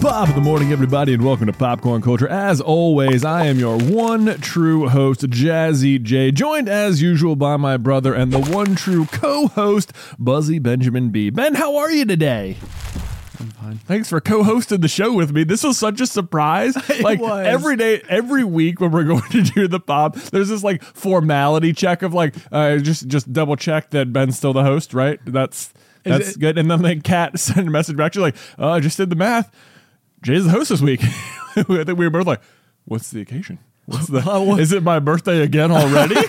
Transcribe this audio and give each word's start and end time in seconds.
Bob 0.00 0.28
in 0.28 0.36
the 0.36 0.40
morning, 0.40 0.70
everybody, 0.70 1.12
and 1.12 1.24
welcome 1.24 1.46
to 1.46 1.52
Popcorn 1.52 2.00
Culture. 2.02 2.28
As 2.28 2.60
always, 2.60 3.24
I 3.24 3.46
am 3.46 3.58
your 3.58 3.76
one 3.78 4.40
true 4.40 4.88
host, 4.88 5.22
Jazzy 5.22 6.00
J, 6.00 6.30
joined 6.30 6.68
as 6.68 7.02
usual 7.02 7.34
by 7.34 7.56
my 7.56 7.76
brother 7.76 8.14
and 8.14 8.32
the 8.32 8.38
one 8.38 8.76
true 8.76 9.06
co-host, 9.06 9.92
Buzzy 10.16 10.60
Benjamin 10.60 11.10
B. 11.10 11.30
Ben, 11.30 11.56
how 11.56 11.76
are 11.76 11.90
you 11.90 12.04
today? 12.04 12.56
I'm 13.40 13.50
fine. 13.50 13.78
Thanks 13.78 14.08
for 14.08 14.20
co-hosting 14.20 14.82
the 14.82 14.88
show 14.88 15.12
with 15.12 15.32
me. 15.32 15.42
This 15.42 15.64
was 15.64 15.76
such 15.78 16.00
a 16.00 16.06
surprise. 16.06 16.76
like 17.00 17.20
was. 17.20 17.46
every 17.46 17.74
day, 17.74 18.00
every 18.08 18.44
week 18.44 18.80
when 18.80 18.92
we're 18.92 19.04
going 19.08 19.28
to 19.30 19.42
do 19.42 19.66
the 19.66 19.80
pop, 19.80 20.14
there's 20.14 20.48
this 20.48 20.62
like 20.62 20.80
formality 20.82 21.72
check 21.72 22.02
of 22.02 22.14
like 22.14 22.36
uh, 22.52 22.76
just 22.76 23.08
just 23.08 23.32
double 23.32 23.56
check 23.56 23.90
that 23.90 24.12
Ben's 24.12 24.36
still 24.36 24.52
the 24.52 24.62
host, 24.64 24.94
right? 24.94 25.18
That's 25.24 25.72
that's 26.04 26.36
good. 26.36 26.56
And 26.56 26.70
then 26.70 26.82
the 26.82 26.96
cat 27.00 27.38
sent 27.40 27.66
a 27.66 27.70
message 27.70 27.96
back. 27.96 28.14
She's 28.14 28.22
like, 28.22 28.36
"Oh, 28.58 28.70
I 28.70 28.80
just 28.80 28.96
did 28.96 29.10
the 29.10 29.16
math. 29.16 29.52
Jay's 30.22 30.44
the 30.44 30.50
host 30.50 30.70
this 30.70 30.80
week." 30.80 31.00
I 31.56 31.62
think 31.62 31.98
we 31.98 32.06
were 32.06 32.10
both 32.10 32.26
like, 32.26 32.40
"What's 32.84 33.10
the 33.10 33.20
occasion? 33.20 33.58
What's 33.86 34.06
the? 34.06 34.18
is 34.60 34.72
it 34.72 34.82
my 34.82 34.98
birthday 34.98 35.42
again 35.42 35.70
already?" 35.70 36.16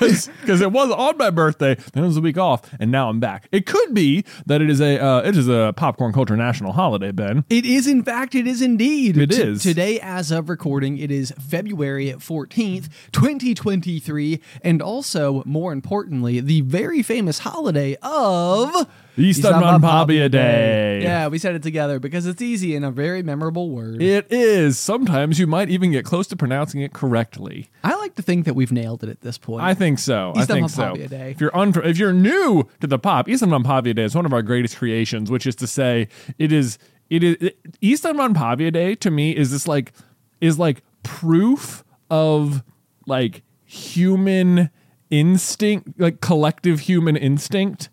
Because 0.00 0.60
it 0.60 0.72
was 0.72 0.90
on 0.90 1.16
my 1.18 1.30
birthday, 1.30 1.76
then 1.92 2.04
it 2.04 2.06
was 2.06 2.16
a 2.16 2.20
week 2.20 2.38
off, 2.38 2.62
and 2.80 2.90
now 2.90 3.08
I'm 3.08 3.20
back. 3.20 3.48
It 3.52 3.66
could 3.66 3.94
be 3.94 4.24
that 4.46 4.60
it 4.62 4.70
is 4.70 4.80
a 4.80 4.98
uh, 4.98 5.20
it 5.20 5.36
is 5.36 5.46
a 5.48 5.72
popcorn 5.76 6.12
culture 6.12 6.36
national 6.36 6.72
holiday, 6.72 7.12
Ben. 7.12 7.44
It 7.50 7.64
is, 7.66 7.86
in 7.86 8.02
fact, 8.02 8.34
it 8.34 8.46
is 8.46 8.62
indeed. 8.62 9.16
It 9.16 9.30
T- 9.30 9.42
is. 9.42 9.62
Today, 9.62 10.00
as 10.00 10.30
of 10.30 10.48
recording, 10.48 10.98
it 10.98 11.10
is 11.10 11.32
February 11.38 12.14
14th, 12.14 12.88
2023, 13.12 14.40
and 14.62 14.82
also, 14.82 15.42
more 15.44 15.72
importantly, 15.72 16.40
the 16.40 16.62
very 16.62 17.02
famous 17.02 17.40
holiday 17.40 17.96
of 18.02 18.88
Ystävänpäivä 19.20 20.30
Day. 20.30 21.02
Yeah, 21.02 21.30
we 21.30 21.38
said 21.38 21.54
it 21.54 21.62
together 21.62 21.98
because 21.98 22.26
it's 22.26 22.42
easy 22.42 22.76
and 22.76 22.84
a 22.84 22.90
very 22.90 23.22
memorable 23.22 23.70
word. 23.70 24.02
It 24.02 24.26
is. 24.30 24.78
Sometimes 24.78 25.38
you 25.38 25.46
might 25.46 25.70
even 25.70 25.90
get 25.92 26.04
close 26.04 26.28
to 26.28 26.36
pronouncing 26.36 26.82
it 26.82 26.92
correctly. 26.92 27.70
I 27.84 27.94
like 27.96 28.14
to 28.16 28.22
think 28.22 28.44
that 28.44 28.54
we've 28.54 28.72
nailed 28.72 29.02
it 29.02 29.10
at 29.10 29.20
this 29.20 29.38
point. 29.38 29.62
I 29.62 29.74
think 29.74 29.98
so. 29.98 30.32
I 30.36 30.40
Easter 30.40 30.54
think 30.54 30.70
so. 30.70 30.94
Day. 30.94 31.30
If 31.30 31.40
you're 31.40 31.56
un- 31.56 31.72
if 31.84 31.98
you're 31.98 32.12
new 32.12 32.64
to 32.80 32.86
the 32.86 32.98
pop, 32.98 33.28
Ystävänpäivä 33.28 33.94
Day 33.94 34.04
is 34.04 34.14
one 34.14 34.26
of 34.26 34.32
our 34.32 34.42
greatest 34.42 34.76
creations, 34.78 35.30
which 35.30 35.46
is 35.46 35.56
to 35.56 35.66
say, 35.66 36.08
it 36.38 36.52
is 36.52 36.78
it 37.08 37.22
is 37.22 37.36
it, 37.40 37.58
Ystävänpäivä 37.82 38.72
Day 38.72 38.94
to 38.96 39.10
me 39.10 39.30
is 39.30 39.50
this 39.50 39.66
like 39.68 39.92
is 40.40 40.58
like 40.58 40.82
proof 41.02 41.84
of 42.10 42.62
like 43.06 43.42
human 43.66 44.70
instinct, 45.10 45.88
like 45.98 46.20
collective 46.20 46.80
human 46.88 47.16
instinct 47.16 47.88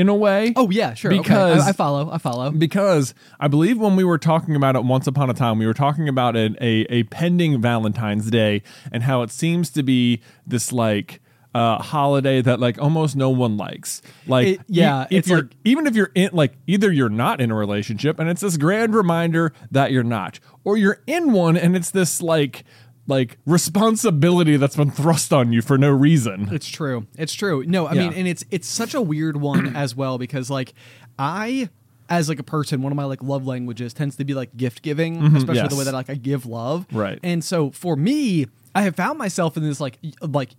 in 0.00 0.08
a 0.08 0.14
way. 0.14 0.52
oh, 0.56 0.70
yeah, 0.70 0.94
sure. 0.94 1.12
okay. 1.12 1.20
Because 1.22 1.64
I, 1.64 1.70
I 1.70 1.72
follow. 1.72 2.10
I 2.10 2.18
follow. 2.18 2.50
because 2.50 3.14
I 3.38 3.48
believe 3.48 3.78
when 3.78 3.96
we 3.96 4.04
were 4.04 4.18
talking 4.18 4.56
about 4.56 4.76
it 4.76 4.84
once 4.84 5.06
upon 5.06 5.28
a 5.30 5.34
time, 5.34 5.58
we 5.58 5.66
were 5.66 5.74
talking 5.74 6.08
about 6.08 6.36
an, 6.36 6.56
a 6.60 6.86
a 6.88 7.02
pending 7.04 7.60
Valentine's 7.60 8.30
Day 8.30 8.62
and 8.92 9.02
how 9.02 9.22
it 9.22 9.30
seems 9.30 9.70
to 9.70 9.82
be 9.82 10.20
this 10.46 10.72
like 10.72 11.20
uh, 11.52 11.78
holiday 11.82 12.40
that 12.40 12.60
like 12.60 12.78
almost 12.80 13.16
no 13.16 13.28
one 13.28 13.56
likes. 13.56 14.02
Like, 14.26 14.46
It- 14.46 14.60
yeah, 14.68 15.02
if 15.10 15.18
it's 15.20 15.28
you're 15.28 15.38
like- 15.42 15.56
even 15.64 15.86
if 15.88 15.96
you're 15.96 16.12
in 16.14 16.30
like 16.32 16.52
either 16.68 16.92
you're 16.92 17.08
not 17.08 17.40
in 17.40 17.50
a 17.50 17.54
relationship 17.56 18.20
and 18.20 18.28
it's 18.30 18.40
this 18.40 18.56
grand 18.56 18.94
reminder 18.94 19.52
that 19.72 19.90
you're 19.90 20.04
not, 20.04 20.38
or 20.64 20.76
you're 20.76 21.02
in 21.08 21.32
one 21.32 21.56
and 21.56 21.74
it's 21.76 21.90
this 21.90 22.22
like 22.22 22.64
like 23.10 23.36
responsibility 23.46 24.56
that's 24.56 24.76
been 24.76 24.90
thrust 24.90 25.32
on 25.32 25.52
you 25.52 25.60
for 25.62 25.76
no 25.76 25.90
reason. 25.90 26.48
It's 26.52 26.68
true. 26.68 27.06
It's 27.18 27.34
true. 27.34 27.64
No, 27.66 27.86
I 27.86 27.92
Yeah. 27.94 28.08
mean, 28.08 28.12
and 28.18 28.28
it's 28.28 28.44
it's 28.50 28.66
such 28.68 28.94
a 28.94 29.00
weird 29.02 29.36
one 29.36 29.76
as 29.76 29.94
well 29.94 30.16
because 30.18 30.48
like 30.50 30.72
I 31.18 31.68
as 32.08 32.28
like 32.28 32.38
a 32.38 32.42
person, 32.44 32.82
one 32.82 32.92
of 32.92 32.96
my 32.96 33.04
like 33.04 33.22
love 33.22 33.46
languages 33.46 33.92
tends 33.94 34.16
to 34.16 34.24
be 34.24 34.34
like 34.34 34.56
gift 34.56 34.82
giving, 34.82 35.16
especially 35.22 35.40
Mm-hmm. 35.44 35.54
yes. 35.54 35.70
the 35.70 35.76
way 35.78 35.84
that 35.84 35.94
like 35.94 36.10
I 36.10 36.14
give 36.14 36.44
love. 36.46 36.86
Right. 36.92 37.18
And 37.22 37.44
so 37.44 37.70
for 37.70 37.94
me, 37.96 38.46
I 38.74 38.82
have 38.82 38.96
found 38.96 39.18
myself 39.18 39.56
in 39.56 39.62
this 39.62 39.80
like 39.80 39.98
like 40.22 40.50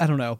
I 0.00 0.06
don't 0.06 0.18
know 0.18 0.38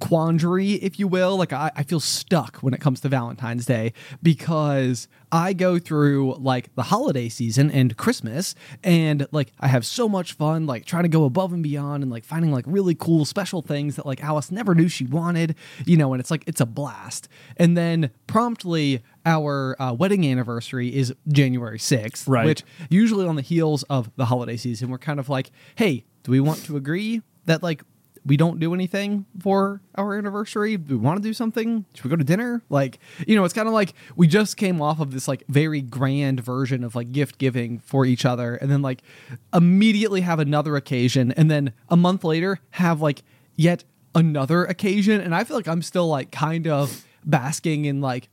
quandary 0.00 0.74
if 0.74 0.98
you 0.98 1.08
will 1.08 1.36
like 1.36 1.52
I, 1.52 1.72
I 1.74 1.82
feel 1.82 1.98
stuck 1.98 2.58
when 2.58 2.72
it 2.72 2.80
comes 2.80 3.00
to 3.00 3.08
valentine's 3.08 3.66
day 3.66 3.92
because 4.22 5.08
i 5.32 5.52
go 5.52 5.78
through 5.78 6.36
like 6.38 6.72
the 6.76 6.84
holiday 6.84 7.28
season 7.28 7.68
and 7.70 7.96
christmas 7.96 8.54
and 8.84 9.26
like 9.32 9.52
i 9.58 9.66
have 9.66 9.84
so 9.84 10.08
much 10.08 10.34
fun 10.34 10.66
like 10.66 10.84
trying 10.84 11.02
to 11.02 11.08
go 11.08 11.24
above 11.24 11.52
and 11.52 11.62
beyond 11.64 12.02
and 12.04 12.12
like 12.12 12.24
finding 12.24 12.52
like 12.52 12.64
really 12.68 12.94
cool 12.94 13.24
special 13.24 13.60
things 13.60 13.96
that 13.96 14.06
like 14.06 14.22
alice 14.22 14.52
never 14.52 14.72
knew 14.74 14.88
she 14.88 15.04
wanted 15.04 15.56
you 15.84 15.96
know 15.96 16.12
and 16.12 16.20
it's 16.20 16.30
like 16.30 16.44
it's 16.46 16.60
a 16.60 16.66
blast 16.66 17.28
and 17.56 17.76
then 17.76 18.10
promptly 18.28 19.02
our 19.26 19.76
uh, 19.82 19.92
wedding 19.92 20.24
anniversary 20.24 20.94
is 20.94 21.12
january 21.26 21.78
6th 21.78 22.28
Right. 22.28 22.46
which 22.46 22.62
usually 22.88 23.26
on 23.26 23.34
the 23.36 23.42
heels 23.42 23.82
of 23.90 24.10
the 24.16 24.26
holiday 24.26 24.56
season 24.56 24.90
we're 24.90 24.98
kind 24.98 25.18
of 25.18 25.28
like 25.28 25.50
hey 25.74 26.04
do 26.22 26.30
we 26.30 26.38
want 26.40 26.64
to 26.66 26.76
agree 26.76 27.20
that 27.46 27.62
like 27.64 27.82
we 28.28 28.36
don't 28.36 28.60
do 28.60 28.74
anything 28.74 29.24
for 29.40 29.80
our 29.96 30.16
anniversary 30.16 30.76
do 30.76 30.98
we 30.98 31.04
want 31.04 31.16
to 31.16 31.22
do 31.22 31.32
something 31.32 31.84
should 31.94 32.04
we 32.04 32.10
go 32.10 32.16
to 32.16 32.24
dinner? 32.24 32.62
Like 32.68 32.98
you 33.26 33.34
know 33.34 33.44
it's 33.44 33.54
kind 33.54 33.66
of 33.66 33.74
like 33.74 33.94
we 34.14 34.26
just 34.26 34.56
came 34.56 34.80
off 34.80 35.00
of 35.00 35.12
this 35.12 35.26
like 35.26 35.42
very 35.48 35.80
grand 35.80 36.40
version 36.40 36.84
of 36.84 36.94
like 36.94 37.10
gift 37.10 37.38
giving 37.38 37.78
for 37.80 38.04
each 38.04 38.24
other 38.24 38.54
and 38.56 38.70
then 38.70 38.82
like 38.82 39.02
immediately 39.52 40.20
have 40.20 40.38
another 40.38 40.76
occasion 40.76 41.32
and 41.32 41.50
then 41.50 41.72
a 41.88 41.96
month 41.96 42.22
later 42.22 42.60
have 42.70 43.00
like 43.00 43.22
yet 43.56 43.82
another 44.14 44.64
occasion 44.64 45.20
and 45.20 45.34
i 45.34 45.42
feel 45.44 45.56
like 45.56 45.68
i'm 45.68 45.82
still 45.82 46.08
like 46.08 46.30
kind 46.30 46.66
of 46.66 47.04
basking 47.24 47.84
in 47.84 48.00
like 48.00 48.28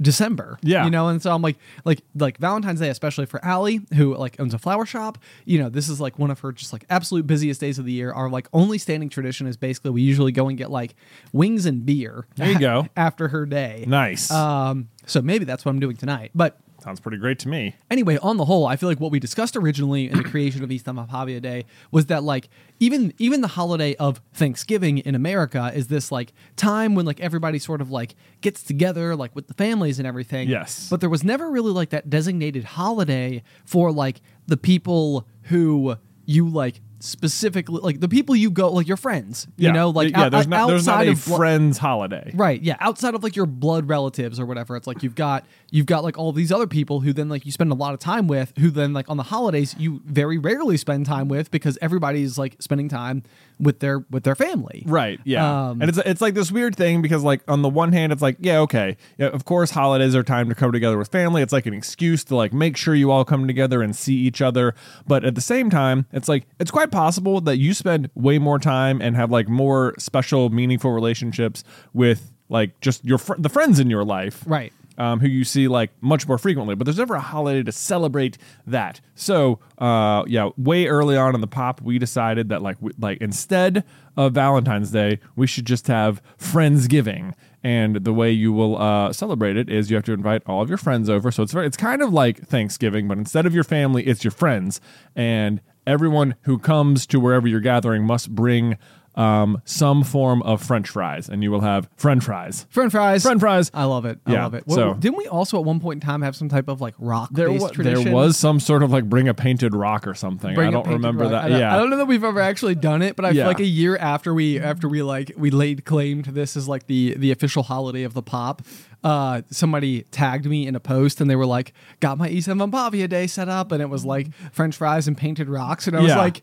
December. 0.00 0.58
Yeah. 0.62 0.84
You 0.84 0.90
know, 0.90 1.08
and 1.08 1.22
so 1.22 1.32
I'm 1.32 1.42
like 1.42 1.56
like 1.84 2.02
like 2.14 2.38
Valentine's 2.38 2.80
Day, 2.80 2.88
especially 2.88 3.26
for 3.26 3.44
Allie, 3.44 3.80
who 3.94 4.14
like 4.16 4.38
owns 4.38 4.54
a 4.54 4.58
flower 4.58 4.86
shop, 4.86 5.18
you 5.44 5.58
know, 5.58 5.68
this 5.68 5.88
is 5.88 6.00
like 6.00 6.18
one 6.18 6.30
of 6.30 6.40
her 6.40 6.52
just 6.52 6.72
like 6.72 6.84
absolute 6.90 7.26
busiest 7.26 7.60
days 7.60 7.78
of 7.78 7.84
the 7.84 7.92
year. 7.92 8.12
Our 8.12 8.28
like 8.28 8.48
only 8.52 8.78
standing 8.78 9.08
tradition 9.08 9.46
is 9.46 9.56
basically 9.56 9.90
we 9.90 10.02
usually 10.02 10.32
go 10.32 10.48
and 10.48 10.58
get 10.58 10.70
like 10.70 10.94
wings 11.32 11.66
and 11.66 11.84
beer. 11.84 12.26
There 12.36 12.50
you 12.50 12.58
go. 12.58 12.88
after 12.96 13.28
her 13.28 13.46
day. 13.46 13.84
Nice. 13.86 14.30
Um, 14.30 14.88
so 15.06 15.22
maybe 15.22 15.44
that's 15.44 15.64
what 15.64 15.70
I'm 15.70 15.80
doing 15.80 15.96
tonight. 15.96 16.30
But 16.34 16.58
Sounds 16.86 17.00
pretty 17.00 17.16
great 17.18 17.40
to 17.40 17.48
me. 17.48 17.74
anyway, 17.90 18.16
on 18.22 18.36
the 18.36 18.44
whole, 18.44 18.64
I 18.64 18.76
feel 18.76 18.88
like 18.88 19.00
what 19.00 19.10
we 19.10 19.18
discussed 19.18 19.56
originally 19.56 20.08
in 20.08 20.18
the 20.18 20.22
creation 20.30 20.62
of 20.62 20.70
Ystävänpäivä 20.70 21.42
Day 21.42 21.64
was 21.90 22.06
that 22.06 22.22
like 22.22 22.48
even 22.78 23.12
even 23.18 23.40
the 23.40 23.48
holiday 23.48 23.96
of 23.96 24.20
Thanksgiving 24.32 24.98
in 24.98 25.16
America 25.16 25.72
is 25.74 25.88
this 25.88 26.12
like 26.12 26.32
time 26.54 26.94
when 26.94 27.04
like 27.04 27.20
everybody 27.20 27.58
sort 27.58 27.80
of 27.80 27.90
like 27.90 28.14
gets 28.40 28.62
together 28.62 29.16
like 29.16 29.34
with 29.34 29.48
the 29.48 29.54
families 29.54 29.98
and 29.98 30.06
everything. 30.06 30.48
Yes. 30.48 30.88
But 30.88 31.00
there 31.00 31.10
was 31.10 31.24
never 31.24 31.50
really 31.50 31.72
like 31.72 31.90
that 31.90 32.08
designated 32.08 32.62
holiday 32.62 33.42
for 33.64 33.90
like 33.90 34.20
the 34.46 34.56
people 34.56 35.26
who 35.50 35.96
you 36.24 36.48
like 36.48 36.80
specifically 37.06 37.80
like 37.82 38.00
the 38.00 38.08
people 38.08 38.34
you 38.36 38.50
go 38.50 38.70
like 38.72 38.86
your 38.88 38.96
friends. 38.96 39.46
You 39.56 39.66
Yeah. 39.68 39.72
know, 39.72 39.90
like 39.90 40.10
yeah, 40.10 40.24
out- 40.24 40.32
there's 40.32 40.46
not 40.46 40.68
there's 40.68 40.86
not 40.86 40.94
outside 40.96 41.08
a 41.08 41.12
of 41.12 41.20
friends 41.20 41.78
holiday. 41.78 42.30
Right. 42.34 42.60
Yeah. 42.62 42.76
Outside 42.80 43.14
of 43.14 43.22
like 43.22 43.36
your 43.36 43.46
blood 43.46 43.88
relatives 43.88 44.38
or 44.40 44.46
whatever, 44.46 44.76
it's 44.76 44.86
like 44.86 45.02
you've 45.02 45.14
got 45.14 45.44
you've 45.70 45.86
got 45.86 46.04
like 46.04 46.18
all 46.18 46.32
these 46.32 46.52
other 46.52 46.66
people 46.66 47.00
who 47.00 47.12
then 47.12 47.28
like 47.28 47.44
you 47.46 47.52
spend 47.52 47.70
a 47.72 47.74
lot 47.74 47.94
of 47.94 48.00
time 48.00 48.26
with, 48.28 48.52
who 48.58 48.70
then 48.70 48.92
like 48.92 49.08
on 49.08 49.16
the 49.16 49.22
holidays 49.24 49.74
you 49.78 50.00
very 50.04 50.38
rarely 50.38 50.76
spend 50.76 51.06
time 51.06 51.28
with 51.28 51.50
because 51.50 51.78
everybody's 51.80 52.38
like 52.38 52.56
spending 52.60 52.88
time 52.88 53.22
with 53.58 53.80
their 53.80 54.00
with 54.10 54.24
their 54.24 54.34
family. 54.34 54.82
Right. 54.86 55.20
Yeah. 55.24 55.68
Um, 55.68 55.80
and 55.80 55.88
it's 55.88 55.98
it's 55.98 56.20
like 56.20 56.34
this 56.34 56.52
weird 56.52 56.76
thing 56.76 57.02
because 57.02 57.22
like 57.22 57.42
on 57.48 57.62
the 57.62 57.68
one 57.68 57.92
hand 57.92 58.12
it's 58.12 58.22
like 58.22 58.36
yeah 58.40 58.58
okay 58.60 58.96
yeah, 59.18 59.28
of 59.28 59.44
course 59.44 59.70
holidays 59.70 60.14
are 60.14 60.22
time 60.22 60.48
to 60.48 60.54
come 60.54 60.72
together 60.72 60.98
with 60.98 61.08
family. 61.08 61.42
It's 61.42 61.52
like 61.52 61.66
an 61.66 61.74
excuse 61.74 62.24
to 62.24 62.36
like 62.36 62.52
make 62.52 62.76
sure 62.76 62.94
you 62.94 63.10
all 63.10 63.24
come 63.24 63.46
together 63.46 63.82
and 63.82 63.94
see 63.94 64.14
each 64.14 64.42
other. 64.42 64.74
But 65.06 65.24
at 65.24 65.34
the 65.34 65.40
same 65.40 65.70
time 65.70 66.06
it's 66.12 66.28
like 66.28 66.46
it's 66.60 66.70
quite 66.70 66.90
possible 66.90 67.40
that 67.42 67.58
you 67.58 67.74
spend 67.74 68.10
way 68.14 68.38
more 68.38 68.58
time 68.58 69.00
and 69.00 69.16
have 69.16 69.30
like 69.30 69.48
more 69.48 69.94
special 69.98 70.50
meaningful 70.50 70.92
relationships 70.92 71.64
with 71.92 72.32
like 72.48 72.78
just 72.80 73.04
your 73.04 73.18
fr- 73.18 73.34
the 73.38 73.48
friends 73.48 73.80
in 73.80 73.90
your 73.90 74.04
life. 74.04 74.44
Right. 74.46 74.72
Um, 74.98 75.20
who 75.20 75.28
you 75.28 75.44
see 75.44 75.68
like 75.68 75.90
much 76.00 76.26
more 76.26 76.38
frequently. 76.38 76.74
But 76.74 76.84
there's 76.84 76.98
never 76.98 77.14
a 77.14 77.20
holiday 77.20 77.62
to 77.62 77.72
celebrate 77.72 78.38
that. 78.66 79.00
So 79.14 79.60
uh, 79.78 80.24
yeah, 80.26 80.50
way 80.56 80.86
early 80.86 81.16
on 81.16 81.34
in 81.34 81.40
the 81.40 81.46
pop, 81.46 81.80
we 81.80 81.98
decided 81.98 82.48
that 82.48 82.62
like 82.62 82.76
we, 82.80 82.92
like 82.98 83.18
instead 83.20 83.84
of 84.16 84.32
Valentine's 84.32 84.90
Day, 84.90 85.18
we 85.34 85.46
should 85.46 85.66
just 85.66 85.86
have 85.88 86.22
Friendsgiving. 86.38 87.34
And 87.62 88.04
the 88.04 88.12
way 88.12 88.30
you 88.30 88.52
will 88.52 88.80
uh, 88.80 89.12
celebrate 89.12 89.56
it 89.56 89.68
is 89.68 89.90
you 89.90 89.96
have 89.96 90.04
to 90.04 90.12
invite 90.12 90.42
all 90.46 90.62
of 90.62 90.68
your 90.68 90.78
friends 90.78 91.10
over. 91.10 91.32
So 91.32 91.42
it's 91.42 91.52
very, 91.52 91.66
it's 91.66 91.76
kind 91.76 92.00
of 92.00 92.12
like 92.12 92.46
Thanksgiving, 92.46 93.08
but 93.08 93.18
instead 93.18 93.44
of 93.44 93.54
your 93.54 93.64
family, 93.64 94.06
it's 94.06 94.22
your 94.22 94.30
friends. 94.30 94.80
And 95.16 95.60
everyone 95.86 96.36
who 96.42 96.58
comes 96.58 97.06
to 97.06 97.18
wherever 97.18 97.48
you're 97.48 97.60
gathering 97.60 98.04
must 98.04 98.34
bring 98.34 98.78
um, 99.16 99.60
some 99.64 100.02
form 100.04 100.42
of 100.42 100.62
French 100.62 100.88
fries, 100.90 101.28
and 101.28 101.42
you 101.42 101.50
will 101.50 101.60
have 101.62 101.88
French 101.96 102.24
fries. 102.24 102.66
French 102.70 102.92
fries. 102.92 103.22
French 103.22 103.40
fries. 103.40 103.70
I 103.72 103.84
love 103.84 104.04
it. 104.04 104.18
I 104.26 104.32
Yeah, 104.32 104.42
love 104.44 104.54
it. 104.54 104.64
so- 104.68 104.76
Well, 104.76 104.94
didn't 104.94 105.16
we 105.18 105.26
also 105.26 105.58
at 105.58 105.64
one 105.64 105.80
point 105.80 106.02
in 106.02 106.06
time 106.06 106.22
have 106.22 106.36
some 106.36 106.48
type 106.48 106.68
of 106.68 106.80
like 106.80 106.94
rock 106.98 107.30
There, 107.32 107.48
based 107.48 107.62
wa- 107.62 107.68
tradition? 107.70 108.04
there 108.04 108.14
was 108.14 108.36
some 108.36 108.60
sort 108.60 108.82
of 108.82 108.90
like 108.92 109.08
bring 109.08 109.28
a 109.28 109.34
painted 109.34 109.74
rock 109.74 110.06
or 110.06 110.14
something. 110.14 110.54
Bring 110.54 110.68
I 110.68 110.70
don't 110.70 110.82
painted 110.84 110.96
remember 110.98 111.22
rock. 111.24 111.32
that. 111.32 111.44
I 111.44 111.48
don't, 111.48 111.60
yeah, 111.60 111.74
I 111.74 111.78
don't 111.78 111.90
know 111.90 111.96
that 111.96 112.06
we've 112.06 112.24
ever 112.24 112.40
actually 112.40 112.74
done 112.74 113.00
it, 113.02 113.16
but 113.16 113.24
I 113.24 113.30
Yeah. 113.30 113.42
feel 113.44 113.46
like 113.48 113.60
a 113.60 113.64
year 113.64 113.96
after 113.96 114.34
we 114.34 114.60
after 114.60 114.88
we 114.88 115.02
like 115.02 115.32
we 115.36 115.50
laid 115.50 115.84
claim 115.84 116.22
to 116.22 116.30
this 116.30 116.56
as 116.56 116.68
like 116.68 116.86
the 116.86 117.14
the 117.18 117.30
official 117.32 117.62
holiday 117.62 118.02
of 118.02 118.12
the 118.14 118.22
pop. 118.22 118.62
Uh, 119.04 119.42
somebody 119.50 120.02
tagged 120.10 120.46
me 120.46 120.66
in 120.66 120.74
a 120.74 120.80
post 120.80 121.20
and 121.20 121.30
they 121.30 121.36
were 121.36 121.46
like, 121.46 121.72
"Got 122.00 122.18
my 122.18 122.28
Ystävänpäivä 122.28 123.08
day 123.08 123.26
set 123.28 123.48
up," 123.48 123.70
and 123.70 123.80
it 123.80 123.88
was 123.88 124.04
like 124.04 124.28
French 124.52 124.74
fries 124.76 125.06
and 125.06 125.16
painted 125.16 125.48
rocks, 125.48 125.86
and 125.86 125.96
I 125.96 126.00
was 126.00 126.08
Yeah. 126.10 126.18
like, 126.18 126.42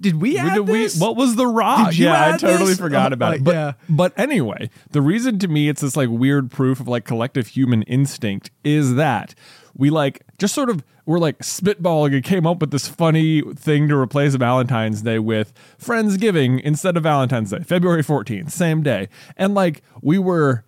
"Did 0.00 0.20
we 0.20 0.38
add 0.38 0.54
Did 0.54 0.68
we- 0.68 0.82
this? 0.84 0.98
what 0.98 1.16
was 1.16 1.36
the 1.36 1.46
rock? 1.46 1.96
Yeah, 1.96 2.34
I 2.34 2.36
totally 2.36 2.70
this? 2.70 2.78
forgot 2.78 3.12
Oh, 3.12 3.14
about 3.14 3.30
like, 3.32 3.40
it. 3.40 3.44
But, 3.44 3.54
yeah. 3.54 3.72
but 3.88 4.18
anyway, 4.18 4.70
the 4.90 5.02
reason 5.02 5.38
to 5.40 5.48
me 5.48 5.68
it's 5.68 5.80
this 5.82 5.96
like 5.96 6.08
weird 6.08 6.50
proof 6.50 6.80
of 6.80 6.88
like 6.88 7.04
collective 7.04 7.48
human 7.48 7.82
instinct 7.82 8.50
is 8.64 8.94
that 8.94 9.34
we 9.76 9.90
like 9.90 10.22
just 10.38 10.54
sort 10.54 10.70
of 10.70 10.82
we're 11.06 11.18
like 11.18 11.38
spitballing 11.40 12.14
and 12.14 12.22
came 12.24 12.46
up 12.46 12.60
with 12.60 12.70
this 12.70 12.86
funny 12.86 13.42
thing 13.54 13.88
to 13.88 13.96
replace 13.96 14.34
Valentine's 14.36 15.02
Day 15.02 15.18
with 15.18 15.52
Friendsgiving 15.80 16.60
instead 16.60 16.96
of 16.96 17.02
Valentine's 17.02 17.50
Day, 17.50 17.60
February 17.60 18.02
14th, 18.02 18.50
same 18.52 18.82
day. 18.82 19.08
And 19.36 19.54
like 19.54 19.82
we 20.02 20.18
were 20.18 20.64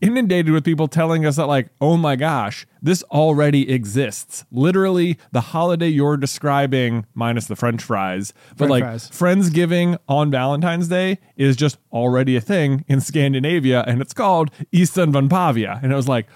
inundated 0.00 0.52
with 0.52 0.64
people 0.64 0.88
telling 0.88 1.24
us 1.24 1.36
that 1.36 1.46
like 1.46 1.68
oh 1.80 1.96
my 1.96 2.16
gosh 2.16 2.66
this 2.82 3.02
already 3.04 3.70
exists 3.72 4.44
literally 4.52 5.16
the 5.32 5.40
holiday 5.40 5.88
you're 5.88 6.16
describing 6.18 7.06
minus 7.14 7.46
the 7.46 7.56
french 7.56 7.82
fries 7.82 8.32
but 8.50 8.68
French 8.68 8.70
like 8.70 8.82
fries. 8.84 9.10
friendsgiving 9.10 9.98
on 10.08 10.30
valentine's 10.30 10.88
day 10.88 11.18
is 11.36 11.56
just 11.56 11.78
already 11.92 12.36
a 12.36 12.40
thing 12.40 12.84
in 12.88 13.00
scandinavia 13.00 13.82
and 13.86 14.02
it's 14.02 14.12
called 14.12 14.50
Ystävänpäivä 14.72 15.82
and 15.82 15.92
it 15.92 15.96
was 15.96 16.08
like 16.08 16.26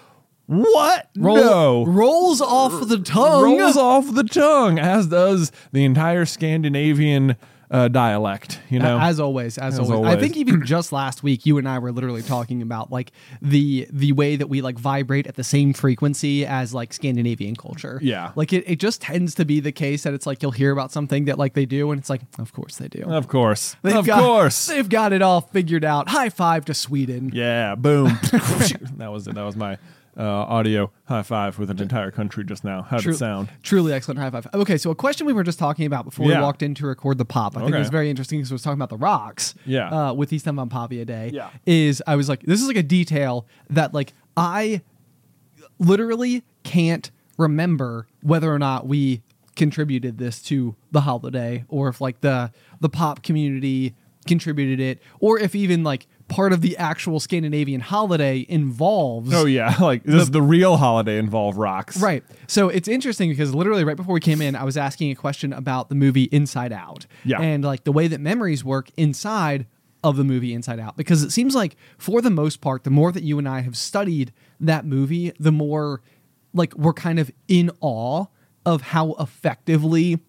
what 0.46 1.08
Roll- 1.16 1.36
no 1.36 1.84
rolls 1.86 2.40
off 2.40 2.88
the 2.88 2.98
tongue. 2.98 3.44
rolls 3.44 3.76
off 3.76 4.14
the 4.14 4.24
tongue 4.24 4.78
as 4.78 5.06
does 5.08 5.52
the 5.72 5.84
entire 5.84 6.24
scandinavian 6.24 7.36
uh, 7.70 7.86
dialect 7.88 8.60
you 8.68 8.78
know 8.78 8.98
as 8.98 9.20
always, 9.20 9.56
as, 9.58 9.78
As 9.78 9.90
always. 9.90 10.12
I 10.16 10.18
think 10.20 10.36
even 10.36 10.64
just 10.66 10.92
last 10.92 11.22
week, 11.22 11.46
you 11.46 11.56
and 11.58 11.68
I 11.68 11.78
were 11.78 11.92
literally 11.92 12.22
talking 12.22 12.62
about 12.62 12.90
like 12.90 13.12
the 13.40 13.86
the 13.92 14.12
way 14.12 14.36
that 14.36 14.48
we 14.48 14.60
like 14.60 14.78
vibrate 14.78 15.26
at 15.26 15.36
the 15.36 15.44
same 15.44 15.72
frequency 15.72 16.44
as 16.44 16.74
like 16.74 16.92
Scandinavian 16.92 17.54
culture. 17.56 17.98
Yeah. 18.02 18.32
like 18.34 18.52
it, 18.52 18.64
it 18.68 18.80
just 18.80 19.02
tends 19.02 19.34
to 19.36 19.44
be 19.44 19.60
the 19.60 19.72
case 19.72 20.02
that 20.02 20.14
it's 20.14 20.26
like 20.26 20.42
you'll 20.42 20.50
hear 20.50 20.72
about 20.72 20.90
something 20.92 21.26
that 21.26 21.38
like 21.38 21.54
they 21.54 21.66
do, 21.66 21.90
and 21.92 22.00
it's 22.00 22.10
like, 22.10 22.22
of 22.38 22.52
course 22.52 22.76
they 22.76 22.88
do. 22.88 23.02
of 23.04 23.28
course 23.28 23.76
They've 23.82 23.96
of 23.96 24.06
got- 24.06 24.20
course 24.20 24.66
they've 24.66 24.88
got 24.88 25.12
it 25.12 25.22
all 25.22 25.40
figured 25.40 25.84
out. 25.84 26.08
High 26.08 26.28
five 26.30 26.64
to 26.66 26.74
Sweden. 26.74 27.30
Yeah, 27.32 27.74
boom. 27.76 28.06
that 28.96 29.08
was 29.10 29.28
it. 29.28 29.34
That 29.34 29.42
was 29.42 29.56
my 29.56 29.78
uh, 30.16 30.22
audio 30.22 30.90
high 31.04 31.22
five 31.22 31.58
with 31.58 31.70
an 31.70 31.80
entire 31.80 32.10
country 32.10 32.44
just 32.44 32.64
now. 32.64 32.82
How 32.82 32.96
did 32.96 33.04
True- 33.04 33.12
it 33.12 33.16
sound? 33.18 33.48
Truly 33.62 33.92
excellent 33.92 34.18
high 34.20 34.30
five. 34.30 34.46
Okay, 34.54 34.76
so 34.76 34.90
a 34.90 34.94
question 34.94 35.26
we 35.26 35.32
were 35.32 35.44
just 35.44 35.58
talking 35.58 35.86
about 35.86 36.04
before 36.04 36.26
Yeah. 36.28 36.38
we 36.38 36.42
walked 36.42 36.62
in 36.62 36.74
to 36.74 36.86
record 36.86 37.18
the 37.18 37.24
pop. 37.24 37.56
I 37.56 37.60
think 37.60 37.74
it 37.74 37.78
was 37.78 37.90
very 37.90 38.10
interesting 38.10 38.38
because 38.38 38.50
we 38.50 38.54
was 38.54 38.62
talking 38.62 38.78
about 38.78 38.90
the 38.90 38.96
rocks. 38.98 39.54
Yeah. 39.66 39.88
Uh, 39.88 40.12
with 40.14 40.30
Ystävänpäivä 40.32 41.06
Day. 41.06 41.30
Yeah. 41.32 41.50
Is 41.66 42.02
I 42.06 42.16
was 42.16 42.28
like, 42.28 42.42
this 42.42 42.60
is 42.60 42.68
like 42.68 42.76
a 42.76 42.82
detail 42.82 43.46
that 43.70 43.94
like 43.94 44.12
I 44.36 44.82
literally 45.78 46.42
can't 46.64 47.10
remember 47.38 48.06
whether 48.22 48.52
or 48.52 48.58
not 48.58 48.86
we 48.86 49.22
contributed 49.56 50.18
this 50.18 50.40
to 50.42 50.76
the 50.92 51.02
holiday 51.02 51.64
or 51.68 51.88
if 51.88 52.00
like 52.00 52.20
the 52.20 52.50
the 52.80 52.88
pop 52.88 53.22
community 53.22 53.94
contributed 54.26 54.80
it 54.80 55.02
or 55.20 55.38
if 55.38 55.54
even 55.54 55.82
like 55.82 56.06
part 56.30 56.52
of 56.52 56.62
the 56.62 56.76
actual 56.78 57.20
Scandinavian 57.20 57.80
holiday 57.80 58.46
involves 58.48 59.34
Oh 59.34 59.44
yeah, 59.44 59.76
like 59.80 60.04
does 60.04 60.30
the, 60.30 60.40
real 60.40 60.78
holiday 60.78 61.18
involve 61.18 61.58
rocks? 61.58 62.00
Right. 62.00 62.24
So 62.46 62.70
it's 62.70 62.88
interesting 62.88 63.28
because 63.28 63.54
literally 63.54 63.84
right 63.84 63.96
before 63.96 64.14
we 64.14 64.20
came 64.20 64.40
in, 64.40 64.56
I 64.56 64.64
was 64.64 64.78
asking 64.78 65.10
a 65.10 65.14
question 65.14 65.52
about 65.52 65.90
the 65.90 65.94
movie 65.94 66.24
Inside 66.24 66.72
Out. 66.72 67.06
Yeah. 67.24 67.40
And 67.40 67.62
like 67.62 67.84
the 67.84 67.92
way 67.92 68.06
that 68.08 68.20
memories 68.20 68.64
work 68.64 68.90
inside 68.96 69.66
of 70.02 70.16
the 70.16 70.24
movie 70.24 70.54
Inside 70.54 70.80
Out. 70.80 70.96
Because 70.96 71.22
it 71.22 71.30
seems 71.30 71.54
like 71.54 71.76
for 71.98 72.22
the 72.22 72.30
most 72.30 72.60
part, 72.60 72.84
the 72.84 72.90
more 72.90 73.12
that 73.12 73.22
you 73.22 73.38
and 73.38 73.48
I 73.48 73.60
have 73.60 73.76
studied 73.76 74.32
that 74.60 74.86
movie, 74.86 75.32
the 75.38 75.52
more 75.52 76.00
like 76.54 76.74
we're 76.74 76.94
kind 76.94 77.18
of 77.18 77.30
in 77.48 77.70
awe 77.80 78.26
of 78.64 78.82
how 78.82 79.14
effectively 79.18 80.20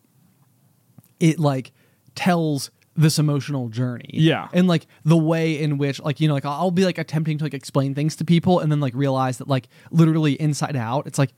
it 1.20 1.40
like 1.40 1.72
tells 2.16 2.72
this 2.96 3.20
emotional 3.20 3.70
journey. 3.70 4.10
Yeah. 4.14 4.50
And 4.54 4.68
like 4.68 4.88
the 5.04 5.18
way 5.18 5.62
in 5.62 5.78
which 5.78 6.00
like 6.02 6.20
you 6.20 6.28
know 6.28 6.34
like 6.34 6.46
I'll 6.46 6.72
be 6.72 6.86
like 6.86 6.98
attempting 6.98 7.38
to 7.40 7.46
like 7.46 7.54
explain 7.54 7.96
things 7.96 8.16
to 8.18 8.26
people 8.26 8.60
and 8.60 8.72
then 8.72 8.80
like 8.80 8.94
realize 8.94 9.38
that 9.38 9.48
like 9.48 9.68
literally 9.92 10.34
inside 10.34 10.76
out 10.76 11.08
it's 11.08 11.18
like 11.20 11.32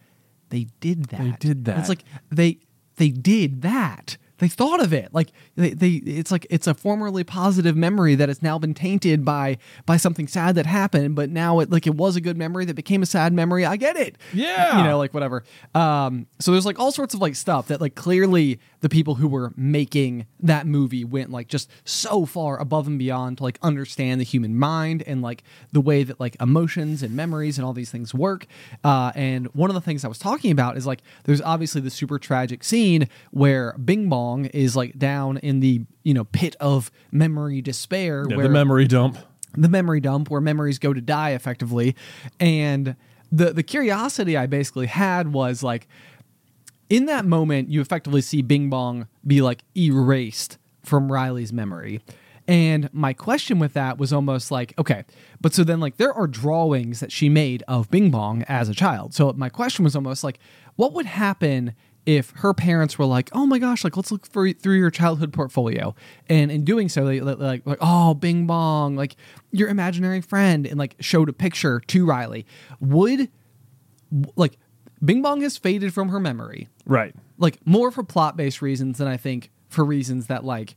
they 0.50 0.68
did 0.80 1.06
that. 1.06 1.20
They 1.20 1.32
did 1.40 1.58
And 1.58 1.66
that. 1.66 1.80
It's 1.80 1.90
like 1.90 2.04
they 2.32 2.60
they 2.98 3.10
did 3.10 3.62
that. 3.64 4.18
They 4.44 4.50
thought 4.50 4.84
of 4.84 4.92
it. 4.92 5.14
Like 5.14 5.30
they, 5.56 5.70
they 5.70 5.90
it's 5.90 6.30
like 6.30 6.46
it's 6.50 6.68
a 6.68 6.74
formerly 6.74 7.24
positive 7.24 7.78
memory 7.78 8.14
that 8.16 8.28
has 8.28 8.42
now 8.42 8.60
been 8.60 8.74
tainted 8.74 9.24
by 9.24 9.58
by 9.86 9.96
something 9.96 10.28
sad 10.28 10.56
that 10.56 10.66
happened, 10.66 11.16
but 11.16 11.30
now 11.30 11.60
it 11.60 11.72
like 11.72 11.88
it 11.88 11.96
was 11.96 12.18
a 12.18 12.22
good 12.22 12.36
memory 12.38 12.66
that 12.66 12.74
became 12.74 13.02
a 13.02 13.06
sad 13.06 13.32
memory. 13.32 13.66
I 13.66 13.78
get 13.78 13.96
it. 13.96 14.18
Yeah. 14.34 14.72
You 14.84 14.90
know, 14.90 14.98
like 14.98 15.14
whatever. 15.14 15.44
Um, 15.76 16.26
so 16.40 16.52
there's 16.52 16.66
like 16.66 16.80
all 16.80 16.92
sorts 16.92 17.14
of 17.14 17.22
like 17.22 17.36
stuff 17.36 17.68
that 17.68 17.80
like 17.80 17.96
clearly 17.96 18.60
the 18.82 18.90
people 18.90 19.16
who 19.16 19.30
were 19.30 19.54
making 19.56 20.26
that 20.42 20.68
movie 20.68 21.06
went 21.06 21.32
like 21.32 21.48
just 21.48 21.70
so 21.86 22.26
far 22.26 22.60
above 22.60 22.86
and 22.88 23.00
beyond 23.00 23.38
to 23.38 23.44
like 23.44 23.58
understand 23.62 24.20
the 24.20 24.26
human 24.26 24.58
mind 24.58 25.04
and 25.08 25.22
like 25.22 25.44
the 25.72 25.80
way 25.80 26.04
that 26.04 26.20
like 26.20 26.36
emotions 26.42 27.02
and 27.02 27.16
memories 27.16 27.58
and 27.58 27.66
all 27.66 27.72
these 27.72 27.92
things 27.92 28.14
work. 28.14 28.46
Uh, 28.84 29.14
and 29.16 29.48
one 29.54 29.70
of 29.70 29.74
the 29.74 29.80
things 29.82 30.04
I 30.04 30.10
was 30.10 30.20
talking 30.20 30.52
about 30.52 30.76
is 30.76 30.86
like 30.86 31.02
there's 31.24 31.42
obviously 31.42 31.80
the 31.80 31.90
super 31.90 32.20
tragic 32.20 32.64
scene 32.64 33.08
where 33.32 33.74
Bing 33.78 34.10
Bong 34.10 34.33
is 34.54 34.76
like 34.76 34.98
down 35.00 35.38
in 35.38 35.60
the 35.60 35.82
you 36.04 36.14
know 36.14 36.24
pit 36.26 36.56
of 36.60 36.92
memory 37.12 37.62
despair 37.62 38.26
Yeah, 38.30 38.36
where 38.38 38.48
the 38.48 38.54
memory 38.54 38.88
dump. 38.88 39.18
the 39.58 39.70
memory 39.70 40.00
dump 40.00 40.30
where 40.30 40.42
memories 40.42 40.80
go 40.80 40.94
to 40.94 41.02
die 41.02 41.32
effectively. 41.32 41.96
And 42.40 42.96
the 43.32 43.52
the 43.54 43.64
curiosity 43.64 44.38
i 44.38 44.46
basically 44.46 44.86
had 44.88 45.34
was 45.34 45.64
like 45.64 45.88
in 46.90 47.06
that 47.08 47.26
moment 47.26 47.70
you 47.70 47.82
effectively 47.82 48.22
see 48.22 48.42
bing 48.44 48.70
bong 48.70 49.08
be 49.26 49.42
like 49.42 49.64
erased 49.76 50.58
from 50.84 51.12
riley's 51.12 51.52
memory. 51.54 52.02
And 52.46 52.90
my 52.94 53.14
question 53.14 53.58
with 53.58 53.72
that 53.74 53.98
was 53.98 54.12
almost 54.12 54.52
like 54.52 54.74
okay 54.78 55.04
but 55.40 55.54
so 55.54 55.64
then 55.64 55.80
like 55.80 55.96
there 55.98 56.14
are 56.14 56.28
drawings 56.28 57.00
that 57.00 57.12
she 57.12 57.30
made 57.30 57.64
of 57.68 57.90
bing 57.90 58.12
bong 58.12 58.44
as 58.44 58.68
a 58.70 58.74
child. 58.76 59.14
So 59.14 59.32
my 59.34 59.50
question 59.50 59.84
was 59.86 59.96
almost 59.96 60.24
like 60.24 60.40
what 60.76 60.94
would 60.94 61.06
happen 61.06 61.74
if 62.06 62.32
her 62.38 62.54
parents 62.54 62.98
were 63.00 63.06
like, 63.06 63.30
"Oh 63.34 63.46
my 63.46 63.60
gosh, 63.60 63.84
like 63.84 63.96
let's 63.96 64.12
look 64.12 64.26
for 64.26 64.52
through 64.52 64.76
your 64.78 64.92
childhood 64.92 65.32
portfolio," 65.34 65.96
and 66.28 66.52
in 66.52 66.64
doing 66.66 66.90
so, 66.90 67.06
they 67.06 67.22
like 67.22 67.66
like 67.66 67.78
oh 67.82 68.14
Bing 68.14 68.46
Bong, 68.46 68.96
like 68.96 69.16
your 69.52 69.70
imaginary 69.70 70.22
friend, 70.22 70.66
and 70.68 70.78
like 70.78 70.96
showed 71.00 71.30
a 71.30 71.34
picture 71.34 71.80
to 71.80 72.06
Riley, 72.06 72.46
would 72.80 73.30
like 74.36 74.58
Bing 75.04 75.22
Bong 75.22 75.42
has 75.42 75.58
faded 75.58 75.94
from 75.94 76.10
her 76.10 76.20
memory, 76.20 76.70
Right. 76.86 77.16
like 77.38 77.66
more 77.66 77.92
for 77.92 78.04
plot 78.04 78.38
based 78.38 78.62
reasons 78.62 78.98
than 78.98 79.08
I 79.08 79.18
think 79.18 79.50
for 79.70 79.84
reasons 79.84 80.28
that 80.28 80.44
like 80.46 80.76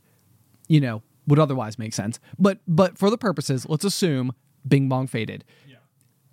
you 0.67 0.79
know 0.81 1.01
would 1.27 1.39
otherwise 1.39 1.77
make 1.77 1.93
sense. 1.93 2.19
But 2.39 2.59
but 2.67 2.97
for 2.97 3.09
the 3.09 3.17
purposes, 3.17 3.65
let's 3.69 3.83
assume 3.85 4.31
Bing 4.67 4.87
Bong 4.89 5.07
faded. 5.07 5.43
Yeah. 5.67 5.75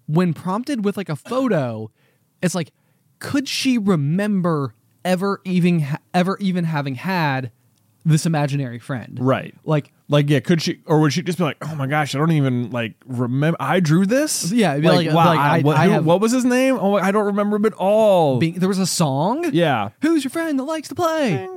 When 0.06 0.34
prompted 0.34 0.84
with 0.84 0.96
like 0.96 1.08
a 1.08 1.16
photo, 1.16 1.90
it's 2.42 2.54
like, 2.54 2.72
could 3.18 3.48
she 3.48 3.78
remember 3.78 4.74
ever 5.04 5.40
even 5.44 5.80
ha- 5.80 5.98
ever 6.12 6.36
even 6.40 6.64
having 6.64 6.94
had 6.96 7.50
this 8.04 8.26
imaginary 8.26 8.78
friend? 8.78 9.18
Right. 9.20 9.54
Like 9.64 9.92
Like 10.08 10.28
yeah, 10.28 10.40
could 10.40 10.60
she 10.60 10.80
or 10.86 11.00
would 11.00 11.12
she 11.12 11.22
just 11.22 11.38
be 11.38 11.44
like, 11.44 11.56
"Oh 11.62 11.74
my 11.74 11.86
gosh, 11.86 12.14
I 12.14 12.18
don't 12.18 12.32
even 12.32 12.70
like 12.70 12.94
remember 13.06 13.56
I 13.60 13.80
drew 13.80 14.04
this?" 14.06 14.52
Yeah, 14.52 14.72
it'd 14.72 14.82
be 14.82 14.88
like, 14.88 15.06
like- 15.06 15.14
wow, 15.16 15.26
like, 15.26 15.38
I- 15.38 15.60
what, 15.60 15.76
I 15.78 15.86
who- 15.86 15.90
have- 15.92 16.04
what 16.04 16.20
was 16.20 16.30
his 16.32 16.44
name? 16.44 16.76
Oh, 16.78 16.94
I 16.96 17.10
don't 17.10 17.24
remember 17.26 17.56
him 17.56 17.64
at 17.64 17.72
all. 17.74 18.38
being, 18.38 18.54
there 18.58 18.68
was 18.68 18.78
a 18.78 18.86
song. 18.86 19.46
yeah. 19.52 19.90
Who's 20.02 20.22
your 20.24 20.30
friend 20.30 20.58
that 20.58 20.64
likes 20.64 20.88
to 20.88 20.94
play? 20.94 21.48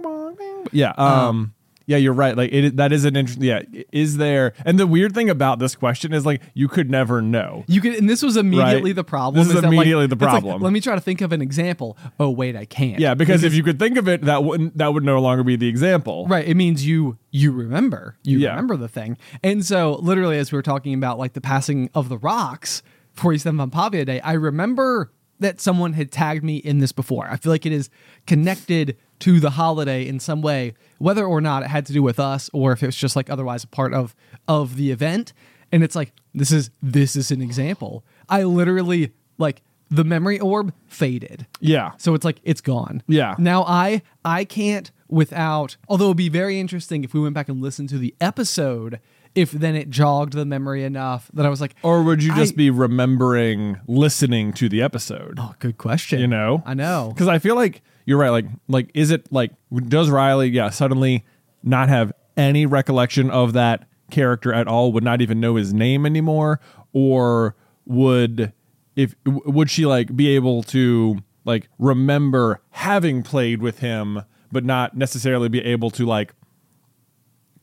Yeah. 0.72 0.92
Um, 0.98 1.54
yeah, 1.88 1.98
you're 1.98 2.14
right. 2.14 2.38
Like 2.38 2.52
it, 2.54 2.76
that 2.78 2.92
is 2.92 3.06
an 3.06 3.16
interesting. 3.16 3.46
Yeah, 3.46 3.62
is 3.92 4.18
there? 4.18 4.54
And 4.66 4.78
the 4.78 4.86
weird 4.86 5.14
thing 5.16 5.30
about 5.30 5.58
this 5.60 5.76
question 5.76 6.14
is 6.14 6.26
like 6.26 6.42
you 6.54 6.68
could 6.68 6.92
never 6.92 7.22
know. 7.22 7.64
You 7.68 7.82
could, 7.82 7.96
and 7.96 8.10
this 8.10 8.22
was 8.22 8.38
immediately 8.38 8.92
Right. 8.92 8.96
the 8.96 9.04
problem. 9.04 9.40
This 9.44 9.56
is 9.56 9.62
that, 9.62 9.68
like, 9.68 9.74
immediately 9.74 10.06
the 10.06 10.16
it's 10.16 10.22
like, 10.22 10.30
problem. 10.44 10.62
let 10.62 10.74
me 10.74 10.82
try 10.82 10.94
to 10.96 11.02
think 11.02 11.22
of 11.22 11.32
an 11.32 11.42
example. 11.42 11.98
Oh 12.20 12.30
wait, 12.30 12.56
I 12.56 12.66
can't. 12.66 13.00
Yeah, 13.00 13.14
because 13.16 13.44
if 13.44 13.54
you 13.54 13.64
could 13.64 13.80
think 13.80 13.98
of 13.98 14.08
it, 14.08 14.22
that 14.24 14.44
wouldn't 14.44 14.78
that 14.78 14.94
would 14.94 15.04
no 15.04 15.20
longer 15.20 15.44
be 15.44 15.56
the 15.56 15.68
example. 15.68 16.28
Right. 16.28 16.48
It 16.48 16.56
means 16.56 16.86
you 16.86 17.18
you 17.32 17.52
remember. 17.52 18.18
You 18.24 18.38
Yeah. 18.40 18.50
remember 18.50 18.76
the 18.78 18.88
thing. 18.90 19.18
And 19.44 19.66
so 19.66 19.94
literally 20.02 20.38
as 20.38 20.52
we 20.52 20.58
were 20.58 20.62
talking 20.64 20.94
about 20.94 21.18
like 21.18 21.34
the 21.34 21.42
passing 21.42 21.90
of 21.96 22.10
the 22.10 22.18
rocks 22.18 22.84
for 23.14 23.34
Eastern 23.34 23.58
Pavia 23.72 24.06
Day, 24.06 24.20
I 24.22 24.34
remember 24.34 25.12
that 25.40 25.62
someone 25.62 25.94
had 25.94 26.12
tagged 26.12 26.44
me 26.44 26.58
in 26.58 26.80
this 26.80 26.92
before. 26.92 27.28
I 27.30 27.38
feel 27.38 27.52
like 27.52 27.66
it 27.66 27.72
is 27.72 27.90
connected 28.26 28.98
to 29.20 29.40
the 29.40 29.52
holiday 29.52 30.08
in 30.08 30.20
some 30.20 30.42
way, 30.42 30.74
whether 31.00 31.26
or 31.26 31.42
not 31.42 31.64
it 31.64 31.68
had 31.70 31.86
to 31.88 31.94
do 31.94 32.04
with 32.04 32.20
us 32.20 32.50
or 32.54 32.72
if 32.72 32.84
it 32.84 32.88
was 32.88 32.96
just 32.96 33.16
like 33.16 33.30
otherwise 33.30 33.64
a 33.64 33.68
part 33.68 33.94
of 33.94 34.16
of 34.48 34.76
the 34.76 34.92
event. 34.92 35.34
And 35.72 35.84
it's 35.84 35.96
like 35.96 36.14
this 36.34 36.52
is 36.52 36.70
this 36.82 37.16
is 37.16 37.32
an 37.32 37.42
example. 37.42 38.04
I 38.30 38.44
literally 38.44 39.12
like 39.38 39.62
the 39.90 40.04
memory 40.04 40.40
orb 40.40 40.74
faded. 40.88 41.48
Yeah. 41.60 41.92
So 41.98 42.14
it's 42.14 42.26
like 42.26 42.40
it's 42.44 42.62
gone. 42.62 43.04
Yeah. 43.08 43.36
Now 43.38 43.64
I 43.64 44.02
I 44.24 44.46
can't 44.46 44.92
without 45.08 45.78
although 45.88 46.06
it'd 46.06 46.18
be 46.18 46.30
very 46.30 46.60
interesting 46.60 47.04
if 47.04 47.14
we 47.14 47.20
went 47.20 47.34
back 47.34 47.50
and 47.50 47.62
listened 47.62 47.90
to 47.90 47.98
the 47.98 48.14
episode 48.20 49.00
if 49.38 49.52
then 49.52 49.76
it 49.76 49.90
jogged 49.90 50.34
the 50.34 50.46
memory 50.46 50.84
enough 50.84 51.30
that 51.34 51.46
I 51.46 51.50
was 51.50 51.62
like 51.62 51.76
Or 51.84 52.02
would 52.04 52.24
you 52.24 52.34
just 52.36 52.54
I- 52.54 52.58
be 52.58 52.70
remembering 52.70 53.80
listening 53.88 54.52
to 54.54 54.68
the 54.68 54.82
episode? 54.82 55.38
Oh, 55.40 55.54
good 55.60 55.78
question. 55.78 56.20
You 56.20 56.28
know? 56.28 56.64
I 56.66 56.74
know. 56.74 57.12
Because 57.14 57.28
I 57.28 57.38
feel 57.40 57.56
like 57.56 57.82
you're 58.06 58.18
right. 58.18 58.30
Like, 58.30 58.46
like 58.68 58.90
is 58.94 59.12
it 59.12 59.32
like 59.32 59.52
does 59.88 60.10
Riley? 60.10 60.50
Yeah, 60.50 60.70
suddenly 60.72 61.24
not 61.64 61.88
have 61.90 62.12
any 62.36 62.66
recollection 62.66 63.30
of 63.30 63.54
that 63.54 63.88
character 64.12 64.54
at 64.54 64.68
all? 64.68 64.92
Would 64.94 65.04
not 65.04 65.22
even 65.22 65.40
know 65.40 65.56
his 65.56 65.74
name 65.74 66.06
anymore, 66.06 66.60
or 66.94 67.56
would 67.86 68.54
if 68.96 69.16
w- 69.26 69.44
would 69.46 69.70
she 69.70 69.86
like 69.86 70.16
be 70.16 70.30
able 70.30 70.64
to 70.64 71.18
like 71.46 71.70
remember 71.78 72.62
having 72.72 73.24
played 73.24 73.62
with 73.62 73.80
him, 73.80 74.22
but 74.52 74.64
not 74.66 74.98
necessarily 74.98 75.50
be 75.50 75.62
able 75.64 75.90
to 75.92 76.06
like 76.06 76.34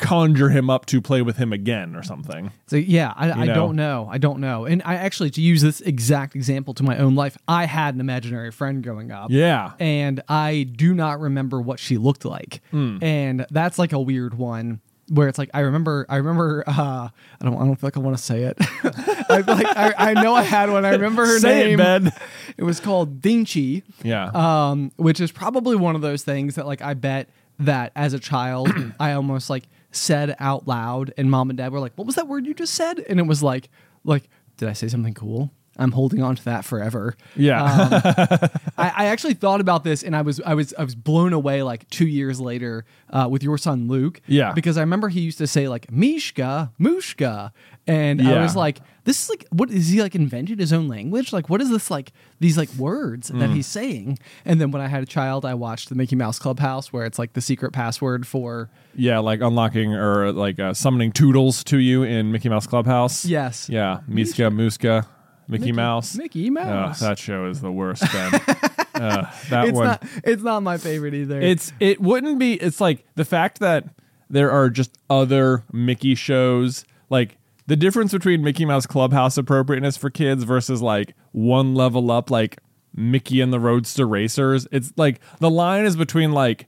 conjure 0.04 0.50
him 0.50 0.68
up 0.70 0.86
to 0.86 1.00
play 1.00 1.22
with 1.22 1.36
him 1.36 1.52
again 1.52 1.96
or 1.96 2.02
something? 2.02 2.52
So 2.66 2.76
yeah, 2.76 3.12
I, 3.16 3.30
I 3.30 3.44
know? 3.46 3.54
don't 3.54 3.76
know. 3.76 4.08
I 4.10 4.18
don't 4.18 4.40
know. 4.40 4.64
And 4.66 4.82
I 4.84 4.96
actually 4.96 5.30
to 5.30 5.40
use 5.40 5.62
this 5.62 5.80
exact 5.80 6.36
example 6.36 6.74
to 6.74 6.82
my 6.82 6.98
own 6.98 7.14
life, 7.14 7.36
I 7.48 7.64
had 7.64 7.94
an 7.94 8.00
imaginary 8.00 8.50
friend 8.50 8.82
growing 8.82 9.10
up. 9.10 9.30
Yeah. 9.30 9.72
And 9.78 10.22
I 10.28 10.64
do 10.64 10.94
not 10.94 11.20
remember 11.20 11.60
what 11.60 11.78
she 11.80 11.96
looked 11.98 12.24
like. 12.24 12.60
Hmm. 12.70 12.98
And 13.02 13.46
that's 13.50 13.78
like 13.78 13.92
a 13.92 14.00
weird 14.00 14.34
one 14.34 14.80
where 15.10 15.28
it's 15.28 15.38
like 15.38 15.50
I 15.52 15.60
remember 15.60 16.06
I 16.08 16.16
remember 16.16 16.64
uh 16.66 17.08
I 17.08 17.44
don't 17.44 17.54
I 17.56 17.64
don't 17.64 17.76
feel 17.76 17.88
like 17.88 17.96
I 17.96 18.00
want 18.00 18.16
to 18.16 18.22
say 18.22 18.44
it. 18.44 18.56
I 19.28 19.42
like 19.46 19.66
I, 19.76 19.94
I 19.98 20.14
know 20.14 20.34
I 20.34 20.42
had 20.42 20.70
one. 20.70 20.84
I 20.84 20.90
remember 20.90 21.26
her 21.26 21.38
Say 21.38 21.60
it, 21.60 21.66
name. 21.66 21.78
Ben. 21.78 22.12
It 22.56 22.64
was 22.64 22.80
called 22.80 23.20
Dinchi. 23.20 23.82
Yeah. 24.02 24.30
Um, 24.34 24.92
which 24.96 25.20
is 25.20 25.32
probably 25.32 25.76
one 25.76 25.94
of 25.94 26.02
those 26.02 26.22
things 26.22 26.54
that 26.54 26.66
like 26.66 26.82
I 26.82 26.94
bet 26.94 27.28
that 27.58 27.92
as 27.94 28.12
a 28.12 28.18
child 28.18 28.70
I 29.00 29.12
almost 29.12 29.50
like 29.50 29.64
said 29.94 30.34
out 30.38 30.66
loud 30.66 31.12
and 31.16 31.30
mom 31.30 31.50
and 31.50 31.56
dad 31.56 31.72
were 31.72 31.80
like, 31.80 31.92
What 31.96 32.06
was 32.06 32.16
that 32.16 32.28
word 32.28 32.46
you 32.46 32.54
just 32.54 32.74
said? 32.74 32.98
And 32.98 33.18
it 33.18 33.26
was 33.26 33.42
like 33.42 33.68
like, 34.04 34.28
did 34.56 34.68
I 34.68 34.72
say 34.72 34.88
something 34.88 35.14
cool? 35.14 35.50
I'm 35.76 35.90
holding 35.90 36.22
on 36.22 36.36
to 36.36 36.44
that 36.44 36.64
forever. 36.64 37.16
yeah. 37.34 37.58
I, 38.78 38.92
I 38.96 39.04
actually 39.06 39.34
thought 39.34 39.60
about 39.60 39.82
this 39.82 40.02
and 40.04 40.14
I 40.14 40.22
was 40.22 40.40
I 40.40 40.54
was 40.54 40.72
I 40.78 40.84
was 40.84 40.94
blown 40.94 41.32
away 41.32 41.62
like 41.62 41.88
two 41.90 42.06
years 42.06 42.40
later 42.40 42.84
uh, 43.10 43.26
with 43.30 43.42
your 43.42 43.58
son 43.58 43.88
Luke. 43.88 44.20
Yeah. 44.26 44.52
Because 44.52 44.76
I 44.76 44.80
remember 44.80 45.08
he 45.08 45.20
used 45.20 45.38
to 45.38 45.46
say 45.46 45.68
like 45.68 45.90
Mishka, 45.90 46.72
Mushka. 46.78 47.50
And 47.86 48.22
I 48.22 48.40
was 48.42 48.54
like, 48.56 48.78
this 49.04 49.22
is 49.22 49.28
like 49.30 49.46
what 49.50 49.70
is 49.70 49.88
he 49.88 50.00
like 50.02 50.14
invented 50.14 50.58
his 50.58 50.72
own 50.72 50.88
language? 50.88 51.32
Like 51.32 51.48
what 51.50 51.60
is 51.60 51.70
this 51.70 51.90
like 51.90 52.12
these 52.40 52.56
like 52.58 52.72
words 52.74 53.28
that 53.28 53.50
Mm. 53.50 53.54
he's 53.54 53.66
saying? 53.66 54.18
And 54.44 54.60
then 54.60 54.70
when 54.70 54.80
I 54.82 54.88
had 54.88 55.02
a 55.02 55.06
child, 55.06 55.44
I 55.44 55.54
watched 55.54 55.88
the 55.90 55.94
Mickey 55.94 56.16
Mouse 56.16 56.38
Clubhouse 56.38 56.92
where 56.92 57.04
it's 57.04 57.18
like 57.18 57.34
the 57.34 57.40
secret 57.40 57.72
password 57.72 58.26
for 58.26 58.70
Yeah, 58.94 59.18
like 59.18 59.40
unlocking 59.40 59.94
or 59.94 60.32
like 60.32 60.58
uh, 60.58 60.74
summoning 60.74 61.12
Toodles 61.12 61.62
to 61.64 61.78
you 61.78 62.02
in 62.02 62.32
Mickey 62.32 62.48
Mouse 62.48 62.66
Clubhouse. 62.66 63.24
Yes. 63.24 63.68
Yeah, 63.68 64.00
Miska, 64.08 64.42
Muska, 64.50 65.06
Mickey, 65.48 65.72
Mouse. 65.72 66.16
Mickey 66.16 66.48
Oh, 66.48 66.52
Mouse. 66.52 67.00
that 67.00 67.18
show 67.18 67.46
is 67.46 67.60
the 67.60 67.70
worst. 67.72 68.02
Ben. 68.12 68.34
uh, 68.94 69.30
that 69.50 69.68
it's 69.68 69.72
one. 69.76 69.86
not 69.86 70.04
it's 70.24 70.42
not 70.42 70.62
my 70.62 70.78
favorite 70.78 71.12
either. 71.14 71.40
it's 71.40 71.72
it 71.80 72.00
wouldn't 72.00 72.38
be. 72.38 72.54
It's 72.54 72.80
like 72.80 73.04
the 73.16 73.24
fact 73.26 73.58
that 73.60 73.84
there 74.30 74.50
are 74.50 74.70
just 74.70 74.96
other 75.10 75.64
Mickey 75.72 76.14
shows. 76.14 76.84
Like 77.10 77.36
the 77.66 77.76
difference 77.76 78.12
between 78.12 78.42
Mickey 78.42 78.64
Mouse 78.64 78.86
Clubhouse 78.86 79.36
appropriateness 79.38 79.96
for 79.96 80.10
kids 80.10 80.44
versus 80.44 80.82
like 80.82 81.14
one 81.32 81.74
level 81.74 82.10
up, 82.10 82.30
like 82.30 82.58
Mickey 82.94 83.40
and 83.40 83.52
the 83.52 83.60
Roadster 83.60 84.06
Racers. 84.06 84.66
It's 84.70 84.92
like 84.96 85.20
the 85.40 85.50
line 85.50 85.84
is 85.84 85.96
between 85.96 86.32
like 86.32 86.66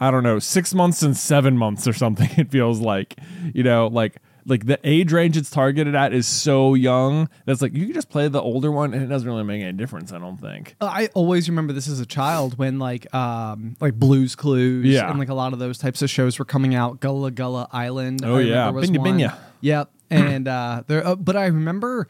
I 0.00 0.10
don't 0.10 0.22
know 0.22 0.38
six 0.38 0.74
months 0.74 1.02
and 1.02 1.16
seven 1.16 1.56
months 1.58 1.86
or 1.86 1.92
something. 1.92 2.30
It 2.38 2.50
feels 2.50 2.80
like 2.80 3.16
you 3.54 3.62
know 3.62 3.86
like. 3.88 4.16
Like 4.46 4.64
the 4.64 4.80
age 4.82 5.12
range 5.12 5.36
it's 5.36 5.50
targeted 5.50 5.94
at 5.94 6.14
is 6.14 6.26
so 6.26 6.72
young 6.72 7.28
that's 7.44 7.60
like 7.60 7.74
you 7.74 7.84
can 7.84 7.92
just 7.92 8.08
play 8.08 8.28
the 8.28 8.40
older 8.40 8.72
one 8.72 8.94
and 8.94 9.02
it 9.02 9.06
doesn't 9.08 9.28
really 9.28 9.42
make 9.44 9.60
any 9.60 9.74
difference. 9.74 10.10
I 10.10 10.16
don't 10.18 10.38
think. 10.38 10.74
I 10.80 11.10
always 11.12 11.50
remember 11.50 11.74
this 11.74 11.86
as 11.86 12.00
a 12.00 12.06
child 12.06 12.56
when 12.56 12.78
like 12.78 13.12
um 13.14 13.76
like 13.78 13.92
Blues 13.92 14.34
Clues 14.34 14.86
Yeah. 14.86 15.10
and 15.10 15.18
like 15.18 15.28
a 15.28 15.34
lot 15.34 15.52
of 15.52 15.58
those 15.58 15.76
types 15.76 16.00
of 16.00 16.08
shows 16.08 16.38
were 16.38 16.46
coming 16.46 16.74
out. 16.74 16.98
Gullah 17.00 17.30
Gullah 17.30 17.68
Island. 17.72 18.22
Oh, 18.24 18.36
I 18.38 18.40
yeah. 18.40 18.70
Binyah. 18.72 18.96
Binyah. 18.96 19.38
Yep. 19.60 19.90
And 20.10 20.48
uh 20.48 20.82
there 20.86 21.06
uh, 21.06 21.16
but 21.16 21.36
I 21.36 21.46
remember 21.46 22.08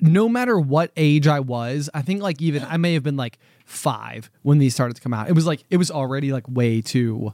no 0.00 0.28
matter 0.28 0.58
what 0.58 0.92
age 0.96 1.26
I 1.26 1.40
was, 1.40 1.88
I 1.94 2.02
think 2.02 2.22
like 2.22 2.40
even 2.42 2.64
I 2.64 2.76
may 2.76 2.94
have 2.94 3.02
been 3.02 3.16
like 3.16 3.38
5 3.64 4.30
when 4.42 4.58
these 4.58 4.74
started 4.74 4.94
to 4.94 5.02
come 5.02 5.14
out. 5.14 5.28
It 5.28 5.32
was 5.32 5.46
like 5.46 5.64
it 5.70 5.76
was 5.78 5.90
already 5.90 6.32
like 6.32 6.44
way 6.48 6.80
too 6.82 7.32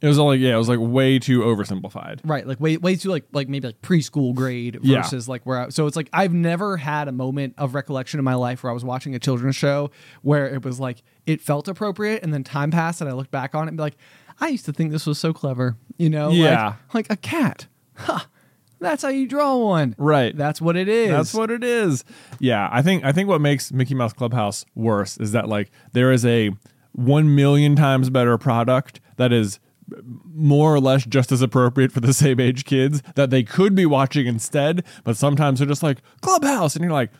It 0.00 0.06
was 0.08 0.18
only 0.18 0.38
yeah, 0.38 0.54
it 0.54 0.58
was 0.58 0.68
like 0.68 0.78
way 0.78 1.18
too 1.18 1.40
oversimplified. 1.40 2.20
Right, 2.24 2.46
like 2.46 2.60
way 2.60 2.76
way 2.76 2.96
too 2.96 3.10
like 3.10 3.24
like 3.32 3.48
maybe 3.48 3.66
like 3.68 3.82
preschool 3.82 4.34
grade 4.34 4.78
Yeah. 4.82 5.02
versus 5.02 5.28
like 5.28 5.44
where 5.44 5.58
I, 5.62 5.68
so 5.70 5.86
it's 5.86 5.96
like 5.96 6.08
I've 6.12 6.32
never 6.34 6.76
had 6.76 7.08
a 7.08 7.12
moment 7.12 7.54
of 7.58 7.74
recollection 7.74 8.18
in 8.20 8.24
my 8.24 8.34
life 8.34 8.62
where 8.62 8.70
I 8.70 8.74
was 8.74 8.84
watching 8.84 9.14
a 9.14 9.18
children's 9.18 9.56
show 9.56 9.90
where 10.22 10.46
it 10.54 10.64
was 10.64 10.78
like 10.78 11.02
it 11.26 11.40
felt 11.40 11.66
appropriate 11.66 12.22
and 12.22 12.32
then 12.32 12.44
time 12.44 12.70
passed 12.70 13.00
and 13.00 13.10
I 13.10 13.14
looked 13.14 13.30
back 13.32 13.54
on 13.54 13.64
it 13.64 13.68
and 13.68 13.76
be 13.76 13.82
like 13.82 13.96
I 14.38 14.48
used 14.48 14.66
to 14.66 14.72
think 14.72 14.92
this 14.92 15.06
was 15.06 15.18
so 15.18 15.32
clever, 15.32 15.76
you 15.96 16.10
know? 16.10 16.28
Like- 16.28 16.36
Yeah. 16.36 16.74
Like, 16.92 17.06
a 17.10 17.16
cat. 17.16 17.66
Huh. 17.94 18.20
That's 18.80 19.02
how 19.02 19.08
you 19.08 19.26
draw 19.26 19.56
one. 19.56 19.94
Right. 19.98 20.36
That's 20.36 20.60
what 20.60 20.76
it 20.76 20.88
is. 20.88 21.10
That's 21.10 21.34
what 21.34 21.50
it 21.50 21.64
is. 21.64 22.04
Yeah, 22.38 22.68
I 22.70 22.82
think 22.82 23.04
I 23.04 23.12
think 23.12 23.28
what 23.28 23.40
makes 23.40 23.72
Mickey 23.72 23.94
Mouse 23.94 24.12
Clubhouse 24.12 24.64
worse 24.74 25.16
is 25.18 25.32
that 25.32 25.48
like 25.48 25.70
there 25.92 26.12
is 26.12 26.24
a 26.26 26.50
one 26.92 27.34
million 27.34 27.76
times 27.76 28.10
better 28.10 28.36
product 28.38 29.00
that 29.16 29.32
is 29.32 29.58
more 30.34 30.74
or 30.74 30.80
less 30.80 31.04
just 31.04 31.30
as 31.30 31.42
appropriate 31.42 31.92
for 31.92 32.00
the 32.00 32.12
same 32.12 32.40
age 32.40 32.64
kids 32.64 33.02
that 33.14 33.30
they 33.30 33.42
could 33.42 33.74
be 33.74 33.86
watching 33.86 34.26
instead, 34.26 34.84
but 35.04 35.16
sometimes 35.16 35.60
they're 35.60 35.68
just 35.68 35.82
like 35.82 36.02
Clubhouse 36.20 36.74
and 36.74 36.82
you're 36.82 36.92
like 36.92 37.10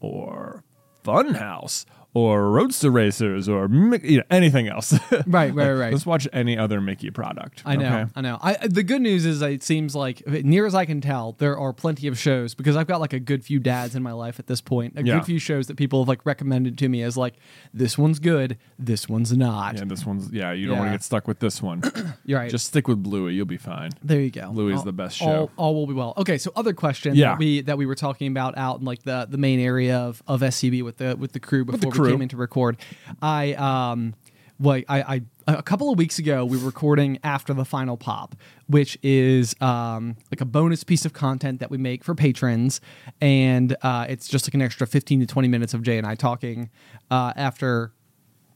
or 0.00 0.64
Funhouse 1.04 1.84
or 2.16 2.50
Roadster 2.50 2.90
Racers 2.90 3.46
or 3.46 3.68
you 4.02 4.16
know, 4.18 4.22
anything 4.30 4.68
else. 4.68 4.94
Right, 5.26 5.52
right, 5.54 5.72
right. 5.72 5.92
Let's 5.92 6.06
watch 6.06 6.26
any 6.32 6.56
other 6.56 6.80
Mickey 6.80 7.10
product. 7.10 7.62
I 7.66 7.76
know, 7.76 7.86
okay? 7.86 8.10
I 8.16 8.20
know. 8.22 8.38
I 8.40 8.66
the 8.66 8.82
good 8.82 9.02
news 9.02 9.26
is 9.26 9.42
it 9.42 9.62
seems 9.62 9.94
like 9.94 10.26
near 10.26 10.64
as 10.66 10.74
I 10.74 10.84
can 10.86 11.00
tell, 11.00 11.32
there 11.38 11.58
are 11.58 11.72
plenty 11.74 12.06
of 12.06 12.18
shows 12.18 12.54
because 12.54 12.74
I've 12.76 12.86
got 12.86 13.00
like 13.00 13.12
a 13.12 13.18
good 13.20 13.44
few 13.44 13.58
dads 13.58 13.94
in 13.94 14.02
my 14.02 14.12
life 14.12 14.38
at 14.38 14.46
this 14.46 14.60
point. 14.62 14.94
A 14.98 15.02
Yeah. 15.04 15.16
good 15.16 15.26
few 15.26 15.38
shows 15.38 15.66
that 15.66 15.76
people 15.76 16.00
have 16.02 16.08
like 16.08 16.24
recommended 16.24 16.78
to 16.78 16.88
me 16.88 17.02
as 17.02 17.16
like 17.18 17.34
this 17.74 17.98
one's 17.98 18.18
good, 18.18 18.56
this 18.78 19.08
one's 19.08 19.36
not. 19.36 19.76
Yeah, 19.76 19.84
this 19.84 20.06
one's 20.06 20.30
yeah. 20.32 20.52
You 20.52 20.68
don't 20.68 20.78
want 20.78 20.88
to 20.88 20.94
get 20.94 21.02
stuck 21.02 21.28
with 21.28 21.40
this 21.40 21.60
one. 21.60 21.82
You're 22.24 22.38
right. 22.38 22.50
Just 22.50 22.66
stick 22.66 22.88
with 22.88 23.02
Bluey. 23.02 23.34
You'll 23.34 23.44
be 23.46 23.58
fine. 23.58 23.90
there 24.02 24.20
you 24.20 24.30
go. 24.30 24.52
Is 24.68 24.78
All- 24.78 24.84
the 24.84 24.92
best 24.92 25.20
All, 25.20 25.28
show. 25.28 25.50
all 25.56 25.74
will 25.74 25.86
be 25.86 25.94
well. 25.94 26.14
Okay, 26.16 26.38
so 26.38 26.50
other 26.56 26.72
question 26.72 27.14
Yeah. 27.14 27.30
that 27.30 27.38
we 27.38 27.60
that 27.62 27.76
we 27.78 27.84
were 27.86 27.94
talking 27.96 28.28
about 28.28 28.56
out 28.56 28.78
in 28.80 28.84
like 28.86 29.02
the 29.02 29.26
the 29.28 29.38
main 29.38 29.60
area 29.60 29.98
of, 29.98 30.22
of 30.26 30.40
SCB 30.40 30.82
with 30.82 30.96
the 30.98 31.14
with 31.16 31.32
the 31.32 31.40
crew 31.40 31.64
before 31.64 31.78
the 31.80 31.88
we 31.88 31.92
crew. 32.06 32.12
came 32.14 32.22
in 32.22 32.28
to 32.30 32.36
record. 32.36 32.76
I 33.22 33.54
um 33.54 34.14
like 34.58 34.84
I, 34.88 35.00
I 35.46 35.54
a 35.58 35.62
couple 35.62 35.92
of 35.92 35.98
weeks 35.98 36.18
ago 36.18 36.44
we 36.44 36.56
were 36.56 36.64
recording 36.64 37.18
after 37.22 37.52
the 37.52 37.64
final 37.64 37.96
pop, 37.98 38.34
which 38.68 38.96
is 39.02 39.54
um 39.60 40.16
like 40.32 40.40
a 40.40 40.46
bonus 40.46 40.82
piece 40.82 41.04
of 41.04 41.12
content 41.12 41.60
that 41.60 41.70
we 41.70 41.76
make 41.78 42.02
for 42.02 42.14
patrons, 42.14 42.80
and 43.20 43.76
uh, 43.82 44.06
it's 44.08 44.28
just 44.28 44.46
like 44.46 44.54
an 44.54 44.62
extra 44.62 44.86
fifteen 44.86 45.20
to 45.20 45.26
twenty 45.26 45.48
minutes 45.48 45.74
of 45.74 45.82
Jay 45.82 45.98
and 45.98 46.06
I 46.06 46.14
talking 46.14 46.70
uh, 47.10 47.32
after 47.36 47.92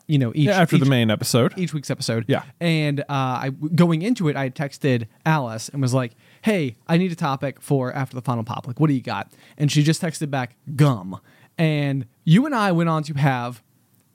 you 0.08 0.18
know 0.18 0.32
each 0.34 0.46
Yeah, 0.48 0.60
after 0.60 0.76
each, 0.76 0.82
the 0.82 0.88
main 0.88 1.10
episode. 1.10 1.52
each 1.56 1.72
week's 1.72 1.90
episode. 1.90 2.24
Yeah. 2.26 2.42
And 2.60 3.00
uh, 3.00 3.04
I 3.10 3.50
going 3.74 4.02
into 4.02 4.28
it, 4.28 4.34
I 4.36 4.44
had 4.44 4.56
texted 4.56 5.06
Alice 5.26 5.68
and 5.68 5.80
was 5.82 5.94
like, 5.94 6.12
"Hey, 6.42 6.76
I 6.88 6.96
need 6.96 7.12
a 7.12 7.16
topic 7.16 7.60
for 7.60 7.92
after 7.92 8.16
the 8.16 8.22
final 8.22 8.42
pop. 8.42 8.66
Like, 8.66 8.80
what 8.80 8.88
do 8.88 8.94
you 8.94 9.02
got?" 9.02 9.30
And 9.58 9.70
she 9.70 9.82
just 9.84 10.02
texted 10.02 10.30
back, 10.30 10.56
"Gum." 10.74 11.20
And 11.60 12.06
you 12.24 12.46
and 12.46 12.54
I 12.54 12.72
went 12.72 12.88
on 12.88 13.02
to 13.04 13.14
have 13.14 13.62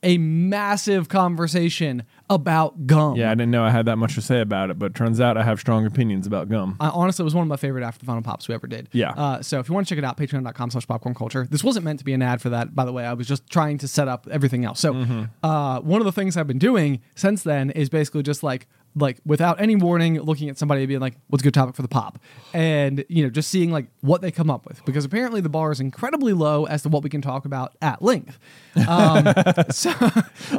a 0.04 0.18
massive 0.20 1.10
conversation 1.10 2.04
about 2.30 2.86
gum. 2.86 3.16
Yeah, 3.16 3.32
I 3.32 3.34
didn't 3.34 3.50
know 3.52 3.64
I 3.64 3.72
had 3.72 3.86
that 3.88 3.98
much 3.98 4.14
to 4.16 4.22
say 4.22 4.40
about 4.40 4.70
it, 4.70 4.78
but 4.78 4.94
turns 4.94 5.20
out 5.20 5.36
I 5.38 5.44
have 5.44 5.60
strong 5.60 5.86
opinions 5.86 6.28
about 6.28 6.48
gum. 6.48 6.75
I, 6.80 6.90
honestly, 6.90 7.24
it 7.24 7.25
was 7.25 7.34
one 7.34 7.42
of 7.44 7.48
my 7.48 7.56
favorite 7.58 7.84
after 7.84 8.00
the 8.00 8.06
final 8.06 8.22
pops 8.22 8.48
we 8.48 8.54
ever 8.54 8.68
did. 8.68 8.88
Yeah. 8.92 9.12
Uh, 9.12 9.42
so 9.42 9.60
if 9.60 9.68
you 9.68 9.74
want 9.74 9.88
to 9.88 9.92
check 9.96 9.98
it 9.98 10.06
out, 10.06 10.16
patreon.com 10.18 10.70
slash 10.72 10.86
popcorn 10.88 11.16
culture. 11.16 11.48
This 11.50 11.64
wasn't 11.64 11.86
meant 11.86 12.00
to 12.00 12.06
be 12.06 12.14
an 12.14 12.22
ad 12.22 12.40
for 12.42 12.50
that, 12.50 12.75
by 12.75 12.86
the 12.86 12.92
way. 12.94 13.04
I 13.06 13.14
was 13.14 13.28
just 13.28 13.48
trying 13.50 13.78
to 13.80 13.88
set 13.88 14.08
up 14.08 14.28
everything 14.30 14.64
else. 14.66 14.80
So 14.80 14.94
Mm-hmm. 14.94 15.24
uh, 15.44 15.80
one 15.82 16.02
of 16.02 16.06
the 16.06 16.12
things 16.12 16.38
I've 16.38 16.48
been 16.48 16.60
doing 16.60 17.02
since 17.16 17.42
then 17.44 17.70
is 17.72 17.90
basically 17.90 18.22
just 18.24 18.44
like 18.44 18.68
like 18.98 19.20
without 19.25 19.60
any 19.60 19.75
warning, 19.75 20.20
looking 20.22 20.48
at 20.50 20.58
somebody 20.58 20.82
and 20.82 20.88
being 20.88 21.00
like, 21.02 21.16
"What's 21.28 21.42
a 21.42 21.46
good 21.46 21.54
topic 21.54 21.75
for 21.75 21.82
the 21.82 21.88
pop?" 21.88 22.18
and 22.54 23.04
you 23.10 23.24
know, 23.24 23.30
just 23.30 23.50
seeing 23.50 23.70
like 23.72 23.88
what 24.02 24.22
they 24.22 24.32
come 24.32 24.50
up 24.50 24.66
with 24.66 24.84
because 24.86 25.04
apparently 25.04 25.42
the 25.42 25.50
bar 25.50 25.72
is 25.72 25.80
incredibly 25.82 26.32
low 26.34 26.66
as 26.66 26.82
to 26.84 26.90
what 26.90 27.04
we 27.04 27.10
can 27.10 27.22
talk 27.22 27.44
about 27.46 27.75
at 27.82 28.02
length. 28.02 28.40
Um, 28.88 29.25
so, 29.72 29.92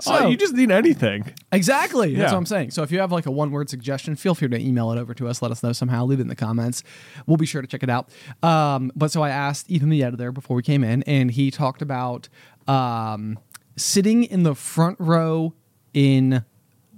oh, 0.07 0.29
you 0.29 0.37
just 0.37 0.55
need 0.55 0.71
anything. 0.71 1.33
Exactly. 1.53 2.09
That's 2.15 2.19
Yeah. 2.19 2.33
what 2.33 2.39
I'm 2.39 2.47
saying. 2.47 2.73
So 2.73 2.83
if 2.83 2.93
you 2.93 2.99
have 3.01 3.11
like 3.13 3.27
a 3.27 3.31
one 3.31 3.51
word 3.51 3.71
suggestion, 3.71 4.17
feel 4.17 4.35
free 4.35 4.49
to 4.49 4.59
email 4.59 4.93
it 4.93 4.99
over 4.99 5.15
to 5.15 5.29
us. 5.29 5.41
Let 5.41 5.51
us 5.51 5.63
know 5.63 5.73
somehow. 5.73 6.05
Leave 6.05 6.19
it 6.19 6.23
in 6.23 6.29
the 6.29 6.37
comments. 6.37 6.83
We'll 7.27 7.37
be 7.39 7.47
sure 7.47 7.63
to 7.63 7.69
check 7.69 7.83
it 7.83 7.91
out. 7.91 8.11
Um, 8.43 8.93
but 8.95 9.11
so 9.11 9.23
I 9.23 9.31
asked 9.31 9.71
Ethan, 9.71 9.89
the 9.89 10.03
editor, 10.03 10.31
before 10.33 10.57
we 10.57 10.63
came 10.63 10.85
in, 10.85 11.03
and 11.05 11.31
he 11.31 11.51
talked 11.51 11.81
about 11.83 12.29
um, 12.69 13.39
sitting 13.77 14.25
in 14.25 14.43
the 14.43 14.55
front 14.55 14.99
row 15.01 15.55
in 15.95 16.45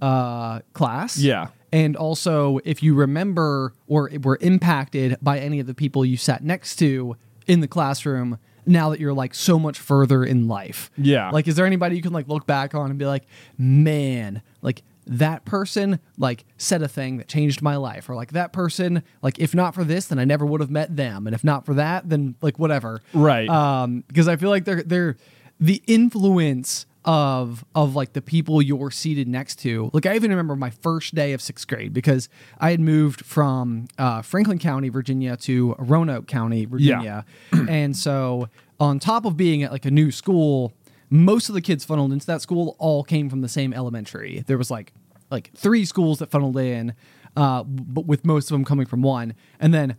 uh, 0.00 0.60
class. 0.72 1.18
Yeah. 1.18 1.48
And 1.72 1.96
also, 1.96 2.60
if 2.64 2.82
you 2.82 2.94
remember 2.94 3.74
or 3.86 4.10
were 4.22 4.38
impacted 4.40 5.16
by 5.20 5.38
any 5.38 5.60
of 5.60 5.66
the 5.66 5.74
people 5.74 6.04
you 6.04 6.16
sat 6.16 6.42
next 6.42 6.76
to 6.76 7.16
in 7.46 7.60
the 7.60 7.68
classroom, 7.68 8.38
now 8.64 8.90
that 8.90 9.00
you're 9.00 9.14
like 9.14 9.34
so 9.34 9.58
much 9.58 9.78
further 9.78 10.24
in 10.24 10.48
life. 10.48 10.90
Yeah. 10.96 11.30
Like, 11.30 11.48
is 11.48 11.56
there 11.56 11.66
anybody 11.66 11.96
you 11.96 12.02
can 12.02 12.12
like 12.12 12.28
look 12.28 12.46
back 12.46 12.74
on 12.74 12.90
and 12.90 12.98
be 12.98 13.06
like, 13.06 13.24
man, 13.56 14.42
like 14.62 14.82
that 15.06 15.44
person 15.44 15.98
like 16.18 16.44
said 16.58 16.82
a 16.82 16.88
thing 16.88 17.16
that 17.16 17.28
changed 17.28 17.62
my 17.62 17.76
life, 17.76 18.08
or 18.08 18.14
like 18.14 18.32
that 18.32 18.52
person, 18.52 19.02
like 19.22 19.38
if 19.38 19.54
not 19.54 19.74
for 19.74 19.84
this, 19.84 20.06
then 20.06 20.18
I 20.18 20.24
never 20.24 20.44
would 20.44 20.60
have 20.60 20.70
met 20.70 20.96
them, 20.96 21.26
and 21.26 21.34
if 21.34 21.42
not 21.42 21.64
for 21.64 21.74
that, 21.74 22.08
then 22.08 22.36
like 22.42 22.58
whatever. 22.58 23.00
Right. 23.14 23.48
Um, 23.48 24.04
because 24.06 24.28
I 24.28 24.36
feel 24.36 24.50
like 24.50 24.64
they're 24.64 24.82
they're 24.82 25.16
the 25.58 25.82
influence 25.86 26.86
of 27.08 27.64
of 27.74 27.96
like 27.96 28.12
the 28.12 28.20
people 28.20 28.60
you're 28.60 28.90
seated 28.90 29.26
next 29.26 29.56
to. 29.60 29.90
Like 29.94 30.04
I 30.04 30.14
even 30.14 30.30
remember 30.30 30.54
my 30.54 30.68
first 30.68 31.14
day 31.14 31.32
of 31.32 31.40
sixth 31.40 31.66
grade 31.66 31.94
because 31.94 32.28
I 32.60 32.70
had 32.70 32.80
moved 32.80 33.24
from 33.24 33.88
uh, 33.96 34.20
Franklin 34.20 34.58
County, 34.58 34.90
Virginia, 34.90 35.34
to 35.38 35.74
Roanoke 35.78 36.26
County, 36.26 36.66
Virginia, 36.66 37.24
and 37.68 37.96
so 37.96 38.50
on 38.78 38.98
top 38.98 39.24
of 39.24 39.38
being 39.38 39.62
at 39.62 39.72
like 39.72 39.86
a 39.86 39.90
new 39.90 40.10
school, 40.10 40.74
most 41.08 41.48
of 41.48 41.54
the 41.54 41.62
kids 41.62 41.82
funneled 41.82 42.12
into 42.12 42.26
that 42.26 42.42
school 42.42 42.76
all 42.78 43.02
came 43.02 43.30
from 43.30 43.40
the 43.40 43.48
same 43.48 43.72
elementary. 43.72 44.44
There 44.46 44.58
was 44.58 44.70
like 44.70 44.92
like 45.30 45.50
three 45.54 45.86
schools 45.86 46.18
that 46.18 46.30
funneled 46.30 46.58
in, 46.58 46.92
uh, 47.36 47.62
but 47.64 48.04
with 48.04 48.26
most 48.26 48.50
of 48.50 48.54
them 48.54 48.66
coming 48.66 48.84
from 48.84 49.00
one, 49.00 49.32
and 49.58 49.72
then 49.72 49.96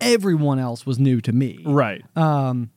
everyone 0.00 0.58
else 0.58 0.86
was 0.86 0.98
new 0.98 1.20
to 1.20 1.32
me. 1.32 1.62
Right. 1.66 2.02
Um, 2.16 2.70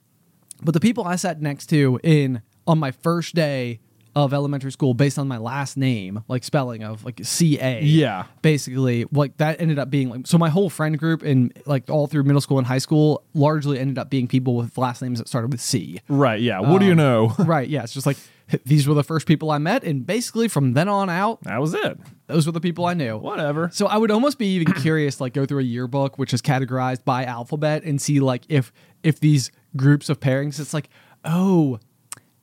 But 0.61 0.73
the 0.73 0.81
people 0.81 1.05
I 1.05 1.15
sat 1.15 1.41
next 1.41 1.67
to 1.67 1.97
in 2.03 2.41
on 2.67 2.79
my 2.79 2.91
first 2.91 3.35
day 3.35 3.79
of 4.15 4.33
elementary 4.33 4.71
school 4.71 4.93
based 4.93 5.19
on 5.19 5.27
my 5.27 5.37
last 5.37 5.77
name, 5.77 6.23
like 6.27 6.43
spelling 6.43 6.83
of 6.83 7.05
like 7.05 7.21
C 7.23 7.59
A. 7.59 7.81
Yeah. 7.81 8.25
Basically, 8.41 9.05
like 9.11 9.37
that 9.37 9.61
ended 9.61 9.79
up 9.79 9.89
being 9.89 10.09
like 10.09 10.27
so 10.27 10.37
my 10.37 10.49
whole 10.49 10.69
friend 10.69 10.97
group 10.97 11.21
and 11.21 11.53
like 11.65 11.89
all 11.89 12.07
through 12.07 12.23
middle 12.23 12.41
school 12.41 12.57
and 12.57 12.67
high 12.67 12.79
school 12.79 13.23
largely 13.33 13.79
ended 13.79 13.97
up 13.97 14.09
being 14.09 14.27
people 14.27 14.55
with 14.55 14.77
last 14.77 15.01
names 15.01 15.19
that 15.19 15.27
started 15.27 15.51
with 15.51 15.61
C. 15.61 15.99
right. 16.07 16.41
Yeah. 16.41 16.59
What 16.59 16.79
do 16.79 16.85
you 16.85 16.93
um, 16.93 16.97
know? 16.97 17.35
right. 17.39 17.67
Yeah. 17.67 17.83
It's 17.83 17.93
just 17.93 18.05
like 18.05 18.17
these 18.65 18.87
were 18.87 18.95
the 18.95 19.03
first 19.03 19.27
people 19.27 19.51
I 19.51 19.59
met, 19.59 19.83
and 19.83 20.05
basically 20.05 20.47
from 20.47 20.73
then 20.73 20.89
on 20.89 21.09
out, 21.09 21.43
That 21.43 21.61
was 21.61 21.73
it. 21.73 21.99
those 22.27 22.45
were 22.47 22.51
the 22.51 22.61
people 22.61 22.85
I 22.85 22.95
knew. 22.95 23.17
Whatever. 23.17 23.69
So 23.71 23.85
I 23.85 23.97
would 23.97 24.09
almost 24.09 24.39
be 24.39 24.55
even 24.55 24.73
curious, 24.73 25.21
like 25.21 25.33
go 25.33 25.45
through 25.45 25.59
a 25.59 25.63
yearbook 25.63 26.17
which 26.17 26.33
is 26.33 26.41
categorized 26.41 27.05
by 27.05 27.25
alphabet 27.25 27.83
and 27.83 28.01
see 28.01 28.19
like 28.19 28.43
if 28.49 28.71
if 29.03 29.19
these 29.19 29.51
groups 29.75 30.09
of 30.09 30.19
pairings, 30.19 30.59
it's 30.59 30.73
like, 30.73 30.89
oh, 31.23 31.79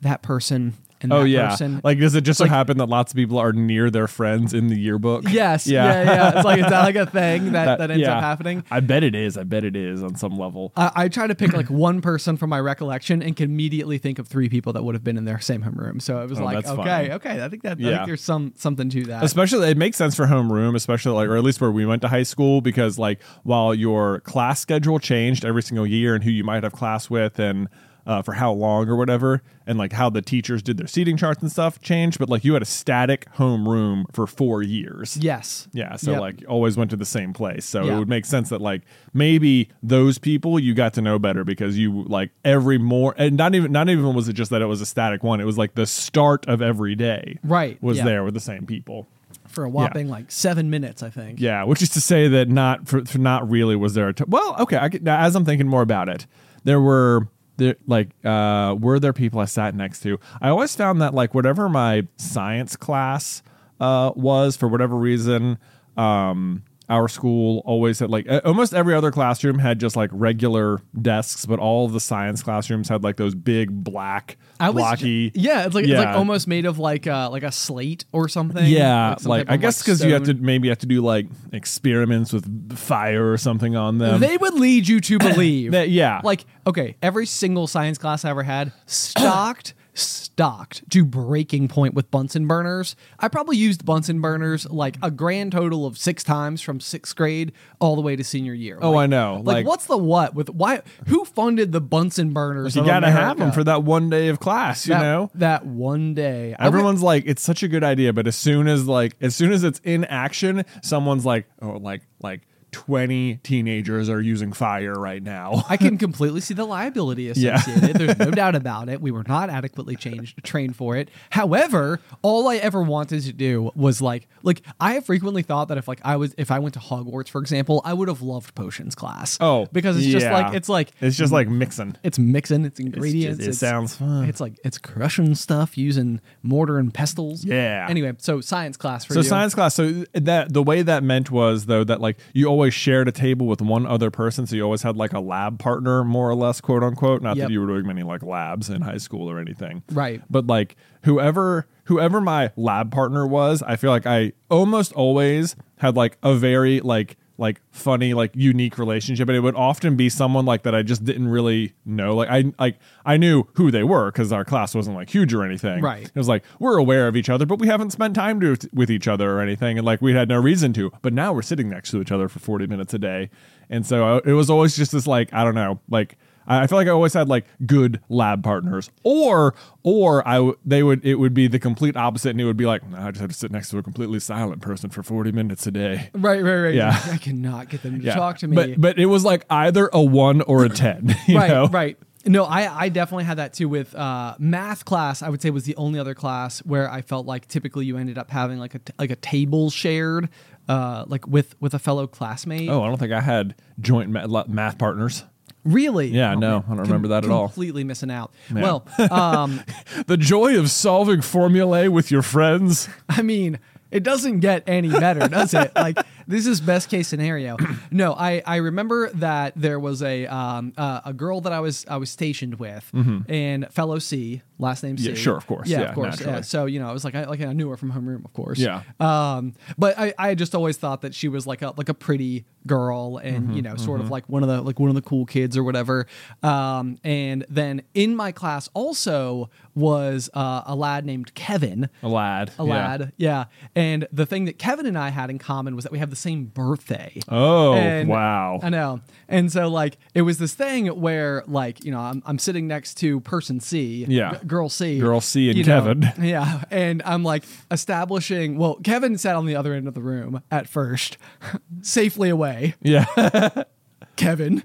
that 0.01 0.23
person 0.23 0.75
and 1.03 1.13
Oh 1.13 1.21
that 1.25 1.29
yeah. 1.29 1.49
person. 1.51 1.83
Like, 1.85 1.99
does 1.99 2.15
it 2.15 2.23
just 2.23 2.39
so 2.39 2.45
like- 2.45 2.51
happen 2.51 2.79
that 2.79 2.87
lots 2.89 3.13
of 3.13 3.17
people 3.17 3.37
are 3.39 3.53
near 3.53 3.91
their 3.91 4.09
friends 4.09 4.55
in 4.55 4.69
the 4.69 4.77
yearbook? 4.81 5.25
yes, 5.29 5.67
yeah, 5.67 6.03
yeah, 6.03 6.37
It's 6.37 6.45
like 6.47 6.59
is 6.59 6.71
that 6.71 6.85
like 6.85 6.97
a 6.97 7.05
thing 7.11 7.53
that, 7.53 7.77
that, 7.79 7.91
ends 7.91 8.01
yeah. 8.01 8.17
up 8.17 8.23
happening? 8.23 8.65
I 8.71 8.81
bet 8.81 9.05
it 9.05 9.15
is. 9.15 9.37
I 9.37 9.43
bet 9.43 9.63
it 9.63 9.77
is 9.77 10.03
on 10.03 10.17
some 10.17 10.39
level. 10.39 10.73
I, 10.75 10.93
I 10.95 11.09
try 11.09 11.27
to 11.27 11.35
pick 11.35 11.53
like 11.53 11.69
one 11.69 12.01
person 12.01 12.39
from 12.39 12.49
my 12.49 12.59
recollection 12.61 13.23
and 13.23 13.37
can 13.37 13.51
immediately 13.51 13.99
think 13.99 14.19
of 14.19 14.27
three 14.27 14.49
people 14.49 14.73
that 14.73 14.85
would 14.85 14.95
have 14.95 15.05
been 15.05 15.19
in 15.19 15.27
their 15.27 15.39
same 15.39 15.63
homeroom. 15.63 16.01
So 16.01 16.23
it 16.23 16.31
was 16.31 16.41
Oh, 16.41 16.45
like, 16.45 16.65
okay, 16.67 16.75
funny. 16.77 17.13
okay, 17.13 17.45
I 17.45 17.49
think 17.51 17.63
that 17.65 17.73
I 17.73 17.83
think 17.83 18.07
there's 18.07 18.23
some 18.25 18.55
something 18.57 18.89
to 18.89 19.05
that. 19.05 19.23
especially 19.23 19.69
it 19.69 19.77
makes 19.77 19.99
sense 19.99 20.15
for 20.17 20.27
homeroom 20.27 20.75
especially 20.75 21.13
like 21.13 21.29
or 21.29 21.37
at 21.37 21.45
least 21.45 21.61
where 21.61 21.71
we 21.71 21.85
went 21.85 22.01
to 22.03 22.09
high 22.09 22.23
school 22.23 22.63
because 22.63 22.99
like 22.99 23.23
while 23.43 23.75
your 23.75 24.21
class 24.21 24.61
schedule 24.61 24.99
changed 24.99 25.45
every 25.45 25.63
single 25.63 25.87
year 25.87 26.15
and 26.15 26.25
who 26.25 26.31
you 26.31 26.43
might 26.43 26.63
have 26.63 26.73
class 26.73 27.11
with 27.11 27.39
and 27.39 27.69
uh, 28.07 28.23
for 28.23 28.33
how 28.35 28.53
long 28.53 28.89
or 28.89 28.97
whatever 28.97 29.43
and 29.67 29.79
like 29.79 29.93
how 29.93 30.09
the 30.09 30.23
teachers 30.23 30.63
did 30.63 30.77
their 30.77 30.87
seating 30.87 31.17
charts 31.17 31.43
and 31.43 31.51
stuff 31.51 31.81
changed 31.81 32.19
but 32.19 32.29
like 32.29 32.45
you 32.45 32.53
had 32.53 32.63
a 32.63 32.67
static 32.67 33.29
home 33.31 33.69
room 33.69 34.07
for 34.13 34.27
four 34.27 34.63
years 34.63 35.17
yes. 35.17 35.67
yeah 35.73 35.97
so 35.97 36.13
Yep. 36.13 36.21
like 36.21 36.45
always 36.49 36.77
went 36.77 36.91
to 36.91 36.97
the 36.97 37.05
same 37.05 37.33
place 37.33 37.65
so 37.65 37.85
Yeah. 37.85 37.97
it 37.97 37.99
would 37.99 38.09
make 38.09 38.25
sense 38.25 38.49
that 38.51 38.61
like 38.61 38.83
maybe 39.13 39.69
those 39.83 40.19
people 40.19 40.59
you 40.59 40.73
got 40.75 40.95
to 40.95 41.03
know 41.03 41.19
better 41.19 41.43
because 41.45 41.77
you 41.79 42.05
like 42.05 42.31
every 42.45 42.79
more 42.79 43.15
and 43.19 43.37
not 43.37 43.55
even 43.55 43.73
not 43.73 43.89
even 43.89 44.15
was 44.15 44.29
it 44.29 44.35
just 44.35 44.51
that 44.51 44.63
it 44.63 44.67
was 44.67 44.81
a 44.81 44.87
static 44.87 45.23
one 45.23 45.41
it 45.41 45.45
was 45.45 45.59
like 45.59 45.75
the 45.75 45.87
start 45.87 46.47
of 46.47 46.63
every 46.63 46.95
day 46.95 47.39
Right, 47.43 47.83
was 47.83 47.99
yeah. 47.99 48.05
there 48.05 48.25
with 48.25 48.35
the 48.35 48.41
same 48.41 48.67
people 48.67 49.07
for 49.49 49.65
a 49.65 49.69
whopping 49.69 50.09
like 50.09 50.31
seven 50.31 50.71
minutes, 50.71 51.03
I 51.03 51.09
think. 51.11 51.41
yeah, 51.41 51.63
which 51.65 51.81
is 51.81 51.89
to 51.91 52.01
say 52.01 52.29
that 52.29 52.49
not 52.49 52.87
for, 52.89 53.05
for 53.05 53.19
not 53.19 53.49
really 53.49 53.75
was 53.77 53.95
there. 53.95 54.09
A 54.09 54.13
t- 54.15 54.25
well, 54.27 54.57
okay. 54.61 54.77
I, 54.77 54.89
get- 54.89 55.03
now, 55.03 55.19
as 55.21 55.35
I'm 55.35 55.45
thinking 55.45 55.67
more 55.69 55.83
about 55.83 56.09
it, 56.09 56.27
there 56.65 56.81
were 56.81 57.29
there 57.57 57.77
like 57.87 58.11
uh, 58.25 58.77
were 58.79 58.99
there 58.99 59.13
people 59.13 59.41
I 59.41 59.47
sat 59.47 59.75
next 59.75 60.01
to. 60.01 60.19
I 60.41 60.49
always 60.49 60.75
found 60.75 61.01
that 61.03 61.15
like 61.15 61.35
whatever 61.35 61.69
my 61.69 62.07
science 62.17 62.77
class 62.77 63.43
uh, 63.81 64.13
was 64.15 64.57
for 64.57 64.69
whatever 64.69 64.97
reason. 64.97 65.59
Um, 65.97 66.63
our 66.89 67.09
school 67.09 67.63
always 67.65 67.99
had 67.99 68.11
like 68.11 68.27
almost 68.45 68.73
every 68.73 68.95
other 68.95 69.11
classroom 69.11 69.59
had 69.59 69.81
just 69.81 69.97
like 69.97 70.11
regular 70.13 70.81
desks, 71.01 71.45
but 71.45 71.59
all 71.59 71.85
of 71.87 71.93
the 71.93 72.01
science 72.01 72.43
classrooms 72.43 72.89
had 72.89 73.03
like 73.03 73.17
those 73.17 73.35
big 73.35 73.71
black 73.85 74.37
I 74.61 74.71
was 74.71 74.83
blocky. 74.83 75.33
yeah, 75.35 75.67
it's 75.67 75.75
like 75.75 75.85
it's 75.85 75.95
like 75.95 76.17
almost 76.17 76.47
made 76.47 76.65
of 76.65 76.79
like 76.79 77.07
uh 77.07 77.29
like 77.31 77.43
a 77.43 77.51
slate 77.53 78.05
or 78.13 78.29
something. 78.29 78.65
Yeah, 78.67 79.17
some 79.17 79.31
like, 79.31 79.51
I 79.51 79.57
guess 79.57 79.83
because 79.83 80.05
you 80.05 80.13
have 80.13 80.25
to 80.25 80.35
maybe 80.35 80.69
have 80.69 80.79
to 80.79 80.87
do 80.87 81.01
like 81.03 81.27
experiments 81.53 82.33
with 82.33 82.77
fire 82.79 83.33
or 83.33 83.37
something 83.39 83.75
on 83.75 83.99
them. 83.99 84.21
they 84.21 84.37
would 84.37 84.55
lead 84.55 84.87
you 84.87 85.01
to 85.01 85.19
believe 85.21 85.73
That- 85.73 85.91
yeah. 85.91 86.21
Like 86.23 86.45
okay, 86.67 86.97
every 87.03 87.27
single 87.27 87.67
science 87.67 87.99
class 87.99 88.25
I 88.25 88.31
ever 88.31 88.43
had 88.45 88.73
stocked 88.87 89.75
stocked 89.99 90.89
to 90.91 91.05
breaking 91.05 91.69
point 91.69 91.95
with 91.95 92.11
Bunsen 92.11 92.47
burners. 92.47 92.97
I 93.19 93.29
probably 93.29 93.57
used 93.57 93.85
Bunsen 93.85 94.21
burners 94.21 94.67
like 94.71 94.97
a 95.03 95.11
grand 95.11 95.53
total 95.53 95.87
of 95.87 95.97
six 95.99 96.23
times 96.23 96.61
from 96.63 96.81
sixth 96.81 97.17
grade 97.17 97.53
all 97.81 97.97
the 97.97 98.03
way 98.03 98.17
to 98.17 98.25
senior 98.25 98.55
year. 98.55 98.79
Oh, 98.81 98.93
Like- 98.93 99.05
I 99.05 99.07
know. 99.07 99.35
Like, 99.45 99.55
Like- 99.57 99.67
what's 99.67 99.87
the 99.87 99.97
what 99.99 100.35
with 100.35 100.51
why? 100.51 100.83
Who 101.09 101.25
funded 101.25 101.73
the 101.73 101.81
Bunsen 101.81 102.33
burners? 102.33 102.77
you 102.77 102.85
got 102.85 103.01
to 103.01 103.11
have 103.11 103.39
them 103.39 103.53
for 103.53 103.65
that 103.65 103.83
one 103.83 104.11
day 104.11 104.29
of 104.29 104.41
class, 104.41 104.87
you 104.87 104.95
that, 104.95 105.03
know. 105.03 105.31
that 105.35 105.67
one 105.67 106.15
day. 106.15 106.55
Everyone's 106.59 107.03
like, 107.03 107.25
it's 107.27 107.43
such 107.43 107.63
a 107.63 107.69
good 107.69 107.85
idea, 107.85 108.13
but 108.13 108.27
as 108.27 108.37
soon 108.37 108.69
as 108.69 108.87
like, 108.87 109.17
as 109.21 109.35
soon 109.35 109.53
as 109.53 109.65
it's 109.65 109.81
in 109.85 110.05
action, 110.05 110.65
someone's 110.83 111.25
like, 111.25 111.47
oh, 111.63 111.79
like, 111.79 112.03
like 112.23 112.43
twenty 112.77 113.37
teenagers 113.37 114.11
are 114.11 114.21
using 114.21 114.53
fire 114.53 114.93
right 114.93 115.23
now. 115.23 115.65
I 115.69 115.77
can 115.79 115.97
completely 116.07 116.41
see 116.43 116.53
the 116.53 116.67
liability 116.67 117.33
Yeah. 117.35 117.57
associated. 117.57 117.97
There's 117.97 118.19
no 118.19 118.31
doubt 118.43 118.55
about 118.55 118.89
it. 118.91 119.01
We 119.01 119.11
were 119.11 119.25
not 119.27 119.49
adequately 119.49 119.97
changed, 119.97 120.45
trained 120.45 120.77
for 120.77 120.95
it. 120.97 121.09
However, 121.31 122.01
all 122.23 122.49
I 122.49 122.57
ever 122.57 122.83
wanted 122.83 123.23
to 123.23 123.33
do 123.33 123.71
was 123.75 124.03
like, 124.03 124.29
like 124.43 124.61
I 124.79 124.93
have 124.95 125.07
frequently 125.07 125.43
thought 125.43 125.69
that 125.69 125.79
if 125.79 125.89
like 125.89 126.01
I 126.05 126.17
was, 126.17 126.35
if 126.37 126.51
I 126.51 126.59
went 126.59 126.75
to 126.75 126.81
Hogwarts, 126.81 127.29
for 127.29 127.41
example, 127.41 127.81
I 127.85 127.95
would 127.95 128.09
have 128.09 128.21
loved 128.21 128.55
potions 128.55 128.95
class. 128.95 129.39
Oh, 129.41 129.67
because 129.73 129.97
it's 129.97 130.07
just 130.07 130.27
like 130.27 130.55
it's 130.55 130.69
like 130.69 130.91
it's 131.01 131.17
just 131.17 131.33
like 131.33 131.49
mixing. 131.49 131.97
it's 132.03 132.19
mixing, 132.19 132.65
it's 132.67 132.79
ingredients. 132.79 133.39
it 133.41 133.43
it's- 133.43 133.59
sounds 133.59 133.95
fun. 133.97 134.29
It's 134.29 134.41
like 134.41 134.59
it's 134.65 134.77
crushing 134.77 135.35
stuff 135.35 135.79
using 135.79 136.21
mortar 136.43 136.79
and 136.79 136.93
pestles. 136.93 137.45
Yeah. 137.45 137.87
Anyway, 137.89 138.13
so 138.19 138.41
science 138.43 138.77
class 138.77 139.05
for 139.05 139.15
So 139.15 139.21
you. 139.21 139.25
science 139.25 139.55
class. 139.55 139.75
So 139.75 140.05
that 140.13 140.53
the 140.53 140.63
way 140.63 140.83
that 140.83 141.03
meant 141.03 141.31
was 141.31 141.67
though 141.67 141.85
that 141.85 142.01
like 142.01 142.19
you 142.35 142.47
always 142.47 142.66
shared 142.71 143.09
a 143.09 143.13
table 143.13 143.47
with 143.47 143.61
one 143.63 143.87
other 143.87 144.11
person, 144.11 144.47
so 144.47 144.57
you 144.57 144.63
always 144.63 144.83
had 144.83 144.97
like 144.97 145.13
a 145.13 145.21
lab 145.21 145.59
partner, 145.59 146.05
more 146.05 146.29
or 146.31 146.35
less, 146.35 146.61
quote 146.61 146.83
unquote. 146.83 147.23
Not 147.23 147.37
Yep. 147.37 147.49
that 147.49 147.53
you 147.53 147.61
were 147.61 147.67
doing 147.67 147.87
many 147.87 148.03
like 148.03 148.23
labs 148.23 148.71
in 148.71 148.83
high 148.83 148.99
school 148.99 149.31
or 149.31 149.39
anything, 149.39 149.83
Right. 149.93 150.23
But 150.31 150.47
like 150.47 150.77
whoever 151.03 151.67
whoever 151.85 152.21
my 152.21 152.51
lab 152.57 152.91
partner 152.91 153.27
was, 153.27 153.63
I 153.63 153.77
feel 153.77 153.91
like 153.91 154.07
I 154.07 154.33
almost 154.51 154.93
always 154.95 155.55
had 155.79 155.97
like 155.97 156.19
a 156.23 156.35
very 156.35 156.81
like 156.81 157.17
like 157.39 157.61
funny 157.71 158.15
like 158.15 158.31
unique 158.35 158.79
relationship 158.79 159.29
and 159.29 159.37
it 159.37 159.41
would 159.41 159.55
often 159.55 159.97
be 159.97 160.09
someone 160.09 160.47
like 160.47 160.63
that 160.63 160.75
i 160.75 160.83
just 160.83 161.05
didn't 161.05 161.29
really 161.29 161.75
know. 161.85 162.17
Like 162.17 162.29
i 162.31 162.53
like 162.59 162.79
i 163.05 163.17
knew 163.17 163.45
who 163.55 163.71
they 163.71 163.83
were 163.83 164.11
because 164.11 164.33
our 164.33 164.45
class 164.45 164.75
wasn't 164.75 164.97
like 164.97 165.11
huge 165.11 165.35
or 165.35 165.45
anything. 165.45 165.83
Right. 165.83 166.05
it 166.05 166.17
was 166.17 166.29
like 166.29 166.45
we're 166.59 166.79
aware 166.79 167.09
of 167.09 167.17
each 167.17 167.29
other 167.29 167.47
but 167.47 167.59
we 167.59 167.69
haven't 167.69 167.91
spent 167.91 168.15
time 168.15 168.41
to, 168.41 168.57
with 168.73 168.91
each 168.91 169.09
other 169.09 169.31
or 169.31 169.41
anything 169.41 169.79
and 169.79 169.87
like 169.87 170.01
we 170.01 170.15
had 170.15 170.29
no 170.29 170.41
reason 170.41 170.73
to. 170.75 170.93
But 171.03 171.13
now 171.13 171.33
we're 171.33 171.43
sitting 171.43 171.69
next 171.69 171.91
to 171.91 172.01
each 172.01 172.13
other 172.13 172.29
for 172.29 172.39
40 172.39 172.67
minutes 172.67 172.95
a 172.95 172.99
day. 172.99 173.31
And 173.69 173.85
so 173.85 174.07
uh, 174.07 174.21
it 174.25 174.33
was 174.33 174.49
always 174.49 174.77
just 174.77 174.93
this 174.93 175.07
like 175.07 175.33
i 175.33 175.45
don't 175.45 175.55
know 175.55 175.81
like 175.89 176.17
I 176.49 176.67
feel 176.67 176.79
like 176.79 176.87
I 176.89 176.91
always 176.91 177.13
had 177.15 177.29
like 177.29 177.45
good 177.67 178.01
lab 178.09 178.43
partners, 178.43 178.91
or 179.03 179.55
or 179.83 180.27
I 180.27 180.35
w- 180.37 180.57
they 180.65 180.83
would 180.83 181.05
it 181.05 181.17
would 181.17 181.35
be 181.35 181.49
the 181.49 181.59
complete 181.59 181.97
opposite, 181.97 182.31
and 182.31 182.41
it 182.41 182.45
would 182.45 182.57
be 182.57 182.67
like 182.67 182.89
"Nah, 182.89 183.09
I 183.09 183.11
just 183.11 183.21
have 183.21 183.31
to 183.31 183.37
sit 183.37 183.51
next 183.51 183.71
to 183.71 183.79
a 183.79 183.83
completely 183.83 184.21
silent 184.21 184.63
person 184.63 184.91
for 184.91 185.03
forty 185.03 185.33
minutes 185.33 185.67
a 185.67 185.71
day. 185.71 186.11
Right, 186.15 186.43
right, 186.43 186.57
right. 186.61 186.75
Yeah. 186.75 187.01
I 187.13 187.17
cannot 187.19 187.69
get 187.69 187.83
them 187.83 187.99
to 188.01 188.05
Yeah. 188.07 188.15
talk 188.15 188.39
to 188.39 188.49
me. 188.49 188.57
but 188.57 188.81
but 188.81 188.99
it 188.99 189.07
was 189.07 189.25
like 189.25 189.45
either 189.51 189.89
a 189.93 190.03
one 190.03 190.41
or 190.43 190.65
a 190.65 190.69
ten. 190.69 191.15
You 191.27 191.39
right, 191.39 191.51
know? 191.51 191.67
right. 191.69 191.99
No, 192.29 192.43
I, 192.45 192.83
I 192.87 192.89
definitely 192.89 193.23
had 193.23 193.39
that 193.39 193.53
too 193.55 193.69
with 193.69 193.95
uh, 193.95 194.35
math 194.41 194.85
class. 194.85 195.23
I 195.23 195.29
would 195.29 195.41
say 195.41 195.51
was 195.51 195.63
the 195.63 195.77
only 195.77 196.01
other 196.01 196.13
class 196.15 196.59
where 196.61 196.91
I 196.91 197.01
felt 197.03 197.25
like 197.25 197.47
typically 197.47 197.87
you 197.87 197.97
ended 197.99 198.19
up 198.19 198.33
having 198.33 198.59
like 198.59 198.75
a 198.75 198.81
t- 198.81 198.93
like 198.99 199.13
a 199.13 199.17
table 199.17 199.71
shared, 199.71 200.29
uh, 200.69 201.05
like 201.07 201.27
with 201.29 201.55
with 201.61 201.73
a 201.75 201.79
fellow 201.79 202.09
classmate. 202.09 202.69
Oh, 202.69 202.83
I 202.83 202.89
don't 202.89 202.99
think 202.99 203.13
I 203.13 203.21
had 203.21 203.55
joint 203.81 204.11
ma- 204.11 204.45
math 204.49 204.77
partners. 204.77 205.23
Really? 205.67 206.09
Yeah, 206.09 206.33
Oh, 206.35 206.39
no, 206.39 206.51
man. 206.61 206.65
I 206.67 206.69
don't 206.77 206.79
remember 206.87 207.09
that 207.09 207.25
at 207.25 207.31
all. 207.31 207.49
Completely 207.49 207.85
missing 207.85 208.11
out. 208.11 208.33
Yeah. 208.55 208.63
Well, 208.63 208.87
um, 209.11 209.63
The 210.07 210.17
joy 210.17 210.59
of 210.59 210.71
solving 210.71 211.21
formulae 211.21 211.89
with 211.89 212.11
your 212.11 212.23
friends. 212.23 212.89
I 213.09 213.23
mean, 213.23 213.59
it 213.91 214.03
doesn't 214.03 214.41
get 214.41 214.65
any 214.67 214.89
better, 214.91 215.29
does 215.29 215.55
it? 215.55 215.73
Like 215.77 215.99
this 216.27 216.47
is 216.47 216.61
best 216.61 216.89
case 216.89 217.09
scenario. 217.09 217.57
No, 217.91 218.15
I, 218.15 218.43
I 218.45 218.57
remember 218.57 219.11
that 219.15 219.53
there 219.57 219.79
was 219.79 220.03
a 220.03 220.27
um, 220.27 220.73
uh, 220.77 221.01
a 221.05 221.13
girl 221.13 221.41
that 221.43 221.53
I 221.53 221.61
was 221.61 221.87
I 221.89 221.97
was 221.99 222.11
stationed 222.11 222.59
with, 222.59 222.91
and 223.29 223.69
fellow 223.73 223.99
C, 224.01 224.43
last 224.59 224.83
name 224.83 224.97
C. 224.97 225.05
Mm-hmm. 225.05 225.15
Yeah, 225.17 225.21
sure, 225.23 225.37
of 225.37 225.47
course. 225.47 225.69
Yeah, 225.69 225.81
Yeah, 225.81 225.89
of 225.89 225.95
course. 225.95 226.07
naturally. 226.19 226.33
Yeah. 226.35 226.41
So 226.43 226.67
you 226.67 226.79
know, 226.81 226.89
I 226.89 226.93
was 226.93 227.05
like, 227.05 227.15
I 227.15 227.25
like 227.25 227.41
I 227.41 227.53
knew 227.53 227.69
her 227.71 227.77
from 227.77 227.93
homeroom, 227.93 228.25
of 228.25 228.33
course. 228.33 228.59
Yeah. 228.59 228.83
Um, 229.01 229.55
but 229.79 229.99
I, 229.99 230.15
I 230.19 230.35
just 230.35 230.55
always 230.55 230.77
thought 230.77 231.03
that 231.03 231.15
she 231.15 231.29
was 231.29 231.47
like 231.47 231.63
a 231.63 231.73
like 231.77 231.89
a 231.89 231.95
pretty 231.95 232.45
girl, 232.67 233.19
and 233.19 233.45
Mm-hmm, 233.49 233.53
you 233.57 233.63
know, 233.63 233.77
sort 233.77 234.01
of 234.01 234.11
like 234.11 234.29
one 234.29 234.43
of 234.43 234.49
the 234.49 234.61
like 234.63 234.81
one 234.81 234.89
of 234.89 234.95
the 234.97 235.03
cool 235.03 235.25
kids 235.27 235.57
or 235.57 235.63
whatever. 235.65 236.07
Um, 236.43 236.99
and 237.05 237.45
then 237.49 237.83
in 237.95 238.17
my 238.17 238.33
class 238.33 238.69
also 238.75 239.51
was 239.75 240.31
uh, 240.35 240.63
a 240.67 240.75
lad 240.75 241.05
named 241.05 241.35
Kevin 241.35 241.89
A 242.03 242.09
lad. 242.09 242.51
a 242.59 242.65
lad. 242.65 243.13
Yeah. 243.19 243.45
And 243.75 244.09
the 244.11 244.25
thing 244.27 244.47
that 244.47 244.59
Kevin 244.59 244.87
and 244.87 244.97
I 244.99 245.11
had 245.11 245.29
in 245.31 245.39
common 245.39 245.75
was 245.77 245.83
that 245.85 245.93
we 245.93 245.99
have 245.99 246.11
the 246.11 246.17
same 246.17 246.47
birthday. 246.47 247.21
Oh, 247.29 247.75
And- 247.75 248.09
wow. 248.09 248.59
I 248.63 248.71
know. 248.71 249.01
And 249.29 249.53
so 249.53 249.69
like 249.69 249.99
it 250.15 250.23
was 250.23 250.39
this 250.39 250.55
thing 250.55 250.87
where 250.87 251.43
like, 251.47 251.85
you 251.85 251.91
know, 251.91 252.01
I'm, 252.01 252.23
I'm 252.27 252.39
sitting 252.39 252.67
next 252.67 252.95
to 252.99 253.21
person 253.21 253.61
C, 253.61 254.07
Yeah. 254.09 254.39
Girl 254.47 254.69
C. 254.69 254.99
Girl 254.99 255.21
C 255.21 255.49
and 255.49 255.59
you 255.59 255.65
know, 255.65 255.81
Kevin. 255.81 256.13
yeah. 256.25 256.65
And 256.71 257.03
I'm 257.05 257.23
like 257.23 257.45
establishing, 257.71 258.57
well, 258.57 258.77
Kevin 258.77 259.19
sat 259.19 259.37
on 259.37 259.47
the 259.47 259.57
other 259.57 259.75
end 259.75 259.89
of 259.89 259.95
the 259.95 260.03
room 260.03 260.43
at 260.51 260.69
first, 260.69 261.19
safely 261.83 262.29
away. 262.29 262.75
Yeah. 262.81 263.65
Kevin. 264.17 264.63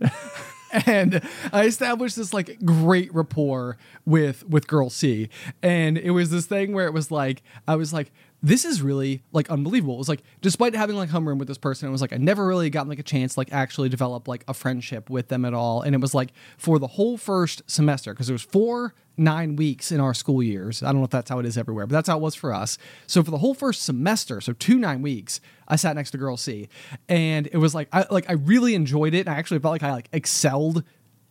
and 0.85 1.21
I 1.51 1.65
established 1.65 2.15
this 2.15 2.33
like 2.33 2.57
great 2.63 3.13
rapport 3.13 3.77
with 4.05 4.47
with 4.47 4.67
girl 4.67 4.89
C. 4.89 5.29
And 5.61 5.97
it 5.97 6.11
was 6.11 6.29
this 6.29 6.45
thing 6.45 6.73
where 6.73 6.85
it 6.85 6.93
was 6.93 7.11
like 7.11 7.43
I 7.67 7.75
was 7.75 7.93
like 7.93 8.11
this 8.43 8.65
is 8.65 8.81
really 8.81 9.23
like 9.31 9.49
unbelievable. 9.51 9.95
It 9.95 9.99
was 9.99 10.09
like 10.09 10.23
despite 10.41 10.73
having 10.73 10.95
like 10.95 11.09
homeroom 11.09 11.37
with 11.37 11.47
this 11.47 11.57
person, 11.57 11.87
it 11.87 11.91
was 11.91 12.01
like 12.01 12.13
I 12.13 12.17
never 12.17 12.47
really 12.47 12.69
gotten 12.69 12.89
like 12.89 12.99
a 12.99 13.03
chance 13.03 13.35
to 13.35 13.39
like 13.39 13.53
actually 13.53 13.89
develop 13.89 14.27
like 14.27 14.43
a 14.47 14.53
friendship 14.53 15.09
with 15.09 15.27
them 15.27 15.45
at 15.45 15.53
all. 15.53 15.81
And 15.81 15.93
it 15.93 16.01
was 16.01 16.15
like 16.15 16.33
for 16.57 16.79
the 16.79 16.87
whole 16.87 17.17
first 17.17 17.61
semester 17.67 18.13
because 18.13 18.29
it 18.29 18.33
was 18.33 18.41
four 18.41 18.93
nine 19.17 19.55
weeks 19.55 19.91
in 19.91 19.99
our 19.99 20.13
school 20.13 20.41
years. 20.41 20.81
I 20.81 20.87
don't 20.87 20.97
know 20.97 21.03
if 21.03 21.09
that's 21.09 21.29
how 21.29 21.39
it 21.39 21.45
is 21.45 21.57
everywhere, 21.57 21.85
but 21.85 21.93
that's 21.93 22.09
how 22.09 22.17
it 22.17 22.21
was 22.21 22.35
for 22.35 22.53
us. 22.53 22.77
So 23.07 23.23
for 23.23 23.31
the 23.31 23.37
whole 23.37 23.53
first 23.53 23.83
semester, 23.83 24.41
so 24.41 24.53
two 24.53 24.77
nine 24.79 25.01
weeks, 25.01 25.41
I 25.67 25.75
sat 25.75 25.95
next 25.95 26.11
to 26.11 26.17
girl 26.17 26.37
C, 26.37 26.69
and 27.07 27.47
it 27.47 27.57
was 27.57 27.75
like 27.75 27.87
I 27.91 28.05
like 28.09 28.29
I 28.29 28.33
really 28.33 28.75
enjoyed 28.75 29.13
it. 29.13 29.21
And 29.21 29.29
I 29.29 29.35
actually 29.35 29.59
felt 29.59 29.73
like 29.73 29.83
I 29.83 29.91
like 29.91 30.09
excelled 30.13 30.83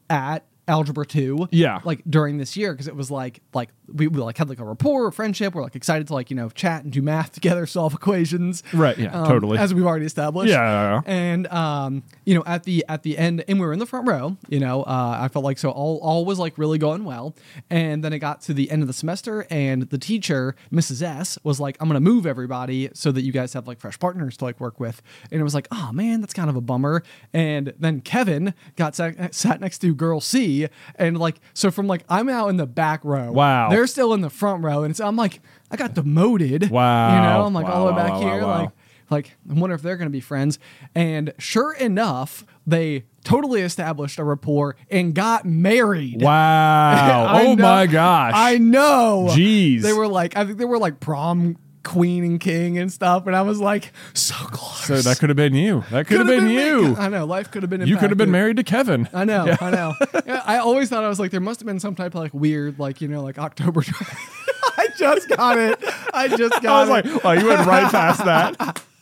at 0.08 0.44
algebra 0.70 1.04
2 1.04 1.48
Yeah. 1.50 1.80
like 1.85 2.02
during 2.09 2.38
this 2.38 2.56
year 2.56 2.72
because 2.72 2.88
it 2.88 2.96
was 2.96 3.11
like 3.11 3.40
like 3.52 3.70
we, 3.92 4.06
we 4.06 4.20
like 4.20 4.38
had 4.38 4.48
like 4.48 4.61
a 4.61 4.64
rapport 4.64 5.09
a 5.09 5.12
friendship. 5.12 5.52
We're 5.54 5.62
like 5.64 5.74
excited 5.74 6.06
to 6.06 6.14
like 6.14 6.30
you 6.30 6.37
know 6.37 6.48
chat 6.50 6.85
and 6.85 6.92
do 6.92 7.02
math 7.02 7.33
together 7.38 7.66
solve 7.66 7.92
equations. 7.94 8.62
Right, 8.72 8.96
yeah, 8.96 9.11
um, 9.20 9.26
totally. 9.26 9.59
as 9.59 9.74
we've 9.74 9.85
already 9.85 10.06
established. 10.06 10.50
Yeah, 10.52 11.00
and 11.06 11.46
um 11.48 12.02
you 12.24 12.35
know 12.35 12.44
at 12.46 12.62
the 12.64 12.85
at 12.88 13.02
the 13.02 13.18
end 13.18 13.44
and 13.48 13.59
we 13.59 13.66
were 13.66 13.72
in 13.72 13.78
the 13.80 13.87
front 13.87 14.06
row 14.09 14.37
you 14.48 14.61
know 14.61 14.83
uh, 14.85 15.18
i 15.20 15.26
felt 15.28 15.44
like 15.44 15.59
so 15.59 15.70
all 15.70 15.98
all 15.98 16.24
was 16.24 16.38
like 16.38 16.56
really 16.56 16.78
going 16.78 17.04
well. 17.04 17.35
And 17.68 18.04
then 18.04 18.12
it 18.12 18.20
got 18.20 18.40
to 18.42 18.54
the 18.54 18.70
end 18.70 18.83
of 18.83 18.87
the 18.88 18.94
semester 18.94 19.46
and 19.50 19.83
the 19.90 19.98
teacher 19.98 20.54
mrs 20.72 21.02
s 21.02 21.38
was 21.42 21.59
like 21.59 21.76
i'm 21.80 21.88
gonna 21.88 21.98
move 22.00 22.26
everybody 22.26 22.90
so 22.94 23.11
that 23.12 23.22
you 23.22 23.33
guys 23.33 23.52
have 23.54 23.66
like 23.66 23.80
fresh 23.80 23.98
partners 23.98 24.37
to 24.37 24.44
like 24.44 24.61
work 24.61 24.78
with. 24.78 25.02
And 25.33 25.40
it 25.40 25.44
was 25.44 25.54
like 25.54 25.66
oh 25.72 25.90
man 25.92 26.20
that's 26.20 26.33
kind 26.35 26.48
of 26.48 26.54
a 26.56 26.61
bummer. 26.61 27.02
And 27.33 27.74
then 27.78 28.00
kevin 28.02 28.54
got 28.76 28.94
sat, 28.94 29.35
sat 29.35 29.61
next 29.61 29.78
to 29.78 29.94
girl 29.94 30.20
c 30.20 30.59
and 30.96 31.18
like 31.18 31.40
so 31.54 31.70
from 31.70 31.86
like 31.86 32.04
i'm 32.08 32.28
out 32.28 32.48
in 32.48 32.56
the 32.56 32.66
back 32.66 33.04
row 33.04 33.30
Wow. 33.32 33.68
they're 33.70 33.86
still 33.86 34.12
in 34.14 34.20
the 34.20 34.30
front 34.30 34.62
row 34.64 34.82
and 34.84 34.96
so 34.96 35.06
i'm 35.06 35.16
like 35.16 35.40
i 35.70 35.76
got 35.76 35.94
demoted 35.94 36.70
Wow. 36.70 37.14
you 37.16 37.22
know 37.22 37.46
i'm 37.46 37.54
like 37.54 37.66
Wow, 37.66 37.72
all 37.72 37.86
the 37.86 37.92
way 37.92 37.98
back 37.98 38.12
wow, 38.12 38.20
here 38.20 38.40
wow. 38.42 38.58
like 38.62 38.70
like 39.10 39.36
I 39.50 39.54
wonder 39.54 39.74
if 39.74 39.82
they're 39.82 39.96
going 39.96 40.06
to 40.06 40.12
be 40.12 40.20
friends. 40.20 40.60
And 40.94 41.34
sure 41.36 41.72
enough, 41.72 42.46
they 42.64 43.06
totally 43.24 43.60
established 43.62 44.20
a 44.20 44.22
rapport 44.24 44.76
and 44.88 45.16
got 45.16 45.44
married. 45.44 46.22
Wow. 46.22 47.40
Oh 47.42 47.54
know- 47.54 47.62
my 47.64 47.86
gosh. 47.88 48.34
I 48.36 48.58
know. 48.58 49.26
Jeez. 49.30 49.82
They 49.82 49.92
were 49.92 50.06
like, 50.06 50.36
I 50.36 50.44
think 50.44 50.58
they 50.58 50.64
were 50.64 50.78
like 50.78 51.00
prom 51.00 51.56
queen 51.82 52.24
and 52.24 52.40
king 52.40 52.78
and 52.78 52.92
stuff. 52.92 53.26
And 53.26 53.34
I 53.34 53.42
was 53.42 53.60
like, 53.60 53.92
so 54.14 54.34
close. 54.34 54.84
so 54.84 54.96
that 55.08 55.18
could 55.18 55.28
have 55.30 55.36
been 55.36 55.54
you. 55.54 55.84
That 55.90 56.06
could 56.06 56.18
have 56.18 56.26
been, 56.26 56.46
me. 56.48 56.54
you. 56.54 56.96
I 56.96 57.08
know. 57.08 57.24
Life 57.24 57.50
could 57.50 57.62
have 57.62 57.70
been. 57.70 57.86
You 57.86 57.96
could 57.96 58.10
have 58.10 58.18
been 58.18 58.30
married 58.30 58.56
to 58.58 58.64
Kevin. 58.64 59.08
I 59.12 59.24
know, 59.24 59.56
I 59.60 59.70
know. 59.70 59.94
Yeah, 60.26 60.42
I 60.44 60.58
always 60.58 60.88
thought 60.88 61.04
I 61.04 61.08
was 61.08 61.18
like 61.20 61.30
there 61.30 61.40
must 61.40 61.60
have 61.60 61.66
been 61.66 61.80
some 61.80 61.94
type 61.94 62.14
of 62.14 62.20
like 62.20 62.34
weird, 62.34 62.78
like 62.78 63.00
you 63.00 63.08
know, 63.08 63.22
like 63.22 63.38
October. 63.38 63.82
I 64.76 64.88
just 64.96 65.28
got 65.28 65.58
it. 65.58 65.78
I 66.14 66.28
just 66.28 66.62
got 66.62 66.64
it. 66.64 66.68
I 66.68 66.80
was 66.80 66.88
it. 66.88 67.12
like, 67.14 67.24
oh, 67.24 67.32
you 67.32 67.46
went 67.46 67.66
right 67.66 67.90
past 67.90 68.24
that. 68.24 68.82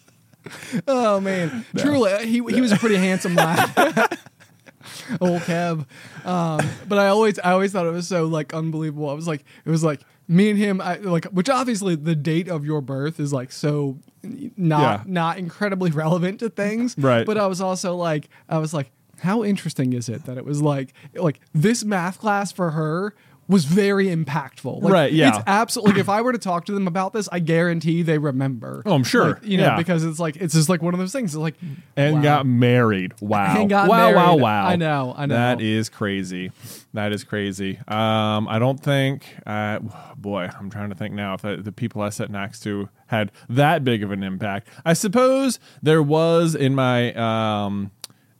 Oh 0.87 1.21
man, 1.21 1.67
truly, 1.77 2.27
he 2.27 2.43
he 2.49 2.63
was 2.63 2.73
a 2.73 2.77
pretty 2.77 2.97
handsome 2.97 3.35
lad. 3.35 3.69
Old 5.21 5.43
Kev, 5.43 5.85
um, 6.25 6.67
but 6.89 6.99
I 6.99 7.09
always 7.09 7.39
I 7.39 7.53
always 7.53 7.73
thought 7.73 7.85
it 7.87 7.91
was 7.91 8.09
so 8.09 8.25
like 8.25 8.55
unbelievable. 8.55 9.11
I 9.11 9.13
was 9.13 9.27
like, 9.29 9.45
it 9.67 9.69
was 9.69 9.85
like 9.85 10.01
me 10.29 10.51
and 10.51 10.59
him, 10.59 10.81
I, 10.81 10.97
like 10.97 11.25
which 11.27 11.49
obviously 11.49 11.95
the 11.97 12.15
date 12.15 12.49
of 12.49 12.65
your 12.65 12.81
birth 12.83 13.19
is 13.19 13.33
like 13.33 13.51
so 13.51 13.99
not 14.23 14.81
Yeah. 14.81 15.03
not 15.07 15.39
incredibly 15.39 15.91
relevant 16.05 16.41
to 16.41 16.51
things, 16.51 16.95
Right. 16.99 17.25
But 17.27 17.39
I 17.39 17.47
was 17.47 17.61
also 17.61 17.97
like, 17.97 18.29
I 18.49 18.59
was 18.59 18.75
like, 18.75 18.91
how 19.21 19.43
interesting 19.43 19.95
is 19.95 20.09
it 20.09 20.25
that 20.27 20.37
it 20.39 20.45
was 20.45 20.63
like 20.63 20.93
like 21.15 21.41
this 21.55 21.83
math 21.85 22.19
class 22.21 22.53
for 22.53 22.71
her. 22.73 23.15
Was 23.49 23.65
very 23.65 24.09
impactful. 24.09 24.83
Like, 24.83 24.93
Right, 24.93 25.13
yeah. 25.13 25.31
It's 25.31 25.39
absolutely. 25.47 25.93
Like, 25.95 26.01
if 26.01 26.09
I 26.11 26.21
were 26.21 26.33
to 26.33 26.39
talk 26.39 26.67
to 26.67 26.73
them 26.73 26.87
about 26.87 27.15
this, 27.15 27.29
I 27.33 27.39
guarantee 27.39 28.03
they 28.03 28.19
remember. 28.19 28.83
Oh, 28.85 28.93
I'm 28.93 29.05
sure. 29.05 29.29
Like, 29.35 29.45
you 29.45 29.57
know, 29.57 29.65
Yeah. 29.65 29.77
because 29.77 30.05
it's 30.05 30.19
like 30.19 30.37
it's 30.37 30.53
just 30.55 30.69
like 30.69 30.83
one 30.83 30.93
of 30.93 31.01
those 31.01 31.13
things. 31.13 31.35
It's 31.35 31.41
like 31.41 31.55
and 31.97 32.17
wow. 32.17 32.23
got 32.23 32.47
married. 32.47 33.15
Wow. 33.21 33.61
And 33.61 33.69
got 33.71 33.89
wow, 33.89 34.13
wow, 34.13 34.27
married. 34.27 34.43
wow. 34.43 34.67
I 34.67 34.77
know, 34.77 35.15
I 35.17 35.27
know. 35.27 35.35
That 35.35 35.61
is 35.61 35.89
crazy. 35.89 36.53
That 36.95 37.13
is 37.13 37.25
crazy. 37.25 37.79
Um, 37.89 38.49
I 38.49 38.59
don't 38.59 38.79
think, 38.81 39.27
uh, 39.47 39.81
boy, 40.17 40.49
I'm 40.59 40.71
trying 40.71 40.89
to 40.91 40.95
think 40.95 41.15
now 41.15 41.35
if 41.35 41.43
the, 41.43 41.57
the 41.57 41.73
people 41.73 42.01
I 42.03 42.09
sat 42.11 42.31
next 42.31 42.61
to 42.61 42.89
had 43.09 43.33
that 43.49 43.85
big 43.85 44.03
of 44.03 44.11
an 44.13 44.23
impact. 44.23 44.69
I 44.85 44.93
suppose 44.95 45.59
there 45.83 46.03
was 46.03 46.55
in 46.55 46.75
my, 46.75 47.13
um, 47.15 47.91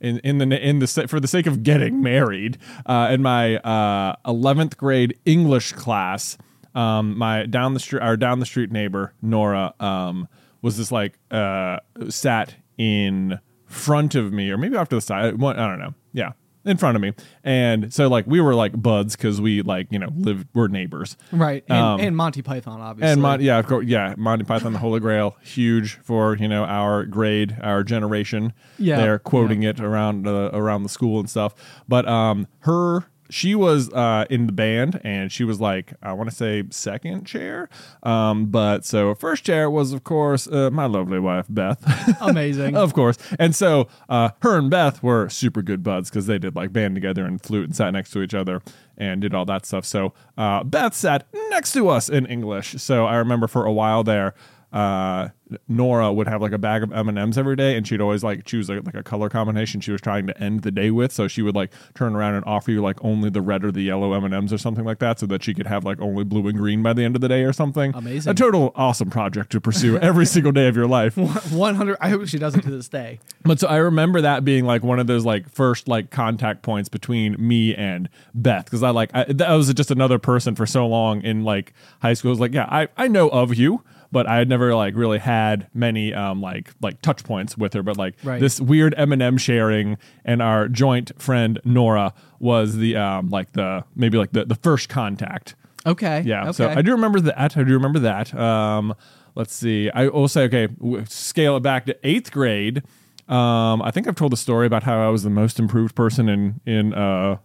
in, 0.01 0.19
in 0.19 0.37
the 0.37 0.67
in 0.67 0.79
the 0.79 1.07
for 1.07 1.19
the 1.19 1.27
sake 1.27 1.45
of 1.45 1.63
getting 1.63 2.01
married 2.01 2.57
uh, 2.85 3.09
in 3.11 3.21
my 3.21 3.57
uh, 3.57 4.15
11th 4.25 4.77
grade 4.77 5.17
English 5.25 5.73
class 5.73 6.37
um, 6.75 7.17
my 7.17 7.45
down 7.45 7.73
the 7.73 7.79
street 7.79 8.01
our 8.01 8.17
down 8.17 8.39
the 8.39 8.45
street 8.45 8.71
neighbor 8.71 9.13
Nora 9.21 9.73
um, 9.79 10.27
was 10.61 10.77
this 10.77 10.91
like 10.91 11.17
uh, 11.31 11.77
sat 12.09 12.55
in 12.77 13.39
front 13.65 14.15
of 14.15 14.33
me 14.33 14.49
or 14.49 14.57
maybe 14.57 14.75
off 14.75 14.89
to 14.89 14.95
the 14.95 15.01
side 15.01 15.25
I 15.25 15.67
don't 15.67 15.79
know. 15.79 15.93
Yeah 16.13 16.31
in 16.69 16.77
front 16.77 16.95
of 16.95 17.01
me 17.01 17.13
and 17.43 17.93
so 17.93 18.07
like 18.07 18.25
we 18.27 18.39
were 18.39 18.53
like 18.55 18.79
buds 18.81 19.15
because 19.15 19.41
we 19.41 19.61
like 19.61 19.87
you 19.91 19.97
know 19.99 20.09
live 20.15 20.45
we're 20.53 20.67
neighbors 20.67 21.17
right, 21.31 21.63
and, 21.67 21.77
Um, 21.77 21.99
and 21.99 22.15
Monty 22.15 22.41
Python, 22.41 22.79
obviously. 22.81 23.11
and 23.11 23.21
Mon- 23.21 23.41
yeah, 23.41 23.57
of 23.59 23.65
course, 23.67 23.85
yeah, 23.85 24.13
Monty 24.17 24.43
Python, 24.45 24.73
the 24.73 24.79
Holy 24.79 24.99
Grail, 24.99 25.35
huge 25.41 25.95
for 26.03 26.35
you 26.35 26.47
know 26.47 26.63
our 26.65 27.05
grade, 27.05 27.57
our 27.61 27.83
generation. 27.83 28.53
Yeah, 28.77 28.97
they're 28.97 29.19
quoting 29.19 29.63
it 29.63 29.79
around 29.79 30.27
uh, 30.27 30.49
around 30.53 30.83
the 30.83 30.89
school 30.89 31.19
and 31.19 31.29
stuff. 31.29 31.53
But 31.87 32.07
um, 32.07 32.47
her 32.59 33.05
she 33.29 33.55
was 33.55 33.91
uh, 33.93 34.25
in 34.29 34.45
the 34.47 34.51
band, 34.51 34.99
and 35.03 35.31
she 35.31 35.43
was 35.43 35.59
like 35.61 35.93
I 36.01 36.13
want 36.13 36.29
to 36.29 36.35
say 36.35 36.63
second 36.69 37.25
chair. 37.25 37.69
Um, 38.03 38.47
but 38.47 38.85
so 38.85 39.13
first 39.15 39.43
chair 39.43 39.69
was 39.69 39.93
of 39.93 40.03
course 40.03 40.47
uh, 40.47 40.69
my 40.71 40.85
lovely 40.85 41.19
wife 41.19 41.45
Beth. 41.49 41.81
Amazing. 42.21 42.75
of 42.75 42.93
course. 42.93 43.17
And 43.37 43.55
so 43.55 43.87
uh, 44.07 44.29
her 44.41 44.57
and 44.57 44.69
Beth 44.69 45.01
were 45.03 45.29
super 45.29 45.61
good 45.61 45.83
buds 45.83 46.09
because 46.09 46.25
they 46.25 46.39
did 46.39 46.55
like 46.55 46.73
band 46.73 46.95
together 46.95 47.25
and 47.25 47.41
flute 47.41 47.65
and 47.65 47.75
sat 47.75 47.91
next 47.91 48.11
to 48.11 48.21
each 48.21 48.33
other 48.33 48.61
and 48.97 49.21
did 49.21 49.33
all 49.33 49.45
that 49.45 49.65
stuff. 49.65 49.85
So 49.85 50.13
uh, 50.37 50.63
Beth 50.63 50.93
sat 50.93 51.27
next 51.49 51.71
to 51.73 51.89
us 51.89 52.09
in 52.09 52.25
English. 52.25 52.75
So 52.81 53.05
I 53.05 53.15
remember 53.15 53.47
for 53.47 53.65
a 53.65 53.71
while 53.71 54.03
there, 54.03 54.33
uh, 54.71 55.29
Nora 55.67 56.11
would 56.13 56.27
have 56.27 56.41
like 56.41 56.51
a 56.51 56.57
bag 56.57 56.83
of 56.83 56.91
M 56.91 57.09
and 57.09 57.17
M's 57.17 57.37
every 57.37 57.55
day, 57.55 57.75
and 57.75 57.87
she'd 57.87 58.01
always 58.01 58.23
like 58.23 58.45
choose 58.45 58.69
like, 58.69 58.85
like 58.85 58.95
a 58.95 59.03
color 59.03 59.29
combination 59.29 59.81
she 59.81 59.91
was 59.91 60.01
trying 60.01 60.27
to 60.27 60.41
end 60.41 60.61
the 60.61 60.71
day 60.71 60.91
with. 60.91 61.11
So 61.11 61.27
she 61.27 61.41
would 61.41 61.55
like 61.55 61.71
turn 61.95 62.15
around 62.15 62.35
and 62.35 62.45
offer 62.45 62.71
you 62.71 62.81
like 62.81 63.03
only 63.03 63.29
the 63.29 63.41
red 63.41 63.63
or 63.63 63.71
the 63.71 63.81
yellow 63.81 64.13
M 64.13 64.23
and 64.23 64.33
M's 64.33 64.53
or 64.53 64.57
something 64.57 64.85
like 64.85 64.99
that, 64.99 65.19
so 65.19 65.25
that 65.27 65.43
she 65.43 65.53
could 65.53 65.67
have 65.67 65.83
like 65.83 65.99
only 65.99 66.23
blue 66.23 66.47
and 66.47 66.57
green 66.57 66.83
by 66.83 66.93
the 66.93 67.03
end 67.03 67.15
of 67.15 67.21
the 67.21 67.27
day 67.27 67.43
or 67.43 67.53
something. 67.53 67.93
Amazing. 67.95 68.31
a 68.31 68.33
total 68.33 68.71
awesome 68.75 69.09
project 69.09 69.51
to 69.51 69.61
pursue 69.61 69.97
every 70.01 70.25
single 70.25 70.51
day 70.51 70.67
of 70.67 70.75
your 70.75 70.87
life. 70.87 71.17
100. 71.17 71.97
I 71.99 72.09
hope 72.09 72.27
she 72.27 72.37
does 72.37 72.55
it 72.55 72.63
to 72.63 72.71
this 72.71 72.87
day. 72.89 73.19
But 73.43 73.59
so 73.59 73.67
I 73.67 73.77
remember 73.77 74.21
that 74.21 74.43
being 74.43 74.65
like 74.65 74.83
one 74.83 74.99
of 74.99 75.07
those 75.07 75.25
like 75.25 75.49
first 75.49 75.87
like 75.87 76.11
contact 76.11 76.61
points 76.61 76.89
between 76.89 77.35
me 77.39 77.73
and 77.73 78.09
Beth 78.35 78.65
because 78.65 78.83
I 78.83 78.89
like 78.89 79.09
I, 79.13 79.23
that 79.23 79.51
was 79.51 79.73
just 79.73 79.91
another 79.91 80.19
person 80.19 80.55
for 80.55 80.65
so 80.65 80.85
long 80.85 81.21
in 81.21 81.43
like 81.43 81.73
high 82.01 82.13
school. 82.13 82.29
It 82.29 82.33
was 82.33 82.39
like 82.41 82.53
yeah, 82.53 82.67
I 82.69 82.89
I 82.97 83.07
know 83.07 83.29
of 83.29 83.55
you, 83.55 83.81
but 84.11 84.27
I 84.27 84.37
had 84.37 84.49
never 84.49 84.73
like 84.75 84.95
really 84.95 85.19
had 85.19 85.67
many 85.73 86.13
um 86.13 86.41
like 86.41 86.71
like 86.81 87.01
touch 87.01 87.23
points 87.23 87.57
with 87.57 87.73
her. 87.73 87.83
But 87.83 87.97
like 87.97 88.15
Right. 88.23 88.39
this 88.39 88.59
weird 88.59 88.93
M 88.97 89.11
and 89.11 89.21
M 89.21 89.37
sharing 89.37 89.97
and 90.25 90.41
our 90.41 90.67
joint 90.67 91.11
friend 91.21 91.59
Nora 91.63 92.13
was 92.39 92.77
the 92.77 92.95
um 92.95 93.29
like 93.29 93.51
the 93.53 93.83
maybe 93.95 94.17
like 94.17 94.31
the 94.31 94.45
the 94.45 94.55
first 94.55 94.89
contact. 94.89 95.55
Okay. 95.85 96.21
Yeah. 96.25 96.43
Okay. 96.43 96.51
So 96.53 96.69
I 96.69 96.81
do 96.81 96.91
remember 96.91 97.19
that. 97.21 97.55
I 97.57 97.63
do 97.63 97.73
remember 97.73 97.99
that. 97.99 98.33
Um, 98.35 98.93
let's 99.35 99.53
see. 99.55 99.89
I 99.91 100.07
will 100.09 100.27
say, 100.27 100.43
okay, 100.43 100.67
w- 100.67 101.05
scale 101.07 101.55
it 101.57 101.61
back 101.61 101.85
to 101.85 101.95
eighth 102.03 102.31
grade. 102.31 102.83
Um, 103.29 103.81
I 103.83 103.91
think 103.91 104.07
I've 104.07 104.15
told 104.15 104.31
the 104.33 104.37
story 104.37 104.65
about 104.67 104.83
how 104.83 104.99
I 105.05 105.09
was 105.09 105.23
the 105.23 105.29
most 105.29 105.59
improved 105.59 105.95
person 105.95 106.27
in 106.27 106.59
in 106.65 106.93
uh, 106.93 107.37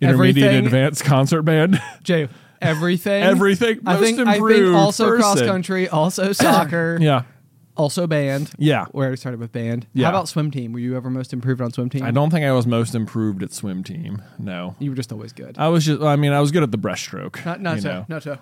intermediate 0.00 0.46
Everything- 0.46 0.66
advanced 0.66 1.04
concert 1.04 1.42
band. 1.42 1.80
Jay, 2.02 2.28
everything. 2.62 3.22
Everything. 3.22 3.80
I 3.86 3.94
Most 3.94 4.02
think. 4.02 4.20
I 4.20 4.32
think 4.34 4.42
improved 4.42 4.76
also 4.76 5.16
cross 5.16 5.34
person. 5.34 5.48
country, 5.48 5.88
also 5.88 6.32
soccer, 6.32 6.98
yeah. 7.00 7.22
Also 7.76 8.06
band. 8.06 8.50
Yeah. 8.58 8.86
Where 8.92 9.10
I 9.10 9.14
started 9.16 9.40
with 9.40 9.52
band. 9.52 9.86
Yeah. 9.94 10.06
How 10.06 10.10
about 10.12 10.28
swim 10.28 10.50
team? 10.50 10.72
Were 10.72 10.78
you 10.78 10.96
ever 10.96 11.10
most 11.10 11.32
improved 11.32 11.60
on 11.60 11.72
swim 11.72 11.88
team? 11.90 12.02
I 12.04 12.10
don't 12.10 12.30
think 12.30 12.44
I 12.44 12.52
was 12.52 12.66
most 12.66 12.94
improved 12.94 13.42
at 13.42 13.52
swim 13.52 13.82
team. 13.82 14.22
No. 14.38 14.76
You 14.78 14.90
were 14.90 14.96
just 14.96 15.12
always 15.12 15.32
good. 15.32 15.56
I 15.58 15.68
was 15.68 15.84
just. 15.86 16.00
I 16.02 16.16
mean, 16.16 16.32
I 16.32 16.40
was 16.40 16.50
good 16.52 16.62
at 16.62 16.70
the 16.70 16.78
breaststroke. 16.78 17.44
Not, 17.44 17.60
not 17.60 17.76
you 17.76 17.82
to, 17.82 17.88
know. 17.88 18.06
not 18.08 18.22
to 18.22 18.38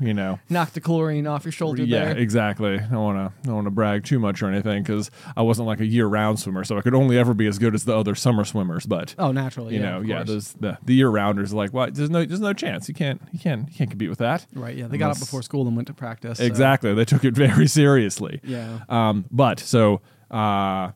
You 0.00 0.14
know. 0.14 0.38
knock 0.48 0.72
the 0.72 0.80
chlorine 0.80 1.26
off 1.26 1.44
your 1.44 1.52
shoulder 1.52 1.82
Yeah, 1.84 2.06
there. 2.06 2.16
exactly. 2.18 2.74
I 2.74 2.86
don't 2.86 2.92
want 2.92 3.18
to. 3.18 3.42
Don't 3.46 3.54
want 3.56 3.66
to 3.66 3.70
brag 3.70 4.04
too 4.04 4.18
much 4.18 4.42
or 4.42 4.48
anything 4.48 4.82
because 4.82 5.10
I 5.36 5.42
wasn't 5.42 5.66
like 5.66 5.80
a 5.80 5.86
year-round 5.86 6.38
swimmer, 6.40 6.64
so 6.64 6.78
I 6.78 6.80
could 6.80 6.94
only 6.94 7.18
ever 7.18 7.34
be 7.34 7.46
as 7.46 7.58
good 7.58 7.74
as 7.74 7.84
the 7.84 7.96
other 7.96 8.14
summer 8.14 8.44
swimmers. 8.44 8.86
But 8.86 9.14
Oh, 9.18 9.32
naturally. 9.32 9.74
you 9.74 9.80
yeah, 9.80 9.90
know, 9.90 10.00
yeah, 10.00 10.22
those 10.22 10.52
the 10.54 10.78
the 10.84 10.94
year-rounders 10.94 11.52
are 11.52 11.56
like, 11.56 11.72
what? 11.72 11.94
There's 11.94 12.10
no, 12.10 12.24
there's 12.24 12.40
no 12.40 12.52
chance. 12.52 12.88
You 12.88 12.94
can't, 12.94 13.20
you 13.32 13.38
can't, 13.38 13.68
you 13.68 13.74
can't 13.74 13.90
compete 13.90 14.08
with 14.08 14.18
that. 14.18 14.46
Right. 14.54 14.76
Yeah. 14.76 14.86
They 14.88 14.98
got 14.98 15.10
up 15.10 15.18
before 15.18 15.42
school 15.42 15.66
and 15.66 15.76
went 15.76 15.88
to 15.88 15.94
practice. 15.94 16.38
so- 16.38 16.44
Exactly. 16.44 16.94
They 16.94 17.04
took 17.04 17.24
it 17.24 17.34
very 17.34 17.66
seriously. 17.80 18.40
Yeah. 18.44 18.53
Um, 18.88 19.24
but 19.30 19.60
so, 19.60 20.00
uh, 20.30 20.92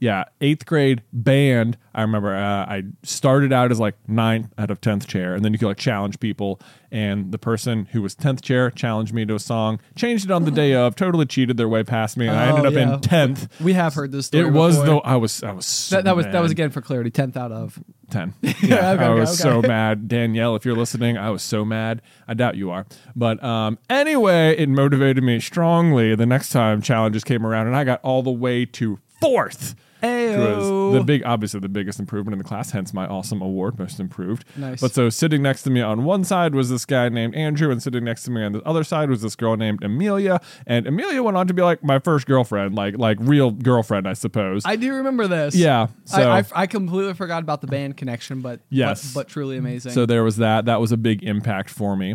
yeah, 0.00 0.24
eighth 0.40 0.66
grade 0.66 1.02
band. 1.12 1.76
I 1.94 2.02
remember 2.02 2.34
uh, 2.34 2.40
I 2.64 2.84
started 3.02 3.52
out 3.52 3.70
as 3.70 3.78
like 3.78 3.94
ninth 4.08 4.52
out 4.58 4.70
of 4.70 4.80
tenth 4.80 5.06
chair, 5.06 5.34
and 5.34 5.44
then 5.44 5.52
you 5.52 5.58
could 5.58 5.66
like 5.68 5.76
challenge 5.76 6.18
people. 6.20 6.58
And 6.92 7.30
the 7.30 7.38
person 7.38 7.86
who 7.92 8.02
was 8.02 8.16
tenth 8.16 8.42
chair 8.42 8.68
challenged 8.70 9.12
me 9.14 9.24
to 9.26 9.34
a 9.36 9.38
song, 9.38 9.78
changed 9.94 10.24
it 10.24 10.30
on 10.32 10.44
the 10.44 10.50
day 10.50 10.74
of, 10.74 10.96
totally 10.96 11.24
cheated 11.26 11.56
their 11.56 11.68
way 11.68 11.84
past 11.84 12.16
me, 12.16 12.26
and 12.26 12.36
I 12.36 12.50
Oh, 12.50 12.56
ended 12.56 12.66
up 12.66 12.72
yeah. 12.72 12.94
in 12.94 13.00
tenth. 13.00 13.60
We 13.60 13.74
have 13.74 13.94
heard 13.94 14.10
this 14.10 14.26
story. 14.26 14.46
It 14.48 14.50
was 14.52 14.74
before. 14.76 14.86
though 14.86 15.00
I 15.00 15.16
was 15.16 15.42
I 15.44 15.52
was 15.52 15.66
so 15.66 15.96
That, 15.96 16.04
that 16.06 16.16
was 16.16 16.26
that 16.26 16.40
was 16.42 16.50
again 16.50 16.70
for 16.70 16.80
clarity. 16.80 17.10
Tenth 17.10 17.36
out 17.36 17.52
of. 17.52 17.78
10. 18.10 18.34
Yeah, 18.42 18.50
okay, 18.92 19.04
I 19.04 19.08
okay, 19.08 19.20
was 19.20 19.38
so 19.38 19.62
mad. 19.62 20.08
Danielle, 20.08 20.56
if 20.56 20.64
you're 20.64 20.74
listening, 20.74 21.16
I 21.16 21.30
was 21.30 21.42
so 21.42 21.64
mad. 21.64 22.02
I 22.26 22.34
doubt 22.34 22.56
you 22.56 22.70
are. 22.72 22.84
But 23.14 23.42
um, 23.44 23.78
anyway, 23.88 24.56
it 24.58 24.68
motivated 24.68 25.22
me 25.22 25.38
strongly 25.38 26.14
the 26.16 26.26
next 26.26 26.48
time 26.50 26.82
challenges 26.82 27.22
came 27.22 27.46
around, 27.46 27.68
and 27.68 27.76
I 27.76 27.84
got 27.84 28.00
all 28.02 28.22
the 28.24 28.32
way 28.32 28.64
to 28.66 28.98
fourth. 29.20 29.76
Was 30.02 30.64
Ayo. 30.64 30.92
the 30.92 31.04
big, 31.04 31.22
obviously 31.24 31.60
the 31.60 31.68
biggest 31.68 31.98
improvement 32.00 32.32
in 32.32 32.38
the 32.38 32.44
class, 32.44 32.70
hence 32.70 32.94
my 32.94 33.06
awesome 33.06 33.42
award, 33.42 33.78
most 33.78 34.00
improved. 34.00 34.44
Nice. 34.56 34.80
But 34.80 34.92
so 34.92 35.08
sitting 35.10 35.42
next 35.42 35.62
to 35.64 35.70
me 35.70 35.80
on 35.80 36.04
one 36.04 36.24
side 36.24 36.54
was 36.54 36.70
this 36.70 36.84
guy 36.84 37.08
named 37.08 37.34
Andrew, 37.34 37.70
and 37.70 37.82
sitting 37.82 38.04
next 38.04 38.24
to 38.24 38.30
me 38.30 38.42
on 38.42 38.52
the 38.52 38.62
other 38.62 38.84
side 38.84 39.10
was 39.10 39.22
this 39.22 39.36
girl 39.36 39.56
named 39.56 39.82
Amelia. 39.84 40.40
And 40.66 40.86
Amelia 40.86 41.22
went 41.22 41.36
on 41.36 41.46
to 41.46 41.54
be 41.54 41.62
like 41.62 41.82
my 41.84 41.98
first 41.98 42.26
girlfriend, 42.26 42.74
like 42.74 42.96
like 42.98 43.18
real 43.20 43.50
girlfriend, 43.50 44.08
I 44.08 44.14
suppose. 44.14 44.62
I 44.64 44.76
do 44.76 44.94
remember 44.94 45.26
this. 45.26 45.54
Yeah, 45.54 45.88
so- 46.04 46.30
I, 46.30 46.38
I, 46.38 46.44
I 46.54 46.66
completely 46.66 47.14
forgot 47.14 47.42
about 47.42 47.60
the 47.60 47.66
band 47.66 47.96
connection, 47.96 48.40
but 48.40 48.60
Yes. 48.70 49.12
but, 49.12 49.20
but 49.20 49.28
truly 49.28 49.56
amazing. 49.56 49.92
So 49.92 50.06
there 50.06 50.24
was 50.24 50.36
that. 50.38 50.64
That 50.66 50.80
was 50.80 50.92
a 50.92 50.96
big 50.96 51.22
impact 51.22 51.70
for 51.70 51.96
me. 51.96 52.14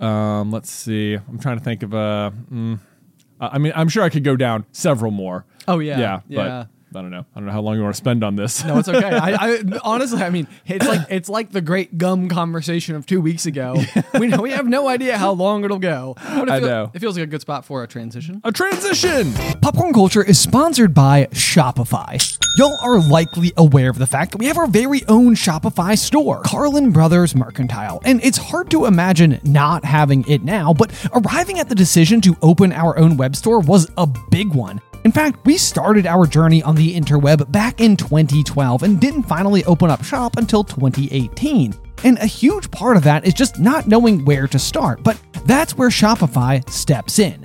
Um, 0.00 0.50
let's 0.50 0.70
see. 0.70 1.14
I'm 1.14 1.38
trying 1.38 1.58
to 1.58 1.64
think 1.64 1.82
of 1.82 1.94
a. 1.94 2.32
Mm, 2.52 2.78
I 3.40 3.46
I 3.54 3.58
mean, 3.58 3.72
I'm 3.76 3.88
sure 3.88 4.02
I 4.02 4.08
could 4.08 4.24
go 4.24 4.36
down 4.36 4.66
several 4.72 5.10
more. 5.10 5.44
Oh, 5.66 5.78
yeah. 5.78 5.98
yeah, 5.98 6.20
Yeah. 6.28 6.64
I 6.96 7.02
don't 7.02 7.10
know. 7.10 7.24
I 7.34 7.38
don't 7.40 7.46
know 7.46 7.52
how 7.52 7.60
long 7.60 7.76
you 7.76 7.82
want 7.82 7.94
to 7.94 7.98
spend 7.98 8.22
on 8.24 8.36
this. 8.36 8.64
no, 8.64 8.78
it's 8.78 8.88
okay. 8.88 9.04
I, 9.04 9.32
I 9.34 9.62
honestly, 9.84 10.22
I 10.22 10.30
mean, 10.30 10.46
it's 10.66 10.86
like 10.86 11.00
it's 11.10 11.28
like 11.28 11.50
the 11.50 11.60
great 11.60 11.98
gum 11.98 12.28
conversation 12.28 12.94
of 12.96 13.06
two 13.06 13.20
weeks 13.20 13.46
ago. 13.46 13.82
we 14.18 14.26
know 14.28 14.40
we 14.42 14.50
have 14.52 14.66
no 14.66 14.88
idea 14.88 15.18
how 15.18 15.32
long 15.32 15.64
it'll 15.64 15.78
go. 15.78 16.14
But 16.16 16.48
it 16.48 16.50
I 16.50 16.58
feel- 16.60 16.68
know. 16.68 16.90
it 16.94 16.98
feels 17.00 17.16
like 17.16 17.24
a 17.24 17.30
good 17.30 17.40
spot 17.40 17.64
for 17.64 17.82
a 17.82 17.88
transition. 17.88 18.40
a 18.44 18.52
transition. 18.52 19.32
Popcorn 19.60 19.92
Culture 19.92 20.22
is 20.22 20.38
sponsored 20.38 20.94
by 20.94 21.26
Shopify. 21.32 22.20
Y'all 22.56 22.76
are 22.82 23.00
likely 23.00 23.52
aware 23.56 23.90
of 23.90 23.98
the 23.98 24.06
fact 24.06 24.30
that 24.32 24.38
we 24.38 24.46
have 24.46 24.58
our 24.58 24.68
very 24.68 25.02
own 25.08 25.34
Shopify 25.34 25.98
store, 25.98 26.42
Carlin 26.44 26.92
Brothers 26.92 27.34
Mercantile, 27.34 28.00
and 28.04 28.22
it's 28.22 28.38
hard 28.38 28.70
to 28.70 28.86
imagine 28.86 29.40
not 29.42 29.84
having 29.84 30.24
it 30.28 30.42
now, 30.42 30.72
but 30.72 30.92
arriving 31.12 31.58
at 31.58 31.68
the 31.68 31.74
decision 31.74 32.20
to 32.20 32.36
open 32.42 32.72
our 32.72 32.96
own 32.98 33.16
web 33.16 33.34
store 33.34 33.58
was 33.58 33.90
a 33.96 34.06
big 34.30 34.54
one. 34.54 34.80
In 35.04 35.12
fact, 35.12 35.44
we 35.44 35.58
started 35.58 36.06
our 36.06 36.26
journey 36.26 36.62
on 36.62 36.74
the 36.76 36.94
interweb 36.94 37.52
back 37.52 37.78
in 37.82 37.94
2012 37.94 38.82
and 38.82 38.98
didn't 38.98 39.24
finally 39.24 39.62
open 39.66 39.90
up 39.90 40.02
shop 40.02 40.38
until 40.38 40.64
2018. 40.64 41.74
And 42.04 42.18
a 42.18 42.26
huge 42.26 42.70
part 42.70 42.96
of 42.96 43.04
that 43.04 43.26
is 43.26 43.34
just 43.34 43.58
not 43.58 43.86
knowing 43.86 44.24
where 44.24 44.46
to 44.48 44.58
start, 44.58 45.02
but 45.02 45.20
that's 45.44 45.76
where 45.76 45.90
Shopify 45.90 46.66
steps 46.70 47.18
in. 47.18 47.44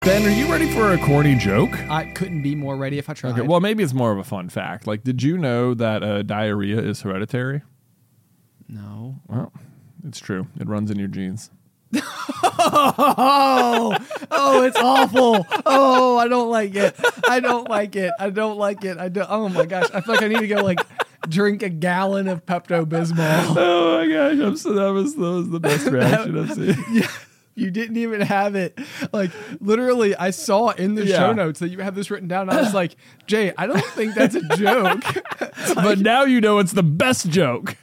Ben, 0.00 0.24
are 0.24 0.30
you 0.30 0.50
ready 0.50 0.70
for 0.72 0.92
a 0.92 0.98
corny 0.98 1.34
joke? 1.34 1.72
I 1.90 2.04
couldn't 2.04 2.42
be 2.42 2.54
more 2.54 2.76
ready 2.76 2.98
if 2.98 3.10
I 3.10 3.14
tried. 3.14 3.32
Okay, 3.32 3.42
well, 3.42 3.60
maybe 3.60 3.82
it's 3.82 3.92
more 3.92 4.12
of 4.12 4.18
a 4.18 4.24
fun 4.24 4.48
fact. 4.48 4.86
Like, 4.86 5.02
did 5.04 5.22
you 5.22 5.36
know 5.36 5.74
that 5.74 6.02
uh, 6.02 6.22
diarrhea 6.22 6.78
is 6.80 7.02
hereditary? 7.02 7.62
no. 8.68 9.20
Well, 9.26 9.52
it's 10.06 10.20
true. 10.20 10.46
It 10.60 10.68
runs 10.68 10.90
in 10.90 10.98
your 10.98 11.08
genes. 11.08 11.50
Oh, 12.60 13.96
oh, 14.32 14.62
it's 14.64 14.76
awful. 14.76 15.46
Oh, 15.64 16.18
I 16.18 16.26
don't 16.28 16.50
like 16.50 16.74
it. 16.74 16.94
I 17.28 17.38
don't 17.40 17.68
like 17.70 17.94
it. 17.96 18.12
I 18.18 18.30
don't 18.30 18.58
like 18.58 18.84
it. 18.84 18.98
I 18.98 19.08
don't. 19.08 19.28
Oh 19.30 19.48
my 19.48 19.64
gosh, 19.64 19.86
I 19.94 20.00
feel 20.00 20.14
like 20.16 20.24
I 20.24 20.28
need 20.28 20.40
to 20.40 20.48
go 20.48 20.56
like 20.62 20.80
drink 21.28 21.62
a 21.62 21.68
gallon 21.68 22.26
of 22.28 22.44
Pepto 22.44 22.84
Bismol. 22.84 23.54
Oh 23.56 23.98
my 23.98 24.12
gosh, 24.12 24.38
I'm 24.44 24.56
so 24.56 24.72
that 24.72 24.88
was 24.92 25.14
that 25.14 25.20
was 25.20 25.50
the 25.50 25.60
best 25.60 25.86
reaction 25.90 26.36
I've 26.38 26.52
seen. 26.52 26.76
Yeah. 26.92 27.08
You 27.58 27.70
didn't 27.70 27.96
even 27.96 28.20
have 28.20 28.54
it. 28.54 28.78
Like 29.12 29.30
literally, 29.60 30.14
I 30.16 30.30
saw 30.30 30.70
in 30.70 30.94
the 30.94 31.04
Yeah. 31.04 31.16
show 31.18 31.32
notes 31.32 31.58
that 31.60 31.68
you 31.68 31.78
have 31.80 31.94
this 31.94 32.10
written 32.10 32.28
down. 32.28 32.48
And 32.48 32.58
I 32.58 32.62
was 32.62 32.72
like, 32.74 32.96
Jay, 33.26 33.52
I 33.58 33.66
don't 33.66 33.84
think 33.84 34.14
that's 34.14 34.34
a 34.34 34.42
joke. 34.56 35.02
but 35.74 35.98
now 35.98 36.22
you 36.24 36.40
know 36.40 36.58
it's 36.58 36.72
the 36.72 36.82
best 36.82 37.28
joke. 37.30 37.76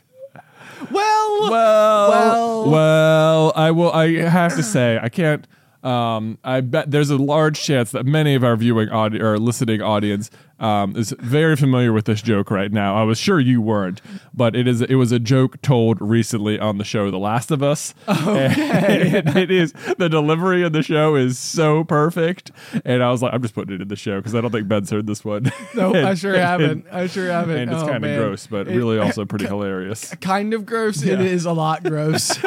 well, 0.92 1.50
Well, 1.50 2.10
Well. 2.10 2.70
well, 2.70 3.54
I 3.56 3.72
will. 3.72 3.92
I 3.92 4.12
have 4.22 4.56
to 4.56 4.64
say, 4.64 5.00
I 5.02 5.10
can't. 5.10 5.46
Um, 5.86 6.40
I 6.44 6.62
bet 6.62 6.90
there's 6.90 7.12
a 7.12 7.18
large 7.18 7.62
chance 7.62 7.92
that 7.92 8.06
many 8.06 8.34
of 8.34 8.44
our 8.44 8.56
viewing 8.56 8.90
audi- 8.90 9.22
or 9.22 9.38
listening 9.38 9.82
audience 9.84 10.32
um, 10.60 10.96
is 10.96 11.14
very 11.20 11.56
familiar 11.56 11.94
with 11.94 12.06
this 12.06 12.22
joke 12.24 12.50
right 12.50 12.72
now. 12.72 12.96
I 12.96 13.04
was 13.04 13.20
sure 13.20 13.40
you 13.40 13.62
weren't, 13.62 14.02
but 14.34 14.56
it 14.56 14.68
is. 14.68 14.82
It 14.82 14.96
was 14.96 15.12
a 15.12 15.20
joke 15.20 15.62
told 15.62 16.02
recently 16.02 16.58
on 16.60 16.80
the 16.80 16.84
show 16.84 17.12
The 17.12 17.20
Last 17.20 17.52
of 17.52 17.62
Us. 17.62 17.94
Okay. 18.08 19.20
And 19.20 19.38
it 19.38 19.52
is 19.52 19.74
the 19.98 20.10
delivery 20.10 20.64
of 20.64 20.74
the 20.74 20.82
show 20.82 21.16
is 21.16 21.38
so 21.38 21.84
perfect, 21.84 22.50
and 22.84 23.04
I 23.04 23.12
was 23.12 23.22
like, 23.22 23.34
I'm 23.34 23.42
just 23.42 23.54
putting 23.54 23.76
it 23.76 23.82
in 23.82 23.88
the 23.88 23.96
show 23.96 24.18
because 24.20 24.34
I 24.34 24.42
don't 24.42 24.52
think 24.52 24.68
Ben's 24.68 24.90
heard 24.90 25.06
this 25.06 25.24
one. 25.24 25.52
no, 25.76 25.94
I 25.94 26.16
sure 26.16 26.34
and- 26.34 26.42
haven't. 26.44 26.86
I 26.92 27.08
sure 27.08 27.28
haven't. 27.32 27.58
And 27.58 27.72
it's 27.72 27.84
Oh, 27.84 27.88
kind 27.88 28.04
of 28.04 28.18
gross, 28.18 28.48
but 28.48 28.68
It- 28.68 28.76
really 28.76 28.98
also 29.06 29.26
pretty 29.26 29.46
hilarious. 29.46 30.16
kind 30.22 30.54
of 30.56 30.66
gross. 30.66 31.04
It 31.04 31.20
Yeah. 31.20 31.26
is 31.26 31.46
a 31.46 31.54
lot 31.54 31.84
gross. 31.84 32.38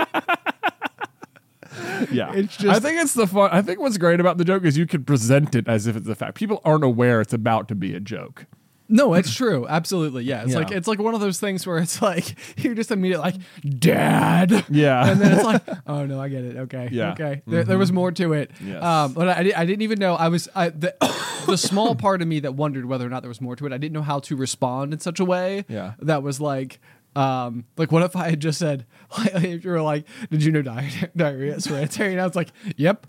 Yeah, 2.11 2.33
It's 2.35 2.65
I 2.65 2.79
think 2.81 3.01
it's 3.01 3.15
the 3.15 3.27
fun. 3.27 3.51
I 3.53 3.63
think 3.63 3.81
what's 3.81 3.99
great 3.99 4.21
about 4.21 4.39
the 4.39 4.45
joke 4.45 4.65
is 4.65 4.77
you 4.79 4.87
can 4.87 5.05
present 5.05 5.55
it 5.55 5.69
as 5.69 5.87
if 5.87 5.97
it's 5.97 6.09
a 6.09 6.15
fact. 6.15 6.35
People 6.37 6.61
aren't 6.65 6.85
aware 6.85 7.21
it's 7.21 7.33
about 7.33 7.69
to 7.69 7.75
be 7.75 7.95
a 7.95 8.01
joke. 8.01 8.47
No, 8.91 9.13
it's 9.13 9.35
true. 9.35 9.67
Absolutely. 9.69 10.25
Yeah. 10.25 10.45
It's 10.45 10.53
Yeah. 10.53 10.59
like 10.61 10.71
it's 10.71 10.89
like 10.89 10.99
one 10.99 11.15
of 11.15 11.21
those 11.21 11.39
things 11.39 11.67
where 11.67 11.77
it's 11.77 12.01
like 12.01 12.35
you're 12.65 12.75
just 12.75 12.91
immediately 12.91 13.33
like, 13.33 13.41
Dad. 13.79 14.65
Yeah. 14.71 15.11
And 15.11 15.21
then 15.21 15.33
it's 15.33 15.45
like, 15.45 15.63
oh 15.87 16.07
no, 16.07 16.19
I 16.21 16.29
get 16.31 16.45
it. 16.45 16.57
Okay. 16.57 16.89
Yeah. 16.91 17.13
Okay. 17.13 17.43
There, 17.47 17.65
there 17.65 17.77
was 17.77 17.93
more 17.93 18.11
to 18.13 18.33
it. 18.33 18.51
Yes. 18.65 18.83
Um, 18.83 19.13
but 19.13 19.29
I, 19.29 19.53
I 19.55 19.67
didn't 19.67 19.83
even 19.83 19.99
know 19.99 20.15
I 20.15 20.29
was 20.29 20.49
I, 20.55 20.71
the 20.71 20.95
the 21.47 21.59
small 21.59 21.95
part 21.97 22.23
of 22.23 22.29
me 22.29 22.41
that 22.41 22.55
wondered 22.55 22.87
whether 22.87 23.07
or 23.07 23.11
not 23.11 23.23
there 23.23 23.29
was 23.29 23.43
more 23.43 23.57
to 23.57 23.67
it. 23.67 23.73
I 23.75 23.79
didn't 23.79 23.93
know 23.93 24.01
how 24.03 24.21
to 24.21 24.37
respond 24.37 24.95
in 24.95 25.01
such 25.01 25.21
a 25.21 25.25
way. 25.25 25.65
Yeah. 25.69 25.93
That 26.01 26.23
was 26.23 26.41
like. 26.41 26.81
Um, 27.17 27.65
like 27.77 27.91
what 27.91 28.03
if 28.03 28.15
I 28.15 28.31
had 28.31 28.41
just 28.41 28.59
said, 28.59 28.87
like, 29.19 29.35
if 29.35 29.65
you 29.65 29.71
were 29.71 29.83
like, 29.83 30.07
did 30.31 30.45
you 30.45 30.53
know 30.53 30.63
di- 30.63 31.11
diarrhea 31.17 31.57
is 31.57 31.67
hereditary? 31.67 32.13
And 32.13 32.21
I 32.21 32.27
was 32.27 32.37
like, 32.37 32.53
yep. 32.77 33.07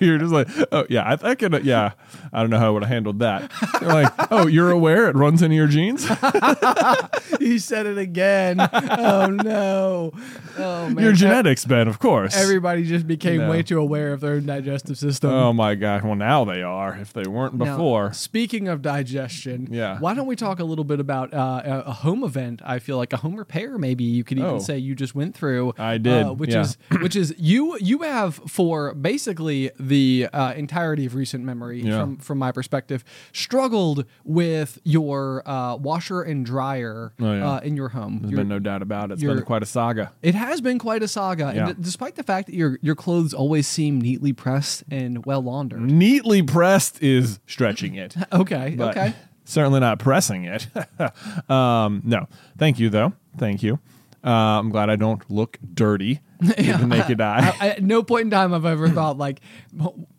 you're 0.00 0.18
just 0.18 0.32
like, 0.32 0.48
oh 0.72 0.86
yeah, 0.88 1.02
I, 1.22 1.30
I 1.30 1.34
can. 1.34 1.64
Yeah, 1.64 1.92
I 2.32 2.40
don't 2.40 2.50
know 2.50 2.58
how 2.58 2.66
I 2.68 2.70
would 2.70 2.82
have 2.82 2.90
handled 2.90 3.18
that. 3.20 3.50
You're 3.80 3.92
like, 3.92 4.12
oh, 4.30 4.46
you're 4.46 4.70
aware 4.70 5.08
it 5.08 5.16
runs 5.16 5.42
into 5.42 5.56
your 5.56 5.66
genes. 5.66 6.06
he 7.38 7.58
said 7.58 7.86
it 7.86 7.98
again. 7.98 8.60
oh 8.60 9.26
no. 9.30 10.12
Oh 10.58 10.88
man. 10.90 10.98
your 10.98 11.12
genetics, 11.12 11.64
Ben, 11.64 11.88
of 11.88 11.98
course. 11.98 12.36
Everybody 12.36 12.84
just 12.84 13.06
became 13.06 13.38
No. 13.38 13.50
way 13.50 13.62
too 13.62 13.78
aware 13.78 14.12
of 14.12 14.20
their 14.20 14.34
own 14.34 14.46
digestive 14.46 14.98
system. 14.98 15.30
oh 15.30 15.52
my 15.52 15.74
god. 15.74 16.04
Well, 16.04 16.14
now 16.16 16.44
they 16.44 16.62
are. 16.62 16.96
If 17.00 17.12
they 17.12 17.28
weren't 17.28 17.54
Now, 17.54 17.76
before. 17.76 18.12
speaking 18.12 18.68
of 18.68 18.82
digestion, 18.82 19.68
Yeah. 19.70 19.98
why 19.98 20.14
don't 20.14 20.26
we 20.26 20.36
talk 20.36 20.58
a 20.60 20.64
little 20.64 20.84
bit 20.84 21.00
about 21.00 21.32
uh, 21.32 21.82
a, 21.86 21.92
home 21.92 22.24
event? 22.24 22.60
I 22.64 22.78
feel 22.78 22.96
like 22.96 23.12
a 23.12 23.18
home 23.18 23.36
repair, 23.36 23.78
maybe 23.78 24.04
you 24.04 24.24
could 24.24 24.38
even 24.38 24.50
Oh. 24.50 24.58
say 24.58 24.78
you 24.78 24.94
just 24.94 25.14
went 25.14 25.34
through. 25.34 25.74
I 25.78 25.98
did, 25.98 26.26
uh, 26.26 26.32
which 26.32 26.50
yeah. 26.52 26.60
is 26.62 26.78
which 27.00 27.14
is 27.16 27.34
you 27.38 27.76
you 27.80 27.98
had 28.02 28.17
have, 28.18 28.34
for 28.46 28.94
basically 28.94 29.70
the 29.78 30.28
uh, 30.32 30.52
entirety 30.54 31.06
of 31.06 31.14
recent 31.14 31.44
memory, 31.44 31.82
Yeah. 31.82 32.00
from 32.00 32.16
from 32.18 32.38
my 32.38 32.52
perspective, 32.52 33.04
struggled 33.32 34.04
with 34.24 34.78
your 34.84 35.42
uh, 35.48 35.76
washer 35.76 36.22
and 36.22 36.44
dryer 36.44 37.12
Oh, 37.20 37.32
yeah. 37.32 37.50
uh, 37.50 37.60
in 37.60 37.76
your 37.76 37.90
home. 37.90 38.18
There's 38.20 38.32
Your- 38.32 38.38
been 38.40 38.48
no 38.48 38.58
doubt 38.58 38.82
about 38.82 39.10
it. 39.10 39.14
It's 39.14 39.22
you're- 39.22 39.34
been 39.36 39.44
quite 39.44 39.62
a 39.62 39.66
saga. 39.66 40.12
it 40.22 40.34
has 40.34 40.60
been 40.60 40.78
quite 40.78 41.02
a 41.02 41.08
saga, 41.08 41.52
Yeah. 41.54 41.68
and 41.68 41.76
d- 41.76 41.82
despite 41.82 42.16
the 42.16 42.22
fact 42.22 42.46
that 42.48 42.54
your 42.54 42.78
your 42.82 42.94
clothes 42.94 43.32
always 43.34 43.66
seem 43.66 44.00
neatly 44.00 44.32
pressed 44.32 44.84
and 44.90 45.24
well 45.24 45.42
laundered. 45.42 45.80
Neatly 45.80 46.42
pressed 46.42 47.02
is 47.02 47.40
stretching 47.46 47.94
it. 47.94 48.14
Okay, 48.32 48.74
but 48.76 48.96
okay. 48.96 49.14
Certainly 49.44 49.80
not 49.80 49.98
pressing 49.98 50.44
it. 50.44 50.66
um, 51.50 52.02
no. 52.04 52.26
Thank 52.58 52.78
you, 52.78 52.90
though. 52.90 53.14
Thank 53.38 53.62
you. 53.62 53.78
Uh, 54.24 54.30
I'm 54.30 54.70
glad 54.70 54.90
I 54.90 54.96
don't 54.96 55.22
look 55.30 55.58
dirty 55.74 56.20
with 56.40 56.56
the 56.56 56.86
naked 56.86 57.20
eye. 57.20 57.54
I, 57.60 57.68
at 57.70 57.82
no 57.82 58.02
point 58.02 58.22
in 58.24 58.30
time 58.30 58.52
I've 58.52 58.64
I 58.66 58.72
ever 58.72 58.88
thought 58.88 59.16
like 59.18 59.40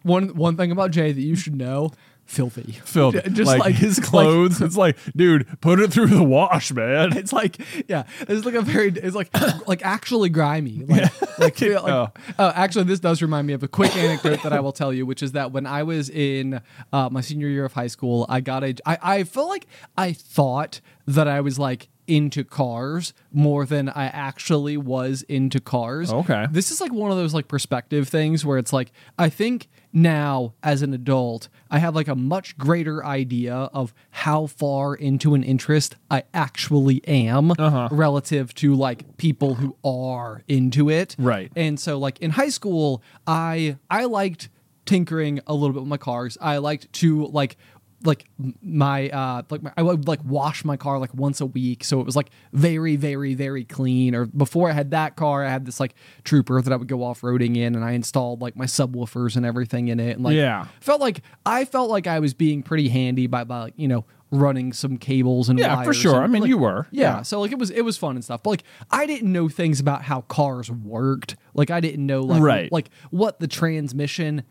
one 0.03 0.35
one 0.35 0.57
thing 0.57 0.71
about 0.71 0.91
Jay 0.91 1.11
that 1.11 1.21
you 1.21 1.35
should 1.35 1.55
know: 1.55 1.91
filthy, 2.25 2.73
Filthy. 2.85 3.21
Just 3.31 3.47
like, 3.47 3.59
like 3.59 3.75
his 3.75 3.97
like- 3.99 4.07
clothes. 4.07 4.61
it's 4.61 4.77
like, 4.77 4.97
dude, 5.15 5.47
put 5.61 5.79
it 5.79 5.91
through 5.91 6.07
the 6.07 6.23
wash, 6.23 6.71
man. 6.71 7.17
It's 7.17 7.33
like 7.33 7.57
yeah, 7.89 8.03
it's 8.21 8.45
like 8.45 8.55
a 8.55 8.61
very 8.61 8.89
it's 8.89 9.15
like 9.15 9.29
like 9.67 9.83
actually 9.85 10.29
grimy. 10.29 10.83
Like, 10.85 11.39
like, 11.39 11.61
like- 11.61 11.83
Oh. 11.89 12.09
oh, 12.37 12.51
actually, 12.55 12.85
this 12.85 12.99
does 12.99 13.21
remind 13.21 13.47
me 13.47 13.53
of 13.53 13.63
a 13.63 13.67
quick 13.67 13.95
anecdote 13.95 14.43
that 14.43 14.53
I 14.53 14.59
will 14.59 14.71
tell 14.73 14.93
you, 14.93 15.05
which 15.05 15.23
is 15.23 15.33
that 15.33 15.51
when 15.51 15.65
I 15.65 15.83
was 15.83 16.09
in 16.09 16.61
uh, 16.93 17.09
my 17.09 17.21
senior 17.21 17.47
year 17.47 17.65
of 17.65 17.73
high 17.73 17.87
school, 17.87 18.25
I 18.29 18.41
got 18.41 18.63
a 18.63 18.75
I 18.85 18.97
I 19.01 19.23
felt 19.23 19.49
like 19.49 19.67
I 19.97 20.13
thought 20.13 20.81
that 21.07 21.27
I 21.27 21.41
was 21.41 21.57
like 21.59 21.89
into 22.09 22.43
cars 22.43 23.13
more 23.31 23.65
than 23.65 23.87
I 23.89 24.05
actually 24.05 24.75
was 24.77 25.21
into 25.29 25.59
cars. 25.59 26.11
Okay. 26.11 26.47
This 26.51 26.71
is 26.71 26.81
like 26.81 26.91
one 26.91 27.11
of 27.11 27.17
those 27.17 27.33
like 27.33 27.47
perspective 27.47 28.07
things 28.09 28.43
where 28.43 28.57
it's 28.57 28.73
like 28.73 28.91
I 29.17 29.29
think 29.29 29.67
now 29.93 30.53
as 30.63 30.81
an 30.81 30.93
adult 30.93 31.49
I 31.71 31.79
have 31.79 31.95
like 31.95 32.07
a 32.07 32.15
much 32.15 32.57
greater 32.57 33.05
idea 33.05 33.53
of 33.55 33.93
how 34.09 34.47
far 34.47 34.95
into 34.95 35.35
an 35.35 35.43
interest 35.43 35.95
I 36.09 36.23
actually 36.33 37.07
am 37.07 37.51
Uh-huh. 37.51 37.89
relative 37.91 38.53
to 38.55 38.73
like 38.75 39.17
people 39.17 39.55
who 39.55 39.75
are 39.83 40.43
into 40.47 40.89
it. 40.89 41.15
Right. 41.19 41.51
And 41.55 41.79
so 41.79 41.97
like 41.99 42.19
in 42.19 42.31
high 42.31 42.49
school 42.49 43.03
I 43.27 43.77
I 43.89 44.05
liked 44.05 44.49
tinkering 44.85 45.39
a 45.45 45.53
little 45.53 45.73
bit 45.73 45.81
with 45.81 45.89
my 45.89 45.97
cars. 45.97 46.35
I 46.41 46.57
liked 46.57 46.91
to 46.93 47.27
like 47.27 47.57
like 48.03 48.25
my 48.61 49.09
uh 49.09 49.41
like 49.49 49.61
my, 49.61 49.73
I 49.75 49.81
would 49.81 50.07
like 50.07 50.23
wash 50.23 50.63
my 50.63 50.77
car 50.77 50.99
like 50.99 51.13
once 51.13 51.41
a 51.41 51.45
week 51.45 51.83
so 51.83 51.99
it 51.99 52.05
was 52.05 52.15
like 52.15 52.29
very 52.53 52.95
very 52.95 53.33
very 53.35 53.65
clean 53.65 54.15
or 54.15 54.25
before 54.25 54.69
I 54.69 54.73
had 54.73 54.91
that 54.91 55.17
car 55.17 55.43
I 55.45 55.49
had 55.49 55.65
this 55.65 55.79
like 55.81 55.95
trooper 56.23 56.61
that 56.61 56.71
I 56.71 56.77
would 56.77 56.87
go 56.87 57.03
off-roading 57.03 57.57
in 57.57 57.75
and 57.75 57.83
I 57.83 57.91
installed 57.91 58.41
like 58.41 58.55
my 58.55 58.65
subwoofers 58.65 59.35
and 59.35 59.45
everything 59.45 59.89
in 59.89 59.99
it 59.99 60.15
and 60.15 60.23
like 60.23 60.35
Yeah. 60.35 60.67
felt 60.79 61.01
like 61.01 61.21
I 61.45 61.65
felt 61.65 61.89
like 61.89 62.07
I 62.07 62.19
was 62.19 62.33
being 62.33 62.63
pretty 62.63 62.87
handy 62.87 63.27
by 63.27 63.43
by 63.43 63.63
like 63.63 63.73
you 63.75 63.87
know 63.89 64.05
running 64.31 64.71
some 64.73 64.95
cables 64.97 65.49
and 65.49 65.57
Yeah, 65.57 65.83
for 65.83 65.91
sure. 65.93 66.15
and, 66.17 66.23
I 66.23 66.27
mean, 66.27 66.43
like, 66.43 66.49
you 66.49 66.57
were. 66.59 66.85
yeah, 66.91 67.15
Yeah. 67.17 67.21
so 67.23 67.41
like 67.41 67.51
it 67.51 67.57
was 67.59 67.69
it 67.71 67.81
was 67.81 67.97
fun 67.97 68.15
and 68.15 68.23
stuff 68.23 68.43
but 68.43 68.51
like 68.51 68.63
I 68.91 69.07
didn't 69.07 69.31
know 69.33 69.49
things 69.49 69.79
about 69.79 70.03
how 70.03 70.21
cars 70.21 70.69
worked 70.71 71.35
like 71.55 71.69
I 71.71 71.79
didn't 71.81 72.05
know 72.05 72.21
like 72.21 72.41
Right. 72.41 72.71
like 72.71 72.91
what 73.09 73.39
the 73.39 73.47
transmission 73.47 74.43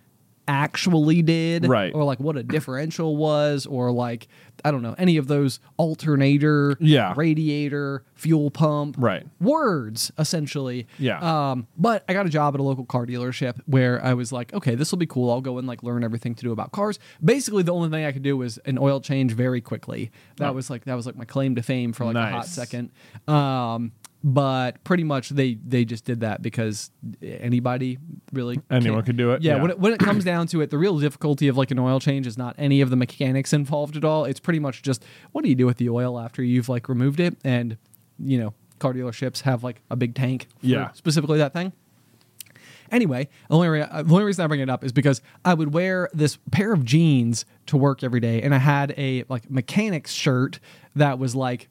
actually 0.48 1.22
did 1.22 1.68
Right. 1.68 1.94
or 1.94 2.02
like 2.04 2.18
what 2.18 2.36
a 2.36 2.42
differential 2.42 3.16
was 3.16 3.66
or 3.66 3.92
like 3.92 4.26
I 4.64 4.70
don't 4.72 4.82
know 4.82 4.94
any 4.98 5.18
of 5.18 5.28
those 5.28 5.60
alternator 5.76 6.76
Yeah. 6.80 7.12
radiator 7.16 8.02
fuel 8.14 8.50
pump 8.50 8.96
Right. 8.98 9.24
words 9.40 10.10
essentially 10.18 10.86
Yeah. 10.98 11.50
um 11.52 11.66
but 11.76 12.02
I 12.08 12.14
got 12.14 12.26
a 12.26 12.30
job 12.30 12.54
at 12.54 12.60
a 12.60 12.62
local 12.62 12.84
car 12.86 13.06
dealership 13.06 13.60
where 13.66 14.02
I 14.04 14.14
was 14.14 14.32
like 14.32 14.52
okay 14.54 14.74
this 14.74 14.90
will 14.90 14.98
be 14.98 15.06
cool 15.06 15.30
I'll 15.30 15.40
go 15.42 15.58
and 15.58 15.68
like 15.68 15.82
learn 15.82 16.02
everything 16.02 16.34
to 16.34 16.42
do 16.42 16.50
about 16.50 16.72
cars 16.72 16.98
basically 17.22 17.62
the 17.62 17.72
only 17.74 17.90
thing 17.90 18.04
I 18.04 18.10
could 18.12 18.22
do 18.22 18.36
was 18.36 18.58
an 18.64 18.78
oil 18.78 19.00
change 19.00 19.32
very 19.34 19.60
quickly 19.60 20.10
that 20.38 20.54
was 20.54 20.70
like 20.70 20.84
that 20.86 20.94
was 20.94 21.06
like 21.06 21.16
my 21.16 21.24
claim 21.26 21.54
to 21.56 21.62
fame 21.62 21.92
for 21.92 22.06
like 22.06 22.16
a 22.16 22.30
hot 22.30 22.46
second 22.46 22.90
um 23.28 23.92
but 24.24 24.82
pretty 24.84 25.04
much 25.04 25.28
they 25.30 25.54
they 25.54 25.84
just 25.84 26.04
did 26.04 26.20
that 26.20 26.42
because 26.42 26.90
anybody 27.22 27.98
really 28.32 28.58
Anyone 28.70 28.98
can- 29.00 29.06
could 29.06 29.16
do 29.16 29.30
it, 29.32 29.42
yeah, 29.42 29.56
yeah. 29.56 29.62
when 29.62 29.70
it, 29.70 29.78
when 29.78 29.92
it 29.92 30.00
comes 30.00 30.24
down 30.24 30.46
to 30.48 30.60
it 30.60 30.70
the 30.70 30.78
real 30.78 30.98
difficulty 30.98 31.46
of 31.48 31.56
like 31.56 31.70
an 31.70 31.78
oil 31.78 32.00
change 32.00 32.26
is 32.26 32.36
not 32.36 32.54
any 32.58 32.80
of 32.80 32.90
the 32.90 32.96
mechanics 32.96 33.52
involved 33.52 33.96
at 33.96 34.04
all 34.04 34.24
it's 34.24 34.40
pretty 34.40 34.58
much 34.58 34.82
just 34.82 35.04
what 35.32 35.42
do 35.44 35.48
you 35.48 35.54
do 35.54 35.66
with 35.66 35.76
the 35.76 35.88
oil 35.88 36.18
after 36.18 36.42
you've 36.42 36.68
like 36.68 36.88
removed 36.88 37.20
it 37.20 37.36
and 37.44 37.76
you 38.18 38.38
know 38.38 38.52
car 38.80 38.92
dealerships 38.92 39.42
have 39.42 39.62
like 39.62 39.82
a 39.90 39.94
big 39.96 40.14
tank 40.16 40.48
for 40.60 40.66
Yeah. 40.66 40.90
specifically 40.92 41.38
that 41.38 41.52
thing 41.52 41.72
Anyway, 42.90 43.28
the 43.50 43.54
only, 43.54 43.68
re- 43.68 43.80
the 43.80 44.04
only 44.14 44.24
reason 44.24 44.42
I 44.42 44.46
bring 44.48 44.60
it 44.60 44.70
up 44.70 44.82
is 44.82 44.92
because 44.92 45.20
I 45.44 45.52
would 45.52 45.74
wear 45.74 46.08
this 46.14 46.38
pair 46.50 46.72
of 46.72 46.86
jeans 46.86 47.44
to 47.66 47.76
work 47.76 48.02
every 48.02 48.18
day, 48.20 48.40
and 48.40 48.54
I 48.54 48.58
had 48.58 48.94
a 48.96 49.24
like 49.28 49.50
mechanic's 49.50 50.10
shirt 50.10 50.58
that 50.96 51.18
was 51.18 51.36
like, 51.36 51.68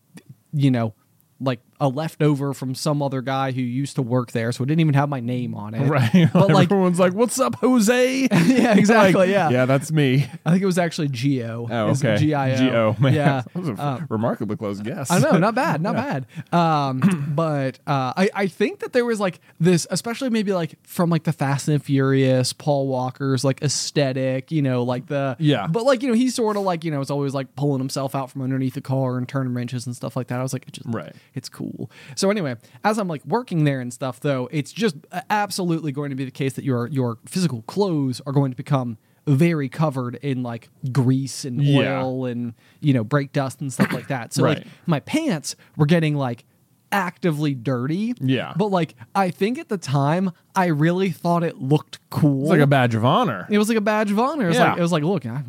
you 0.54 0.70
know, 0.70 0.94
like 1.40 1.60
a 1.80 1.88
leftover 1.88 2.54
from 2.54 2.74
some 2.74 3.02
other 3.02 3.22
guy 3.22 3.52
who 3.52 3.62
used 3.62 3.96
to 3.96 4.02
work 4.02 4.32
there, 4.32 4.52
so 4.52 4.64
it 4.64 4.68
didn't 4.68 4.80
even 4.82 4.94
have 4.96 5.10
my 5.10 5.20
name 5.20 5.54
on 5.54 5.74
it. 5.74 5.88
Right. 5.88 6.30
But 6.34 6.50
like, 6.50 6.72
Everyone's 6.72 7.00
like, 7.00 7.14
what's 7.14 7.40
up, 7.40 7.56
Jose? 7.56 8.22
yeah, 8.32 8.76
exactly. 8.78 9.14
Like, 9.14 9.30
yeah. 9.30 9.50
Yeah, 9.50 9.66
that's 9.66 9.92
me. 9.92 10.28
I 10.46 10.52
think 10.52 10.64
it 10.64 10.66
was 10.66 10.78
actually 10.78 11.08
Geo. 11.10 11.68
Oh, 11.70 11.88
okay. 11.90 12.18
G 12.18 12.34
I 12.34 12.70
O. 12.76 12.96
Man, 13.00 13.14
Yeah. 13.14 13.44
That 13.54 13.60
was 13.60 13.70
a 13.70 13.74
Uh, 13.82 14.02
remarkably 14.10 14.56
close 14.58 14.80
guess. 14.82 15.10
I 15.12 15.20
know, 15.20 15.38
not 15.38 15.56
bad, 15.56 15.82
not 15.88 15.96
bad. 15.96 16.26
Um, 16.54 17.32
but 17.36 17.80
uh, 17.88 18.14
I, 18.18 18.30
I 18.34 18.48
think 18.48 18.80
that 18.80 18.94
there 18.94 19.06
was 19.06 19.20
like 19.20 19.40
this, 19.60 19.86
especially 19.92 20.30
maybe 20.30 20.54
like 20.54 20.76
from 20.84 21.10
like 21.10 21.24
the 21.24 21.34
Fast 21.34 21.68
and 21.68 21.84
Furious, 21.84 22.54
Paul 22.54 22.88
Walker's 22.88 23.44
like 23.44 23.62
aesthetic, 23.62 24.52
you 24.52 24.62
know, 24.62 24.84
like 24.84 25.08
the 25.08 25.36
Yeah. 25.40 25.68
But 25.68 25.84
like 25.86 26.02
you 26.02 26.10
know, 26.10 26.16
he's 26.16 26.36
sort 26.36 26.58
of 26.58 26.64
like 26.64 26.84
you 26.84 26.92
know, 26.92 27.02
it's 27.02 27.12
always 27.12 27.34
like 27.34 27.56
pulling 27.56 27.80
himself 27.80 28.16
out 28.16 28.32
from 28.32 28.42
underneath 28.42 28.74
the 28.74 28.82
car 28.82 29.18
and 29.18 29.28
turning 29.28 29.54
wrenches 29.54 29.86
and 29.86 29.96
stuff 29.96 30.16
like 30.16 30.28
that. 30.28 30.40
I 30.40 30.44
was 30.44 30.54
like, 30.54 30.68
it 30.68 30.74
just 30.74 30.88
Right. 30.90 31.14
it's 31.34 31.50
cool. 31.50 31.67
So 32.16 32.30
anyway, 32.30 32.56
as 32.84 32.98
I'm 32.98 33.08
like 33.08 33.26
working 33.26 33.64
there 33.64 33.80
and 33.82 33.94
stuff, 33.94 34.20
though, 34.20 34.48
it's 34.52 34.72
just 34.72 34.96
uh, 35.12 35.22
absolutely 35.30 35.92
going 35.92 36.10
to 36.10 36.16
be 36.16 36.26
the 36.26 36.32
case 36.32 36.54
that 36.54 36.64
your 36.66 36.88
your 36.88 37.18
physical 37.26 37.62
clothes 37.64 38.22
are 38.26 38.34
going 38.34 38.52
to 38.52 38.58
become 38.58 38.98
very 39.26 39.68
covered 39.68 40.16
in 40.16 40.42
like 40.42 40.70
grease 40.92 41.44
and 41.44 41.62
Yeah. 41.62 42.00
oil 42.02 42.26
and 42.26 42.54
you 42.80 42.94
know 42.94 43.04
brake 43.04 43.34
dust 43.34 43.60
and 43.62 43.72
stuff 43.74 43.92
like 43.92 44.08
that. 44.08 44.34
So 44.34 44.44
like 44.44 44.66
my 44.86 45.00
pants 45.02 45.56
were 45.76 45.86
getting 45.86 46.16
like 46.16 46.46
actively 46.92 47.54
dirty. 47.54 48.14
Yeah. 48.20 48.54
But 48.56 48.68
like 48.68 48.96
I 49.16 49.30
think 49.30 49.58
at 49.58 49.70
the 49.70 49.78
time 49.78 50.32
I 50.56 50.68
really 50.68 51.12
thought 51.12 51.44
it 51.44 51.58
looked 51.58 52.00
cool. 52.10 52.44
It's 52.44 52.52
like 52.52 52.60
a 52.62 52.68
badge 52.68 52.96
of 52.96 53.06
honor. 53.06 53.46
It 53.50 53.58
was 53.58 53.70
like 53.70 53.78
a 53.78 53.82
badge 53.82 54.12
of 54.12 54.20
honor. 54.20 54.46
It 54.46 54.50
was 54.50 54.58
Yeah. 54.58 54.70
like 54.70 54.78
it 54.80 54.82
was 54.82 54.92
like, 54.92 55.04
look, 55.04 55.26
I, 55.26 55.44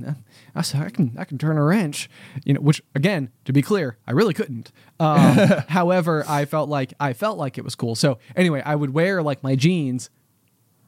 I, 0.54 0.60
I 0.74 0.90
can 0.90 1.14
I 1.18 1.24
can 1.24 1.38
turn 1.38 1.56
a 1.56 1.62
wrench, 1.64 2.10
you 2.44 2.54
know. 2.54 2.60
Which 2.60 2.82
again, 2.94 3.30
to 3.44 3.52
be 3.52 3.62
clear, 3.62 3.96
I 4.06 4.12
really 4.12 4.34
couldn't. 4.34 4.72
Um, 5.00 5.18
however, 5.68 6.24
I 6.28 6.44
felt 6.44 6.68
like 6.68 6.94
I 7.00 7.12
felt 7.12 7.38
like 7.38 7.58
it 7.58 7.64
was 7.64 7.74
cool. 7.74 7.94
So 7.94 8.18
anyway, 8.36 8.62
I 8.64 8.74
would 8.74 8.90
wear 8.90 9.22
like 9.22 9.42
my 9.42 9.54
jeans 9.54 10.10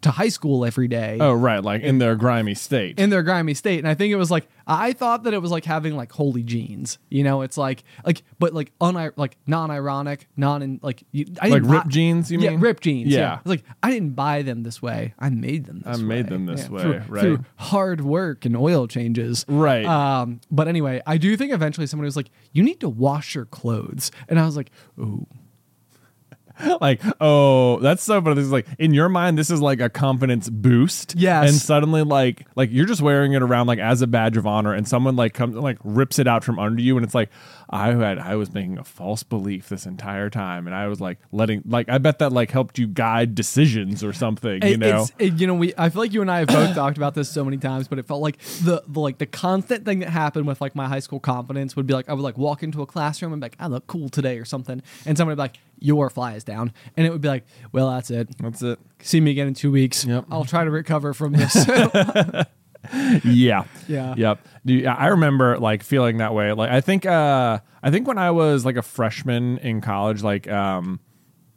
to 0.03 0.11
high 0.11 0.28
school 0.30 0.64
every 0.64 0.88
day 0.88 1.18
Oh, 1.20 1.32
right. 1.34 1.62
Like 1.62 1.82
in 1.82 1.98
their 1.98 2.16
grimy 2.16 2.55
state. 2.55 2.98
in 2.98 3.11
their 3.11 3.22
grimy 3.22 3.55
state, 3.55 3.78
and 3.80 3.86
I 3.88 3.94
think 3.94 4.12
it 4.12 4.16
was 4.16 4.30
like 4.30 4.48
I 4.66 4.92
thought 4.92 5.24
that 5.24 5.34
it 5.34 5.42
was 5.42 5.51
like 5.51 5.64
having 5.64 5.96
like 5.96 6.11
holy 6.12 6.42
jeans. 6.42 6.98
You 7.11 7.22
know, 7.24 7.42
it's 7.42 7.59
like 7.59 7.84
like 8.05 8.22
but 8.38 8.55
like 8.55 8.72
un 8.80 9.12
like 9.16 9.36
non 9.46 9.70
ironic, 9.70 10.26
non 10.36 10.80
like 10.82 11.03
you, 11.12 11.26
I 11.40 11.48
Like 11.48 11.62
ripped 11.64 11.84
buy- 11.86 11.90
jeans, 11.90 12.30
you 12.32 12.40
yeah, 12.40 12.51
mean? 12.51 12.61
ripped 12.61 12.82
jeans. 12.84 13.09
Yeah. 13.09 13.20
Yeah. 13.20 13.34
It's 13.40 13.46
like 13.46 13.64
I 13.82 13.90
didn't 13.90 14.14
buy 14.14 14.42
them 14.42 14.62
this 14.62 14.80
way. 14.80 15.12
I 15.18 15.28
made 15.30 15.66
them. 15.66 15.82
this 15.84 15.86
way. 15.86 15.92
I 15.92 15.96
way. 15.96 16.03
made 16.05 16.28
them 16.28 16.46
this 16.46 16.68
way, 16.70 16.82
through, 16.82 17.03
right. 17.09 17.20
Through 17.20 17.44
hard 17.57 18.01
work 18.01 18.44
and 18.44 18.57
oil 18.57 18.86
changes. 18.86 19.44
Right. 19.48 19.84
Um. 19.84 20.40
But 20.51 20.66
anyway, 20.68 21.03
I 21.07 21.18
do 21.18 21.36
think 21.36 21.53
eventually 21.53 21.86
someone 21.86 22.05
was 22.07 22.16
like, 22.16 22.30
"You 22.53 22.62
need 22.62 22.80
to 22.80 22.88
wash 22.88 23.34
your 23.34 23.44
clothes," 23.44 24.11
and 24.28 24.38
I 24.40 24.46
was 24.46 24.57
like, 24.57 24.70
"Ooh." 24.98 25.26
like, 26.80 27.00
oh, 27.20 27.78
that's 27.80 28.02
so 28.02 28.20
funny. 28.20 28.34
This 28.34 28.44
is 28.44 28.52
like 28.52 28.66
in 28.78 28.94
your 28.94 29.08
mind, 29.08 29.38
this 29.38 29.50
is 29.50 29.61
like 29.61 29.80
a 29.80 29.88
confidence 29.88 30.48
boost. 30.48 31.14
Yes. 31.16 31.48
And 31.48 31.58
suddenly, 31.58 32.02
like, 32.02 32.46
like 32.56 32.70
you're 32.72 32.86
just 32.86 33.02
wearing 33.02 33.32
it 33.32 33.42
around 33.42 33.66
like 33.66 33.78
as 33.78 34.02
a 34.02 34.06
badge 34.06 34.36
of 34.36 34.46
honor, 34.46 34.74
and 34.74 34.86
someone 34.86 35.16
like 35.16 35.34
comes 35.34 35.54
and 35.54 35.62
like 35.62 35.78
rips 35.84 36.18
it 36.18 36.26
out 36.26 36.44
from 36.44 36.58
under 36.58 36.82
you, 36.82 36.96
and 36.96 37.04
it's 37.04 37.14
like, 37.14 37.30
I 37.72 37.92
had 37.92 38.18
I 38.18 38.34
was 38.34 38.52
making 38.52 38.78
a 38.78 38.84
false 38.84 39.22
belief 39.22 39.68
this 39.68 39.86
entire 39.86 40.28
time, 40.28 40.66
and 40.66 40.74
I 40.74 40.88
was 40.88 41.00
like 41.00 41.18
letting 41.30 41.62
like 41.64 41.88
I 41.88 41.98
bet 41.98 42.18
that 42.18 42.32
like 42.32 42.50
helped 42.50 42.78
you 42.78 42.88
guide 42.88 43.34
decisions 43.36 44.02
or 44.02 44.12
something. 44.12 44.60
You 44.62 44.70
It- 44.72 44.80
know. 44.80 45.02
it's, 45.02 45.12
it- 45.18 45.40
you 45.40 45.46
know, 45.46 45.54
we. 45.54 45.72
I 45.78 45.88
feel 45.88 46.02
like 46.02 46.12
you 46.12 46.20
and 46.20 46.30
I 46.30 46.40
have 46.40 46.48
both 46.48 46.74
talked 46.74 46.96
about 46.96 47.14
this 47.14 47.30
so 47.30 47.44
many 47.44 47.58
times, 47.58 47.86
but 47.86 47.98
it 48.00 48.06
felt 48.06 48.20
like 48.22 48.38
the, 48.62 48.82
the 48.88 48.98
like 49.00 49.18
the 49.18 49.26
constant 49.26 49.84
thing 49.84 50.00
that 50.00 50.10
happened 50.10 50.46
with 50.48 50.60
like 50.60 50.74
my 50.74 50.88
high 50.88 50.98
school 50.98 51.20
confidence 51.20 51.76
would 51.76 51.86
be 51.86 51.94
like 51.94 52.08
I 52.08 52.12
would 52.12 52.22
like 52.22 52.36
walk 52.36 52.62
into 52.64 52.82
a 52.82 52.86
classroom 52.86 53.32
and 53.32 53.40
be 53.40 53.44
like 53.44 53.56
I 53.60 53.68
look 53.68 53.86
cool 53.86 54.08
today 54.08 54.38
or 54.38 54.44
something, 54.44 54.82
and 55.06 55.16
somebody 55.16 55.34
would 55.34 55.36
be 55.36 55.42
like 55.42 55.58
your 55.78 56.10
fly 56.10 56.34
is 56.34 56.42
down, 56.44 56.72
and 56.96 57.06
it 57.06 57.10
would 57.10 57.20
be 57.22 57.28
like 57.28 57.44
well 57.72 57.90
that's 57.92 58.10
it. 58.10 58.36
That's 58.38 58.62
it. 58.62 58.80
See 59.00 59.20
me 59.20 59.30
again 59.30 59.46
in 59.46 59.54
two 59.54 59.70
weeks. 59.70 60.04
Yep. 60.04 60.24
I'll 60.30 60.44
try 60.44 60.64
to 60.64 60.70
recover 60.70 61.14
from 61.14 61.32
this. 61.34 61.54
Yeah. 63.24 63.64
Yeah. 63.89 64.14
Yep. 64.16 64.49
I 64.87 65.09
remember 65.09 65.59
like 65.59 65.83
feeling 65.83 66.18
that 66.18 66.35
way. 66.35 66.53
Like 66.53 66.70
I 66.70 66.81
think 66.81 67.07
uh 67.07 67.61
I 67.83 67.91
think 67.91 68.07
when 68.09 68.18
I 68.18 68.31
was 68.31 68.64
like 68.64 68.76
a 68.76 68.83
freshman 68.83 69.59
in 69.59 69.81
college, 69.81 70.22
like 70.22 70.49
um 70.49 71.01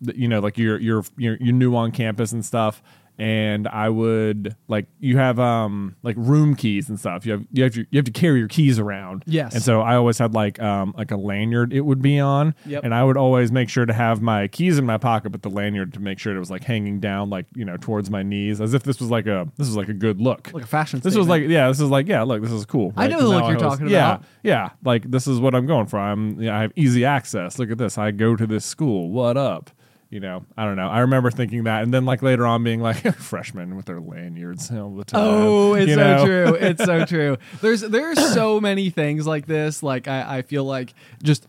you 0.02 0.28
know, 0.28 0.40
like 0.40 0.58
you're 0.58 0.80
you're 0.80 1.04
you're, 1.18 1.38
you're 1.40 1.54
new 1.54 1.76
on 1.76 1.92
campus 1.92 2.32
and 2.32 2.46
stuff. 2.46 2.82
And 3.18 3.68
I 3.68 3.90
would 3.90 4.56
like 4.68 4.88
you 5.00 5.18
have 5.18 5.40
um 5.40 5.96
like 6.04 6.16
room 6.18 6.56
keys 6.56 6.90
and 6.90 7.00
stuff. 7.00 7.26
You 7.26 7.34
have 7.34 7.46
you 7.52 7.64
have 7.64 7.74
to, 7.74 7.86
you 7.92 7.98
have 7.98 8.06
to 8.06 8.12
carry 8.12 8.40
your 8.40 8.48
keys 8.48 8.80
around. 8.80 9.24
Yes. 9.28 9.54
And 9.54 9.64
so 9.64 9.82
I 9.82 9.96
always 9.96 10.18
had 10.18 10.34
like 10.34 10.60
um 10.62 10.94
like 10.98 11.12
a 11.12 11.18
lanyard 11.18 11.74
it 11.74 11.82
would 11.82 12.02
be 12.02 12.20
on. 12.20 12.56
Yep. 12.66 12.84
And 12.84 12.94
I 12.94 13.04
would 13.04 13.18
always 13.18 13.52
make 13.52 13.70
sure 13.70 13.86
to 13.86 13.94
have 13.94 14.22
my 14.22 14.48
keys 14.48 14.78
in 14.78 14.86
my 14.86 14.98
pocket, 14.98 15.32
but 15.32 15.42
the 15.42 15.50
lanyard 15.50 15.94
to 15.94 16.00
make 16.00 16.20
sure 16.20 16.36
it 16.36 16.40
was 16.40 16.52
like 16.52 16.64
hanging 16.64 17.00
down 17.00 17.30
like 17.30 17.46
you 17.56 17.66
know 17.66 17.78
towards 17.78 18.10
my 18.10 18.24
knees, 18.24 18.60
as 18.60 18.74
if 18.74 18.84
this 18.84 19.00
was 19.00 19.10
like 19.10 19.28
a 19.28 19.48
this 19.58 19.68
was 19.68 19.78
like 19.78 19.90
a 19.90 19.94
good 19.94 20.20
look. 20.20 20.52
Like 20.54 20.64
a 20.64 20.68
fashion 20.68 21.00
This 21.00 21.16
was 21.16 21.28
like 21.28 21.44
yeah, 21.44 21.68
this 21.68 21.80
is 21.80 21.90
like 21.90 22.08
yeah, 22.08 22.24
look, 22.24 22.42
this 22.42 22.52
is 22.52 22.66
cool. 22.66 22.94
I 22.98 23.08
know 23.08 23.18
right? 23.18 23.22
the 23.22 23.30
look 23.30 23.44
you're 23.44 23.54
was- 23.54 23.62
talking 23.62 23.90
yeah, 23.90 24.14
about. 24.16 24.26
Yeah, 24.42 24.70
like 24.84 25.10
this 25.10 25.28
is 25.28 25.40
what 25.40 25.54
I'm 25.54 25.66
going 25.66 25.86
for. 25.86 26.00
I'm 26.00 26.42
yeah, 26.42 26.58
I 26.58 26.62
have 26.62 26.72
easy 26.76 27.06
access. 27.06 27.60
Look 27.60 27.72
at 27.72 27.78
this. 27.78 27.98
I 27.98 28.12
go 28.12 28.36
to 28.36 28.48
this 28.48 28.66
school. 28.66 29.10
What 29.12 29.38
up? 29.38 29.70
You 30.14 30.20
know, 30.20 30.46
I 30.56 30.66
don't 30.66 30.76
know. 30.76 30.90
I 30.90 31.00
remember 31.00 31.32
thinking 31.32 31.64
that, 31.64 31.82
and 31.82 31.92
then 31.92 32.06
like 32.06 32.22
later 32.22 32.46
on 32.46 32.64
being 32.64 32.80
like 32.82 33.16
freshmen 33.16 33.76
with 33.76 33.86
their 33.86 34.00
lanyards 34.00 34.70
all 34.72 34.92
the 34.96 35.04
time. 35.06 35.22
Oh, 35.24 35.74
it's 35.74 35.90
you 35.90 35.96
so 35.96 36.24
true. 36.26 36.56
It's 36.62 36.86
so 36.86 37.04
true. 37.06 37.38
There's 37.62 37.82
there's 37.82 38.20
so 38.34 38.62
many 38.62 38.92
things 38.92 39.26
like 39.26 39.48
this. 39.48 39.82
Like 39.82 40.08
I, 40.08 40.38
I 40.38 40.42
feel 40.44 40.66
like 40.66 40.94
just 41.24 41.48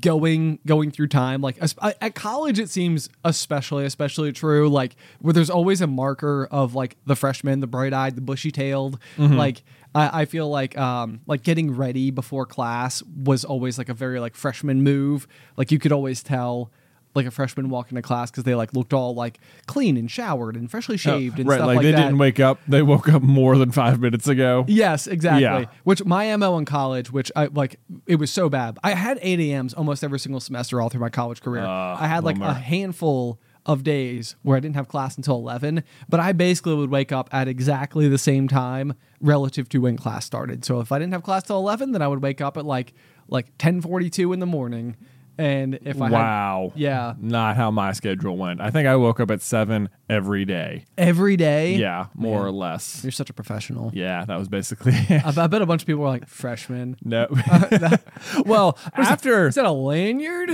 going 0.00 0.58
going 0.64 0.92
through 0.92 1.08
time 1.08 1.40
like 1.40 1.58
at 2.00 2.14
college 2.14 2.60
it 2.60 2.70
seems 2.70 3.08
especially 3.24 3.84
especially 3.84 4.30
true 4.30 4.68
like 4.68 4.94
where 5.20 5.32
there's 5.32 5.50
always 5.50 5.80
a 5.80 5.88
marker 5.88 6.46
of 6.52 6.76
like 6.76 6.96
the 7.04 7.16
freshman 7.16 7.58
the 7.58 7.66
bright-eyed 7.66 8.14
the 8.14 8.20
bushy-tailed 8.20 9.00
Mm-hmm. 9.16 9.34
like 9.36 9.64
I, 9.92 10.20
I 10.22 10.24
feel 10.26 10.48
like 10.48 10.78
um 10.78 11.18
like 11.26 11.42
getting 11.42 11.74
ready 11.74 12.12
before 12.12 12.46
class 12.46 13.02
was 13.02 13.44
always 13.44 13.76
like 13.76 13.88
a 13.88 13.94
very 13.94 14.20
like 14.20 14.36
freshman 14.36 14.84
move 14.84 15.26
like 15.56 15.72
you 15.72 15.80
could 15.80 15.90
always 15.90 16.22
tell 16.22 16.70
like 17.16 17.26
a 17.26 17.30
freshman 17.30 17.70
walking 17.70 17.96
to 17.96 18.02
class 18.02 18.30
because 18.30 18.44
they 18.44 18.54
like 18.54 18.74
looked 18.74 18.92
all 18.92 19.14
like 19.14 19.38
clean 19.66 19.96
and 19.96 20.10
showered 20.10 20.56
and 20.56 20.70
freshly 20.70 20.96
shaved 20.96 21.38
and 21.38 21.48
right, 21.48 21.56
stuff 21.56 21.66
like, 21.66 21.76
like, 21.76 21.84
they 21.84 21.92
that. 21.92 22.02
didn't 22.02 22.18
wake 22.18 22.40
up. 22.40 22.60
They 22.68 22.82
woke 22.82 23.08
up 23.08 23.22
more 23.22 23.56
than 23.56 23.72
five 23.72 24.00
minutes 24.00 24.28
ago. 24.28 24.64
Yes, 24.68 25.06
exactly. 25.06 25.42
Yeah. 25.42 25.64
Which 25.84 26.04
my 26.04 26.34
MO 26.36 26.58
in 26.58 26.64
college, 26.64 27.10
which 27.10 27.32
I 27.34 27.46
like, 27.46 27.80
it 28.06 28.16
was 28.16 28.30
so 28.30 28.48
bad. 28.48 28.78
I 28.84 28.94
had 28.94 29.18
8 29.22 29.40
a.m.s 29.40 29.74
almost 29.74 30.04
every 30.04 30.18
single 30.18 30.40
semester 30.40 30.80
all 30.80 30.88
through 30.88 31.00
my 31.00 31.08
college 31.08 31.40
career. 31.40 31.64
Ah, 31.66 31.96
I 32.00 32.06
had 32.06 32.24
like 32.24 32.38
bummer. 32.38 32.50
a 32.50 32.54
handful 32.54 33.40
of 33.64 33.82
days 33.82 34.36
where 34.42 34.56
I 34.56 34.60
didn't 34.60 34.76
have 34.76 34.88
class 34.88 35.16
until 35.16 35.36
11, 35.36 35.82
but 36.08 36.20
I 36.20 36.32
basically 36.32 36.74
would 36.74 36.90
wake 36.90 37.10
up 37.10 37.28
at 37.32 37.48
exactly 37.48 38.08
the 38.08 38.18
same 38.18 38.46
time 38.46 38.94
relative 39.20 39.68
to 39.70 39.78
when 39.78 39.96
class 39.96 40.24
started. 40.24 40.64
So 40.64 40.80
if 40.80 40.92
I 40.92 40.98
didn't 40.98 41.12
have 41.12 41.24
class 41.24 41.42
till 41.42 41.58
11, 41.58 41.92
then 41.92 42.00
I 42.00 42.08
would 42.08 42.22
wake 42.22 42.40
up 42.40 42.56
at 42.56 42.64
like 42.64 42.94
like 43.28 43.56
10:42 43.58 44.32
in 44.32 44.40
the 44.40 44.46
morning. 44.46 44.96
And 45.38 45.78
if 45.82 46.00
I 46.00 46.04
had, 46.06 46.12
Wow. 46.12 46.72
yeah, 46.74 47.12
Not 47.20 47.56
how 47.56 47.70
my 47.70 47.92
schedule 47.92 48.36
went. 48.36 48.60
I 48.60 48.70
think 48.70 48.88
I 48.88 48.96
woke 48.96 49.20
up 49.20 49.30
at 49.30 49.42
seven 49.42 49.90
every 50.08 50.44
day. 50.44 50.84
every 50.96 51.36
day, 51.36 51.74
Yeah, 51.76 52.06
more 52.14 52.38
Man. 52.40 52.48
or 52.48 52.50
less. 52.52 53.02
you're 53.04 53.10
such 53.10 53.28
a 53.28 53.34
professional. 53.34 53.90
Yeah, 53.94 54.24
that 54.24 54.38
was 54.38 54.48
basically 54.48 54.92
it. 55.08 55.24
I, 55.38 55.44
I 55.44 55.46
bet 55.46 55.60
a 55.62 55.66
bunch 55.66 55.82
of 55.82 55.86
people 55.86 56.02
were 56.02 56.08
like 56.08 56.26
freshmen. 56.28 56.96
No. 57.04 57.26
Uh, 57.50 57.96
well, 58.46 58.78
after 58.94 59.48
Is 59.48 59.54
that 59.56 59.64
a 59.66 59.70
lanyard? 59.72 60.50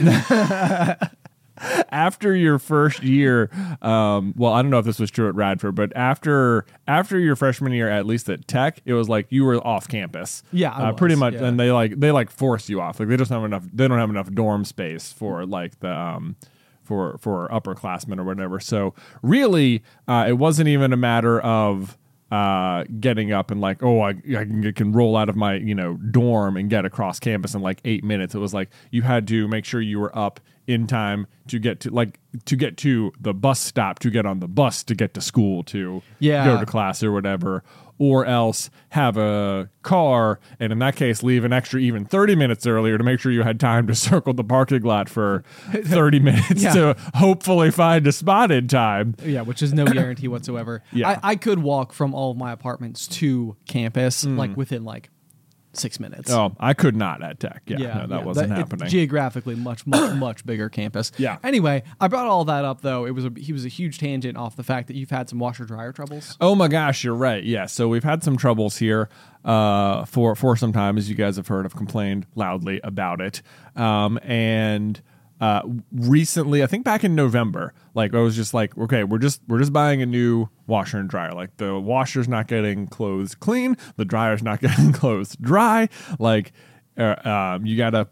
After 1.59 2.35
your 2.35 2.59
first 2.59 3.03
year, 3.03 3.51
um, 3.83 4.35
well, 4.37 4.53
I 4.53 4.63
don't 4.63 4.71
know 4.71 4.79
if 4.79 4.85
this 4.85 4.99
was 4.99 5.11
true 5.11 5.29
at 5.29 5.35
Radford, 5.35 5.75
but 5.75 5.95
after 5.97 6.65
after 6.87 7.19
your 7.19 7.37
freshman 7.37 7.73
year, 7.73 7.89
at 7.89 8.07
least 8.07 8.29
at 8.29 8.47
Tech, 8.47 8.81
it 8.85 8.95
was 8.95 9.09
like 9.09 9.27
you 9.31 9.45
were 9.45 9.57
off 9.67 9.89
campus. 9.89 10.43
Yeah, 10.53 10.73
uh, 10.73 10.93
pretty 10.93 11.15
much, 11.15 11.35
yeah. 11.35 11.45
and 11.45 11.59
they 11.59 11.71
like 11.71 11.99
they 12.01 12.11
like 12.11 12.31
force 12.31 12.69
you 12.69 12.81
off. 12.81 12.99
Like 13.01 13.09
they 13.09 13.17
just 13.17 13.31
don't 13.31 13.41
have 13.41 13.47
enough. 13.47 13.65
They 13.73 13.89
don't 13.89 13.99
have 13.99 14.11
enough 14.11 14.33
dorm 14.33 14.65
space 14.65 15.13
for 15.13 15.47
like 15.47 15.81
the 15.81 15.93
um 15.93 16.37
for 16.83 17.19
for 17.19 17.49
upperclassmen 17.49 18.19
or 18.19 18.25
whatever. 18.25 18.61
So 18.61 18.95
really, 19.23 19.83
uh, 20.09 20.27
it 20.29 20.35
wasn't 20.35 20.69
even 20.69 20.93
a 20.93 20.97
matter 20.97 21.41
of 21.41 21.97
uh, 22.33 22.85
getting 22.99 23.31
up 23.31 23.51
and 23.51 23.61
like, 23.61 23.83
oh, 23.83 24.01
I, 24.01 24.09
I 24.09 24.13
can, 24.45 24.67
I 24.67 24.73
can 24.73 24.93
roll 24.93 25.19
out 25.19 25.29
of 25.29 25.37
my 25.37 25.57
you 25.57 25.75
know 25.75 25.97
dorm 25.97 26.57
and 26.57 26.71
get 26.71 26.85
across 26.87 27.21
campus 27.21 27.55
in 27.55 27.61
like 27.61 27.81
eight 27.85 28.03
minutes. 28.03 28.35
It 28.35 28.39
was 28.39 28.55
like 28.55 28.71
you 28.91 29.03
had 29.03 29.29
to 29.29 29.47
make 29.49 29.67
sure 29.67 29.81
you 29.81 30.01
were 30.01 30.17
up 30.17 30.41
in 30.67 30.87
time 30.87 31.27
to 31.49 31.59
get 31.59 31.81
to 31.81 31.91
like 31.91 32.21
to 32.45 32.57
get 32.57 32.77
to 32.77 33.13
the 33.21 33.35
bus 33.35 33.61
stop 33.61 33.99
to 33.99 34.11
get 34.11 34.25
on 34.25 34.41
the 34.41 34.49
bus 34.49 34.83
to 34.85 34.95
get 34.95 35.13
to 35.15 35.21
school 35.21 35.63
to 35.65 36.03
Yeah. 36.21 36.45
go 36.47 36.61
to 36.61 36.67
class 36.67 37.03
or 37.03 37.13
whatever 37.13 37.65
or 37.99 38.25
else 38.25 38.71
have 38.91 39.17
a 39.17 39.69
car 39.83 40.41
and 40.59 40.73
in 40.73 40.79
that 40.79 40.97
case 40.97 41.23
leave 41.23 41.45
an 41.45 41.53
extra 41.53 41.79
even 41.79 42.05
30 42.05 42.35
minutes 42.37 42.67
earlier 42.67 42.97
to 42.97 43.05
make 43.05 43.21
sure 43.21 43.31
you 43.31 43.43
had 43.43 43.61
time 43.61 43.87
to 43.87 43.95
circle 44.09 44.33
the 44.33 44.45
parking 44.45 44.83
lot 44.83 45.09
for 45.09 45.43
30 45.73 46.21
minutes 46.21 46.63
Yeah. 46.63 46.73
to 46.73 46.97
hopefully 47.15 47.71
find 47.71 48.07
a 48.07 48.13
spot 48.13 48.51
in 48.51 48.69
time 48.69 49.15
Yeah, 49.25 49.43
which 49.43 49.63
is 49.63 49.73
no 49.75 49.85
guarantee 49.85 50.29
whatsoever. 50.29 50.83
Yeah. 50.93 51.19
I, 51.23 51.31
I 51.33 51.37
could 51.37 51.59
walk 51.61 51.93
from 51.93 52.15
all 52.15 52.31
of 52.31 52.37
my 52.37 52.53
apartments 52.53 53.07
to 53.09 53.57
campus 53.67 54.25
like 54.25 54.51
mm. 54.53 54.57
within 54.57 54.85
like 54.85 55.11
six 55.75 55.99
minutes. 55.99 56.31
oh 56.31 56.55
i 56.61 56.75
could 56.75 56.95
not 56.95 57.23
at 57.23 57.41
tech 57.41 57.63
yeah, 57.67 57.77
no, 57.77 58.07
that 58.07 58.11
yeah. 58.11 58.25
wasn't 58.25 58.53
it- 58.53 58.55
happening 58.55 58.89
geographically, 58.89 59.55
much, 59.55 59.87
much, 59.87 60.15
much 60.17 60.45
bigger 60.45 60.69
campus. 60.69 61.13
Yeah. 61.17 61.39
Anyway, 61.43 61.83
I 62.01 62.09
brought 62.09 62.27
all 62.27 62.45
that 62.47 62.65
up 62.65 62.83
though. 62.83 63.07
It 63.07 63.13
was 63.13 63.25
a 63.25 63.33
he 63.37 63.53
was 63.53 63.65
a 63.65 63.69
huge 63.69 63.99
tangent 63.99 64.37
off 64.37 64.57
the 64.57 64.63
fact 64.63 64.89
that 64.89 64.97
you've 64.97 65.11
had 65.11 65.29
some 65.29 65.39
washer 65.39 65.65
dryer 65.65 65.93
troubles. 65.93 66.37
Oh 66.41 66.55
my 66.55 66.69
gosh, 66.69 67.05
you're 67.05 67.15
right. 67.15 67.43
Yeah, 67.43 67.67
so 67.67 67.89
we've 67.89 68.05
had 68.05 68.23
some 68.23 68.37
troubles 68.37 68.77
here 68.77 69.09
uh, 69.45 70.05
for 70.05 70.35
for 70.35 70.57
some 70.57 70.73
time, 70.73 70.99
as 70.99 71.09
you 71.09 71.15
guys 71.15 71.37
have 71.37 71.49
heard. 71.49 71.65
I've 71.65 71.77
complained 71.77 72.27
loudly 72.35 72.81
about 72.85 73.21
it, 73.21 73.43
um, 73.77 74.19
and 74.23 75.01
uh, 75.43 75.63
recently, 75.91 76.63
I 76.63 76.69
think 76.69 76.85
back 76.85 77.03
in 77.03 77.17
November, 77.17 77.75
like 77.95 78.15
I 78.15 78.21
was 78.21 78.37
just 78.37 78.55
like, 78.55 78.79
okay, 78.79 79.03
we're 79.03 79.19
just 79.19 79.41
we're 79.49 79.59
just 79.59 79.73
buying 79.73 80.01
a 80.01 80.07
new 80.07 80.49
washer 80.69 80.99
and 80.99 81.09
dryer. 81.11 81.33
Like 81.33 81.57
the 81.57 81.81
washer's 81.81 82.29
not 82.29 82.47
getting 82.47 82.87
clothes 82.87 83.35
clean, 83.35 83.77
the 83.97 84.05
dryer's 84.05 84.45
not 84.45 84.61
getting 84.61 84.93
clothes 84.93 85.35
dry. 85.41 85.89
Like 86.21 86.53
uh, 86.97 87.17
um, 87.29 87.67
you 87.67 87.77
gotta 87.77 88.07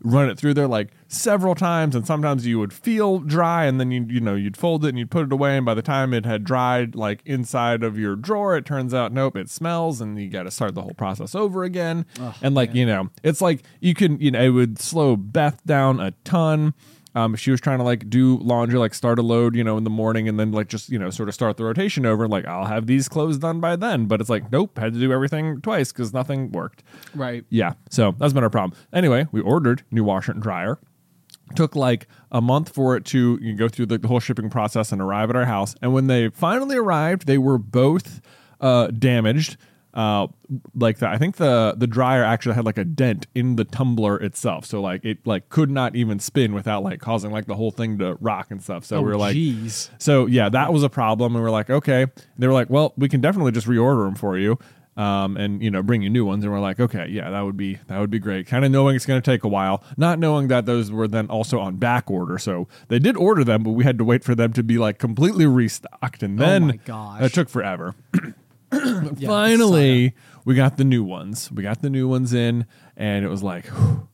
run 0.00 0.28
it 0.30 0.38
through 0.38 0.54
there 0.54 0.66
like 0.66 0.90
several 1.08 1.54
times 1.54 1.94
and 1.94 2.06
sometimes 2.06 2.46
you 2.46 2.58
would 2.58 2.72
feel 2.72 3.18
dry 3.18 3.64
and 3.64 3.80
then 3.80 3.90
you 3.90 4.04
you 4.08 4.20
know 4.20 4.34
you'd 4.34 4.56
fold 4.56 4.84
it 4.84 4.90
and 4.90 4.98
you'd 4.98 5.10
put 5.10 5.24
it 5.24 5.32
away 5.32 5.56
and 5.56 5.66
by 5.66 5.74
the 5.74 5.82
time 5.82 6.12
it 6.14 6.24
had 6.24 6.44
dried 6.44 6.94
like 6.94 7.20
inside 7.24 7.82
of 7.82 7.98
your 7.98 8.14
drawer 8.14 8.56
it 8.56 8.64
turns 8.64 8.94
out 8.94 9.12
nope 9.12 9.36
it 9.36 9.50
smells 9.50 10.00
and 10.00 10.20
you 10.20 10.28
got 10.28 10.44
to 10.44 10.50
start 10.50 10.74
the 10.74 10.82
whole 10.82 10.94
process 10.94 11.34
over 11.34 11.64
again. 11.64 12.04
And 12.42 12.54
like 12.54 12.74
you 12.74 12.86
know 12.86 13.10
it's 13.22 13.40
like 13.40 13.62
you 13.80 13.94
can 13.94 14.20
you 14.20 14.30
know 14.30 14.40
it 14.40 14.50
would 14.50 14.78
slow 14.78 15.16
Beth 15.16 15.64
down 15.64 16.00
a 16.00 16.12
ton 16.24 16.74
um, 17.18 17.34
she 17.34 17.50
was 17.50 17.60
trying 17.60 17.78
to 17.78 17.84
like 17.84 18.08
do 18.08 18.38
laundry, 18.38 18.78
like 18.78 18.94
start 18.94 19.18
a 19.18 19.22
load, 19.22 19.56
you 19.56 19.64
know, 19.64 19.76
in 19.76 19.82
the 19.82 19.90
morning 19.90 20.28
and 20.28 20.38
then 20.38 20.52
like 20.52 20.68
just, 20.68 20.88
you 20.88 20.98
know, 20.98 21.10
sort 21.10 21.28
of 21.28 21.34
start 21.34 21.56
the 21.56 21.64
rotation 21.64 22.06
over, 22.06 22.28
like 22.28 22.46
I'll 22.46 22.66
have 22.66 22.86
these 22.86 23.08
clothes 23.08 23.38
done 23.38 23.58
by 23.60 23.74
then. 23.74 24.06
But 24.06 24.20
it's 24.20 24.30
like, 24.30 24.52
nope, 24.52 24.78
had 24.78 24.92
to 24.92 25.00
do 25.00 25.12
everything 25.12 25.60
twice 25.60 25.90
because 25.90 26.12
nothing 26.12 26.52
worked. 26.52 26.84
Right. 27.14 27.44
Yeah. 27.50 27.72
So 27.90 28.14
that's 28.18 28.32
been 28.32 28.44
our 28.44 28.50
problem. 28.50 28.78
Anyway, 28.92 29.26
we 29.32 29.40
ordered 29.40 29.82
new 29.90 30.04
washer 30.04 30.32
and 30.32 30.42
dryer. 30.42 30.78
Took 31.56 31.74
like 31.74 32.06
a 32.30 32.40
month 32.40 32.68
for 32.68 32.94
it 32.96 33.04
to 33.06 33.38
you 33.42 33.52
know, 33.52 33.58
go 33.58 33.68
through 33.68 33.86
the, 33.86 33.98
the 33.98 34.08
whole 34.08 34.20
shipping 34.20 34.50
process 34.50 34.92
and 34.92 35.00
arrive 35.00 35.30
at 35.30 35.34
our 35.34 35.46
house. 35.46 35.74
And 35.82 35.92
when 35.92 36.06
they 36.06 36.28
finally 36.28 36.76
arrived, 36.76 37.26
they 37.26 37.38
were 37.38 37.58
both 37.58 38.20
uh, 38.60 38.88
damaged. 38.88 39.56
Uh, 39.98 40.28
like 40.76 40.98
the, 40.98 41.08
I 41.08 41.18
think 41.18 41.38
the 41.38 41.74
the 41.76 41.88
dryer 41.88 42.22
actually 42.22 42.54
had 42.54 42.64
like 42.64 42.78
a 42.78 42.84
dent 42.84 43.26
in 43.34 43.56
the 43.56 43.64
tumbler 43.64 44.16
itself, 44.16 44.64
so 44.64 44.80
like 44.80 45.04
it 45.04 45.26
like 45.26 45.48
could 45.48 45.70
not 45.72 45.96
even 45.96 46.20
spin 46.20 46.54
without 46.54 46.84
like 46.84 47.00
causing 47.00 47.32
like 47.32 47.46
the 47.46 47.56
whole 47.56 47.72
thing 47.72 47.98
to 47.98 48.14
rock 48.20 48.52
and 48.52 48.62
stuff. 48.62 48.84
So 48.84 48.98
Oh, 48.98 49.02
we 49.02 49.10
are 49.10 49.16
like, 49.16 49.34
jeez. 49.34 49.90
so 49.98 50.26
yeah, 50.26 50.48
that 50.50 50.72
was 50.72 50.84
a 50.84 50.88
problem, 50.88 51.34
and 51.34 51.42
we 51.42 51.48
are 51.48 51.50
like, 51.50 51.68
okay. 51.68 52.06
They 52.38 52.46
were 52.46 52.52
like, 52.52 52.70
well, 52.70 52.94
we 52.96 53.08
can 53.08 53.20
definitely 53.20 53.50
just 53.50 53.66
reorder 53.66 54.06
them 54.06 54.14
for 54.14 54.38
you, 54.38 54.56
um, 54.96 55.36
and 55.36 55.60
you 55.60 55.68
know, 55.72 55.82
bring 55.82 56.02
you 56.02 56.10
new 56.10 56.24
ones. 56.24 56.44
And 56.44 56.52
we're 56.52 56.60
like, 56.60 56.78
okay, 56.78 57.08
yeah, 57.08 57.30
that 57.30 57.40
would 57.40 57.56
be 57.56 57.80
that 57.88 57.98
would 57.98 58.10
be 58.10 58.20
great. 58.20 58.46
Kind 58.46 58.64
of 58.64 58.70
knowing 58.70 58.94
it's 58.94 59.04
going 59.06 59.20
to 59.20 59.28
take 59.30 59.42
a 59.42 59.48
while, 59.48 59.82
not 59.96 60.20
knowing 60.20 60.46
that 60.46 60.64
those 60.64 60.92
were 60.92 61.08
then 61.08 61.26
also 61.26 61.58
on 61.58 61.74
back 61.74 62.08
order. 62.08 62.38
So 62.38 62.68
they 62.86 63.00
did 63.00 63.16
order 63.16 63.42
them, 63.42 63.64
but 63.64 63.70
we 63.72 63.82
had 63.82 63.98
to 63.98 64.04
wait 64.04 64.22
for 64.22 64.36
them 64.36 64.52
to 64.52 64.62
be 64.62 64.78
like 64.78 65.00
completely 65.00 65.46
restocked, 65.46 66.22
and 66.22 66.38
then 66.38 66.62
Oh 66.62 66.66
my 66.66 66.76
gosh. 66.84 67.22
it 67.22 67.34
took 67.34 67.48
forever. 67.48 67.96
Yeah, 68.72 69.28
Finally, 69.28 70.14
we 70.44 70.54
got 70.54 70.76
the 70.76 70.84
new 70.84 71.02
ones. 71.02 71.50
We 71.50 71.62
got 71.62 71.80
the 71.82 71.90
new 71.90 72.08
ones 72.08 72.32
in, 72.32 72.66
and 72.96 73.24
it 73.24 73.28
was 73.28 73.42
like, 73.42 73.66
whew, 73.66 74.08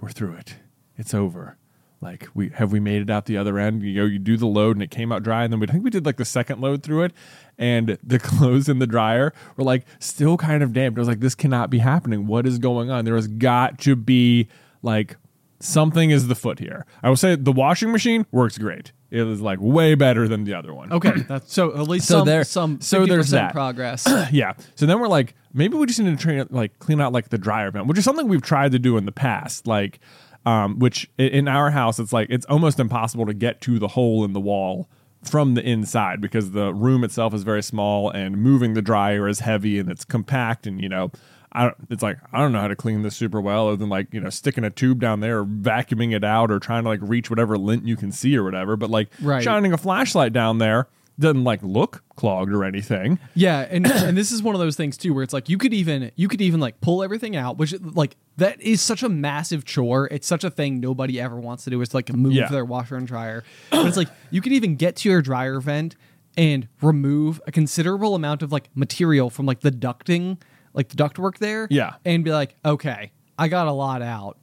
we're 0.00 0.10
through 0.10 0.34
it. 0.34 0.56
It's 0.96 1.14
over. 1.14 1.56
Like 2.00 2.28
we 2.34 2.50
have 2.50 2.72
we 2.72 2.80
made 2.80 3.02
it 3.02 3.10
out 3.10 3.24
the 3.26 3.38
other 3.38 3.58
end. 3.58 3.82
You 3.82 3.94
know, 3.94 4.04
you 4.06 4.18
do 4.18 4.36
the 4.36 4.46
load 4.46 4.76
and 4.76 4.82
it 4.82 4.90
came 4.90 5.10
out 5.12 5.22
dry, 5.22 5.44
and 5.44 5.52
then 5.52 5.60
we 5.60 5.66
I 5.66 5.72
think 5.72 5.82
we 5.82 5.90
did 5.90 6.04
like 6.04 6.18
the 6.18 6.24
second 6.24 6.60
load 6.60 6.82
through 6.82 7.04
it, 7.04 7.12
and 7.56 7.98
the 8.02 8.18
clothes 8.22 8.68
in 8.68 8.78
the 8.78 8.86
dryer 8.86 9.32
were 9.56 9.64
like 9.64 9.86
still 9.98 10.36
kind 10.36 10.62
of 10.62 10.72
damp. 10.72 10.96
I 10.96 11.00
was 11.00 11.08
like, 11.08 11.20
this 11.20 11.34
cannot 11.34 11.70
be 11.70 11.78
happening. 11.78 12.26
What 12.26 12.46
is 12.46 12.58
going 12.58 12.90
on? 12.90 13.04
There 13.04 13.16
has 13.16 13.28
got 13.28 13.78
to 13.80 13.96
be 13.96 14.48
like 14.82 15.16
something 15.60 16.10
is 16.10 16.28
the 16.28 16.34
foot 16.34 16.58
here. 16.58 16.86
I 17.02 17.08
will 17.08 17.16
say 17.16 17.34
the 17.36 17.52
washing 17.52 17.92
machine 17.92 18.26
works 18.30 18.58
great. 18.58 18.92
It 19.10 19.26
is 19.26 19.40
like 19.40 19.58
way 19.60 19.94
better 19.94 20.26
than 20.28 20.44
the 20.44 20.54
other 20.54 20.74
one. 20.74 20.92
Okay, 20.92 21.12
that's 21.28 21.52
so 21.52 21.74
at 21.76 21.88
least 21.88 22.06
So 22.08 22.18
some 22.18 22.26
there- 22.26 22.44
some 22.44 22.80
so 22.80 23.06
there's 23.06 23.30
that. 23.30 23.52
progress. 23.52 24.06
yeah. 24.32 24.52
So 24.74 24.84
then 24.86 24.98
we're 25.00 25.08
like, 25.08 25.34
maybe 25.54 25.76
we 25.76 25.86
just 25.86 26.00
need 26.00 26.16
to 26.18 26.22
train, 26.22 26.44
like 26.50 26.78
clean 26.80 27.00
out 27.00 27.12
like 27.12 27.28
the 27.30 27.38
dryer 27.38 27.70
vent, 27.70 27.86
which 27.86 27.98
is 27.98 28.04
something 28.04 28.26
we've 28.28 28.42
tried 28.42 28.72
to 28.72 28.78
do 28.78 28.96
in 28.96 29.06
the 29.06 29.12
past. 29.12 29.66
Like, 29.66 30.00
um, 30.44 30.78
which 30.78 31.08
in 31.18 31.46
our 31.48 31.70
house, 31.70 31.98
it's 31.98 32.12
like 32.12 32.28
it's 32.30 32.46
almost 32.46 32.80
impossible 32.80 33.26
to 33.26 33.34
get 33.34 33.60
to 33.62 33.78
the 33.78 33.88
hole 33.88 34.24
in 34.24 34.32
the 34.32 34.40
wall 34.40 34.88
from 35.22 35.54
the 35.54 35.62
inside 35.62 36.20
because 36.20 36.52
the 36.52 36.72
room 36.74 37.02
itself 37.02 37.32
is 37.34 37.42
very 37.42 37.62
small 37.62 38.10
and 38.10 38.36
moving 38.36 38.74
the 38.74 38.82
dryer 38.82 39.26
is 39.26 39.40
heavy 39.40 39.78
and 39.78 39.88
it's 39.90 40.04
compact 40.04 40.66
and 40.68 40.80
you 40.80 40.88
know 40.88 41.10
I 41.56 41.72
it's 41.90 42.02
like 42.02 42.18
I 42.32 42.38
don't 42.40 42.52
know 42.52 42.60
how 42.60 42.68
to 42.68 42.76
clean 42.76 43.02
this 43.02 43.16
super 43.16 43.40
well 43.40 43.68
other 43.68 43.76
than 43.76 43.88
like 43.88 44.12
you 44.12 44.20
know 44.20 44.30
sticking 44.30 44.62
a 44.64 44.70
tube 44.70 45.00
down 45.00 45.20
there 45.20 45.38
or 45.40 45.44
vacuuming 45.46 46.14
it 46.14 46.22
out 46.24 46.50
or 46.50 46.58
trying 46.60 46.82
to 46.84 46.88
like 46.90 47.00
reach 47.02 47.30
whatever 47.30 47.56
lint 47.56 47.86
you 47.86 47.96
can 47.96 48.12
see 48.12 48.36
or 48.36 48.44
whatever 48.44 48.76
but 48.76 48.90
like 48.90 49.08
Right. 49.20 49.42
shining 49.42 49.72
a 49.72 49.78
flashlight 49.78 50.32
down 50.32 50.58
there 50.58 50.86
doesn't 51.18 51.44
like 51.44 51.62
look 51.62 52.02
clogged 52.14 52.52
or 52.52 52.62
anything 52.62 53.18
Yeah, 53.34 53.66
and 53.70 53.86
and 53.90 54.18
this 54.18 54.30
is 54.32 54.42
one 54.42 54.54
of 54.54 54.58
those 54.60 54.76
things 54.76 54.98
too 54.98 55.14
where 55.14 55.22
it's 55.22 55.32
like 55.32 55.48
you 55.48 55.56
could 55.56 55.72
even 55.72 56.10
you 56.14 56.28
could 56.28 56.42
even 56.42 56.60
like 56.60 56.80
pull 56.82 57.02
everything 57.02 57.34
out, 57.36 57.56
which 57.56 57.74
like 57.80 58.16
that 58.36 58.60
is 58.60 58.82
such 58.82 59.02
a 59.02 59.08
massive 59.08 59.64
chore. 59.64 60.08
It's 60.10 60.26
such 60.26 60.44
a 60.44 60.50
thing 60.50 60.78
nobody 60.78 61.18
ever 61.18 61.40
wants 61.40 61.64
to 61.64 61.70
do 61.70 61.80
is 61.80 61.94
like 61.94 62.12
move 62.14 62.34
Yeah. 62.34 62.48
their 62.48 62.66
washer 62.66 62.96
and 62.96 63.06
dryer. 63.06 63.44
But 63.70 63.86
it's 63.86 63.96
like 63.96 64.08
you 64.30 64.42
could 64.42 64.52
even 64.52 64.76
get 64.76 64.96
to 64.96 65.08
your 65.08 65.22
dryer 65.22 65.58
vent 65.58 65.96
and 66.36 66.68
remove 66.82 67.40
a 67.46 67.50
considerable 67.52 68.14
amount 68.14 68.42
of 68.42 68.52
like 68.52 68.68
material 68.74 69.30
from 69.30 69.46
like 69.46 69.60
the 69.60 69.70
ducting, 69.72 70.36
like 70.76 70.88
the 70.90 70.96
ductwork 70.96 71.38
there. 71.38 71.66
Yeah. 71.70 71.94
And 72.04 72.22
be 72.22 72.30
like, 72.30 72.54
okay, 72.64 73.10
I 73.36 73.48
got 73.48 73.66
a 73.66 73.72
lot 73.72 74.02
out. 74.02 74.38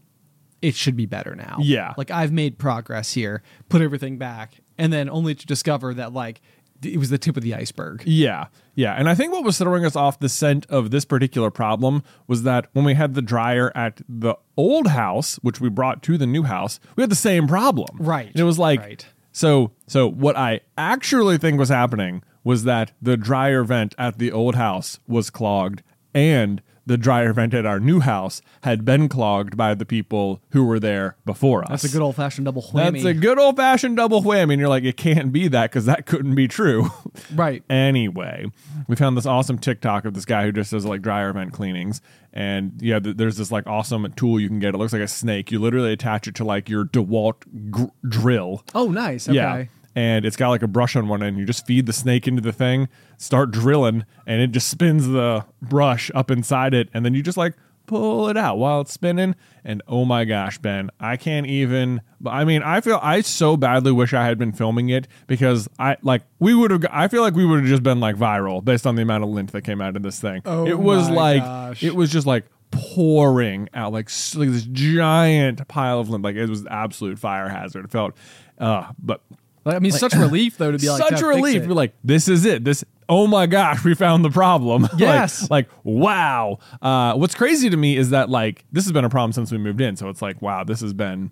It 0.62 0.76
should 0.76 0.98
be 0.98 1.06
better 1.06 1.36
now. 1.36 1.58
Yeah. 1.62 1.94
Like 1.98 2.12
I've 2.12 2.32
made 2.32 2.58
progress 2.58 3.14
here, 3.14 3.44
put 3.70 3.82
everything 3.82 4.18
back, 4.18 4.56
and 4.78 4.92
then 4.92 5.10
only 5.10 5.36
to 5.36 5.46
discover 5.46 5.94
that 5.94 6.14
like 6.14 6.42
it 6.86 6.98
was 6.98 7.10
the 7.10 7.18
tip 7.18 7.38
of 7.38 7.44
the 7.44 7.54
iceberg. 7.54 8.04
Yeah, 8.06 8.48
yeah. 8.76 8.94
And 8.94 9.08
I 9.08 9.16
think 9.16 9.32
what 9.32 9.44
was 9.44 9.58
throwing 9.58 9.86
us 9.86 9.96
off 9.96 10.20
the 10.20 10.30
scent 10.30 10.66
of 10.68 10.92
this 10.92 11.06
particular 11.06 11.50
problem 11.50 12.04
was 12.28 12.44
that 12.44 12.68
when 12.74 12.84
we 12.86 12.94
had 12.94 13.14
the 13.14 13.22
dryer 13.22 13.72
at 13.76 14.02
the 14.10 14.36
old 14.58 14.88
house, 14.88 15.36
which 15.38 15.62
we 15.62 15.70
brought 15.70 16.04
to 16.04 16.18
the 16.18 16.28
new 16.28 16.44
house, 16.44 16.80
we 16.96 17.02
had 17.04 17.10
the 17.10 17.16
same 17.16 17.48
problem. 17.48 17.98
Right, 18.00 18.28
And 18.28 18.40
it 18.40 18.44
was 18.44 18.60
like, 18.60 18.80
right. 18.82 19.06
so, 19.32 19.72
so 19.88 20.10
what 20.10 20.36
I 20.36 20.62
actually 20.78 21.38
think 21.38 21.58
was 21.60 21.70
happening 21.70 22.24
was 22.44 22.66
that 22.66 22.92
the 23.02 23.16
dryer 23.16 23.64
vent 23.64 23.96
at 23.98 24.18
the 24.18 24.32
old 24.32 24.56
house 24.56 25.00
was 25.08 25.30
clogged 25.30 25.84
and 26.14 26.62
the 26.86 26.98
dryer 26.98 27.32
vent 27.32 27.54
at 27.54 27.66
our 27.66 27.80
new 27.80 28.02
house 28.02 28.42
had 28.64 28.84
been 28.84 29.08
clogged 29.08 29.56
by 29.56 29.74
the 29.74 29.86
people 29.86 30.42
who 30.52 30.66
were 30.66 30.80
there 30.80 31.16
before 31.26 31.64
us. 31.64 31.70
That's 31.70 31.84
a 31.86 31.90
good 31.90 32.02
old 32.02 32.16
fashioned 32.16 32.46
double 32.46 32.62
whammy. 32.62 32.94
That's 32.94 33.06
a 33.06 33.14
good 33.14 33.40
old 33.40 33.56
fashioned 33.56 33.96
double 33.96 34.22
whammy. 34.22 34.54
And 34.54 34.60
you're 34.60 34.70
like, 34.70 34.84
it 34.84 34.98
can't 34.98 35.32
be 35.32 35.48
that 35.48 35.72
because 35.72 35.86
that 35.86 36.06
couldn't 36.06 36.36
be 36.36 36.48
true. 36.48 36.90
right. 37.34 37.64
Anyway, 37.70 38.48
we 38.88 38.96
found 38.96 39.16
this 39.16 39.26
awesome 39.26 39.58
TikTok 39.60 40.06
of 40.06 40.14
this 40.14 40.26
guy 40.26 40.44
who 40.44 40.52
just 40.52 40.72
does 40.72 40.86
like 40.86 41.02
dryer 41.02 41.32
vent 41.32 41.54
cleanings. 41.54 42.02
And 42.34 42.74
yeah, 42.82 43.00
th- 43.00 43.16
there's 43.16 43.38
this 43.38 43.52
like 43.52 43.66
awesome 43.66 44.12
tool 44.18 44.40
you 44.40 44.50
can 44.50 44.60
get. 44.60 44.76
It 44.76 44.78
looks 44.78 44.92
like 44.94 45.02
a 45.02 45.08
snake. 45.08 45.52
You 45.52 45.60
literally 45.60 45.94
attach 45.94 46.28
it 46.28 46.36
to 46.36 46.44
like 46.44 46.68
your 46.68 46.84
DeWalt 46.84 47.72
gr- 47.72 47.84
drill. 48.08 48.64
Oh, 48.76 48.88
nice. 48.90 49.30
Okay. 49.30 49.36
Yeah. 49.38 49.66
And 49.96 50.26
it's 50.26 50.36
got 50.36 50.50
like 50.50 50.64
a 50.64 50.68
brush 50.68 50.96
on 50.96 51.08
one 51.08 51.22
end. 51.22 51.38
You 51.38 51.46
just 51.46 51.68
feed 51.68 51.86
the 51.86 51.94
snake 51.94 52.28
into 52.28 52.42
the 52.42 52.52
thing, 52.52 52.90
start 53.18 53.52
drilling, 53.52 54.06
and 54.26 54.42
it 54.42 54.52
just 54.52 54.70
spins 54.70 55.08
the 55.08 55.46
brush 55.62 56.10
up 56.16 56.32
inside 56.32 56.74
it. 56.74 56.90
And 56.94 57.06
then 57.06 57.14
you 57.14 57.22
just 57.22 57.38
like 57.38 57.54
pull 57.86 58.30
it 58.30 58.38
out 58.38 58.58
while 58.58 58.82
it's 58.82 58.94
spinning. 58.94 59.36
And 59.64 59.82
oh 59.88 60.06
my 60.06 60.26
gosh, 60.26 60.58
Ben, 60.58 60.90
I 61.00 61.18
can't 61.18 61.48
even. 61.48 62.02
I 62.26 62.44
mean, 62.46 62.64
I 62.64 62.82
feel 62.82 63.00
I 63.02 63.22
so 63.22 63.58
badly 63.58 63.92
wish 63.92 64.14
I 64.14 64.26
had 64.26 64.38
been 64.38 64.52
filming 64.52 64.90
it 64.90 65.08
because 65.28 65.68
I 65.80 65.98
like 66.02 66.24
we 66.40 66.54
would 66.54 66.72
have. 66.72 66.86
I 66.92 67.08
feel 67.08 67.22
like 67.22 67.36
we 67.36 67.46
would 67.46 67.60
have 67.60 67.70
just 67.70 67.84
been 67.84 68.00
like 68.00 68.16
viral 68.16 68.64
based 68.64 68.88
on 68.88 68.96
the 68.96 69.02
amount 69.02 69.24
of 69.24 69.30
lint 69.30 69.52
that 69.52 69.62
came 69.62 69.82
out 69.82 69.96
of 69.96 70.04
this 70.04 70.20
thing. 70.20 70.42
Oh 70.46 70.66
it 70.66 70.80
was 70.80 71.10
like 71.10 71.44
gosh. 71.44 71.84
it 71.84 71.96
was 71.96 72.12
just 72.12 72.28
like 72.28 72.46
pouring 72.72 73.70
out 73.74 73.94
like, 73.94 74.10
like 74.36 74.50
this 74.50 74.66
giant 74.66 75.68
pile 75.68 76.00
of 76.00 76.10
lint. 76.10 76.24
Like 76.24 76.36
it 76.36 76.50
was 76.50 76.66
absolute 76.68 77.20
fire 77.20 77.50
hazard. 77.50 77.86
It 77.86 77.92
felt, 77.92 78.16
uh, 78.58 78.92
but 79.00 79.22
Like, 79.66 79.76
I 79.76 79.80
mean, 79.80 79.92
such 79.92 80.14
relief 80.14 80.58
though 80.58 80.72
to 80.72 80.78
be 80.78 80.90
like 80.90 81.00
such 81.02 81.10
"Jeff, 81.12 81.20
a 81.22 81.24
fix 81.24 81.36
relief. 81.36 81.64
it." 81.64 81.68
We're 81.68 81.74
like, 81.76 81.94
this 82.04 82.28
is 82.28 82.46
it. 82.46 82.64
This. 82.64 82.84
Oh 83.10 83.28
my 83.28 83.46
gosh, 83.48 83.84
we 83.84 83.96
found 83.96 84.24
the 84.26 84.30
problem. 84.30 84.84
Like- 84.94 85.00
Yes. 85.00 85.50
like, 85.52 85.70
wow. 85.84 86.60
Uh, 86.82 87.14
what's 87.16 87.36
crazy 87.36 87.70
to 87.70 87.78
me 87.78 87.98
is 87.98 88.10
that 88.12 88.30
like 88.30 88.66
this 88.72 88.84
has 88.86 88.92
been 88.92 89.06
a 89.06 89.10
problem 89.10 89.32
since 89.34 89.52
we 89.52 89.58
moved 89.58 89.82
in. 89.82 89.96
So 89.96 90.10
it's 90.10 90.22
like, 90.22 90.42
wow, 90.42 90.64
this 90.64 90.82
has 90.82 90.94
been. 90.94 91.32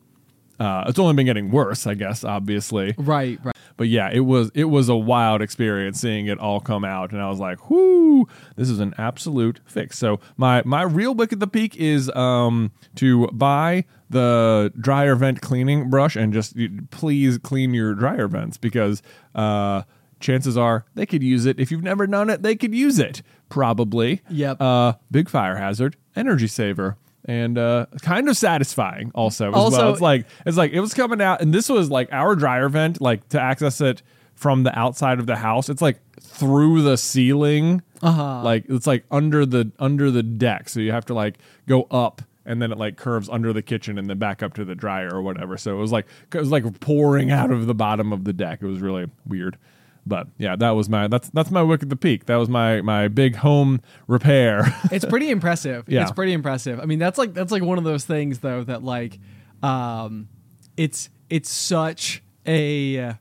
Uh, 0.61 0.83
it's 0.87 0.99
only 0.99 1.15
been 1.15 1.25
getting 1.25 1.49
worse, 1.49 1.87
I 1.87 1.95
guess. 1.95 2.23
Obviously, 2.23 2.93
right, 2.99 3.39
right. 3.43 3.55
but 3.77 3.87
yeah, 3.87 4.11
it 4.13 4.19
was 4.19 4.51
it 4.53 4.65
was 4.65 4.89
a 4.89 4.95
wild 4.95 5.41
experience 5.41 5.99
seeing 5.99 6.27
it 6.27 6.37
all 6.37 6.59
come 6.59 6.85
out, 6.85 7.11
and 7.11 7.19
I 7.19 7.27
was 7.29 7.39
like, 7.39 7.71
"Whoo, 7.71 8.27
this 8.57 8.69
is 8.69 8.79
an 8.79 8.93
absolute 8.99 9.59
fix." 9.65 9.97
So 9.97 10.19
my 10.37 10.61
my 10.63 10.83
real 10.83 11.15
wick 11.15 11.33
at 11.33 11.39
the 11.39 11.47
peak 11.47 11.75
is 11.77 12.11
um 12.15 12.71
to 12.97 13.25
buy 13.29 13.85
the 14.11 14.71
dryer 14.79 15.15
vent 15.15 15.41
cleaning 15.41 15.89
brush 15.89 16.15
and 16.15 16.31
just 16.31 16.55
please 16.91 17.39
clean 17.39 17.73
your 17.73 17.95
dryer 17.95 18.27
vents 18.27 18.57
because 18.57 19.01
uh 19.33 19.81
chances 20.19 20.57
are 20.57 20.85
they 20.93 21.07
could 21.07 21.23
use 21.23 21.47
it. 21.47 21.59
If 21.59 21.71
you've 21.71 21.81
never 21.81 22.05
done 22.05 22.29
it, 22.29 22.43
they 22.43 22.55
could 22.55 22.75
use 22.75 22.99
it 22.99 23.23
probably. 23.49 24.21
Yep. 24.29 24.61
Uh, 24.61 24.93
big 25.09 25.27
fire 25.27 25.55
hazard, 25.55 25.95
energy 26.15 26.47
saver. 26.47 26.97
And 27.31 27.57
uh, 27.57 27.85
kind 28.01 28.27
of 28.27 28.35
satisfying, 28.35 29.11
also. 29.15 29.49
As 29.49 29.55
Also- 29.55 29.77
well. 29.77 29.91
it's 29.93 30.01
like 30.01 30.25
it's 30.45 30.57
like 30.57 30.71
it 30.73 30.81
was 30.81 30.93
coming 30.93 31.21
out, 31.21 31.41
and 31.41 31.53
this 31.53 31.69
was 31.69 31.89
like 31.89 32.09
our 32.11 32.35
dryer 32.35 32.67
vent, 32.67 32.99
like 32.99 33.27
to 33.29 33.39
access 33.39 33.79
it 33.79 34.01
from 34.35 34.63
the 34.63 34.77
outside 34.77 35.17
of 35.19 35.27
the 35.27 35.37
house. 35.37 35.69
It's 35.69 35.81
like 35.81 35.99
through 36.19 36.81
the 36.81 36.97
ceiling, 36.97 37.83
Uh-huh. 38.01 38.43
like 38.43 38.65
it's 38.67 38.85
like 38.85 39.05
under 39.11 39.45
the 39.45 39.71
under 39.79 40.11
the 40.11 40.23
deck. 40.23 40.67
So 40.67 40.81
you 40.81 40.91
have 40.91 41.05
to 41.05 41.13
like 41.13 41.37
go 41.69 41.83
up, 41.89 42.21
and 42.45 42.61
then 42.61 42.71
it 42.73 42.77
like 42.77 42.97
curves 42.97 43.29
under 43.29 43.53
the 43.53 43.61
kitchen, 43.61 43.97
and 43.97 44.09
then 44.09 44.17
back 44.17 44.43
up 44.43 44.53
to 44.55 44.65
the 44.65 44.75
dryer 44.75 45.09
or 45.13 45.21
whatever. 45.21 45.55
So 45.57 45.71
it 45.77 45.79
was 45.79 45.91
like 45.93 46.07
it 46.33 46.37
was 46.39 46.51
like 46.51 46.79
pouring 46.81 47.31
out 47.31 47.49
of 47.51 47.65
the 47.65 47.75
bottom 47.75 48.11
of 48.11 48.25
the 48.25 48.33
deck. 48.33 48.59
It 48.61 48.65
was 48.67 48.81
really 48.81 49.09
weird. 49.25 49.57
But 50.05 50.27
yeah, 50.37 50.55
that 50.55 50.71
was 50.71 50.89
my 50.89 51.07
that's 51.07 51.29
that's 51.29 51.51
my 51.51 51.61
wick 51.61 51.83
at 51.83 51.89
the 51.89 51.95
peak. 51.95 52.25
That 52.25 52.37
was 52.37 52.49
my 52.49 52.81
my 52.81 53.07
big 53.07 53.35
home 53.35 53.81
repair. 54.07 54.75
It's 54.91 55.05
pretty 55.05 55.29
impressive. 55.29 55.85
Yeah. 55.87 56.01
It's 56.01 56.11
pretty 56.11 56.33
impressive. 56.33 56.79
I 56.79 56.85
mean, 56.85 56.99
that's 56.99 57.17
like 57.17 57.33
that's 57.33 57.51
like 57.51 57.63
one 57.63 57.77
of 57.77 57.83
those 57.83 58.05
things 58.05 58.39
though 58.39 58.63
that 58.63 58.83
like, 58.83 59.19
um, 59.61 60.27
it's 60.75 61.09
it's 61.29 61.49
such 61.49 62.23
a 62.47 63.15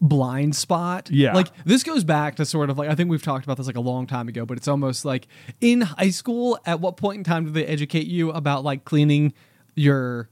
blind 0.00 0.54
spot. 0.54 1.10
Yeah. 1.10 1.34
Like 1.34 1.48
this 1.64 1.82
goes 1.82 2.04
back 2.04 2.36
to 2.36 2.44
sort 2.44 2.70
of 2.70 2.78
like 2.78 2.88
I 2.88 2.94
think 2.94 3.10
we've 3.10 3.22
talked 3.22 3.44
about 3.44 3.56
this 3.56 3.66
like 3.66 3.76
a 3.76 3.80
long 3.80 4.06
time 4.06 4.28
ago, 4.28 4.44
but 4.44 4.58
it's 4.58 4.68
almost 4.68 5.04
like 5.04 5.26
in 5.60 5.80
high 5.82 6.10
school. 6.10 6.58
At 6.66 6.80
what 6.80 6.96
point 6.96 7.18
in 7.18 7.24
time 7.24 7.46
do 7.46 7.50
they 7.50 7.66
educate 7.66 8.06
you 8.06 8.30
about 8.30 8.64
like 8.64 8.84
cleaning 8.84 9.32
your 9.74 10.28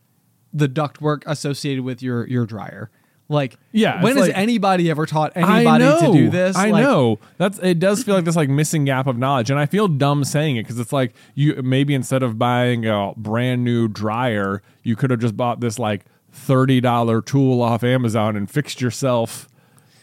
the 0.52 0.68
ductwork 0.68 1.22
associated 1.26 1.84
with 1.84 2.02
your 2.02 2.26
your 2.28 2.46
dryer? 2.46 2.90
Like, 3.28 3.56
Yeah, 3.72 4.02
when 4.02 4.16
has 4.16 4.28
like- 4.28 4.36
anybody 4.38 4.88
ever 4.88 5.04
taught 5.04 5.32
anybody 5.34 5.84
to 5.84 6.12
do 6.12 6.30
this? 6.30 6.56
I 6.56 6.70
Like, 6.70 6.84
know. 6.84 7.18
That's 7.38 7.58
it 7.58 7.78
does 7.80 8.04
feel 8.04 8.14
like 8.14 8.24
this 8.24 8.36
like 8.36 8.48
missing 8.48 8.84
gap 8.84 9.06
of 9.08 9.18
knowledge. 9.18 9.50
And 9.50 9.58
I 9.58 9.66
feel 9.66 9.88
dumb 9.88 10.22
saying 10.24 10.56
it 10.56 10.62
because 10.62 10.78
it's 10.78 10.92
like 10.92 11.12
you 11.34 11.60
maybe 11.62 11.94
instead 11.94 12.22
of 12.22 12.38
buying 12.38 12.86
a 12.86 13.12
brand 13.16 13.64
new 13.64 13.88
dryer, 13.88 14.62
you 14.84 14.94
could 14.94 15.10
have 15.10 15.18
just 15.20 15.36
bought 15.36 15.58
this 15.60 15.78
like 15.78 16.04
$30 16.32 17.24
tool 17.26 17.62
off 17.62 17.82
Amazon 17.82 18.36
and 18.36 18.50
fixed 18.50 18.80
yourself 18.80 19.48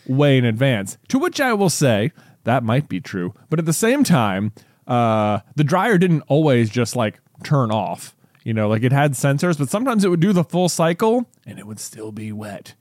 way 0.07 0.37
in 0.37 0.45
advance. 0.45 0.97
To 1.09 1.17
which 1.19 1.39
I 1.39 1.53
will 1.53 1.69
say 1.69 2.11
that 2.43 2.63
might 2.63 2.89
be 2.89 2.99
true. 2.99 3.33
But 3.49 3.59
at 3.59 3.65
the 3.65 3.71
same 3.73 4.03
time, 4.03 4.51
uh, 4.85 5.39
the 5.55 5.63
dryer 5.63 5.97
didn't 5.97 6.23
always 6.27 6.69
just 6.69 6.95
like 6.95 7.19
turn 7.43 7.71
off. 7.71 8.15
You 8.43 8.53
know, 8.53 8.67
like 8.67 8.83
it 8.83 8.91
had 8.91 9.13
sensors, 9.13 9.57
but 9.57 9.69
sometimes 9.69 10.03
it 10.03 10.09
would 10.09 10.19
do 10.19 10.33
the 10.33 10.43
full 10.43 10.67
cycle 10.67 11.29
and 11.45 11.57
it 11.57 11.65
would 11.65 11.79
still 11.79 12.11
be 12.11 12.33
wet. 12.33 12.73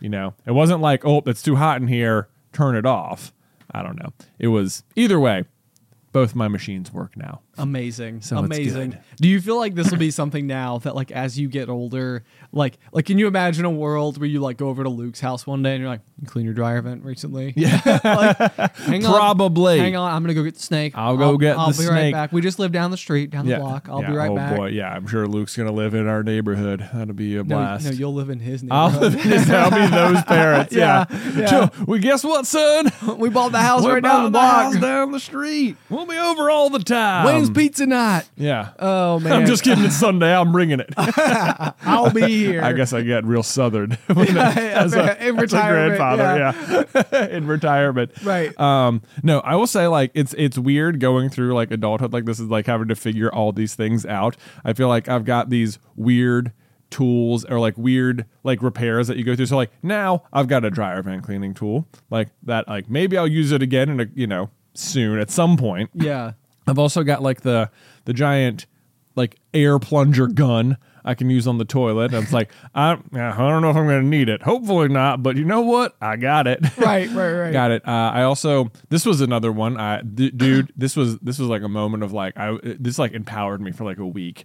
You 0.00 0.08
know, 0.08 0.34
it 0.44 0.52
wasn't 0.52 0.80
like, 0.80 1.04
oh, 1.04 1.22
it's 1.26 1.42
too 1.42 1.56
hot 1.56 1.80
in 1.80 1.88
here, 1.88 2.28
turn 2.52 2.76
it 2.76 2.86
off. 2.86 3.32
I 3.70 3.82
don't 3.82 3.96
know. 3.96 4.12
It 4.38 4.48
was 4.48 4.84
either 4.94 5.18
way, 5.18 5.44
both 6.12 6.34
my 6.34 6.48
machines 6.48 6.92
work 6.92 7.16
now. 7.16 7.40
Amazing. 7.58 8.20
So 8.22 8.38
Amazing. 8.38 8.96
Do 9.16 9.28
you 9.28 9.40
feel 9.40 9.56
like 9.58 9.74
this 9.74 9.90
will 9.90 9.98
be 9.98 10.10
something 10.10 10.46
now 10.46 10.78
that 10.78 10.94
like 10.94 11.10
as 11.10 11.38
you 11.38 11.48
get 11.48 11.68
older, 11.68 12.24
like 12.52 12.78
like 12.92 13.06
can 13.06 13.18
you 13.18 13.26
imagine 13.26 13.64
a 13.64 13.70
world 13.70 14.18
where 14.18 14.28
you 14.28 14.40
like 14.40 14.56
go 14.56 14.68
over 14.68 14.82
to 14.82 14.88
Luke's 14.90 15.20
house 15.20 15.46
one 15.46 15.62
day 15.62 15.72
and 15.72 15.80
you're 15.80 15.88
like, 15.90 16.02
you 16.20 16.26
clean 16.28 16.44
your 16.44 16.54
dryer 16.54 16.80
vent 16.82 17.04
recently? 17.04 17.52
Yeah. 17.66 17.80
like, 18.04 18.76
hang 18.76 19.04
on. 19.06 19.14
Probably. 19.14 19.78
Hang 19.78 19.96
on, 19.96 20.12
I'm 20.12 20.22
gonna 20.22 20.34
go 20.34 20.42
get 20.44 20.54
the 20.54 20.62
snake. 20.62 20.92
I'll 20.96 21.16
go 21.16 21.36
get 21.36 21.56
I'll 21.56 21.72
the 21.72 21.82
be 21.82 21.88
right 21.88 22.12
back. 22.12 22.32
We 22.32 22.40
just 22.40 22.58
live 22.58 22.70
down 22.70 22.90
the 22.90 22.96
street, 22.96 23.30
down 23.30 23.46
the 23.46 23.56
block. 23.56 23.88
I'll 23.88 24.02
yeah. 24.02 24.10
be 24.10 24.16
right 24.16 24.30
oh, 24.30 24.36
back. 24.36 24.56
boy. 24.56 24.66
Yeah, 24.68 24.92
I'm 24.92 25.06
sure 25.06 25.26
Luke's 25.26 25.56
going 25.56 25.68
to 25.68 25.72
live 25.74 25.94
in 25.94 26.06
our 26.06 26.22
neighborhood. 26.22 26.88
That'll 26.92 27.14
be 27.14 27.34
a 27.36 27.38
No, 27.38 27.44
blast. 27.56 27.86
no, 27.86 27.90
you'll 27.92 28.14
live 28.14 28.30
in 28.30 28.40
his 28.40 28.64
I'll 28.70 28.90
neighborhood. 28.90 29.14
live 29.14 29.24
in 29.26 29.30
his, 29.32 29.50
I'll 29.50 29.70
be 29.70 29.86
those 29.86 30.24
parents. 30.26 30.72
yeah. 30.74 31.04
Yeah, 31.34 31.46
Joe, 31.46 31.70
well, 31.86 32.00
guess 32.00 32.22
what, 32.24 32.46
son? 32.46 32.90
we 33.18 33.28
bought 33.30 33.52
the 33.52 33.60
house 33.60 33.82
We're 33.84 33.94
right 33.94 34.02
down 34.02 34.24
the 34.24 34.30
block. 34.30 34.78
down 34.80 35.12
the 35.12 35.20
street. 35.20 35.76
We'll 35.88 36.06
be 36.06 36.16
over 36.18 36.50
all 36.50 36.70
the 36.70 36.78
time. 36.80 37.24
When's 37.24 37.45
pizza 37.50 37.86
night? 37.86 38.28
Yeah. 38.36 38.72
Oh 38.78 39.20
man, 39.20 39.32
I'm 39.32 39.46
just 39.46 39.62
kidding. 39.62 39.84
It's 39.84 39.96
Sunday. 39.96 40.34
I'm 40.34 40.52
bringing 40.52 40.80
it. 40.80 40.92
I'll 40.96 42.10
be 42.10 42.26
here. 42.26 42.62
I 42.62 42.72
guess 42.72 42.92
I 42.92 43.02
get 43.02 43.24
real 43.24 43.42
southern 43.42 43.92
as 44.08 44.18
a, 44.18 44.20
in 44.20 44.36
as 44.36 44.94
a 44.94 45.32
retirement, 45.32 45.96
grandfather. 45.96 46.86
Yeah, 47.10 47.26
in 47.36 47.46
retirement. 47.46 48.12
Right. 48.22 48.58
Um. 48.58 49.02
No, 49.22 49.40
I 49.40 49.56
will 49.56 49.66
say 49.66 49.86
like 49.86 50.10
it's 50.14 50.34
it's 50.38 50.58
weird 50.58 51.00
going 51.00 51.28
through 51.28 51.54
like 51.54 51.70
adulthood 51.70 52.12
like 52.12 52.24
this 52.24 52.40
is 52.40 52.48
like 52.48 52.66
having 52.66 52.88
to 52.88 52.96
figure 52.96 53.32
all 53.32 53.52
these 53.52 53.74
things 53.74 54.06
out. 54.06 54.36
I 54.64 54.72
feel 54.72 54.88
like 54.88 55.08
I've 55.08 55.24
got 55.24 55.50
these 55.50 55.78
weird 55.94 56.52
tools 56.90 57.44
or 57.44 57.58
like 57.58 57.76
weird 57.76 58.26
like 58.44 58.62
repairs 58.62 59.08
that 59.08 59.16
you 59.16 59.24
go 59.24 59.34
through. 59.34 59.46
So 59.46 59.56
like 59.56 59.70
now 59.82 60.22
I've 60.32 60.48
got 60.48 60.64
a 60.64 60.70
dryer 60.70 61.02
vent 61.02 61.24
cleaning 61.24 61.54
tool 61.54 61.86
like 62.10 62.28
that. 62.44 62.68
Like 62.68 62.88
maybe 62.88 63.18
I'll 63.18 63.26
use 63.26 63.52
it 63.52 63.62
again 63.62 63.88
in 63.88 64.00
a 64.00 64.06
you 64.14 64.26
know 64.26 64.50
soon 64.74 65.18
at 65.18 65.30
some 65.30 65.56
point. 65.56 65.90
Yeah. 65.94 66.32
I've 66.66 66.78
also 66.78 67.02
got 67.02 67.22
like 67.22 67.42
the 67.42 67.70
the 68.04 68.12
giant 68.12 68.66
like 69.14 69.36
air 69.54 69.78
plunger 69.78 70.26
gun 70.26 70.76
I 71.06 71.14
can 71.14 71.30
use 71.30 71.46
on 71.46 71.58
the 71.58 71.64
toilet. 71.64 72.12
And 72.12 72.24
it's 72.24 72.32
like 72.32 72.50
I 72.74 72.92
I 72.92 72.96
don't 73.36 73.62
know 73.62 73.70
if 73.70 73.76
I'm 73.76 73.86
going 73.86 74.02
to 74.02 74.08
need 74.08 74.28
it. 74.28 74.42
Hopefully 74.42 74.88
not, 74.88 75.22
but 75.22 75.36
you 75.36 75.44
know 75.44 75.62
what? 75.62 75.96
I 76.00 76.16
got 76.16 76.46
it. 76.46 76.60
Right, 76.76 77.08
right, 77.10 77.32
right. 77.32 77.52
got 77.52 77.70
it. 77.70 77.86
Uh, 77.86 77.90
I 77.90 78.22
also 78.22 78.70
this 78.90 79.06
was 79.06 79.20
another 79.20 79.50
one. 79.50 79.78
I 79.78 80.02
d- 80.02 80.30
dude, 80.30 80.72
this 80.76 80.94
was 80.96 81.18
this 81.20 81.38
was 81.38 81.48
like 81.48 81.62
a 81.62 81.68
moment 81.68 82.02
of 82.02 82.12
like 82.12 82.36
I 82.36 82.58
this 82.62 82.98
like 82.98 83.12
empowered 83.12 83.60
me 83.60 83.72
for 83.72 83.84
like 83.84 83.98
a 83.98 84.06
week. 84.06 84.44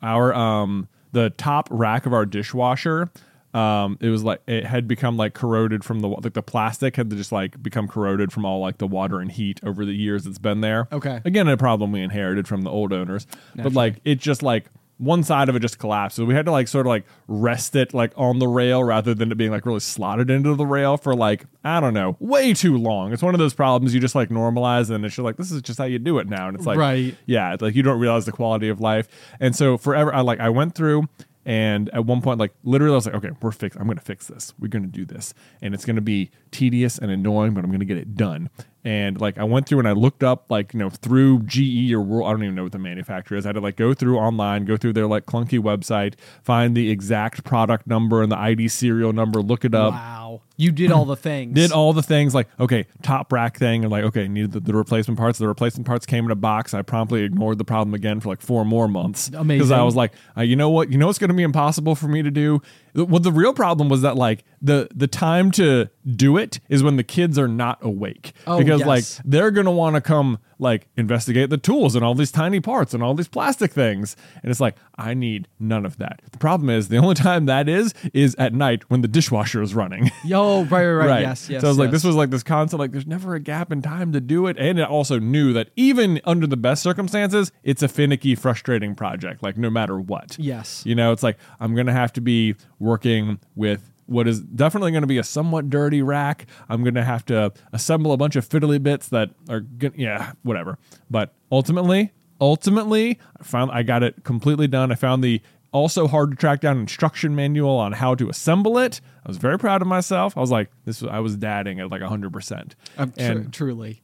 Our 0.00 0.32
um 0.34 0.88
the 1.12 1.30
top 1.30 1.68
rack 1.70 2.06
of 2.06 2.12
our 2.12 2.24
dishwasher 2.24 3.10
um 3.54 3.98
it 4.00 4.08
was 4.08 4.24
like 4.24 4.40
it 4.46 4.64
had 4.64 4.88
become 4.88 5.16
like 5.16 5.34
corroded 5.34 5.84
from 5.84 6.00
the 6.00 6.08
like 6.08 6.32
the 6.32 6.42
plastic 6.42 6.96
had 6.96 7.10
just 7.10 7.32
like 7.32 7.62
become 7.62 7.86
corroded 7.86 8.32
from 8.32 8.44
all 8.46 8.60
like 8.60 8.78
the 8.78 8.86
water 8.86 9.20
and 9.20 9.32
heat 9.32 9.60
over 9.62 9.84
the 9.84 9.92
years 9.94 10.26
it's 10.26 10.38
been 10.38 10.60
there. 10.62 10.88
Okay. 10.90 11.20
again 11.24 11.48
a 11.48 11.56
problem 11.56 11.92
we 11.92 12.00
inherited 12.02 12.48
from 12.48 12.62
the 12.62 12.70
old 12.70 12.92
owners. 12.92 13.26
But 13.54 13.74
like 13.74 14.00
it 14.04 14.18
just 14.20 14.42
like 14.42 14.66
one 14.98 15.22
side 15.24 15.48
of 15.48 15.56
it 15.56 15.60
just 15.60 15.78
collapsed. 15.80 16.16
So 16.16 16.24
we 16.24 16.32
had 16.34 16.44
to 16.46 16.52
like 16.52 16.68
sort 16.68 16.86
of 16.86 16.90
like 16.90 17.04
rest 17.26 17.74
it 17.74 17.92
like 17.92 18.12
on 18.16 18.38
the 18.38 18.46
rail 18.46 18.84
rather 18.84 19.14
than 19.14 19.32
it 19.32 19.34
being 19.36 19.50
like 19.50 19.66
really 19.66 19.80
slotted 19.80 20.30
into 20.30 20.54
the 20.54 20.66
rail 20.66 20.96
for 20.96 21.12
like 21.16 21.44
i 21.64 21.80
don't 21.80 21.92
know 21.94 22.16
way 22.20 22.54
too 22.54 22.78
long. 22.78 23.12
It's 23.12 23.22
one 23.22 23.34
of 23.34 23.38
those 23.40 23.52
problems 23.54 23.92
you 23.94 24.00
just 24.00 24.14
like 24.14 24.28
normalize 24.30 24.90
and 24.90 25.04
it's 25.04 25.16
just 25.16 25.24
like 25.24 25.36
this 25.36 25.50
is 25.50 25.60
just 25.60 25.78
how 25.78 25.84
you 25.84 25.98
do 25.98 26.18
it 26.18 26.28
now. 26.28 26.46
And 26.48 26.56
it's 26.56 26.66
like 26.66 26.78
Right. 26.78 27.14
yeah 27.26 27.52
it's 27.52 27.60
like 27.62 27.74
you 27.74 27.82
don't 27.82 27.98
realize 28.00 28.24
the 28.26 28.32
quality 28.32 28.68
of 28.68 28.80
life. 28.80 29.08
And 29.40 29.54
so 29.56 29.76
forever 29.76 30.14
i 30.14 30.20
like 30.20 30.40
i 30.40 30.48
went 30.48 30.74
through 30.74 31.08
and 31.44 31.88
at 31.90 32.04
one 32.04 32.20
point 32.22 32.38
like 32.38 32.54
literally 32.64 32.92
i 32.92 32.96
was 32.96 33.06
like 33.06 33.14
okay 33.14 33.30
we're 33.40 33.50
fixed 33.50 33.78
i'm 33.78 33.86
gonna 33.86 34.00
fix 34.00 34.28
this. 34.28 34.54
We're 34.58 34.68
gonna 34.68 34.86
do 34.86 35.04
this. 35.04 35.34
And 35.60 35.74
it's 35.74 35.84
gonna 35.84 36.00
be 36.00 36.30
tedious 36.50 36.98
and 36.98 37.10
annoying 37.10 37.54
but 37.54 37.64
i'm 37.64 37.70
gonna 37.70 37.84
get 37.84 37.98
it 37.98 38.16
done 38.16 38.48
and 38.84 39.20
like 39.20 39.38
i 39.38 39.44
went 39.44 39.66
through 39.66 39.78
and 39.78 39.88
i 39.88 39.92
looked 39.92 40.22
up 40.22 40.46
like 40.50 40.72
you 40.72 40.78
know 40.78 40.90
through 40.90 41.40
ge 41.44 41.92
or 41.92 42.00
world 42.00 42.28
i 42.28 42.30
don't 42.32 42.42
even 42.42 42.54
know 42.54 42.64
what 42.64 42.72
the 42.72 42.78
manufacturer 42.78 43.36
is. 43.36 43.46
I 43.46 43.50
had 43.50 43.54
to 43.54 43.60
like 43.60 43.76
go 43.76 43.94
through 43.94 44.18
online 44.18 44.64
go 44.64 44.76
through 44.76 44.94
their 44.94 45.06
like 45.06 45.26
clunky 45.26 45.60
website 45.60 46.14
find 46.42 46.76
the 46.76 46.90
exact 46.90 47.44
product 47.44 47.86
number 47.86 48.22
and 48.22 48.30
the 48.30 48.38
id 48.38 48.68
serial 48.68 49.12
number 49.12 49.40
look 49.40 49.64
it 49.64 49.74
up. 49.74 49.94
Wow. 49.94 50.42
You 50.56 50.70
did 50.70 50.92
all 50.92 51.04
the 51.04 51.16
things. 51.16 51.54
did 51.54 51.72
all 51.72 51.92
the 51.92 52.02
things 52.02 52.34
like 52.34 52.48
okay 52.60 52.86
top 53.02 53.32
rack 53.32 53.58
thing 53.58 53.82
and 53.82 53.90
like 53.90 54.04
okay 54.04 54.28
needed 54.28 54.52
the, 54.52 54.60
the 54.60 54.74
replacement 54.74 55.18
parts. 55.18 55.38
The 55.38 55.48
replacement 55.48 55.86
parts 55.86 56.06
came 56.06 56.24
in 56.24 56.30
a 56.30 56.36
box. 56.36 56.72
I 56.74 56.82
promptly 56.82 57.22
ignored 57.22 57.58
the 57.58 57.64
problem 57.64 57.94
again 57.94 58.20
for 58.20 58.28
like 58.28 58.40
four 58.40 58.64
more 58.64 58.86
months. 58.86 59.28
Because 59.28 59.70
i 59.70 59.82
was 59.82 59.96
like 59.96 60.12
uh, 60.36 60.42
you 60.42 60.54
know 60.54 60.70
what? 60.70 60.92
You 60.92 60.98
know 60.98 61.06
what's 61.06 61.18
going 61.18 61.28
to 61.28 61.34
be 61.34 61.42
impossible 61.42 61.94
for 61.94 62.06
me 62.06 62.22
to 62.22 62.30
do 62.30 62.62
well 62.94 63.20
the 63.20 63.32
real 63.32 63.52
problem 63.54 63.88
was 63.88 64.02
that 64.02 64.16
like 64.16 64.44
the 64.60 64.88
the 64.94 65.06
time 65.06 65.50
to 65.52 65.88
do 66.06 66.36
it 66.36 66.60
is 66.68 66.82
when 66.82 66.96
the 66.96 67.02
kids 67.04 67.38
are 67.38 67.48
not 67.48 67.78
awake 67.82 68.32
Oh, 68.46 68.58
because 68.58 68.80
yes. 68.80 68.86
like 68.88 69.04
they're 69.24 69.50
going 69.50 69.66
to 69.66 69.70
want 69.72 69.94
to 69.96 70.00
come 70.00 70.38
like 70.62 70.88
investigate 70.96 71.50
the 71.50 71.58
tools 71.58 71.94
and 71.94 72.04
all 72.04 72.14
these 72.14 72.32
tiny 72.32 72.60
parts 72.60 72.94
and 72.94 73.02
all 73.02 73.14
these 73.14 73.28
plastic 73.28 73.72
things 73.72 74.16
and 74.42 74.50
it's 74.50 74.60
like 74.60 74.76
i 74.96 75.12
need 75.12 75.48
none 75.58 75.84
of 75.84 75.98
that 75.98 76.22
the 76.30 76.38
problem 76.38 76.70
is 76.70 76.88
the 76.88 76.96
only 76.96 77.14
time 77.14 77.46
that 77.46 77.68
is 77.68 77.92
is 78.14 78.34
at 78.36 78.54
night 78.54 78.88
when 78.88 79.02
the 79.02 79.08
dishwasher 79.08 79.60
is 79.60 79.74
running 79.74 80.10
Yo, 80.24 80.64
right, 80.64 80.86
right, 80.86 81.06
right. 81.06 81.20
Yes, 81.22 81.50
yes. 81.50 81.60
so 81.60 81.66
I 81.66 81.70
was 81.70 81.78
like, 81.78 81.90
this 81.90 82.04
was 82.04 82.14
like 82.14 82.30
this 82.30 82.42
concept, 82.42 82.78
like 82.78 82.92
there's 82.92 83.06
never 83.06 83.34
a 83.34 83.40
gap 83.40 83.72
in 83.72 83.82
time 83.82 84.12
to 84.12 84.20
do 84.20 84.46
it. 84.46 84.56
And 84.58 84.78
it 84.78 84.88
also 84.88 85.18
knew 85.18 85.52
that 85.52 85.70
even 85.76 86.20
under 86.24 86.46
the 86.46 86.56
best 86.56 86.82
circumstances, 86.82 87.50
it's 87.62 87.82
a 87.82 87.88
finicky, 87.88 88.34
frustrating 88.34 88.94
project, 88.94 89.42
like 89.42 89.56
no 89.56 89.70
matter 89.70 89.98
what. 89.98 90.36
Yes. 90.38 90.82
You 90.86 90.94
know, 90.94 91.12
it's 91.12 91.22
like 91.22 91.38
I'm 91.60 91.74
going 91.74 91.86
to 91.86 91.92
have 91.92 92.12
to 92.14 92.20
be 92.20 92.54
working 92.78 93.40
with 93.56 93.91
what 94.12 94.28
is 94.28 94.40
definitely 94.40 94.92
going 94.92 95.02
to 95.02 95.08
be 95.08 95.18
a 95.18 95.24
somewhat 95.24 95.70
dirty 95.70 96.02
rack. 96.02 96.46
I'm 96.68 96.82
going 96.82 96.94
to 96.94 97.04
have 97.04 97.24
to 97.26 97.52
assemble 97.72 98.12
a 98.12 98.16
bunch 98.16 98.36
of 98.36 98.48
fiddly 98.48 98.82
bits 98.82 99.08
that 99.08 99.30
are 99.48 99.60
good. 99.60 99.94
Yeah, 99.96 100.32
whatever. 100.42 100.78
But 101.10 101.34
ultimately, 101.50 102.12
ultimately, 102.40 103.18
I 103.40 103.44
found 103.44 103.70
I 103.72 103.82
got 103.82 104.02
it 104.02 104.24
completely 104.24 104.68
done. 104.68 104.92
I 104.92 104.94
found 104.94 105.24
the 105.24 105.40
also 105.72 106.06
hard 106.06 106.30
to 106.30 106.36
track 106.36 106.60
down 106.60 106.78
instruction 106.78 107.34
manual 107.34 107.76
on 107.76 107.92
how 107.92 108.14
to 108.14 108.28
assemble 108.28 108.78
it. 108.78 109.00
I 109.24 109.28
was 109.28 109.38
very 109.38 109.58
proud 109.58 109.82
of 109.82 109.88
myself. 109.88 110.36
I 110.36 110.40
was 110.40 110.50
like, 110.50 110.70
this 110.84 111.02
was, 111.02 111.10
I 111.10 111.20
was 111.20 111.36
dadding 111.36 111.80
at 111.80 111.90
like 111.90 112.02
100%. 112.02 112.74
Um, 112.98 113.12
tr- 113.12 113.20
and 113.20 113.52
truly. 113.52 114.02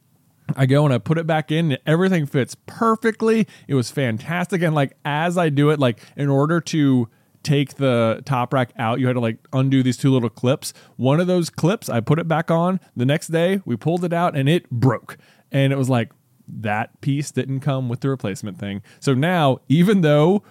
I 0.57 0.65
go 0.65 0.85
and 0.85 0.95
I 0.95 0.99
put 0.99 1.19
it 1.19 1.27
back 1.27 1.53
in. 1.53 1.73
And 1.73 1.81
everything 1.87 2.25
fits 2.25 2.57
perfectly. 2.67 3.47
It 3.67 3.75
was 3.75 3.91
fantastic. 3.91 4.63
And 4.63 4.75
like 4.75 4.97
as 5.05 5.37
I 5.37 5.51
do 5.51 5.71
it, 5.71 5.79
like 5.79 6.01
in 6.17 6.29
order 6.29 6.61
to 6.63 7.09
take 7.43 7.75
the 7.75 8.23
top 8.25 8.53
rack 8.53 8.73
out, 8.79 9.01
you 9.01 9.07
had 9.07 9.15
to 9.15 9.21
like 9.21 9.39
undo 9.53 9.83
these 9.83 9.97
two 9.97 10.13
little 10.13 10.29
clips. 10.29 10.73
One 10.97 11.21
of 11.21 11.27
those 11.27 11.51
clips, 11.51 11.89
I 11.89 12.01
put 12.01 12.19
it 12.19 12.29
back 12.29 12.51
on. 12.51 12.81
The 12.97 13.07
next 13.07 13.29
day, 13.29 13.61
we 13.65 13.77
pulled 13.77 14.05
it 14.05 14.13
out 14.13 14.37
and 14.37 14.49
it 14.49 14.69
broke. 14.71 15.17
And 15.51 15.73
it 15.73 15.77
was 15.77 15.89
like 15.89 16.13
that 16.47 17.01
piece 17.01 17.31
didn't 17.31 17.61
come 17.61 17.89
with 17.89 18.01
the 18.01 18.09
replacement 18.09 18.59
thing. 18.59 18.83
So 19.01 19.15
now, 19.15 19.59
even 19.69 20.01
though 20.01 20.43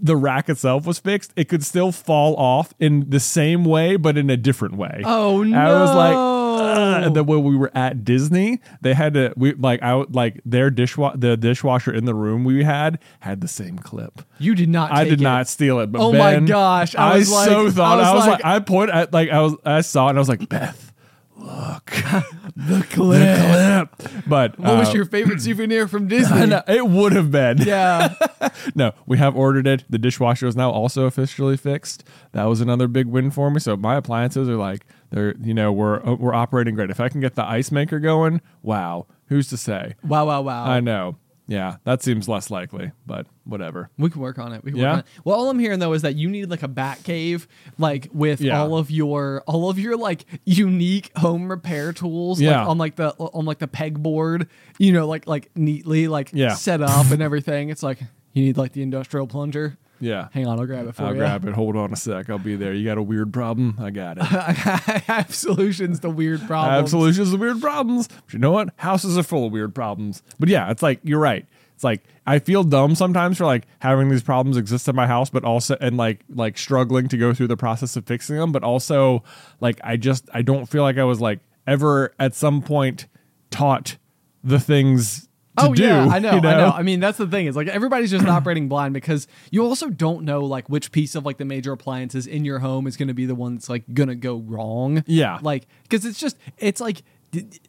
the 0.00 0.16
rack 0.16 0.48
itself 0.48 0.86
was 0.86 0.98
fixed, 0.98 1.32
it 1.36 1.48
could 1.48 1.64
still 1.64 1.92
fall 1.92 2.36
off 2.36 2.74
in 2.80 3.08
the 3.10 3.20
same 3.20 3.64
way, 3.64 3.96
but 3.96 4.18
in 4.18 4.28
a 4.28 4.36
different 4.36 4.76
way. 4.76 5.02
Oh, 5.04 5.42
no. 5.42 5.58
I 5.58 5.80
was 5.80 5.94
like, 5.94 6.14
"Ugh." 6.60 7.04
and 7.04 7.16
then 7.16 7.26
when 7.26 7.42
we 7.44 7.56
were 7.56 7.70
at 7.74 8.04
Disney, 8.04 8.60
they 8.80 8.94
had 8.94 9.14
to 9.14 9.32
we 9.36 9.54
like 9.54 9.82
I 9.82 9.94
would- 9.94 10.14
like 10.14 10.40
their 10.44 10.70
dishwa- 10.70 11.18
the 11.20 11.36
dishwasher 11.36 11.92
in 11.92 12.04
the 12.04 12.14
room 12.14 12.44
we 12.44 12.64
had 12.64 12.98
had 13.20 13.40
the 13.40 13.48
same 13.48 13.78
clip. 13.78 14.22
You 14.38 14.54
did 14.54 14.68
not. 14.68 14.92
I 14.92 15.04
did 15.04 15.20
it. 15.20 15.24
not 15.24 15.48
steal 15.48 15.80
it, 15.80 15.90
but 15.92 16.00
Oh 16.00 16.12
my 16.12 16.38
gosh, 16.40 16.94
I 16.94 17.12
I, 17.12 17.18
was 17.18 17.30
like- 17.32 17.48
so 17.48 17.70
thought 17.70 18.00
I 18.00 18.10
I 18.10 18.12
was 18.14 18.20
was, 18.20 18.26
like, 18.28 18.44
like- 18.44 18.54
I 18.54 18.60
point 18.60 18.90
at 18.90 19.12
like 19.12 19.30
I 19.30 19.40
was 19.40 19.54
I 19.64 19.80
saw 19.80 20.06
it 20.06 20.10
and 20.10 20.18
I 20.18 20.20
was 20.20 20.28
like 20.28 20.48
Beth, 20.48 20.92
look 21.36 21.84
the 22.56 22.86
clip. 22.90 23.90
but 24.28 24.58
What 24.58 24.78
was 24.78 24.88
uh, 24.90 24.92
your 24.92 25.04
favorite 25.04 25.40
souvenir 25.40 25.88
from 25.88 26.06
Disney? 26.08 26.46
Know, 26.46 26.62
it 26.68 26.86
would 26.86 27.12
have 27.12 27.30
been 27.30 27.58
Yeah. 27.58 28.14
no, 28.74 28.92
we 29.06 29.18
have 29.18 29.36
ordered 29.36 29.66
it. 29.66 29.84
The 29.90 29.98
dishwasher 29.98 30.46
is 30.46 30.56
now 30.56 30.70
also 30.70 31.04
officially 31.06 31.56
fixed. 31.56 32.04
That 32.32 32.44
was 32.44 32.60
another 32.60 32.86
big 32.88 33.06
win 33.06 33.30
for 33.30 33.50
me. 33.50 33.60
So 33.60 33.76
my 33.76 33.96
appliances 33.96 34.48
are 34.48 34.56
like 34.56 34.86
they're 35.10 35.34
you 35.40 35.54
know 35.54 35.72
we're 35.72 36.04
uh, 36.06 36.14
we're 36.14 36.34
operating 36.34 36.74
great. 36.74 36.90
If 36.90 37.00
I 37.00 37.08
can 37.08 37.20
get 37.20 37.34
the 37.34 37.44
ice 37.44 37.70
maker 37.70 37.98
going, 38.00 38.40
wow, 38.62 39.06
who's 39.28 39.48
to 39.48 39.56
say? 39.56 39.94
Wow, 40.06 40.26
wow, 40.26 40.42
wow. 40.42 40.64
I 40.64 40.80
know. 40.80 41.16
Yeah, 41.46 41.76
that 41.84 42.02
seems 42.02 42.26
less 42.26 42.50
likely, 42.50 42.92
but 43.06 43.26
whatever. 43.44 43.90
We 43.98 44.08
can 44.08 44.22
work 44.22 44.38
on 44.38 44.54
it. 44.54 44.64
We 44.64 44.70
can 44.70 44.80
Yeah? 44.80 44.84
work 44.86 44.92
on 44.94 44.98
it. 45.00 45.06
Well, 45.26 45.36
all 45.36 45.50
I'm 45.50 45.58
hearing 45.58 45.78
though 45.78 45.92
is 45.92 46.00
that 46.00 46.14
you 46.16 46.30
need 46.30 46.48
like 46.48 46.62
a 46.62 46.68
bat 46.68 47.02
cave, 47.04 47.46
like 47.76 48.08
with 48.14 48.40
Yeah. 48.40 48.62
all 48.62 48.78
of 48.78 48.90
your 48.90 49.42
all 49.46 49.68
of 49.68 49.78
your 49.78 49.94
like 49.98 50.24
unique 50.46 51.10
home 51.18 51.50
repair 51.50 51.92
tools, 51.92 52.40
Yeah. 52.40 52.60
like 52.60 52.68
on 52.70 52.78
like 52.78 52.96
the 52.96 53.10
on 53.18 53.44
like 53.44 53.58
the 53.58 53.68
pegboard, 53.68 54.48
you 54.78 54.90
know, 54.92 55.06
like 55.06 55.26
like 55.26 55.50
neatly 55.54 56.08
like 56.08 56.30
Yeah. 56.32 56.54
set 56.54 56.80
up 56.80 57.10
and 57.10 57.20
everything. 57.20 57.68
It's 57.68 57.82
like 57.82 57.98
you 58.32 58.42
need 58.42 58.56
like 58.56 58.72
the 58.72 58.80
industrial 58.82 59.26
plunger. 59.26 59.76
Yeah. 60.00 60.28
Hang 60.32 60.46
on, 60.46 60.58
I'll 60.58 60.66
grab 60.66 60.86
it 60.86 60.94
for 60.94 61.04
I'll 61.04 61.12
you. 61.12 61.18
grab 61.18 61.44
it. 61.46 61.54
Hold 61.54 61.76
on 61.76 61.92
a 61.92 61.96
sec. 61.96 62.28
I'll 62.28 62.38
be 62.38 62.56
there. 62.56 62.72
You 62.72 62.84
got 62.84 62.98
a 62.98 63.02
weird 63.02 63.32
problem? 63.32 63.76
I 63.80 63.90
got 63.90 64.18
it. 64.18 64.22
I 64.24 64.52
have 65.06 65.34
solutions 65.34 66.00
to 66.00 66.10
weird 66.10 66.40
problems. 66.40 66.72
I 66.72 66.76
have 66.76 66.88
solutions 66.88 67.30
to 67.32 67.36
weird 67.38 67.60
problems. 67.60 68.08
But 68.08 68.32
you 68.32 68.38
know 68.38 68.52
what? 68.52 68.70
Houses 68.76 69.16
are 69.16 69.22
full 69.22 69.46
of 69.46 69.52
weird 69.52 69.74
problems. 69.74 70.22
But 70.38 70.48
yeah, 70.48 70.70
it's 70.70 70.82
like 70.82 71.00
you're 71.02 71.20
right. 71.20 71.46
It's 71.74 71.84
like 71.84 72.02
I 72.26 72.38
feel 72.38 72.62
dumb 72.64 72.94
sometimes 72.94 73.38
for 73.38 73.46
like 73.46 73.66
having 73.80 74.08
these 74.08 74.22
problems 74.22 74.56
exist 74.56 74.88
in 74.88 74.94
my 74.94 75.06
house, 75.06 75.30
but 75.30 75.44
also 75.44 75.76
and 75.80 75.96
like 75.96 76.20
like 76.28 76.56
struggling 76.58 77.08
to 77.08 77.16
go 77.16 77.34
through 77.34 77.48
the 77.48 77.56
process 77.56 77.96
of 77.96 78.06
fixing 78.06 78.36
them. 78.36 78.52
But 78.52 78.62
also 78.62 79.24
like 79.60 79.80
I 79.82 79.96
just 79.96 80.28
I 80.32 80.42
don't 80.42 80.66
feel 80.66 80.82
like 80.82 80.98
I 80.98 81.04
was 81.04 81.20
like 81.20 81.40
ever 81.66 82.14
at 82.18 82.34
some 82.34 82.62
point 82.62 83.06
taught 83.50 83.96
the 84.42 84.60
things 84.60 85.28
Oh 85.56 85.74
do. 85.74 85.82
yeah, 85.82 86.06
I 86.06 86.18
know, 86.18 86.34
you 86.34 86.40
know? 86.40 86.48
I 86.48 86.56
know. 86.56 86.70
I 86.70 86.82
mean, 86.82 87.00
that's 87.00 87.18
the 87.18 87.26
thing. 87.26 87.46
Is 87.46 87.56
like 87.56 87.68
everybody's 87.68 88.10
just 88.10 88.26
operating 88.26 88.68
blind 88.68 88.94
because 88.94 89.28
you 89.50 89.64
also 89.64 89.88
don't 89.88 90.24
know 90.24 90.40
like 90.40 90.68
which 90.68 90.90
piece 90.92 91.14
of 91.14 91.24
like 91.24 91.38
the 91.38 91.44
major 91.44 91.72
appliances 91.72 92.26
in 92.26 92.44
your 92.44 92.58
home 92.58 92.86
is 92.86 92.96
going 92.96 93.08
to 93.08 93.14
be 93.14 93.26
the 93.26 93.34
one 93.34 93.54
that's 93.54 93.68
like 93.68 93.84
going 93.92 94.08
to 94.08 94.14
go 94.16 94.38
wrong. 94.38 95.04
Yeah. 95.06 95.38
like 95.42 95.66
because 95.84 96.04
it's 96.04 96.18
just 96.18 96.36
it's 96.58 96.80
like 96.80 97.02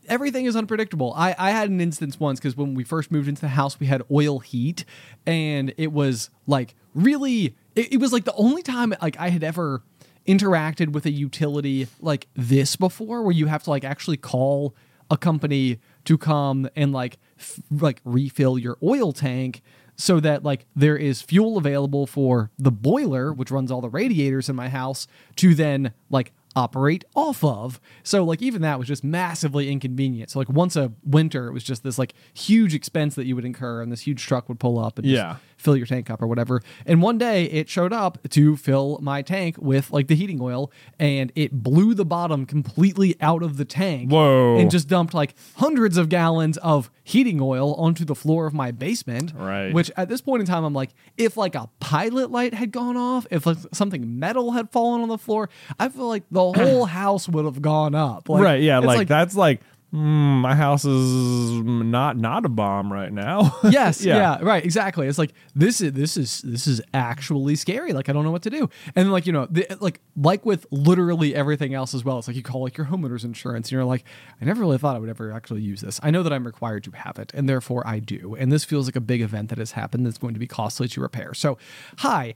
everything 0.08 0.46
is 0.46 0.56
unpredictable. 0.56 1.14
I 1.16 1.36
I 1.38 1.52
had 1.52 1.70
an 1.70 1.80
instance 1.80 2.20
once 2.20 2.40
because 2.40 2.58
when 2.58 2.74
we 2.74 2.84
first 2.84 3.12
moved 3.12 3.28
into 3.28 3.42
the 3.42 3.50
house, 3.50 3.80
we 3.80 3.88
had 3.88 4.02
oil 4.12 4.40
heat, 4.40 4.86
and 5.26 5.74
it 5.78 5.92
was 5.92 6.30
like 6.48 6.76
really. 6.94 7.56
It, 7.76 7.94
it 7.94 7.98
was 7.98 8.14
like 8.14 8.24
the 8.24 8.34
only 8.36 8.62
time 8.62 8.94
like 9.02 9.20
I 9.20 9.30
had 9.30 9.44
ever 9.44 9.84
interacted 10.28 10.94
with 10.94 11.06
a 11.06 11.12
utility 11.12 11.88
like 12.00 12.28
this 12.36 12.76
before 12.76 13.22
where 13.22 13.34
you 13.34 13.46
have 13.48 13.64
to 13.64 13.70
like 13.70 13.84
actually 13.84 14.18
call 14.18 14.74
a 15.12 15.18
company 15.18 15.80
to 16.06 16.18
come 16.18 16.68
and 16.76 16.92
like 16.92 17.18
f- 17.40 17.60
like 17.72 18.02
refill 18.06 18.58
your 18.58 18.78
oil 18.82 19.12
tank 19.12 19.62
so 19.98 20.20
that 20.20 20.44
like 20.44 20.66
there 20.76 20.98
is 20.98 21.22
fuel 21.22 21.58
available 21.58 22.06
for 22.08 22.52
the 22.58 22.72
boiler 22.72 23.32
which 23.34 23.52
runs 23.52 23.72
all 23.72 23.82
the 23.82 23.90
radiators 23.90 24.50
in 24.50 24.56
my 24.56 24.70
house 24.70 25.08
to 25.36 25.56
then 25.56 25.94
like 26.10 26.34
operate 26.58 27.04
off 27.16 27.44
of 27.44 27.82
so 28.04 28.24
like 28.24 28.42
even 28.42 28.62
that 28.62 28.80
was 28.80 28.88
just 28.88 29.04
massively 29.04 29.70
inconvenient 29.70 30.30
so 30.30 30.40
like 30.40 30.48
once 30.50 30.76
a 30.78 30.92
winter 31.04 31.48
it 31.48 31.52
was 31.54 31.64
just 31.66 31.84
this 31.84 31.98
like 32.00 32.14
huge 32.34 32.74
expense 32.74 33.16
that 33.16 33.26
you 33.26 33.36
would 33.36 33.44
incur 33.44 33.82
and 33.82 33.92
this 33.92 34.02
huge 34.02 34.26
truck 34.26 34.48
would 34.48 34.60
pull 34.60 34.80
up 34.80 34.98
and 34.98 35.06
Yeah. 35.06 35.36
Fill 35.66 35.76
your 35.76 35.88
tank 35.88 36.10
up 36.10 36.22
or 36.22 36.28
whatever. 36.28 36.62
And 36.86 37.02
one 37.02 37.18
day 37.18 37.46
it 37.46 37.68
showed 37.68 37.92
up 37.92 38.18
to 38.30 38.56
fill 38.56 39.00
my 39.02 39.22
tank 39.22 39.56
with 39.58 39.92
like 39.92 40.08
the 40.08 40.16
heating 40.16 40.40
oil, 40.42 40.72
and 41.00 41.32
it 41.36 41.52
blew 41.52 41.94
the 41.94 42.06
bottom 42.06 42.46
completely 42.46 43.16
out 43.20 43.44
of 43.44 43.58
the 43.58 43.66
tank. 43.66 44.12
Whoa. 44.12 44.58
And 44.58 44.72
just 44.72 44.88
dumped 44.88 45.14
like 45.14 45.36
hundreds 45.56 45.98
of 45.98 46.08
gallons 46.08 46.58
of 46.58 46.90
heating 47.04 47.42
oil 47.42 47.74
onto 47.76 48.06
the 48.06 48.16
floor 48.16 48.46
of 48.46 48.54
my 48.54 48.72
basement. 48.72 49.34
Right. 49.36 49.74
Which 49.74 49.92
at 49.98 50.08
this 50.08 50.22
point 50.22 50.42
in 50.42 50.48
time, 50.48 50.64
I'm 50.64 50.74
like, 50.74 50.92
if 51.18 51.36
like 51.36 51.56
a 51.56 51.70
pilot 51.80 52.32
light 52.32 52.54
had 52.54 52.72
gone 52.72 52.96
off, 52.96 53.26
if 53.32 53.46
like 53.46 53.58
something 53.74 54.20
metal 54.20 54.52
had 54.52 54.72
fallen 54.72 55.02
on 55.02 55.10
the 55.10 55.18
floor, 55.18 55.50
I 55.80 55.90
feel 55.90 56.08
like 56.08 56.24
the 56.32 56.52
whole 56.52 56.86
house 57.02 57.28
would 57.28 57.46
have 57.46 57.62
gone 57.62 57.96
up. 57.96 58.30
Like, 58.30 58.44
right. 58.44 58.62
Yeah. 58.62 58.78
it's 58.78 58.88
Like, 58.88 59.08
that's 59.08 59.36
like, 59.36 59.62
mm, 59.94 59.98
my 60.42 60.56
house 60.56 60.86
is 60.86 61.52
not 61.62 62.18
not 62.18 62.46
a 62.46 62.50
bomb 62.50 62.92
right 62.92 63.12
now. 63.12 63.56
yes 63.70 64.04
Yeah. 64.04 64.18
yeah. 64.18 64.38
right 64.42 64.64
exactly. 64.64 65.08
It's 65.08 65.18
like 65.18 65.34
this 65.56 65.82
is 65.82 65.94
this 65.94 66.18
is 66.18 66.42
this 66.42 66.68
is 66.68 66.82
actually 66.94 67.56
scary 67.56 67.94
like 67.94 68.10
i 68.10 68.14
don't 68.14 68.24
know 68.24 68.32
what 68.32 68.44
to 68.44 68.50
do. 68.50 68.70
And 68.96 69.12
like 69.12 69.26
you 69.26 69.34
know 69.34 69.48
the, 69.50 69.66
like 69.80 70.02
like 70.16 70.46
with 70.46 70.66
literally 70.72 71.34
everything 71.36 71.74
else 71.74 71.94
as 71.94 72.04
well 72.04 72.18
it's 72.20 72.28
like 72.28 72.38
you 72.38 72.44
call 72.44 72.64
like 72.64 72.78
your 72.78 72.88
homeowner's 72.88 73.24
insurance 73.24 73.68
and 73.68 73.72
you're 73.74 73.86
like 73.86 74.04
i 74.42 74.46
never 74.46 74.60
really 74.62 74.78
thought 74.78 74.96
i 74.96 75.00
would 75.00 75.10
ever 75.10 75.32
actually 75.32 75.62
use 75.62 75.82
this. 75.82 76.00
I 76.04 76.12
know 76.12 76.24
that 76.24 76.34
i'm 76.34 76.46
required 76.46 76.84
to 76.86 76.92
have 76.92 77.18
it 77.20 77.32
and 77.34 77.48
therefore 77.48 77.86
i 77.88 78.00
do 78.00 78.36
and 78.38 78.52
this 78.52 78.64
feels 78.64 78.88
like 78.88 78.96
a 78.96 79.02
big 79.02 79.22
event 79.22 79.50
that 79.50 79.58
has 79.58 79.72
happened 79.72 80.06
that's 80.06 80.18
going 80.18 80.34
to 80.34 80.40
be 80.40 80.48
costly 80.48 80.88
to 80.90 81.02
repair. 81.02 81.34
So 81.34 81.58
hi 82.00 82.36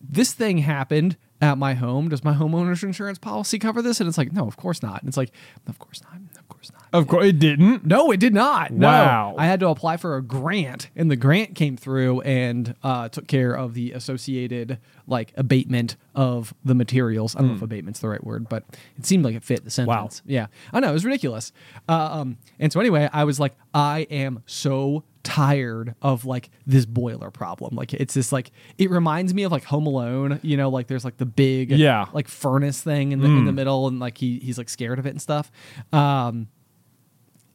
this 0.00 0.32
thing 0.32 0.58
happened 0.58 1.16
at 1.40 1.58
my 1.58 1.74
home. 1.74 2.08
Does 2.08 2.22
my 2.22 2.32
homeowner's 2.32 2.84
insurance 2.84 3.18
policy 3.18 3.58
cover 3.58 3.82
this? 3.82 4.00
And 4.00 4.08
it's 4.08 4.16
like 4.18 4.32
no 4.32 4.46
of 4.46 4.56
course 4.56 4.82
not. 4.82 5.00
And 5.00 5.08
it's 5.08 5.16
like 5.16 5.32
of 5.66 5.78
course 5.78 6.00
not 6.02 6.14
of 6.44 6.48
course 6.48 6.70
not 6.72 6.82
Of 6.92 7.08
course, 7.08 7.26
it 7.26 7.38
didn't. 7.38 7.84
no, 7.86 8.10
it 8.12 8.20
did 8.20 8.34
not. 8.34 8.70
No. 8.70 8.86
Wow. 8.86 9.34
I 9.38 9.46
had 9.46 9.60
to 9.60 9.68
apply 9.68 9.96
for 9.96 10.16
a 10.16 10.22
grant, 10.22 10.90
and 10.94 11.10
the 11.10 11.16
grant 11.16 11.54
came 11.54 11.76
through 11.76 12.20
and 12.20 12.74
uh, 12.82 13.08
took 13.08 13.26
care 13.26 13.52
of 13.54 13.74
the 13.74 13.92
associated 13.92 14.78
like 15.06 15.32
abatement 15.36 15.96
of 16.14 16.54
the 16.64 16.74
materials. 16.74 17.34
I 17.34 17.40
don't 17.40 17.48
know 17.48 17.54
if 17.56 17.62
abatement's 17.62 18.00
the 18.00 18.08
right 18.08 18.22
word, 18.24 18.48
but 18.48 18.64
it 18.96 19.04
seemed 19.06 19.24
like 19.24 19.34
it 19.34 19.42
fit 19.42 19.64
the 19.64 19.70
sentence. 19.70 20.22
Wow. 20.22 20.30
Yeah, 20.32 20.46
I 20.72 20.80
know 20.80 20.90
it 20.90 20.92
was 20.92 21.04
ridiculous. 21.04 21.52
Uh, 21.88 22.20
um, 22.20 22.38
and 22.58 22.72
so 22.72 22.80
anyway, 22.80 23.08
I 23.12 23.24
was 23.24 23.40
like, 23.40 23.54
I 23.72 24.06
am 24.10 24.42
so 24.46 25.02
tired 25.24 25.94
of 26.02 26.24
like 26.24 26.50
this 26.66 26.86
boiler 26.86 27.30
problem. 27.32 27.74
Like 27.74 27.92
it's 27.92 28.14
this 28.14 28.30
like 28.30 28.52
it 28.78 28.90
reminds 28.90 29.34
me 29.34 29.42
of 29.42 29.50
like 29.50 29.64
Home 29.64 29.86
Alone. 29.86 30.38
You 30.42 30.56
know, 30.56 30.68
like 30.68 30.86
there's 30.86 31.04
like 31.04 31.16
the 31.16 31.26
big 31.26 31.70
Yeah. 31.72 32.06
like 32.12 32.28
furnace 32.28 32.80
thing 32.80 33.10
in 33.12 33.20
the 33.20 33.26
in 33.26 33.44
the 33.46 33.52
middle, 33.52 33.88
and 33.88 33.98
like 33.98 34.18
he 34.18 34.38
he's 34.38 34.58
like 34.58 34.68
scared 34.68 34.98
of 35.00 35.06
it 35.06 35.10
and 35.10 35.20
stuff. 35.20 35.50
Um, 35.92 36.48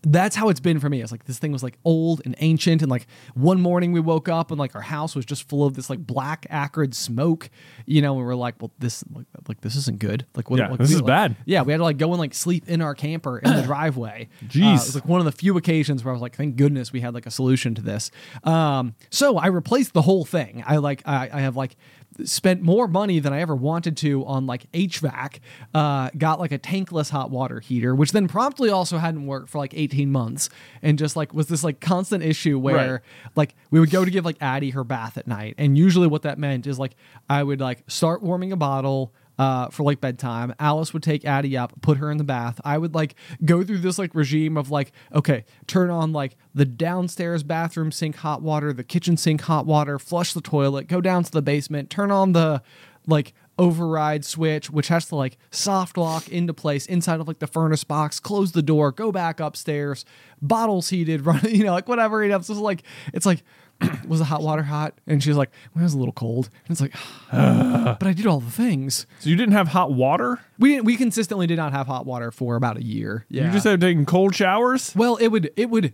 that's 0.02 0.36
how 0.36 0.50
it's 0.50 0.60
been 0.60 0.80
for 0.80 0.89
me. 0.89 1.02
It's 1.02 1.12
like 1.12 1.26
this 1.26 1.39
thing 1.39 1.52
was 1.52 1.62
like 1.64 1.78
old 1.84 2.22
and 2.26 2.36
ancient, 2.39 2.82
and 2.82 2.89
like 2.89 3.06
one 3.34 3.60
morning 3.62 3.91
we 3.91 4.00
woke 4.00 4.30
up 4.30 4.50
and 4.52 4.60
like 4.60 4.76
our 4.76 4.82
house 4.82 5.16
was 5.16 5.26
just 5.26 5.47
full 5.50 5.66
of 5.66 5.74
this 5.76 5.89
like 5.89 6.00
black 6.00 6.45
acrid 6.50 6.95
smoke, 6.95 7.50
you 7.86 8.02
know. 8.02 8.12
And 8.14 8.20
we 8.20 8.26
were 8.26 8.36
like, 8.36 8.56
well, 8.62 8.72
this 8.80 9.04
like, 9.14 9.26
like 9.47 9.62
this 9.62 9.76
isn't 9.76 10.00
good. 10.00 10.26
Like, 10.36 10.50
what? 10.50 10.60
Yeah, 10.60 10.70
like, 10.70 10.80
this 10.80 10.89
we- 10.89 10.95
is 10.95 11.02
like- 11.02 11.08
bad. 11.08 11.36
Yeah, 11.45 11.64
we 11.64 11.74
had 11.74 11.78
to 11.80 11.84
like 11.84 11.97
go 11.97 12.10
and 12.12 12.20
like 12.20 12.34
sleep 12.34 12.68
in 12.70 12.82
our 12.82 12.95
camper 12.95 13.39
in 13.39 13.54
the 13.56 13.62
driveway. 13.66 14.30
Jeez. 14.47 14.64
Uh, 14.64 14.70
it 14.70 14.74
was 14.74 14.95
like 14.95 15.06
one 15.06 15.20
of 15.20 15.26
the 15.26 15.32
few 15.32 15.58
occasions 15.58 16.04
where 16.04 16.12
I 16.12 16.14
was 16.14 16.22
like, 16.22 16.36
thank 16.36 16.56
goodness 16.56 16.93
we 16.93 17.02
had 17.02 17.14
like 17.14 17.26
a 17.26 17.32
solution 17.32 17.76
to 17.76 17.82
this. 17.82 18.10
Um, 18.43 18.95
so 19.10 19.38
I 19.38 19.47
replaced 19.47 19.93
the 19.93 20.02
whole 20.04 20.24
thing. 20.26 20.64
I 20.66 20.78
like 20.78 21.02
I, 21.06 21.30
I 21.34 21.41
have 21.41 21.56
like 21.56 21.76
spent 22.26 22.61
more 22.61 22.88
money 22.88 23.20
than 23.20 23.34
I 23.34 23.41
ever 23.41 23.55
wanted 23.55 23.95
to 23.97 24.26
on 24.26 24.45
like 24.45 24.72
HVAC. 24.72 25.39
Uh, 25.74 26.09
got 26.17 26.39
like 26.39 26.51
a 26.51 26.59
tankless 26.59 27.09
hot 27.09 27.30
water 27.32 27.59
heater, 27.59 27.93
which 27.95 28.11
then 28.11 28.28
promptly 28.28 28.70
also 28.70 28.97
hadn't 28.97 29.26
worked 29.26 29.49
for 29.49 29.57
like 29.57 29.74
18 29.76 30.11
months, 30.11 30.49
and 30.82 30.97
just 30.97 31.15
like 31.15 31.34
was 31.34 31.47
this 31.47 31.63
like 31.63 31.80
constant 31.80 32.24
issue 32.24 32.57
where 32.59 32.76
Right. 32.93 33.01
like 33.36 33.55
we 33.72 33.80
would 33.80 33.91
go 33.91 34.03
to 34.05 34.11
give 34.11 34.26
like 34.26 34.38
Addie 34.41 34.72
her 34.72 34.84
bath 34.84 35.17
at 35.17 35.28
night, 35.28 35.55
and 35.57 35.78
usually 35.78 36.07
what 36.07 36.22
that 36.24 36.38
meant 36.39 36.67
is 36.67 36.78
like 36.80 36.95
I 37.30 37.43
would 37.43 37.59
like 37.61 37.84
start 37.88 38.22
warming 38.24 38.51
a 38.51 38.57
bottle 38.57 39.13
uh, 39.39 39.69
for 39.69 39.83
like 39.83 40.01
bedtime. 40.01 40.53
Alice 40.59 40.93
would 40.93 41.01
take 41.01 41.23
Addie 41.23 41.57
up, 41.57 41.81
put 41.81 41.97
her 41.97 42.11
in 42.11 42.17
the 42.17 42.25
bath. 42.25 42.59
I 42.65 42.77
would 42.77 42.93
like 42.93 43.15
go 43.45 43.63
through 43.63 43.77
this 43.77 43.97
like 43.97 44.13
regime 44.13 44.57
of 44.57 44.69
like, 44.69 44.91
okay, 45.15 45.45
turn 45.65 45.89
on 45.89 46.11
like 46.11 46.35
the 46.53 46.65
downstairs 46.65 47.41
bathroom 47.41 47.91
sink 47.93 48.17
hot 48.17 48.41
water, 48.41 48.73
the 48.73 48.83
kitchen 48.83 49.15
sink 49.15 49.41
hot 49.41 49.65
water, 49.65 49.97
flush 49.97 50.33
the 50.33 50.41
toilet, 50.41 50.87
go 50.87 50.99
down 50.99 51.23
to 51.23 51.31
the 51.31 51.41
basement, 51.41 51.89
turn 51.89 52.11
on 52.11 52.33
the 52.33 52.61
like 53.07 53.33
override 53.57 54.25
switch, 54.25 54.69
which 54.69 54.89
has 54.89 55.05
to 55.05 55.15
like 55.15 55.37
soft 55.51 55.97
lock 55.97 56.27
into 56.27 56.53
place 56.53 56.85
inside 56.85 57.21
of 57.21 57.27
like 57.27 57.39
the 57.39 57.47
furnace 57.47 57.85
box, 57.85 58.19
close 58.19 58.51
the 58.51 58.61
door, 58.61 58.91
go 58.91 59.09
back 59.09 59.39
upstairs, 59.39 60.03
bottles 60.41 60.89
heated, 60.89 61.21
run, 61.25 61.39
you 61.47 61.63
know, 61.63 61.71
like 61.71 61.87
whatever. 61.87 62.27
Know, 62.27 62.35
it's 62.35 62.47
just 62.49 62.59
like, 62.59 62.83
it's 63.13 63.25
like, 63.25 63.43
was 64.07 64.19
the 64.19 64.25
hot 64.25 64.41
water 64.41 64.63
hot? 64.63 64.93
And 65.07 65.23
she's 65.23 65.36
like, 65.36 65.49
well, 65.73 65.82
it 65.82 65.86
was 65.86 65.93
a 65.93 65.97
little 65.97 66.13
cold. 66.13 66.49
And 66.67 66.71
it's 66.71 66.82
like, 66.82 66.93
but 67.32 68.07
I 68.07 68.13
did 68.13 68.25
all 68.27 68.39
the 68.39 68.51
things. 68.51 69.05
So 69.19 69.30
you 69.30 69.36
didn't 69.36 69.53
have 69.53 69.69
hot 69.69 69.91
water? 69.91 70.39
We 70.57 70.73
didn't, 70.73 70.86
we 70.86 70.97
consistently 70.97 71.47
did 71.47 71.57
not 71.57 71.71
have 71.71 71.88
hot 71.88 72.05
water 72.05 72.32
for 72.32 72.55
about 72.55 72.77
a 72.77 72.84
year. 72.84 73.25
Yeah. 73.30 73.45
You 73.45 73.51
just 73.51 73.65
had 73.65 73.82
taken 73.82 74.05
cold 74.05 74.36
showers? 74.36 74.93
well, 74.95 75.15
it 75.17 75.27
would 75.27 75.51
it 75.55 75.69
would 75.69 75.93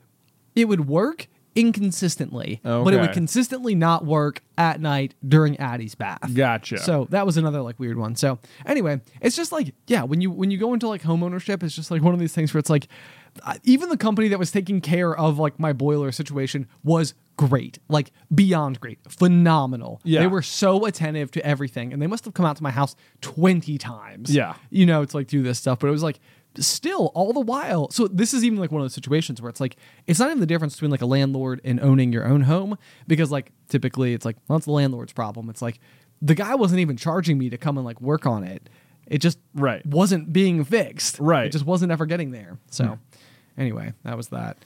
it 0.56 0.66
would 0.66 0.88
work 0.88 1.28
inconsistently, 1.56 2.60
but 2.64 2.94
it 2.94 3.00
would 3.00 3.14
consistently 3.14 3.76
not 3.76 4.06
work 4.06 4.42
at 4.58 4.82
night 4.82 5.16
during 5.26 5.58
Addie's 5.58 5.96
bath. 5.96 6.34
Gotcha. 6.34 6.80
So 6.80 7.08
that 7.12 7.26
was 7.26 7.38
another 7.38 7.62
like 7.62 7.80
weird 7.80 7.98
one. 7.98 8.16
So 8.16 8.40
anyway, 8.66 9.00
it's 9.22 9.36
just 9.36 9.52
like 9.52 9.74
yeah, 9.88 10.04
when 10.04 10.22
you 10.22 10.32
when 10.32 10.52
you 10.52 10.58
go 10.58 10.74
into 10.74 10.88
like 10.88 11.02
home 11.04 11.24
ownership, 11.24 11.64
it's 11.64 11.76
just 11.76 11.92
like 11.92 12.02
one 12.02 12.14
of 12.14 12.20
these 12.20 12.34
things 12.34 12.54
where 12.54 12.60
it's 12.60 12.70
like 12.70 12.88
even 13.64 13.90
the 13.90 13.98
company 13.98 14.28
that 14.30 14.40
was 14.40 14.52
taking 14.52 14.82
care 14.82 15.16
of 15.16 15.38
like 15.40 15.60
my 15.60 15.74
boiler 15.74 16.12
situation 16.12 16.68
was 16.84 17.14
great, 17.38 17.80
like 17.90 18.12
beyond 18.34 18.80
great, 18.80 19.00
phenomenal. 19.10 20.00
Yeah. 20.04 20.22
they 20.22 20.28
were 20.28 20.42
so 20.42 20.86
attentive 20.86 21.32
to 21.32 21.46
everything, 21.46 21.92
and 21.94 22.02
they 22.02 22.08
must 22.08 22.26
have 22.26 22.34
come 22.34 22.46
out 22.46 22.56
to 22.58 22.64
my 22.64 22.72
house 22.72 22.96
twenty 23.22 23.78
times. 23.78 24.34
Yeah. 24.34 24.56
you 24.70 24.86
know, 24.86 25.04
to 25.06 25.18
like 25.18 25.28
do 25.28 25.44
this 25.44 25.60
stuff, 25.60 25.80
but 25.80 25.88
it 25.88 25.92
was 25.92 26.04
like 26.04 26.20
still 26.58 27.12
all 27.16 27.34
the 27.34 27.40
while 27.42 27.92
so 27.92 28.08
this 28.08 28.34
is 28.34 28.46
even 28.46 28.58
like 28.58 28.72
one 28.72 28.80
of 28.80 28.86
those 28.86 28.94
situations 28.94 29.42
where 29.42 29.50
it's 29.50 29.60
like 29.60 29.76
it's 30.08 30.20
not 30.22 30.28
even 30.30 30.40
the 30.40 30.46
difference 30.46 30.74
between 30.74 30.90
like 30.90 31.02
a 31.02 31.06
landlord 31.06 31.60
and 31.66 31.82
owning 31.82 32.14
your 32.14 32.26
own 32.26 32.40
home 32.40 32.78
because 33.08 33.30
like 33.30 33.52
typically 33.68 34.14
it's 34.14 34.24
like 34.24 34.38
well 34.48 34.56
it's 34.56 34.66
the 34.66 34.72
landlord's 34.72 35.12
problem 35.12 35.50
it's 35.50 35.62
like 35.62 35.82
the 36.22 36.34
guy 36.34 36.56
wasn't 36.56 36.80
even 36.80 36.96
charging 36.96 37.38
me 37.38 37.50
to 37.50 37.58
come 37.58 37.78
and 37.78 37.84
like 37.86 38.00
work 38.00 38.26
on 38.26 38.46
it 38.46 38.70
it 39.06 39.18
just 39.18 39.38
Right. 39.54 39.86
wasn't 39.86 40.32
being 40.32 40.64
fixed 40.64 41.20
Right. 41.20 41.48
it 41.48 41.52
just 41.52 41.66
wasn't 41.66 41.92
ever 41.92 42.06
getting 42.06 42.32
there 42.32 42.58
so 42.72 42.86
hmm. 42.86 42.94
Anyway 43.58 43.94
that 44.04 44.18
was 44.18 44.28
that 44.30 44.58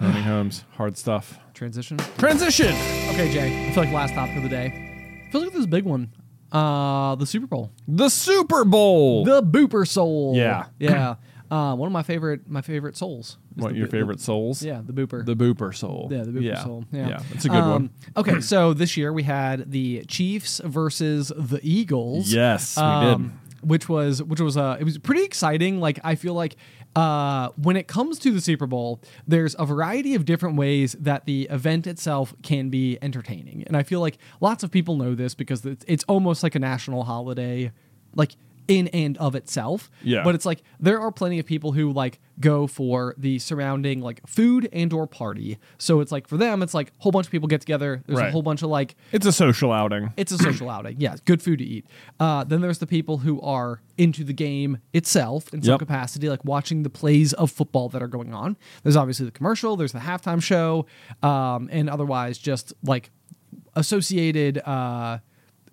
Owning 0.00 0.24
homes, 0.24 0.64
hard 0.72 0.98
stuff. 0.98 1.38
transition 1.54 1.96
Transition. 2.18 2.74
okay 3.10 3.30
jay 3.32 3.68
i 3.68 3.72
feel 3.72 3.84
like 3.84 3.92
last 3.92 4.14
topic 4.14 4.36
of 4.36 4.42
the 4.42 4.48
day 4.48 5.28
feels 5.30 5.44
like 5.44 5.52
this 5.52 5.60
is 5.60 5.66
a 5.66 5.68
big 5.68 5.84
one 5.84 6.10
uh 6.50 7.14
the 7.14 7.26
super 7.26 7.46
bowl 7.46 7.70
The 7.88 8.08
Super 8.08 8.64
Bowl. 8.64 9.24
the 9.24 9.42
booper 9.42 9.86
soul 9.86 10.34
Yeah. 10.36 10.66
yeah 10.78 11.14
uh, 11.50 11.76
one 11.76 11.86
of 11.86 11.92
my 11.92 12.02
favorite 12.02 12.48
my 12.48 12.62
favorite 12.62 12.96
souls 12.96 13.36
is 13.56 13.62
what 13.62 13.72
the 13.72 13.78
your 13.78 13.86
favorite 13.86 14.20
souls? 14.20 14.62
yeah 14.64 14.80
the 14.84 14.92
booper 14.92 15.24
The 15.24 15.36
Booper 15.36 15.74
Soul. 15.76 16.08
Yeah, 16.10 16.22
the 16.24 16.30
Booper 16.32 16.42
yeah. 16.42 16.64
Soul. 16.64 16.84
Yeah, 16.90 17.08
yeah, 17.08 17.22
it's 17.32 17.44
a 17.44 17.48
good 17.50 17.60
one. 17.60 17.72
Um, 17.72 17.90
okay, 18.16 18.40
so 18.40 18.72
this 18.72 18.96
year 18.96 19.12
we 19.12 19.22
had 19.24 19.70
the 19.70 20.02
Chiefs 20.06 20.62
versus 20.64 21.30
the 21.36 21.60
Eagles. 21.62 22.32
Yes, 22.32 22.78
we 22.78 22.82
um, 22.82 23.38
Which 23.60 23.86
was 23.86 24.22
which 24.22 24.40
was 24.40 24.56
uh 24.56 24.78
it 24.80 24.84
was 24.84 24.96
pretty 24.96 25.24
exciting. 25.24 25.78
Like 25.78 26.00
I 26.02 26.14
feel 26.14 26.32
like 26.32 26.56
uh 26.94 27.48
when 27.56 27.76
it 27.76 27.88
comes 27.88 28.18
to 28.20 28.30
the 28.30 28.40
Super 28.40 28.66
Bowl, 28.66 29.00
there's 29.26 29.56
a 29.58 29.64
variety 29.64 30.14
of 30.14 30.24
different 30.24 30.56
ways 30.56 30.92
that 31.00 31.24
the 31.26 31.48
event 31.50 31.86
itself 31.86 32.34
can 32.42 32.68
be 32.68 32.98
entertaining, 33.00 33.64
and 33.66 33.76
I 33.76 33.82
feel 33.82 34.00
like 34.00 34.18
lots 34.40 34.62
of 34.62 34.70
people 34.70 34.96
know 34.96 35.14
this 35.14 35.34
because 35.34 35.64
it's, 35.64 35.84
it's 35.88 36.04
almost 36.04 36.42
like 36.42 36.54
a 36.54 36.58
national 36.58 37.04
holiday, 37.04 37.72
like 38.14 38.32
in 38.68 38.88
and 38.88 39.18
of 39.18 39.34
itself. 39.34 39.90
Yeah. 40.02 40.22
But 40.24 40.34
it's 40.34 40.46
like 40.46 40.62
there 40.80 41.00
are 41.00 41.10
plenty 41.10 41.38
of 41.38 41.46
people 41.46 41.72
who 41.72 41.92
like 41.92 42.20
go 42.40 42.66
for 42.66 43.14
the 43.18 43.38
surrounding 43.38 44.00
like 44.00 44.26
food 44.26 44.68
and 44.72 44.92
or 44.92 45.06
party. 45.06 45.58
So 45.78 46.00
it's 46.00 46.10
like 46.12 46.26
for 46.28 46.36
them, 46.36 46.62
it's 46.62 46.72
like 46.74 46.88
a 46.88 47.02
whole 47.02 47.12
bunch 47.12 47.26
of 47.26 47.32
people 47.32 47.48
get 47.48 47.60
together. 47.60 48.02
There's 48.06 48.18
a 48.18 48.30
whole 48.30 48.42
bunch 48.42 48.62
of 48.62 48.70
like 48.70 48.94
It's 49.12 49.26
a 49.26 49.32
social 49.32 49.72
outing. 49.72 50.12
it's 50.16 50.32
a 50.32 50.38
social 50.38 50.70
outing. 50.76 50.96
Yeah, 51.00 51.16
good 51.24 51.42
food 51.42 51.58
to 51.58 51.64
eat. 51.64 51.86
Uh, 52.20 52.44
then 52.44 52.60
there's 52.60 52.78
the 52.78 52.86
people 52.86 53.18
who 53.18 53.40
are 53.42 53.80
into 53.98 54.24
the 54.24 54.32
game 54.32 54.78
itself 54.92 55.52
in 55.52 55.62
some 55.62 55.72
Yep. 55.72 55.78
capacity, 55.80 56.28
like 56.28 56.44
watching 56.44 56.82
the 56.82 56.90
plays 56.90 57.32
of 57.34 57.50
football 57.50 57.88
that 57.90 58.02
are 58.02 58.08
going 58.08 58.32
on. 58.32 58.56
There's 58.82 58.96
obviously 58.96 59.26
the 59.26 59.32
commercial, 59.32 59.76
there's 59.76 59.92
the 59.92 59.98
halftime 60.00 60.42
show, 60.42 60.86
um, 61.22 61.68
and 61.72 61.90
otherwise 61.90 62.38
just 62.38 62.72
like 62.82 63.10
associated 63.74 64.58
uh, 64.58 65.18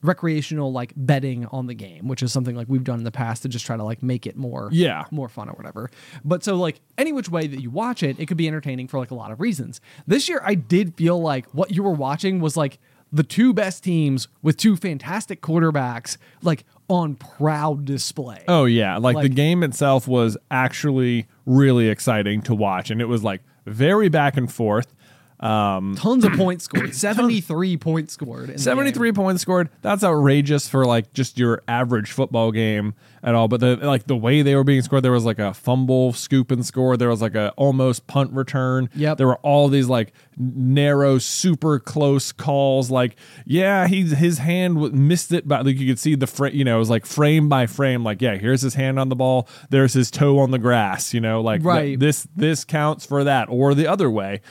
recreational 0.02 0.72
like 0.72 0.94
betting 0.96 1.46
on 1.48 1.68
the 1.68 1.74
game, 1.74 2.08
which 2.08 2.24
is 2.24 2.32
something 2.32 2.56
like 2.56 2.68
we've 2.70 2.84
done 2.84 3.00
in 3.00 3.04
the 3.04 3.12
past 3.12 3.42
to 3.44 3.50
just 3.50 3.66
try 3.66 3.76
to 3.78 3.84
like 3.84 4.02
make 4.02 4.26
it 4.26 4.36
more 4.38 4.70
Yeah. 4.72 5.06
more 5.12 5.30
fun 5.30 5.50
or 5.50 5.54
whatever. 5.54 5.90
But 6.24 6.44
so 6.44 6.56
like 6.56 6.80
any 6.98 7.12
which 7.12 7.30
way 7.30 7.48
that 7.48 7.62
you 7.62 7.70
watch 7.70 8.04
it, 8.04 8.20
it 8.20 8.28
could 8.28 8.38
be 8.38 8.48
entertaining 8.48 8.88
for 8.88 9.00
like 9.00 9.12
a 9.12 9.16
lot 9.16 9.32
of 9.32 9.40
reasons. 9.40 9.82
This 10.08 10.30
year 10.30 10.42
I 10.44 10.56
did 10.56 10.96
feel 10.96 11.22
like 11.22 11.46
what 11.54 11.72
you 11.72 11.84
were 11.84 11.92
watching 11.92 12.40
was 12.40 12.56
like 12.56 12.80
the 13.12 13.24
two 13.24 13.54
best 13.54 13.84
teams 13.84 14.28
with 14.44 14.56
two 14.56 14.76
fantastic 14.76 15.42
quarterbacks 15.42 16.18
like 16.44 16.64
on 16.88 17.16
proud 17.16 17.86
display. 17.86 18.44
Oh 18.48 18.66
yeah, 18.66 18.98
like, 18.98 19.22
the 19.22 19.30
game 19.30 19.64
itself 19.64 20.08
was 20.08 20.38
actually 20.52 21.28
really 21.46 21.90
exciting 21.90 22.42
to 22.44 22.54
watch, 22.56 22.90
and 22.92 23.02
it 23.02 23.06
was 23.06 23.24
like 23.24 23.42
very 23.66 24.10
back 24.10 24.38
and 24.38 24.52
forth. 24.52 24.94
Um, 25.40 25.96
tons 25.98 26.26
of 26.26 26.34
points 26.34 26.66
scored. 26.66 26.94
73 26.96 27.78
points 27.78 28.14
scored. 28.14 28.42
in 28.42 28.48
the 28.48 28.52
game. 28.54 28.58
73 28.60 29.12
points 29.14 29.42
scored. 29.42 29.70
That's 29.82 30.04
outrageous 30.04 30.68
for 30.68 30.86
like 30.86 31.14
just 31.14 31.38
your 31.40 31.64
average 31.68 32.12
football 32.12 32.52
game 32.52 32.94
at 33.24 33.36
all. 33.36 33.48
But 33.48 33.62
the 33.62 33.78
like 33.78 34.06
the 34.08 34.18
way 34.18 34.42
they 34.42 34.56
were 34.56 34.64
being 34.66 34.82
scored, 34.82 35.04
there 35.04 35.12
was 35.14 35.24
like 35.26 35.40
a 35.40 35.54
fumble, 35.54 36.12
scoop 36.14 36.52
and 36.52 36.66
score. 36.66 36.98
There 36.98 37.08
was 37.10 37.22
like 37.22 37.36
a 37.36 37.52
almost 37.56 38.06
punt 38.08 38.34
return. 38.34 38.90
Yep. 38.96 39.18
There 39.18 39.28
were 39.28 39.38
all 39.38 39.70
these 39.70 39.88
like 39.88 40.14
narrow, 40.38 41.18
super 41.20 41.80
close 41.80 42.32
calls. 42.34 42.92
Like 42.92 43.16
yeah, 43.46 43.88
he's 43.88 44.12
his 44.12 44.40
hand 44.40 44.76
w- 44.76 44.94
missed 44.94 45.32
it, 45.32 45.48
but 45.48 45.66
like 45.66 45.78
you 45.80 45.88
could 45.88 46.00
see 46.00 46.16
the 46.16 46.28
frame. 46.28 46.54
You 46.56 46.66
know, 46.66 46.76
it 46.76 46.80
was 46.80 46.90
like 46.90 47.06
frame 47.06 47.48
by 47.48 47.66
frame. 47.66 48.04
Like 48.04 48.22
yeah, 48.22 48.36
here's 48.36 48.62
his 48.62 48.74
hand 48.74 49.00
on 49.00 49.08
the 49.10 49.16
ball. 49.16 49.48
There's 49.70 49.94
his 49.94 50.12
toe 50.12 50.40
on 50.40 50.52
the 50.52 50.60
grass. 50.60 51.14
You 51.14 51.22
know, 51.22 51.42
like 51.42 51.62
th- 51.62 51.66
Right. 51.66 52.00
this 52.00 52.28
this 52.36 52.66
counts 52.66 53.06
for 53.06 53.24
that 53.24 53.48
or 53.50 53.74
the 53.74 53.88
other 53.88 54.10
way. 54.10 54.42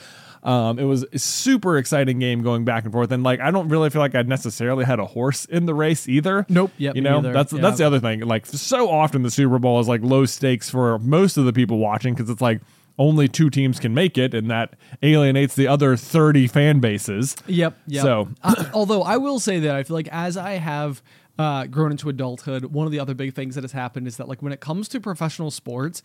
Um, 0.43 0.79
it 0.79 0.85
was 0.85 1.05
a 1.11 1.19
super 1.19 1.77
exciting 1.77 2.19
game 2.19 2.41
going 2.43 2.63
back 2.65 2.83
and 2.85 2.93
forth, 2.93 3.11
and 3.11 3.23
like 3.23 3.39
I 3.39 3.51
don't 3.51 3.67
really 3.69 3.89
feel 3.89 4.01
like 4.01 4.15
I 4.15 4.21
necessarily 4.21 4.85
had 4.85 4.99
a 4.99 5.05
horse 5.05 5.45
in 5.45 5.65
the 5.65 5.73
race 5.73 6.07
either. 6.07 6.45
Nope. 6.47 6.71
Yep, 6.77 6.95
you 6.95 7.01
know 7.01 7.21
that's 7.33 7.51
that's 7.61 7.77
the 7.79 7.83
other 7.85 7.99
thing. 7.99 8.21
Like 8.21 8.45
so 8.45 8.89
often 8.89 9.23
the 9.23 9.31
Super 9.31 9.59
Bowl 9.59 9.79
is 9.79 9.87
like 9.87 10.01
low 10.01 10.25
stakes 10.25 10.69
for 10.69 10.97
most 10.99 11.37
of 11.37 11.45
the 11.45 11.53
people 11.53 11.77
watching 11.77 12.13
because 12.13 12.29
it's 12.29 12.41
like 12.41 12.61
only 12.97 13.27
two 13.27 13.49
teams 13.49 13.79
can 13.79 13.93
make 13.93 14.17
it, 14.17 14.33
and 14.33 14.49
that 14.49 14.75
alienates 15.03 15.55
the 15.55 15.67
other 15.67 15.95
thirty 15.97 16.47
fan 16.47 16.79
bases. 16.79 17.35
Yep. 17.47 17.77
Yep. 17.87 18.03
So- 18.03 18.29
Uh, 18.43 18.65
although 18.73 19.03
I 19.03 19.17
will 19.17 19.39
say 19.39 19.59
that 19.59 19.75
I 19.75 19.83
feel 19.83 19.95
like 19.95 20.07
as 20.09 20.37
I 20.37 20.51
have 20.53 21.01
uh, 21.37 21.65
grown 21.67 21.91
into 21.91 22.09
adulthood, 22.09 22.65
one 22.65 22.85
of 22.85 22.91
the 22.91 22.99
other 22.99 23.13
big 23.13 23.33
things 23.33 23.55
that 23.55 23.63
has 23.63 23.71
happened 23.71 24.07
is 24.07 24.17
that 24.17 24.27
like 24.27 24.41
when 24.41 24.51
it 24.51 24.59
comes 24.59 24.89
to 24.89 24.99
professional 24.99 25.49
sports, 25.51 26.03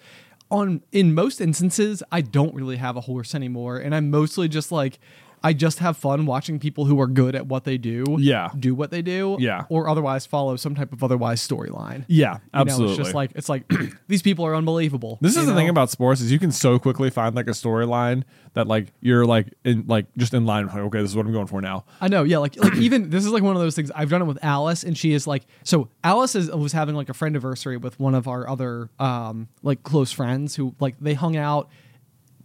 on 0.51 0.83
in 0.93 1.15
most 1.15 1.41
instances, 1.41 2.03
I 2.13 2.21
don't 2.21 2.55
really 2.55 2.77
have 2.77 2.97
a 2.97 3.03
horse 3.03 3.35
anymore, 3.35 3.79
and 3.79 3.95
I'm 3.95 4.11
mostly 4.11 4.49
just 4.49 4.71
like. 4.73 4.99
I 5.45 5.53
just 5.53 5.79
have 5.79 5.97
fun 5.97 6.25
watching 6.25 6.59
people 6.59 6.87
who 6.87 6.99
are 7.01 7.07
good 7.07 7.37
at 7.37 7.47
what 7.47 7.65
they 7.65 7.77
do. 7.79 8.05
Yeah. 8.19 8.49
Do 8.59 8.75
what 8.75 8.91
they 8.91 9.03
do. 9.03 9.37
Yeah. 9.39 9.67
Or 9.69 9.89
otherwise 9.89 10.25
follow 10.25 10.57
some 10.57 10.75
type 10.75 10.91
of 10.93 11.05
otherwise 11.05 11.47
storyline. 11.47 12.07
Yeah, 12.09 12.33
You 12.33 12.39
know, 12.39 12.41
absolutely. 12.55 12.95
it's 12.95 13.03
just 13.05 13.15
like 13.15 13.31
it's 13.35 13.51
like 13.51 13.71
these 14.09 14.23
people 14.23 14.47
are 14.47 14.57
unbelievable. 14.57 15.19
This 15.21 15.37
is 15.37 15.45
the 15.45 15.55
thing 15.55 15.69
about 15.69 15.91
sports 15.91 16.23
is 16.23 16.33
you 16.33 16.39
can 16.39 16.51
so 16.51 16.79
quickly 16.79 17.11
find 17.11 17.35
like 17.37 17.47
a 17.47 17.51
storyline 17.51 18.25
that 18.55 18.67
like 18.67 18.95
you're 19.03 19.27
like 19.27 19.53
in 19.65 19.85
like 19.87 20.07
just 20.17 20.33
in 20.33 20.47
line. 20.47 20.67
Like, 20.67 20.77
okay, 20.77 21.03
this 21.03 21.11
is 21.11 21.17
what 21.17 21.27
I'm 21.27 21.33
going 21.33 21.47
for 21.47 21.61
now. 21.61 21.85
I 22.01 22.09
know, 22.09 22.23
yeah. 22.23 22.39
Like, 22.39 22.57
like 22.57 22.75
even 22.79 23.11
this 23.11 23.27
is 23.27 23.31
like 23.31 23.43
one 23.43 23.55
of 23.55 23.61
those 23.61 23.77
things. 23.77 23.91
I've 23.95 24.09
done 24.09 24.23
it 24.23 24.27
with 24.27 24.43
Alice, 24.43 24.83
and 24.83 24.97
she 24.97 25.13
is 25.13 25.27
like, 25.27 25.43
so 25.63 25.91
Alice 26.03 26.35
is, 26.35 26.51
was 26.51 26.73
having 26.73 26.95
like 26.95 27.11
a 27.11 27.15
friend 27.15 27.35
anniversary 27.35 27.77
with 27.77 27.99
one 27.99 28.15
of 28.15 28.29
our 28.29 28.49
other 28.49 28.89
um 29.01 29.49
like 29.63 29.83
close 29.83 30.13
friends 30.13 30.55
who 30.55 30.75
like 30.79 30.95
they 31.01 31.15
hung 31.15 31.37
out 31.37 31.69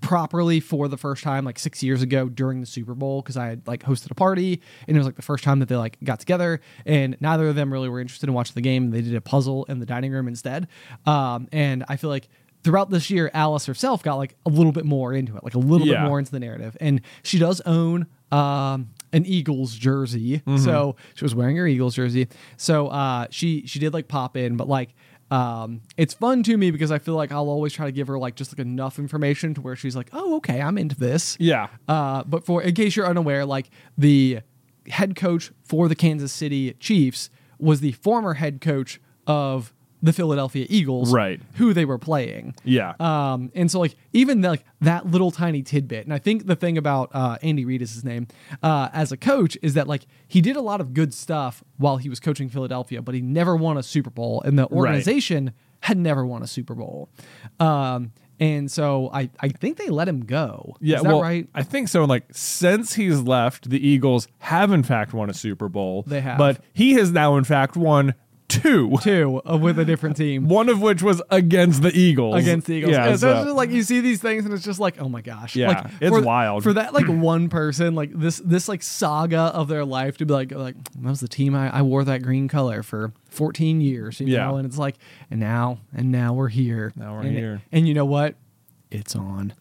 properly 0.02 0.60
for 0.60 0.88
the 0.88 0.97
first 0.97 1.24
time 1.24 1.43
like 1.45 1.60
six 1.60 1.84
years 1.84 2.02
ago 2.02 2.30
during 2.30 2.62
the 2.62 2.66
Super 2.66 2.95
Bowl 2.95 3.22
because 3.22 3.36
I 3.38 3.47
had 3.47 3.68
like 3.68 3.84
hosted 3.84 4.12
a 4.12 4.16
party 4.16 4.62
and 4.88 4.95
it 4.95 5.00
was 5.00 5.06
like 5.06 5.16
the 5.16 5.22
first 5.22 5.43
time 5.43 5.60
that 5.60 5.68
they 5.70 5.76
like 5.76 5.97
got 6.04 6.20
together 6.20 6.62
and 6.86 7.18
neither 7.20 7.47
of 7.50 7.56
them 7.56 7.72
really 7.74 7.89
were 7.89 8.00
interested 8.00 8.30
in 8.30 8.34
watching 8.34 8.56
the 8.56 8.62
game. 8.62 8.91
They 8.91 9.02
did 9.02 9.16
a 9.16 9.22
puzzle 9.22 9.66
in 9.66 9.80
the 9.80 9.86
dining 9.86 10.12
room 10.12 10.28
instead. 10.28 10.68
Um, 11.06 11.47
and 11.52 11.84
I 11.89 11.97
feel 11.97 12.10
like 12.10 12.30
throughout 12.64 12.89
this 12.89 13.10
year, 13.10 13.30
Alice 13.34 13.66
herself 13.66 14.02
got 14.04 14.16
like 14.16 14.36
a 14.45 14.50
little 14.50 14.72
bit 14.72 14.86
more 14.86 15.14
into 15.14 15.36
it, 15.36 15.43
like 15.43 15.56
a 15.56 15.60
little 15.60 15.88
Yeah. 15.88 16.02
bit 16.04 16.08
more 16.08 16.20
into 16.20 16.32
the 16.32 16.39
narrative. 16.39 16.76
And 16.80 17.02
she 17.24 17.38
does 17.39 17.62
own 17.66 18.08
um 18.32 18.89
an 19.12 19.26
Eagles 19.26 19.74
jersey. 19.76 20.39
Mm-hmm. 20.39 20.58
So 20.58 20.95
she 21.16 21.26
was 21.26 21.34
wearing 21.34 21.58
her 21.58 21.66
Eagles 21.68 21.95
jersey. 21.95 22.28
So 22.58 22.88
uh 22.88 23.28
she 23.32 23.66
she 23.66 23.80
did 23.80 23.93
like 23.93 24.08
pop 24.08 24.38
in, 24.38 24.56
but 24.56 24.68
like 24.68 24.93
um 25.32 25.82
it's 25.98 26.14
fun 26.14 26.44
to 26.44 26.58
me 26.58 26.72
because 26.72 26.92
I 26.92 26.98
feel 27.00 27.16
like 27.16 27.32
I'll 27.32 27.50
always 27.50 27.74
try 27.74 27.86
to 27.86 27.92
give 27.92 28.08
her 28.08 28.18
like 28.18 28.36
just 28.36 28.52
like 28.52 28.60
enough 28.60 28.98
information 29.00 29.54
to 29.56 29.62
where 29.62 29.76
she's 29.76 29.96
like, 29.96 30.10
"Oh, 30.14 30.38
okay, 30.38 30.62
I'm 30.62 30.78
into 30.78 30.96
this." 30.96 31.38
Yeah. 31.40 31.68
Uh 31.88 32.24
but 32.24 32.46
for 32.46 32.62
in 32.64 32.74
case 32.76 32.96
you're 32.96 33.08
unaware, 33.08 33.46
like 33.46 33.70
the 33.98 34.40
head 34.88 35.16
coach 35.16 35.52
for 35.64 35.88
the 35.88 35.96
Kansas 35.96 36.32
City 36.32 36.74
Chiefs 36.80 37.30
was 37.60 37.82
the 37.82 37.92
former 37.92 38.36
head 38.36 38.62
coach 38.62 39.00
of 39.28 39.74
the 40.02 40.14
Philadelphia 40.14 40.66
Eagles, 40.70 41.14
Right. 41.14 41.41
Who 41.56 41.74
they 41.74 41.84
were 41.86 41.97
playing. 41.97 42.56
Yeah. 42.64 42.93
Um, 43.00 43.52
and 43.54 43.70
so 43.70 43.80
like 43.80 43.95
even 44.14 44.41
like 44.41 44.64
that 44.82 45.06
little 45.06 45.30
tiny 45.32 45.62
tidbit, 45.62 46.06
and 46.06 46.14
I 46.14 46.20
think 46.20 46.45
the 46.47 46.56
thing 46.56 46.78
about 46.78 47.10
uh, 47.14 47.38
Andy 47.41 47.66
Reid 47.66 47.82
is 47.82 47.93
his 47.93 48.04
name 48.06 48.28
uh, 48.64 48.89
as 48.93 49.12
a 49.12 49.18
coach 49.18 49.58
is 49.62 49.74
that 49.74 49.88
like 49.88 50.04
he 50.28 50.39
did 50.41 50.56
a 50.56 50.62
lot 50.62 50.80
of 50.80 50.93
good 50.93 51.14
stuff 51.14 51.64
while 51.78 51.97
he 51.97 52.08
was 52.10 52.20
coaching 52.20 52.47
Philadelphia, 52.50 53.02
but 53.02 53.14
he 53.14 53.22
never 53.22 53.56
won 53.56 53.78
a 53.78 53.84
Super 53.84 54.10
Bowl, 54.10 54.41
and 54.43 54.58
the 54.58 54.68
organization 54.70 55.52
had 55.82 55.97
never 55.97 56.26
won 56.26 56.43
a 56.43 56.47
Super 56.47 56.76
Bowl. 56.76 57.10
Um, 57.60 58.12
and 58.39 58.72
so 58.72 59.10
I 59.14 59.30
I 59.41 59.50
think 59.50 59.78
they 59.78 59.89
let 59.89 60.08
him 60.08 60.22
go. 60.26 60.78
Yeah, 60.80 60.97
is 60.97 61.04
that 61.04 61.10
well, 61.10 61.22
right? 61.22 61.47
I 61.54 61.64
think 61.64 61.89
so. 61.89 62.02
And 62.04 62.10
like 62.10 62.24
since 62.32 62.93
he's 62.93 63.20
left, 63.22 63.70
the 63.70 63.86
Eagles 63.86 64.28
have 64.39 64.72
in 64.72 64.84
fact 64.84 65.14
won 65.14 65.30
a 65.30 65.34
Super 65.34 65.68
Bowl. 65.68 66.04
They 66.08 66.22
have. 66.22 66.38
but 66.38 66.62
he 66.74 66.93
has 66.93 67.12
now 67.12 67.36
in 67.36 67.43
fact 67.43 67.76
won 67.76 68.14
two. 68.50 68.97
Two 69.02 69.41
uh, 69.50 69.56
with 69.58 69.80
a 69.80 69.86
different 69.86 70.18
team. 70.18 70.50
One 70.50 70.68
of 70.68 70.82
which 70.82 71.02
was 71.02 71.22
against 71.30 71.82
the 71.82 71.91
Eagles. 71.97 72.36
against 72.36 72.68
the 72.68 72.74
Eagles. 72.74 72.91
Yeah, 72.93 73.06
so 73.12 73.16
so- 73.18 73.32
it's 73.38 73.43
just 73.45 73.56
like 73.56 73.70
you 73.70 73.84
see 73.84 74.02
these 74.02 74.22
things 74.22 74.43
and 74.43 74.54
it's 74.54 74.64
just 74.66 74.80
like, 74.80 75.00
oh 75.00 75.08
my 75.08 75.22
gosh. 75.22 75.56
Yeah, 75.56 75.68
like, 75.70 75.86
it's 76.02 76.10
for- 76.16 76.22
wild. 76.22 76.64
For 76.64 76.74
that 76.74 76.93
like 76.93 77.08
one 77.08 77.47
person, 77.47 77.95
like 77.95 78.12
this 78.14 78.41
this 78.43 78.68
like 78.68 78.84
saga 78.84 79.39
of 79.54 79.68
their 79.70 79.86
life 79.86 80.18
to 80.18 80.26
be 80.26 80.34
like 80.34 80.52
like 80.52 80.76
that 80.95 81.10
was 81.10 81.20
the 81.22 81.28
team 81.30 81.56
I, 81.56 81.70
I 81.78 81.82
wore 81.84 82.04
that 82.04 82.22
green 82.24 82.47
color 82.50 82.84
for 82.84 83.14
14 83.30 83.80
years, 83.82 84.20
you 84.20 84.28
Yeah. 84.28 84.47
know, 84.47 84.58
and 84.58 84.66
it's 84.66 84.78
like 84.78 84.95
and 85.32 85.39
now 85.39 85.80
and 85.95 86.12
now 86.12 86.34
we're 86.34 86.50
here. 86.50 86.91
Now 86.95 87.14
we're 87.14 87.22
And- 87.22 87.38
here. 87.38 87.62
And 87.72 87.88
you 87.88 87.93
know 87.93 88.06
what? 88.06 88.36
It's 88.91 89.16
on. 89.16 89.54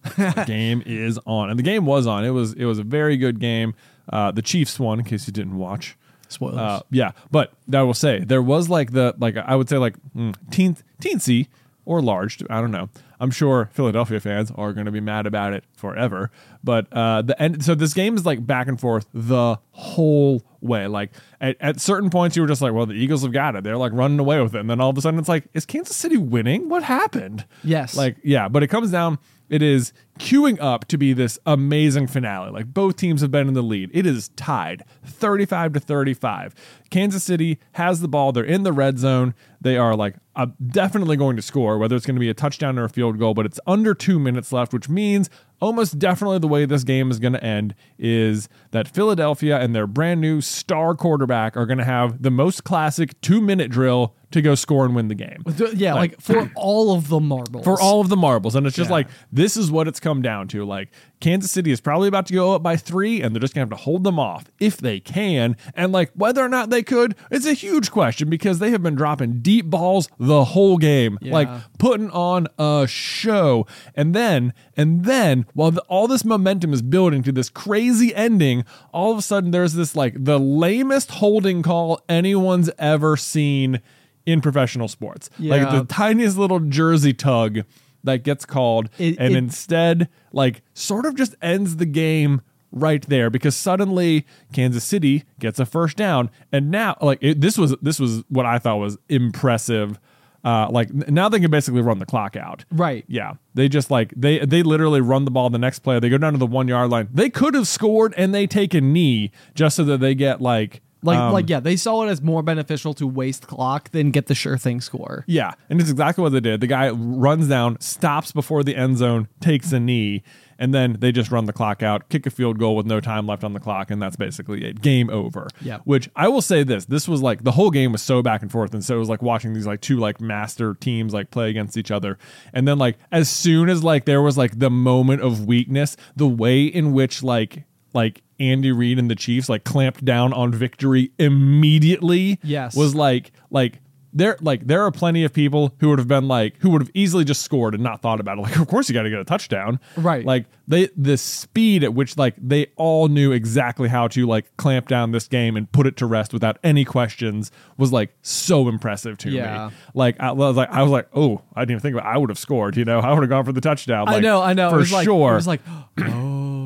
game 0.46 0.82
is 0.86 1.18
on, 1.26 1.50
and 1.50 1.58
the 1.58 1.62
game 1.62 1.84
was 1.84 2.06
on. 2.06 2.24
It 2.24 2.30
was 2.30 2.54
it 2.54 2.64
was 2.64 2.78
a 2.78 2.82
very 2.82 3.18
good 3.18 3.38
game. 3.40 3.74
Uh, 4.10 4.30
the 4.30 4.40
Chiefs 4.40 4.80
won, 4.80 4.98
in 5.00 5.04
case 5.04 5.26
you 5.26 5.34
didn't 5.34 5.58
watch. 5.58 5.98
Spoilers. 6.28 6.58
Uh, 6.58 6.80
yeah, 6.90 7.12
but 7.30 7.52
I 7.72 7.82
will 7.82 7.94
say 7.94 8.20
there 8.20 8.42
was 8.42 8.68
like 8.68 8.92
the 8.92 9.14
like 9.18 9.36
I 9.36 9.56
would 9.56 9.68
say 9.68 9.78
like 9.78 9.96
mm, 10.14 10.34
teen 10.50 10.76
teensy 11.00 11.48
or 11.84 12.02
large. 12.02 12.42
I 12.50 12.60
don't 12.60 12.70
know. 12.70 12.90
I'm 13.20 13.30
sure 13.30 13.70
Philadelphia 13.72 14.20
fans 14.20 14.52
are 14.54 14.72
going 14.72 14.86
to 14.86 14.92
be 14.92 15.00
mad 15.00 15.26
about 15.26 15.52
it 15.52 15.64
forever. 15.74 16.30
But 16.62 16.86
uh, 16.92 17.22
the 17.22 17.40
end. 17.42 17.64
So 17.64 17.74
this 17.74 17.94
game 17.94 18.14
is 18.14 18.24
like 18.24 18.46
back 18.46 18.68
and 18.68 18.78
forth 18.78 19.06
the 19.12 19.56
whole 19.72 20.42
way. 20.60 20.86
Like 20.86 21.12
at, 21.40 21.56
at 21.60 21.80
certain 21.80 22.10
points, 22.10 22.36
you 22.36 22.42
were 22.42 22.48
just 22.48 22.62
like, 22.62 22.72
"Well, 22.72 22.86
the 22.86 22.94
Eagles 22.94 23.22
have 23.22 23.32
got 23.32 23.56
it. 23.56 23.64
They're 23.64 23.78
like 23.78 23.92
running 23.92 24.18
away 24.18 24.40
with 24.40 24.54
it." 24.54 24.60
And 24.60 24.70
then 24.70 24.80
all 24.80 24.90
of 24.90 24.98
a 24.98 25.00
sudden, 25.00 25.18
it's 25.18 25.28
like, 25.28 25.48
"Is 25.54 25.64
Kansas 25.64 25.96
City 25.96 26.16
winning? 26.16 26.68
What 26.68 26.82
happened?" 26.84 27.46
Yes. 27.64 27.96
Like 27.96 28.18
yeah, 28.22 28.48
but 28.48 28.62
it 28.62 28.68
comes 28.68 28.90
down. 28.90 29.18
It 29.48 29.62
is 29.62 29.92
queuing 30.18 30.60
up 30.60 30.86
to 30.88 30.98
be 30.98 31.12
this 31.12 31.38
amazing 31.46 32.08
finale. 32.08 32.50
Like 32.50 32.74
both 32.74 32.96
teams 32.96 33.20
have 33.20 33.30
been 33.30 33.48
in 33.48 33.54
the 33.54 33.62
lead. 33.62 33.90
It 33.94 34.06
is 34.06 34.28
tied 34.30 34.84
35 35.04 35.74
to 35.74 35.80
35. 35.80 36.54
Kansas 36.90 37.24
City 37.24 37.58
has 37.72 38.00
the 38.00 38.08
ball. 38.08 38.32
They're 38.32 38.44
in 38.44 38.62
the 38.62 38.72
red 38.72 38.98
zone. 38.98 39.34
They 39.60 39.76
are 39.76 39.96
like 39.96 40.16
uh, 40.36 40.46
definitely 40.66 41.16
going 41.16 41.36
to 41.36 41.42
score, 41.42 41.78
whether 41.78 41.96
it's 41.96 42.06
going 42.06 42.16
to 42.16 42.20
be 42.20 42.28
a 42.28 42.34
touchdown 42.34 42.78
or 42.78 42.84
a 42.84 42.88
field 42.88 43.18
goal, 43.18 43.34
but 43.34 43.46
it's 43.46 43.60
under 43.66 43.94
two 43.94 44.18
minutes 44.18 44.52
left, 44.52 44.72
which 44.72 44.88
means 44.88 45.30
almost 45.60 45.98
definitely 45.98 46.38
the 46.38 46.48
way 46.48 46.64
this 46.64 46.84
game 46.84 47.10
is 47.10 47.18
going 47.18 47.32
to 47.32 47.42
end 47.42 47.74
is 47.98 48.48
that 48.70 48.86
Philadelphia 48.86 49.58
and 49.58 49.74
their 49.74 49.86
brand 49.86 50.20
new 50.20 50.40
star 50.40 50.94
quarterback 50.94 51.56
are 51.56 51.66
going 51.66 51.78
to 51.78 51.84
have 51.84 52.22
the 52.22 52.30
most 52.30 52.64
classic 52.64 53.20
two 53.20 53.40
minute 53.40 53.70
drill 53.70 54.14
to 54.30 54.42
go 54.42 54.54
score 54.54 54.84
and 54.84 54.94
win 54.94 55.08
the 55.08 55.14
game 55.14 55.42
yeah, 55.74 55.94
like, 55.94 56.20
for 56.20 56.50
all 56.56 56.94
of 56.94 57.08
the 57.08 57.18
marbles. 57.18 57.64
for 57.64 57.80
all 57.80 58.00
of 58.02 58.08
the 58.10 58.16
marbles. 58.16 58.54
And 58.54 58.66
it's 58.66 58.76
just 58.76 58.90
Yeah. 58.90 58.96
like, 58.96 59.08
this 59.32 59.56
is 59.56 59.70
what 59.70 59.88
it's 59.88 60.00
come 60.00 60.20
down 60.20 60.48
to. 60.48 60.64
Like, 60.66 60.90
Kansas 61.20 61.50
City 61.50 61.70
is 61.70 61.80
probably 61.80 62.08
about 62.08 62.26
to 62.26 62.34
go 62.34 62.54
up 62.54 62.62
by 62.62 62.76
three, 62.76 63.22
and 63.22 63.34
they're 63.34 63.40
just 63.40 63.54
going 63.54 63.66
to 63.66 63.72
have 63.74 63.78
to 63.78 63.82
hold 63.84 64.04
them 64.04 64.18
off 64.18 64.44
if 64.60 64.76
they 64.76 65.00
can. 65.00 65.56
And 65.74 65.92
like, 65.92 66.10
whether 66.14 66.44
or 66.44 66.48
not 66.48 66.68
they 66.70 66.82
could, 66.82 67.14
it's 67.30 67.46
a 67.46 67.54
huge 67.54 67.90
question 67.90 68.28
because 68.28 68.58
they 68.58 68.70
have 68.70 68.82
been 68.82 68.94
dropping 68.94 69.40
deep 69.40 69.66
balls 69.66 70.08
the 70.18 70.44
whole 70.44 70.76
game, 70.76 71.18
Yeah. 71.22 71.32
like 71.32 71.48
putting 71.78 72.10
on 72.10 72.48
a 72.58 72.86
show. 72.86 73.66
And 73.94 74.14
then, 74.14 74.52
and 74.76 75.04
then, 75.06 75.46
while 75.54 75.70
the, 75.70 75.80
all 75.88 76.06
this 76.06 76.24
momentum 76.24 76.72
is 76.74 76.82
building 76.82 77.22
to 77.22 77.32
this 77.32 77.48
crazy 77.48 78.14
ending, 78.14 78.64
all 78.92 79.10
of 79.12 79.18
a 79.18 79.22
sudden 79.22 79.50
there's 79.52 79.72
this 79.72 79.96
like 79.96 80.22
the 80.22 80.38
lamest 80.38 81.12
holding 81.12 81.62
call 81.62 82.00
anyone's 82.08 82.70
ever 82.78 83.16
seen 83.16 83.80
in 84.28 84.40
professional 84.40 84.88
sports. 84.88 85.30
Like 85.38 85.62
the 85.70 85.84
tiniest 85.84 86.36
little 86.38 86.60
jersey 86.60 87.14
tug 87.14 87.60
that 88.04 88.22
gets 88.24 88.44
called 88.46 88.88
It- 88.98 89.16
and 89.18 89.32
it- 89.34 89.36
instead 89.38 90.08
like 90.32 90.62
sort 90.74 91.06
of 91.06 91.16
just 91.16 91.34
ends 91.42 91.76
the 91.76 91.86
game 91.86 92.42
right 92.70 93.02
there 93.08 93.30
because 93.30 93.56
suddenly 93.56 94.26
Kansas 94.52 94.84
City 94.84 95.24
gets 95.40 95.58
a 95.58 95.64
first 95.66 95.96
down. 95.96 96.30
And 96.52 96.70
now 96.70 96.96
like 97.00 97.18
it, 97.22 97.40
this 97.40 97.56
was 97.56 97.74
this 97.82 97.98
was 97.98 98.22
what 98.28 98.44
I 98.46 98.58
thought 98.58 98.76
was 98.76 98.98
impressive 99.08 99.98
uh 100.44 100.68
like 100.70 100.92
now 100.92 101.28
they 101.28 101.40
can 101.40 101.50
basically 101.50 101.80
run 101.80 101.98
the 101.98 102.06
clock 102.06 102.36
out. 102.36 102.64
Right. 102.70 103.04
yeah. 103.08 103.32
They 103.54 103.68
just 103.68 103.90
like 103.90 104.12
they 104.16 104.38
they 104.44 104.62
literally 104.62 105.00
run 105.00 105.24
the 105.24 105.30
ball 105.32 105.50
the 105.50 105.58
next 105.58 105.80
play 105.80 105.98
they 105.98 106.08
go 106.08 106.18
down 106.18 106.32
to 106.34 106.38
the 106.38 106.46
one 106.46 106.68
yard 106.68 106.90
line. 106.90 107.08
They 107.12 107.28
could 107.30 107.54
have 107.54 107.66
scored 107.66 108.14
and 108.16 108.32
they 108.34 108.46
take 108.46 108.72
a 108.74 108.80
knee 108.80 109.32
just 109.54 109.76
so 109.76 109.84
that 109.84 109.98
they 109.98 110.14
get 110.14 110.40
like 110.40 110.80
Like 111.02 111.18
Um, 111.18 111.32
like 111.32 111.48
yeah, 111.48 111.60
they 111.60 111.76
saw 111.76 112.02
it 112.02 112.08
as 112.08 112.20
more 112.22 112.42
beneficial 112.42 112.92
to 112.94 113.06
waste 113.06 113.46
clock 113.46 113.90
than 113.90 114.10
get 114.10 114.26
the 114.26 114.34
sure 114.34 114.58
thing 114.58 114.80
score. 114.80 115.24
Yeah, 115.26 115.52
and 115.70 115.80
it's 115.80 115.90
exactly 115.90 116.22
what 116.22 116.32
they 116.32 116.40
did. 116.40 116.60
The 116.60 116.66
guy 116.66 116.90
runs 116.90 117.48
down, 117.48 117.80
stops 117.80 118.32
before 118.32 118.64
the 118.64 118.74
end 118.74 118.98
zone, 118.98 119.28
takes 119.40 119.70
a 119.72 119.78
knee, 119.78 120.22
and 120.58 120.74
then 120.74 120.96
they 120.98 121.12
just 121.12 121.30
run 121.30 121.44
the 121.44 121.52
clock 121.52 121.84
out, 121.84 122.08
kick 122.08 122.26
a 122.26 122.30
field 122.30 122.58
goal 122.58 122.74
with 122.74 122.84
no 122.84 123.00
time 123.00 123.28
left 123.28 123.44
on 123.44 123.52
the 123.52 123.60
clock, 123.60 123.92
and 123.92 124.02
that's 124.02 124.16
basically 124.16 124.64
it. 124.64 124.80
Game 124.82 125.08
over. 125.08 125.48
Yeah. 125.60 125.78
Which 125.84 126.10
I 126.16 126.26
will 126.26 126.42
say 126.42 126.64
this: 126.64 126.86
this 126.86 127.06
was 127.06 127.22
like 127.22 127.44
the 127.44 127.52
whole 127.52 127.70
game 127.70 127.92
was 127.92 128.02
so 128.02 128.20
back 128.20 128.42
and 128.42 128.50
forth, 128.50 128.74
and 128.74 128.84
so 128.84 128.96
it 128.96 128.98
was 128.98 129.08
like 129.08 129.22
watching 129.22 129.52
these 129.54 129.66
like 129.66 129.80
two 129.80 129.98
like 129.98 130.20
master 130.20 130.74
teams 130.74 131.14
like 131.14 131.30
play 131.30 131.48
against 131.48 131.76
each 131.76 131.92
other, 131.92 132.18
and 132.52 132.66
then 132.66 132.78
like 132.78 132.98
as 133.12 133.30
soon 133.30 133.68
as 133.68 133.84
like 133.84 134.04
there 134.04 134.20
was 134.20 134.36
like 134.36 134.58
the 134.58 134.70
moment 134.70 135.22
of 135.22 135.46
weakness, 135.46 135.96
the 136.16 136.26
way 136.26 136.64
in 136.64 136.92
which 136.92 137.22
like 137.22 137.62
like 137.94 138.22
Andy 138.40 138.70
Reid 138.72 138.98
and 138.98 139.10
the 139.10 139.16
Chiefs 139.16 139.48
like 139.48 139.64
clamped 139.64 140.04
down 140.04 140.32
on 140.32 140.52
victory 140.52 141.10
immediately 141.18 142.38
Yes. 142.42 142.76
was 142.76 142.94
like 142.94 143.32
like 143.50 143.80
there 144.14 144.38
like 144.40 144.66
there 144.66 144.82
are 144.84 144.90
plenty 144.90 145.22
of 145.22 145.34
people 145.34 145.74
who 145.80 145.90
would 145.90 145.98
have 145.98 146.08
been 146.08 146.26
like 146.28 146.56
who 146.60 146.70
would 146.70 146.80
have 146.80 146.90
easily 146.94 147.24
just 147.24 147.42
scored 147.42 147.74
and 147.74 147.82
not 147.82 148.00
thought 148.00 148.20
about 148.20 148.38
it 148.38 148.40
like 148.42 148.56
of 148.56 148.66
course 148.66 148.88
you 148.88 148.94
got 148.94 149.02
to 149.02 149.10
get 149.10 149.18
a 149.18 149.24
touchdown 149.24 149.78
Right. 149.96 150.24
like 150.24 150.46
they 150.66 150.88
the 150.96 151.18
speed 151.18 151.84
at 151.84 151.92
which 151.92 152.16
like 152.16 152.34
they 152.38 152.68
all 152.76 153.08
knew 153.08 153.32
exactly 153.32 153.88
how 153.88 154.08
to 154.08 154.26
like 154.26 154.56
clamp 154.56 154.88
down 154.88 155.12
this 155.12 155.28
game 155.28 155.56
and 155.56 155.70
put 155.72 155.86
it 155.86 155.96
to 155.98 156.06
rest 156.06 156.32
without 156.32 156.58
any 156.64 156.84
questions 156.86 157.50
was 157.76 157.92
like 157.92 158.14
so 158.22 158.66
impressive 158.68 159.18
to 159.18 159.30
Yeah. 159.30 159.68
me 159.68 159.74
like 159.94 160.18
I 160.20 160.32
was 160.32 160.56
like 160.56 160.70
I 160.70 160.82
was 160.82 160.90
like 160.90 161.08
oh 161.14 161.42
I 161.54 161.60
didn't 161.62 161.72
even 161.72 161.80
think 161.82 161.94
about 161.96 162.08
it. 162.08 162.14
I 162.14 162.18
would 162.18 162.30
have 162.30 162.38
scored 162.38 162.76
you 162.78 162.86
know 162.86 163.00
I 163.00 163.12
would 163.12 163.20
have 163.22 163.30
gone 163.30 163.44
for 163.44 163.52
the 163.52 163.60
touchdown 163.60 164.08
I 164.08 164.20
know, 164.20 164.40
I 164.40 164.54
know. 164.54 164.70
for 164.70 164.76
it 164.76 164.80
was 164.80 164.92
like, 164.92 165.04
sure 165.04 165.32
It 165.32 165.36
was 165.36 165.46
like, 165.46 165.60
oh, 166.00 166.57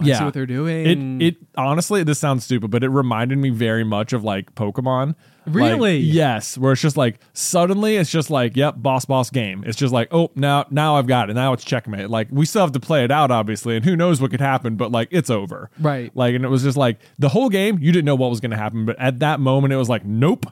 I 0.00 0.04
yeah. 0.04 0.18
see 0.18 0.24
what 0.24 0.34
they're 0.34 0.46
doing. 0.46 1.20
It 1.20 1.26
it 1.26 1.36
honestly, 1.56 2.02
this 2.04 2.18
sounds 2.18 2.44
stupid, 2.44 2.70
but 2.70 2.82
it 2.82 2.88
reminded 2.88 3.38
me 3.38 3.50
very 3.50 3.84
much 3.84 4.12
of 4.12 4.24
like 4.24 4.54
Pokemon. 4.54 5.14
Like, 5.44 5.54
Really? 5.56 5.96
yes, 5.96 6.56
where 6.56 6.72
it's 6.72 6.80
just 6.80 6.96
like 6.96 7.18
suddenly 7.32 7.96
it's 7.96 8.10
just 8.10 8.30
like, 8.30 8.56
yep, 8.56 8.76
boss 8.78 9.04
boss 9.04 9.28
game. 9.28 9.64
It's 9.66 9.76
just 9.76 9.92
like, 9.92 10.08
oh, 10.12 10.30
now 10.36 10.66
now 10.70 10.96
I've 10.96 11.08
got 11.08 11.30
it. 11.30 11.34
Now 11.34 11.52
it's 11.52 11.64
checkmate. 11.64 12.10
Like 12.10 12.28
we 12.30 12.46
still 12.46 12.62
have 12.62 12.72
to 12.72 12.80
play 12.80 13.04
it 13.04 13.10
out, 13.10 13.30
obviously, 13.32 13.74
and 13.76 13.84
who 13.84 13.96
knows 13.96 14.20
what 14.20 14.30
could 14.30 14.40
happen, 14.40 14.76
but 14.76 14.92
like 14.92 15.08
it's 15.10 15.30
over. 15.30 15.68
Right. 15.80 16.14
Like, 16.14 16.34
and 16.34 16.44
it 16.44 16.48
was 16.48 16.62
just 16.62 16.76
like 16.76 16.98
the 17.18 17.28
whole 17.30 17.48
game, 17.48 17.78
you 17.80 17.90
didn't 17.90 18.04
know 18.04 18.14
what 18.14 18.30
was 18.30 18.38
gonna 18.40 18.56
happen, 18.56 18.84
but 18.86 18.96
at 19.00 19.18
that 19.18 19.40
moment 19.40 19.72
it 19.72 19.76
was 19.76 19.88
like, 19.88 20.04
nope. 20.04 20.46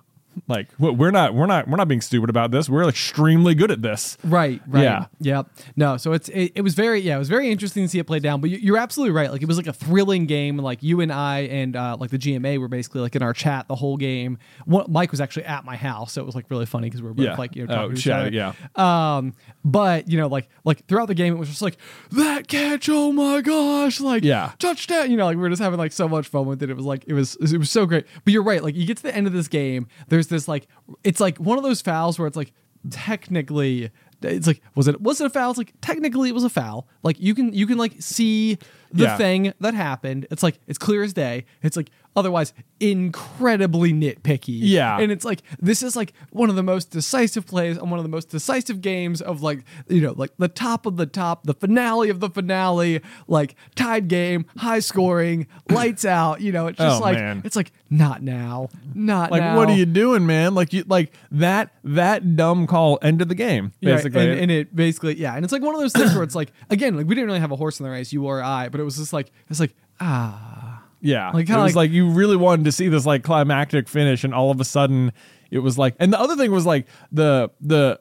Like 0.48 0.68
we- 0.78 0.90
we're 0.90 1.10
not 1.10 1.34
we're 1.34 1.46
not 1.46 1.68
we're 1.68 1.76
not 1.76 1.88
being 1.88 2.00
stupid 2.00 2.30
about 2.30 2.50
this. 2.50 2.68
We're 2.68 2.88
extremely 2.88 3.54
good 3.54 3.70
at 3.70 3.82
this. 3.82 4.16
Right, 4.24 4.60
right. 4.66 4.82
Yeah. 4.82 5.06
Yep. 5.20 5.46
No, 5.76 5.96
so 5.96 6.12
it's 6.12 6.28
it, 6.30 6.52
it 6.54 6.62
was 6.62 6.74
very 6.74 7.00
yeah, 7.00 7.16
it 7.16 7.18
was 7.18 7.28
very 7.28 7.50
interesting 7.50 7.84
to 7.84 7.88
see 7.88 7.98
it 7.98 8.06
play 8.06 8.18
down. 8.20 8.40
But 8.40 8.50
you- 8.50 8.58
you're 8.58 8.76
absolutely 8.78 9.12
right. 9.14 9.30
Like 9.30 9.42
it 9.42 9.48
was 9.48 9.56
like 9.56 9.66
a 9.66 9.72
thrilling 9.72 10.26
game. 10.26 10.56
Like 10.56 10.82
you 10.82 11.00
and 11.00 11.12
I 11.12 11.40
and 11.40 11.76
uh, 11.76 11.96
like 11.98 12.10
the 12.10 12.18
GMA 12.18 12.58
were 12.58 12.68
basically 12.68 13.00
like 13.00 13.16
in 13.16 13.22
our 13.22 13.32
chat 13.32 13.68
the 13.68 13.74
whole 13.74 13.96
game. 13.96 14.38
One, 14.64 14.86
Mike 14.88 15.10
was 15.10 15.20
actually 15.20 15.44
at 15.44 15.64
my 15.64 15.76
house, 15.76 16.12
so 16.12 16.22
it 16.22 16.26
was 16.26 16.34
like 16.34 16.46
really 16.50 16.66
funny 16.66 16.86
because 16.88 17.02
we 17.02 17.08
were 17.08 17.14
both 17.14 17.26
Yeah. 17.26 17.36
like 17.36 17.56
you 17.56 17.66
know 17.66 17.72
Oh, 17.72 17.76
talking 17.76 17.94
to 17.94 18.00
each 18.00 18.08
other. 18.08 18.30
yeah. 18.30 18.52
Um, 18.76 19.34
but 19.64 20.08
you 20.08 20.16
know 20.18 20.28
like 20.28 20.48
like 20.64 20.86
throughout 20.86 21.06
the 21.08 21.14
game 21.14 21.34
it 21.34 21.38
was 21.38 21.48
just 21.48 21.62
like 21.62 21.76
that 22.12 22.48
catch. 22.48 22.88
Oh 22.88 23.12
my 23.12 23.40
gosh! 23.40 24.00
Like 24.00 24.24
Yeah. 24.24 24.52
touchdown. 24.58 25.10
You 25.10 25.16
know 25.16 25.26
like 25.26 25.36
we 25.36 25.42
were 25.42 25.50
just 25.50 25.62
having 25.62 25.78
like 25.78 25.92
so 25.92 26.08
much 26.08 26.28
fun 26.28 26.46
with 26.46 26.62
it. 26.62 26.70
It 26.70 26.76
was 26.76 26.86
like 26.86 27.04
it 27.06 27.12
was 27.14 27.36
it 27.36 27.58
was 27.58 27.70
so 27.70 27.86
great. 27.86 28.06
But 28.24 28.32
you're 28.32 28.42
right. 28.42 28.62
Like 28.62 28.74
you 28.76 28.86
get 28.86 28.96
to 28.98 29.02
the 29.02 29.14
end 29.14 29.26
of 29.26 29.32
this 29.32 29.48
game, 29.48 29.86
there's 30.08 30.19
this 30.28 30.46
like 30.48 30.66
it's 31.04 31.20
like 31.20 31.38
one 31.38 31.58
of 31.58 31.64
those 31.64 31.80
fouls 31.82 32.18
where 32.18 32.26
it's 32.28 32.36
like 32.36 32.52
technically 32.90 33.90
it's 34.22 34.46
like 34.46 34.60
was 34.74 34.86
it 34.88 35.00
was 35.00 35.20
it 35.20 35.26
a 35.26 35.30
foul? 35.30 35.50
It's 35.50 35.58
like 35.58 35.72
technically 35.80 36.28
it 36.28 36.34
was 36.34 36.44
a 36.44 36.50
foul. 36.50 36.86
Like 37.02 37.18
you 37.20 37.34
can 37.34 37.52
you 37.54 37.66
can 37.66 37.78
like 37.78 37.94
see 38.00 38.56
the 38.92 39.04
Yeah. 39.04 39.16
thing 39.16 39.52
that 39.60 39.72
happened. 39.74 40.26
It's 40.30 40.42
like 40.42 40.58
it's 40.66 40.78
clear 40.78 41.02
as 41.02 41.12
day. 41.14 41.46
It's 41.62 41.76
like 41.76 41.90
otherwise 42.16 42.52
incredibly 42.80 43.92
nitpicky. 43.92 44.58
Yeah. 44.60 44.98
And 44.98 45.12
it's 45.12 45.24
like 45.24 45.42
this 45.58 45.82
is 45.82 45.96
like 45.96 46.12
one 46.30 46.50
of 46.50 46.56
the 46.56 46.62
most 46.62 46.90
decisive 46.90 47.46
plays 47.46 47.78
on 47.78 47.90
one 47.90 47.98
of 47.98 48.04
the 48.04 48.08
most 48.10 48.30
decisive 48.30 48.80
games 48.80 49.20
of 49.22 49.42
like 49.42 49.64
you 49.88 50.00
know 50.00 50.12
like 50.16 50.32
the 50.38 50.48
top 50.48 50.86
of 50.86 50.96
the 50.96 51.06
top, 51.06 51.44
the 51.44 51.54
finale 51.54 52.10
of 52.10 52.20
the 52.20 52.30
finale, 52.30 53.00
like 53.28 53.54
tied 53.74 54.08
game, 54.08 54.46
high 54.58 54.80
scoring, 54.80 55.46
lights 55.70 56.04
out. 56.04 56.40
You 56.40 56.52
know, 56.52 56.66
it's 56.68 56.78
just 56.78 57.00
Oh, 57.00 57.04
like 57.04 57.16
man. 57.16 57.42
it's 57.44 57.56
like 57.56 57.72
not 57.90 58.22
now, 58.22 58.68
not 58.94 59.30
Like 59.30 59.42
now. 59.42 59.56
what 59.56 59.68
are 59.68 59.76
you 59.76 59.86
doing, 59.86 60.26
man? 60.26 60.54
Like 60.54 60.72
you 60.72 60.84
like 60.86 61.12
that 61.32 61.72
that 61.84 62.36
dumb 62.36 62.66
call 62.66 62.98
ended 63.02 63.28
the 63.28 63.34
game 63.34 63.72
Yeah, 63.80 63.96
basically. 63.96 64.30
and, 64.30 64.40
and 64.40 64.50
it 64.50 64.74
basically, 64.74 65.14
yeah, 65.18 65.34
and 65.34 65.44
it's 65.44 65.52
like 65.52 65.62
one 65.62 65.74
of 65.74 65.80
those 65.80 65.92
things 65.92 66.14
where 66.14 66.22
it's 66.22 66.34
like, 66.34 66.52
again, 66.70 66.96
like 66.96 67.06
we 67.06 67.14
didn't 67.14 67.26
really 67.28 67.40
have 67.40 67.52
a 67.52 67.56
horse 67.56 67.78
in 67.80 67.84
the 67.84 67.90
race, 67.90 68.12
you 68.12 68.24
or 68.26 68.42
I, 68.42 68.68
but 68.68 68.80
it 68.80 68.84
was 68.84 68.96
just 68.96 69.12
like, 69.12 69.30
it's 69.48 69.60
like, 69.60 69.74
ah, 70.00 70.69
Yeah. 71.00 71.30
Like, 71.30 71.48
it 71.48 71.56
was 71.56 71.74
like- 71.74 71.88
like, 71.88 71.90
you 71.90 72.08
really 72.10 72.36
wanted 72.36 72.64
to 72.66 72.72
see 72.72 72.88
this 72.88 73.06
like 73.06 73.22
climactic 73.22 73.88
finish 73.88 74.24
and 74.24 74.34
all 74.34 74.50
of 74.50 74.60
a 74.60 74.64
sudden 74.64 75.12
it 75.50 75.58
was 75.60 75.76
like 75.78 75.94
and 75.98 76.12
the 76.12 76.20
other 76.20 76.36
thing 76.36 76.50
was 76.52 76.66
like 76.66 76.86
the 77.10 77.50
the 77.60 77.98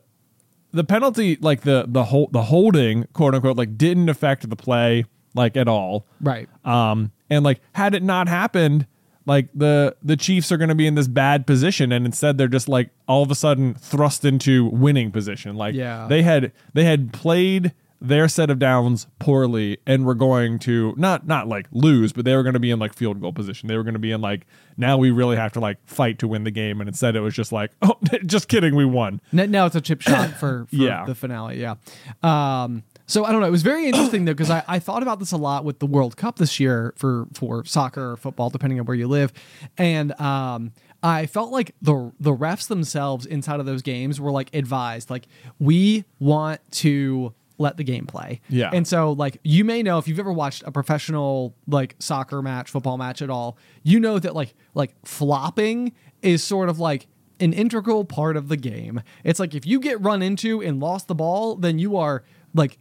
the 0.72 0.84
penalty 0.84 1.38
like 1.41 1.62
the 1.62 1.86
the 1.88 2.04
whole 2.06 2.30
the 2.32 2.43
holding 2.43 3.06
quote 3.14 3.34
unquote 3.34 3.58
like 3.58 3.78
didn't 3.78 4.08
affect 4.10 4.47
the 4.50 4.56
play 4.56 5.06
like 5.36 5.56
at 5.58 5.68
all. 5.68 6.06
right, 6.22 6.47
Um 6.66 7.12
and 7.30 7.43
like 7.45 7.62
had 7.74 7.95
it 7.95 8.04
not 8.04 8.28
happened 8.28 8.86
like 9.26 9.47
the 9.54 9.95
the 10.04 10.18
Chiefs 10.18 10.52
are 10.52 10.58
going 10.58 10.70
to 10.70 10.76
be 10.76 10.88
in 10.88 10.95
this 10.95 11.08
bad 11.08 11.45
position 11.47 11.91
and 11.91 12.06
instead 12.06 12.38
they're 12.38 12.47
just 12.47 12.68
like 12.70 12.89
all 13.08 13.22
of 13.24 13.30
a 13.32 13.36
sudden 13.36 13.74
thrust 13.76 14.26
into 14.26 14.66
winning 14.68 15.12
position. 15.12 15.56
Like 15.56 15.76
Yeah. 15.76 16.08
they 16.08 16.22
had 16.24 16.52
they 16.74 16.84
had 16.84 17.14
played 17.14 17.74
their 18.02 18.28
set 18.30 18.50
of 18.50 18.60
downs 18.60 19.08
poorly 19.20 19.78
and 19.86 20.06
were 20.06 20.16
going 20.16 20.58
to 20.60 20.93
not 20.97 21.28
not 21.28 21.47
like 21.47 21.68
lose, 21.72 22.14
but 22.14 22.24
they 22.26 22.36
were 22.36 22.43
going 22.43 22.54
to 22.54 22.60
be 22.60 22.72
in 22.72 22.80
like 22.80 22.93
field 22.93 23.20
goal 23.20 23.34
position. 23.34 23.68
They 23.68 23.76
were 23.76 23.84
going 23.84 23.93
to 23.93 24.00
be 24.00 24.12
in 24.12 24.22
like 24.22 24.45
now 24.78 24.97
we 24.97 25.12
really 25.12 25.36
have 25.36 25.52
to 25.54 25.60
like 25.60 25.78
fight 25.86 26.20
to 26.20 26.28
win 26.28 26.45
the 26.45 26.52
game 26.52 26.80
and 26.80 26.88
instead 26.88 27.16
it 27.18 27.20
was 27.20 27.34
just 27.34 27.52
like 27.52 27.72
oh 27.82 27.97
just 28.26 28.47
kidding 28.47 28.76
we 28.76 28.86
won. 28.86 29.20
Now 29.34 29.66
it's 29.66 29.76
a 29.76 29.82
chip 29.82 30.02
shot 30.02 30.30
for, 30.39 30.66
for 30.70 30.76
Yeah. 30.76 31.06
the 31.06 31.16
finale, 31.16 31.60
yeah. 31.60 31.76
Um, 32.24 32.84
so 33.06 33.26
I 33.26 33.32
don't 33.32 33.41
know. 33.41 33.47
It 33.47 33.52
was 33.52 33.64
very 33.64 33.88
interesting 33.88 34.26
though 34.26 34.34
because 34.34 34.50
I, 34.52 34.64
I 34.68 34.80
thought 34.80 35.02
about 35.04 35.20
this 35.20 35.32
a 35.32 35.38
lot 35.38 35.66
with 35.66 35.80
the 35.80 35.88
World 35.88 36.16
Cup 36.16 36.38
this 36.38 36.60
year 36.60 36.93
for 36.95 37.28
for 37.34 37.66
soccer 37.66 38.12
or 38.12 38.18
football, 38.18 38.50
depending 38.50 38.80
on 38.80 38.86
where 38.86 38.95
you 38.95 39.08
live, 39.08 39.34
and 39.78 40.12
um, 40.22 40.72
I 41.02 41.26
felt 41.26 41.52
like 41.52 41.74
the 41.82 42.12
the 42.20 42.32
refs 42.36 42.68
themselves 42.68 43.26
inside 43.26 43.60
of 43.60 43.66
those 43.66 43.82
games 43.82 44.22
were 44.22 44.32
like 44.32 44.54
advised, 44.54 45.10
like 45.10 45.28
we 45.58 46.06
want 46.20 46.62
to 46.74 47.34
let 47.60 47.78
the 47.78 47.84
game 47.84 48.07
play. 48.07 48.41
Yeah. 48.49 48.72
And 48.74 48.88
so 48.88 49.12
like 49.12 49.38
you 49.43 49.64
may 49.64 49.84
know 49.84 49.99
if 49.99 50.07
you've 50.07 50.20
ever 50.20 50.34
watched 50.34 50.64
a 50.66 50.72
professional 50.72 51.53
like 51.68 51.95
soccer 51.99 52.41
match, 52.41 52.72
football 52.72 52.97
match 52.97 53.22
at 53.22 53.30
all, 53.30 53.57
you 53.84 53.99
know 53.99 54.18
that 54.18 54.34
like 54.34 54.55
like 54.74 54.95
flopping 55.05 55.91
is 56.24 56.43
sort 56.43 56.70
of 56.70 56.80
like 56.80 57.07
an 57.39 57.53
integral 57.53 58.03
part 58.05 58.36
of 58.36 58.47
the 58.49 58.57
game. 58.57 59.01
It's 59.24 59.39
like 59.39 59.53
if 59.53 59.66
you 59.68 59.80
get 59.80 60.01
run 60.01 60.22
into 60.22 60.62
and 60.62 60.80
lost 60.80 61.07
the 61.07 61.16
ball, 61.16 61.55
then 61.55 61.78
you 61.80 61.95
are 61.97 62.24
like 62.53 62.80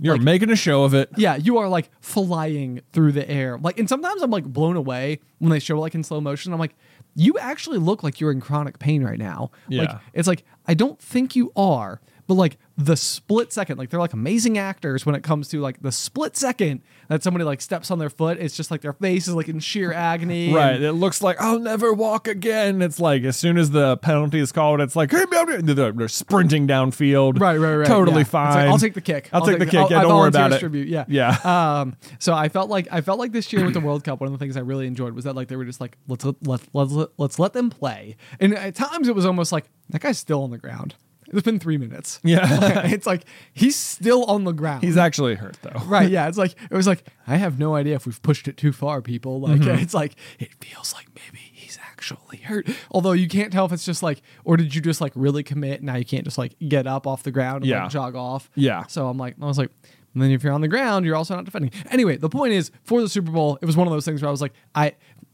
You're 0.00 0.14
Like- 0.16 0.22
making 0.24 0.50
a 0.50 0.56
show 0.56 0.82
of 0.84 0.94
it. 0.94 1.10
yeah, 1.16 1.36
you 1.36 1.58
are 1.58 1.68
like 1.68 1.90
flying 2.00 2.80
through 2.92 3.12
the 3.12 3.28
air. 3.30 3.58
Like 3.60 3.78
and 3.78 3.88
sometimes 3.88 4.22
I'm 4.22 4.30
like 4.30 4.44
blown 4.44 4.76
away 4.76 5.20
when 5.38 5.50
they 5.50 5.58
show 5.60 5.78
like 5.78 5.94
in 5.94 6.02
slow 6.02 6.20
motion. 6.20 6.52
I'm 6.52 6.58
like 6.58 6.74
you 7.14 7.36
actually 7.38 7.78
look 7.78 8.02
like 8.02 8.20
you're 8.20 8.32
in 8.32 8.40
chronic 8.40 8.78
pain 8.78 9.04
right 9.04 9.18
now. 9.18 9.50
Like 9.68 9.88
Yeah. 9.90 9.98
it's 10.14 10.26
like 10.26 10.44
I 10.66 10.74
don't 10.74 10.98
think 11.00 11.36
you 11.36 11.52
are, 11.54 12.00
but 12.32 12.38
like 12.38 12.56
the 12.78 12.96
split 12.96 13.52
second, 13.52 13.76
like 13.78 13.90
they're 13.90 14.00
like 14.00 14.14
amazing 14.14 14.56
actors 14.56 15.04
when 15.04 15.14
it 15.14 15.22
comes 15.22 15.48
to 15.48 15.60
like 15.60 15.82
the 15.82 15.92
split 15.92 16.34
second 16.36 16.80
that 17.08 17.22
somebody 17.22 17.44
like 17.44 17.60
steps 17.60 17.90
on 17.90 17.98
their 17.98 18.08
foot, 18.08 18.38
it's 18.40 18.56
just 18.56 18.70
like 18.70 18.80
their 18.80 18.94
face 18.94 19.28
is 19.28 19.34
like 19.34 19.48
in 19.48 19.60
sheer 19.60 19.92
agony. 19.92 20.52
Right. 20.54 20.76
and- 20.76 20.84
It 20.84 20.92
looks 20.94 21.20
like 21.22 21.38
I'll 21.40 21.58
never 21.58 21.92
walk 21.92 22.26
again. 22.28 22.80
It's 22.80 22.98
like 22.98 23.22
as 23.24 23.36
soon 23.36 23.58
as 23.58 23.70
the 23.70 23.98
penalty 23.98 24.38
is 24.38 24.50
called, 24.52 24.80
it's 24.80 24.96
like 24.96 25.10
hey, 25.10 25.24
they're, 25.30 25.92
they're 25.92 26.08
sprinting 26.08 26.66
downfield. 26.66 27.38
Right, 27.38 27.58
right, 27.58 27.76
right. 27.76 27.86
Totally 27.86 28.18
yeah. 28.18 28.24
Fine. 28.24 28.54
like, 28.54 28.68
I'll 28.68 28.78
take 28.78 28.94
the 28.94 29.00
kick. 29.02 29.28
I'll, 29.32 29.44
take, 29.44 29.58
the 29.58 29.66
kick. 29.66 29.74
I'll- 29.74 29.90
yeah, 29.90 30.00
don't 30.02 30.16
worry 30.16 30.28
about 30.28 30.52
it. 30.52 30.58
Tribute. 30.60 30.88
Yeah, 30.88 31.04
Yeah. 31.08 31.36
Um. 31.82 31.96
So 32.18 32.32
I 32.32 32.48
felt 32.48 32.70
like 32.70 32.88
I 32.90 33.02
felt 33.02 33.18
like 33.18 33.32
this 33.32 33.52
year 33.52 33.64
with 33.64 33.74
the 33.74 33.80
World 33.80 34.04
Cup, 34.04 34.20
one 34.20 34.26
of 34.28 34.32
the 34.32 34.38
things 34.38 34.56
I 34.56 34.60
really 34.60 34.86
enjoyed 34.86 35.12
was 35.14 35.24
that 35.24 35.36
like 35.36 35.48
they 35.48 35.56
were 35.56 35.64
just 35.66 35.80
like 35.80 35.98
let's 36.08 36.24
let, 36.24 36.36
let, 36.46 36.60
let's 36.72 36.92
let, 36.92 37.08
let's 37.18 37.38
let 37.38 37.52
them 37.52 37.68
play, 37.70 38.16
and 38.40 38.54
at 38.54 38.74
times 38.74 39.08
it 39.08 39.14
was 39.14 39.26
almost 39.26 39.52
like 39.52 39.66
that 39.90 40.00
guy's 40.00 40.18
still 40.18 40.42
on 40.42 40.50
the 40.50 40.58
ground. 40.58 40.94
It's 41.32 41.42
been 41.42 41.58
three 41.58 41.78
minutes. 41.78 42.20
Yeah. 42.24 42.86
it's 42.86 43.06
like 43.06 43.24
he's 43.52 43.76
still 43.76 44.24
on 44.24 44.44
the 44.44 44.52
ground. 44.52 44.82
He's 44.84 44.96
actually 44.96 45.34
hurt 45.36 45.56
though. 45.62 45.80
right. 45.86 46.10
Yeah. 46.10 46.28
It's 46.28 46.38
like 46.38 46.52
it 46.70 46.74
was 46.74 46.86
like 46.86 47.04
I 47.26 47.36
have 47.36 47.58
no 47.58 47.74
idea 47.74 47.94
if 47.94 48.06
we've 48.06 48.22
pushed 48.22 48.48
it 48.48 48.56
too 48.56 48.72
far, 48.72 49.00
people. 49.02 49.40
Like 49.40 49.60
Mm-hmm. 49.60 49.78
it's 49.82 49.94
like 49.94 50.14
it 50.38 50.52
feels 50.64 50.92
like 50.94 51.06
maybe 51.14 51.38
he's 51.52 51.78
actually 51.90 52.38
hurt. 52.38 52.68
Although 52.90 53.12
you 53.12 53.28
can't 53.28 53.52
tell 53.52 53.64
if 53.64 53.72
it's 53.72 53.84
just 53.86 54.02
like, 54.02 54.22
or 54.44 54.56
did 54.56 54.74
you 54.74 54.80
just 54.82 55.00
like 55.00 55.12
really 55.14 55.42
commit? 55.42 55.82
Now 55.82 55.96
you 55.96 56.04
can't 56.04 56.24
just 56.24 56.38
like 56.38 56.54
get 56.68 56.86
up 56.86 57.06
off 57.06 57.22
the 57.22 57.30
ground 57.32 57.62
and 57.62 57.66
Yeah. 57.66 57.82
like 57.84 57.92
jog 57.92 58.14
off. 58.16 58.50
Yeah. 58.54 58.86
So 58.86 59.08
I'm 59.08 59.16
like, 59.18 59.36
I 59.40 59.46
was 59.46 59.58
like, 59.58 59.70
and 60.14 60.22
then 60.22 60.30
if 60.30 60.44
you're 60.44 60.52
on 60.52 60.60
the 60.60 60.68
ground, 60.68 61.06
you're 61.06 61.16
also 61.16 61.34
not 61.34 61.46
defending. 61.46 61.70
Anyway, 61.90 62.18
the 62.18 62.28
point 62.28 62.52
is, 62.52 62.70
for 62.84 63.00
the 63.00 63.08
Super 63.08 63.30
Bowl, 63.30 63.58
it 63.62 63.64
was 63.64 63.78
one 63.78 63.86
of 63.86 63.92
those 63.94 64.04
things 64.04 64.20
where 64.20 64.28
I 64.28 64.30
was 64.30 64.42
like, 64.42 64.52
I, 64.74 64.92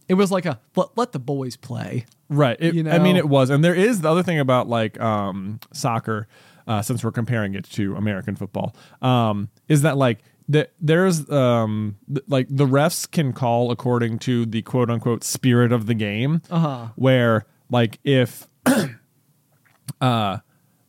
it 0.09 0.15
was 0.15 0.31
like 0.33 0.47
a 0.47 0.59
let, 0.77 0.89
let 0.97 1.13
the 1.13 1.19
boys 1.19 1.57
play. 1.57 2.07
Right. 2.29 2.57
It, 2.61 2.75
You 2.75 2.89
I 2.91 2.99
mean, 2.99 3.17
it 3.17 3.29
was, 3.29 3.51
and 3.51 3.65
there 3.65 3.75
is 3.75 4.01
the 4.03 4.11
other 4.11 4.23
thing 4.23 4.39
about 4.39 4.69
like 4.69 5.01
um, 5.01 5.61
soccer, 5.73 6.29
uh, 6.67 6.83
since 6.83 7.03
we're 7.03 7.13
comparing 7.13 7.55
it 7.55 7.65
to 7.71 7.97
American 7.97 8.37
football, 8.37 8.75
um, 9.01 9.49
is 9.69 9.83
that 9.83 9.97
like 9.97 10.19
that 10.51 10.73
there's 10.81 11.29
um 11.31 11.97
th- 12.09 12.25
like 12.29 12.47
the 12.51 12.67
refs 12.67 13.11
can 13.11 13.33
call 13.33 13.71
according 13.71 14.19
to 14.19 14.47
the 14.47 14.63
quote 14.63 14.91
unquote 14.91 15.23
spirit 15.25 15.73
of 15.73 15.87
the 15.87 15.95
game. 15.95 16.41
Uh-huh. 16.51 16.89
Where 16.97 17.47
like 17.71 17.99
if 18.05 18.47
uh 20.01 20.39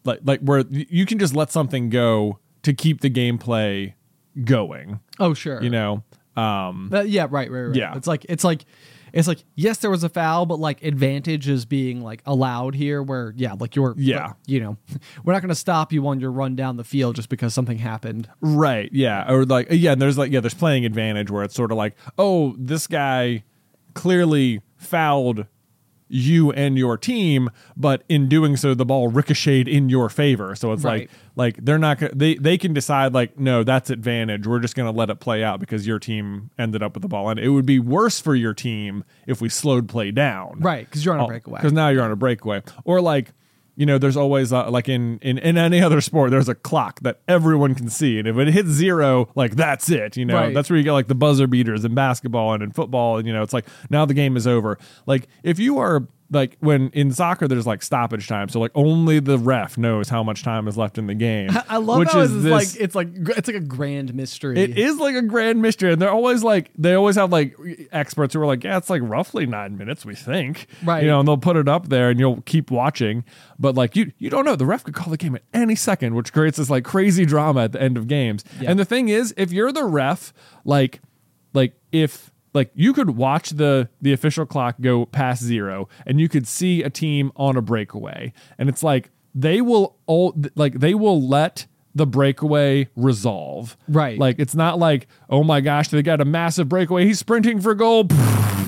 like 0.03 0.19
like 0.23 0.39
where 0.41 0.63
you 0.69 1.05
can 1.05 1.19
just 1.19 1.35
let 1.35 1.51
something 1.51 1.89
go 1.89 2.39
to 2.63 2.73
keep 2.73 3.01
the 3.01 3.09
gameplay 3.09 3.93
going, 4.43 4.99
Oh 5.19 5.33
sure. 5.33 5.61
you 5.61 5.69
know. 5.69 6.03
Um 6.35 6.89
Uh, 6.93 7.01
yeah, 7.01 7.27
right, 7.29 7.49
right, 7.51 7.61
right. 7.63 7.75
Yeah. 7.75 7.95
It's 7.95 8.07
like 8.07 8.25
it's 8.29 8.43
like 8.43 8.65
it's 9.13 9.27
like 9.27 9.43
yes, 9.55 9.77
there 9.79 9.91
was 9.91 10.03
a 10.03 10.09
foul, 10.09 10.45
but 10.45 10.59
like 10.59 10.83
advantage 10.83 11.47
is 11.47 11.65
being 11.65 12.01
like 12.01 12.21
allowed 12.25 12.75
here. 12.75 13.01
Where 13.03 13.33
yeah, 13.37 13.53
like 13.59 13.75
you're 13.75 13.93
Yeah. 13.97 14.33
you 14.45 14.59
know, 14.59 14.77
we're 15.23 15.33
not 15.33 15.41
going 15.41 15.49
to 15.49 15.55
stop 15.55 15.91
you 15.93 16.07
on 16.07 16.19
your 16.19 16.31
run 16.31 16.55
down 16.55 16.77
the 16.77 16.83
field 16.83 17.15
just 17.15 17.29
because 17.29 17.53
something 17.53 17.77
happened. 17.77 18.29
Right. 18.41 18.89
Yeah. 18.91 19.31
Or 19.31 19.45
like 19.45 19.71
uh, 19.71 19.75
yeah, 19.75 19.91
and 19.93 20.01
there's 20.01 20.17
like 20.17 20.31
yeah, 20.31 20.39
there's 20.39 20.53
playing 20.53 20.85
advantage 20.85 21.29
where 21.31 21.43
it's 21.43 21.55
sort 21.55 21.71
of 21.71 21.77
like, 21.77 21.95
oh, 22.17 22.55
this 22.57 22.87
guy 22.87 23.43
clearly 23.93 24.61
fouled 24.77 25.45
you 26.09 26.51
and 26.51 26.77
your 26.77 26.97
team, 26.97 27.49
but 27.77 28.03
in 28.09 28.27
doing 28.27 28.57
so 28.57 28.73
the 28.73 28.85
ball 28.85 29.07
ricocheted 29.07 29.67
in 29.67 29.89
your 29.89 30.09
favor. 30.09 30.55
So 30.55 30.73
it's 30.73 30.83
Right. 30.83 31.01
like 31.01 31.09
like 31.35 31.65
they're 31.65 31.77
not 31.77 31.99
they 32.13 32.35
they 32.35 32.57
can 32.57 32.73
decide 32.73 33.13
like, 33.13 33.39
no, 33.39 33.63
that's 33.63 33.89
advantage. 33.89 34.45
We're 34.47 34.59
just 34.59 34.75
gonna 34.75 34.91
let 34.91 35.09
it 35.09 35.19
play 35.19 35.43
out 35.43 35.59
because 35.59 35.87
your 35.87 35.99
team 35.99 36.49
ended 36.57 36.83
up 36.83 36.95
with 36.95 37.03
the 37.03 37.07
ball. 37.07 37.29
And 37.29 37.39
it 37.39 37.49
would 37.49 37.65
be 37.65 37.79
worse 37.79 38.19
for 38.19 38.35
your 38.35 38.53
team 38.53 39.03
if 39.27 39.39
we 39.39 39.47
slowed 39.49 39.87
play 39.87 40.11
down. 40.11 40.57
Right, 40.59 40.85
because 40.85 41.05
you're 41.05 41.13
on 41.13 41.21
a 41.21 41.23
oh, 41.25 41.27
breakaway. 41.27 41.59
Because 41.59 41.73
now 41.73 41.89
you're 41.89 42.03
on 42.03 42.11
a 42.11 42.15
breakaway. 42.15 42.63
Or 42.83 42.99
like, 42.99 43.31
you 43.79 43.85
know, 43.85 43.97
there's 43.97 44.17
always 44.17 44.51
uh, 44.51 44.69
like 44.69 44.89
in, 44.89 45.17
in 45.21 45.37
in 45.37 45.57
any 45.57 45.81
other 45.81 46.01
sport, 46.01 46.31
there's 46.31 46.49
a 46.49 46.53
clock 46.55 46.99
that 46.99 47.21
everyone 47.29 47.73
can 47.75 47.89
see, 47.89 48.19
and 48.19 48.27
if 48.27 48.37
it 48.37 48.49
hits 48.49 48.67
zero, 48.69 49.29
like 49.35 49.55
that's 49.55 49.89
it. 49.89 50.17
You 50.17 50.25
know, 50.25 50.35
Right. 50.35 50.53
that's 50.53 50.69
where 50.69 50.75
you 50.77 50.83
get 50.83 50.91
like 50.91 51.07
the 51.07 51.15
buzzer 51.15 51.47
beaters 51.47 51.85
in 51.85 51.95
basketball 51.95 52.53
and 52.53 52.61
in 52.61 52.71
football, 52.71 53.17
and 53.17 53.25
you 53.25 53.33
know, 53.33 53.41
it's 53.41 53.53
like 53.53 53.65
now 53.89 54.05
the 54.05 54.13
game 54.13 54.35
is 54.35 54.45
over. 54.45 54.77
Like 55.05 55.29
if 55.43 55.59
you 55.59 55.79
are 55.79 56.07
like 56.31 56.57
when 56.59 56.89
in 56.89 57.11
soccer, 57.11 57.47
there's 57.47 57.65
like 57.65 57.81
stoppage 57.81 58.27
time, 58.27 58.49
so 58.49 58.59
like 58.59 58.71
only 58.75 59.19
the 59.19 59.37
ref 59.39 59.77
knows 59.77 60.09
how 60.09 60.21
much 60.23 60.43
time 60.43 60.67
is 60.67 60.77
left 60.77 60.97
in 60.99 61.07
the 61.07 61.15
game. 61.15 61.49
I 61.67 61.77
love 61.77 61.99
which 61.99 62.11
how 62.11 62.19
is 62.19 62.31
it's 62.33 62.43
this- 62.43 62.51
like 62.51 62.81
it's 62.81 62.95
like 62.95 63.07
it's 63.37 63.47
like 63.47 63.57
a 63.57 63.59
grand 63.61 64.13
mystery. 64.13 64.59
it 64.59 64.77
is 64.77 64.97
like 64.97 65.15
a 65.15 65.21
grand 65.23 65.61
mystery, 65.61 65.91
and 65.91 66.01
they're 66.01 66.11
always 66.11 66.43
like 66.43 66.69
they 66.77 66.93
always 66.93 67.15
have 67.15 67.31
like 67.31 67.55
experts 67.91 68.33
who 68.35 68.41
are 68.41 68.45
like, 68.45 68.63
yeah, 68.63 68.77
it's 68.77 68.89
like 68.89 69.01
roughly 69.03 69.45
nine 69.47 69.77
minutes, 69.77 70.05
we 70.05 70.13
think, 70.15 70.67
Right. 70.83 71.01
You 71.03 71.09
know, 71.09 71.19
and 71.19 71.27
they'll 71.27 71.37
put 71.37 71.57
it 71.57 71.67
up 71.67 71.89
there, 71.89 72.09
and 72.11 72.19
you'll 72.19 72.41
keep 72.41 72.69
watching, 72.69 73.23
but 73.57 73.73
like 73.75 73.95
you 73.95 74.11
you 74.19 74.29
don't 74.29 74.45
know 74.45 74.55
the 74.55 74.65
ref 74.67 74.83
could 74.83 74.93
call 74.93 75.09
the 75.09 75.17
game 75.17 75.35
at 75.35 75.41
any 75.53 75.75
second, 75.75 76.13
which 76.13 76.31
creates 76.31 76.57
this 76.57 76.69
like 76.69 76.83
crazy 76.83 77.25
drama 77.25 77.63
at 77.63 77.71
the 77.71 77.81
end 77.81 77.97
of 77.97 78.07
games. 78.07 78.43
Yeah. 78.61 78.69
And 78.69 78.79
the 78.79 78.85
thing 78.85 79.09
is, 79.09 79.33
if 79.35 79.51
you're 79.51 79.71
the 79.71 79.85
ref, 79.85 80.31
like 80.63 81.01
like 81.53 81.73
if 81.91 82.31
like 82.53 82.71
you 82.73 82.93
could 82.93 83.11
watch 83.11 83.51
the 83.51 83.89
the 84.01 84.13
official 84.13 84.45
clock 84.45 84.75
go 84.81 85.05
past 85.05 85.43
zero 85.43 85.87
and 86.05 86.19
you 86.19 86.29
could 86.29 86.47
see 86.47 86.83
a 86.83 86.89
team 86.89 87.31
on 87.35 87.55
a 87.57 87.61
breakaway. 87.61 88.33
And 88.57 88.69
it's 88.69 88.83
like 88.83 89.11
they 89.35 89.61
will 89.61 89.97
all 90.05 90.35
like 90.55 90.79
they 90.79 90.93
will 90.93 91.21
let 91.21 91.67
the 91.95 92.05
breakaway 92.05 92.87
resolve. 92.95 93.75
Right. 93.87 94.17
like 94.17 94.37
it's 94.39 94.55
not 94.55 94.79
like 94.79 95.07
oh 95.29 95.43
my 95.43 95.61
gosh 95.61 95.89
they 95.89 96.01
got 96.01 96.21
a 96.21 96.25
massive 96.25 96.69
breakaway. 96.69 97.05
He's 97.05 97.19
sprinting 97.19 97.61
for 97.61 97.73
goal. 97.75 98.05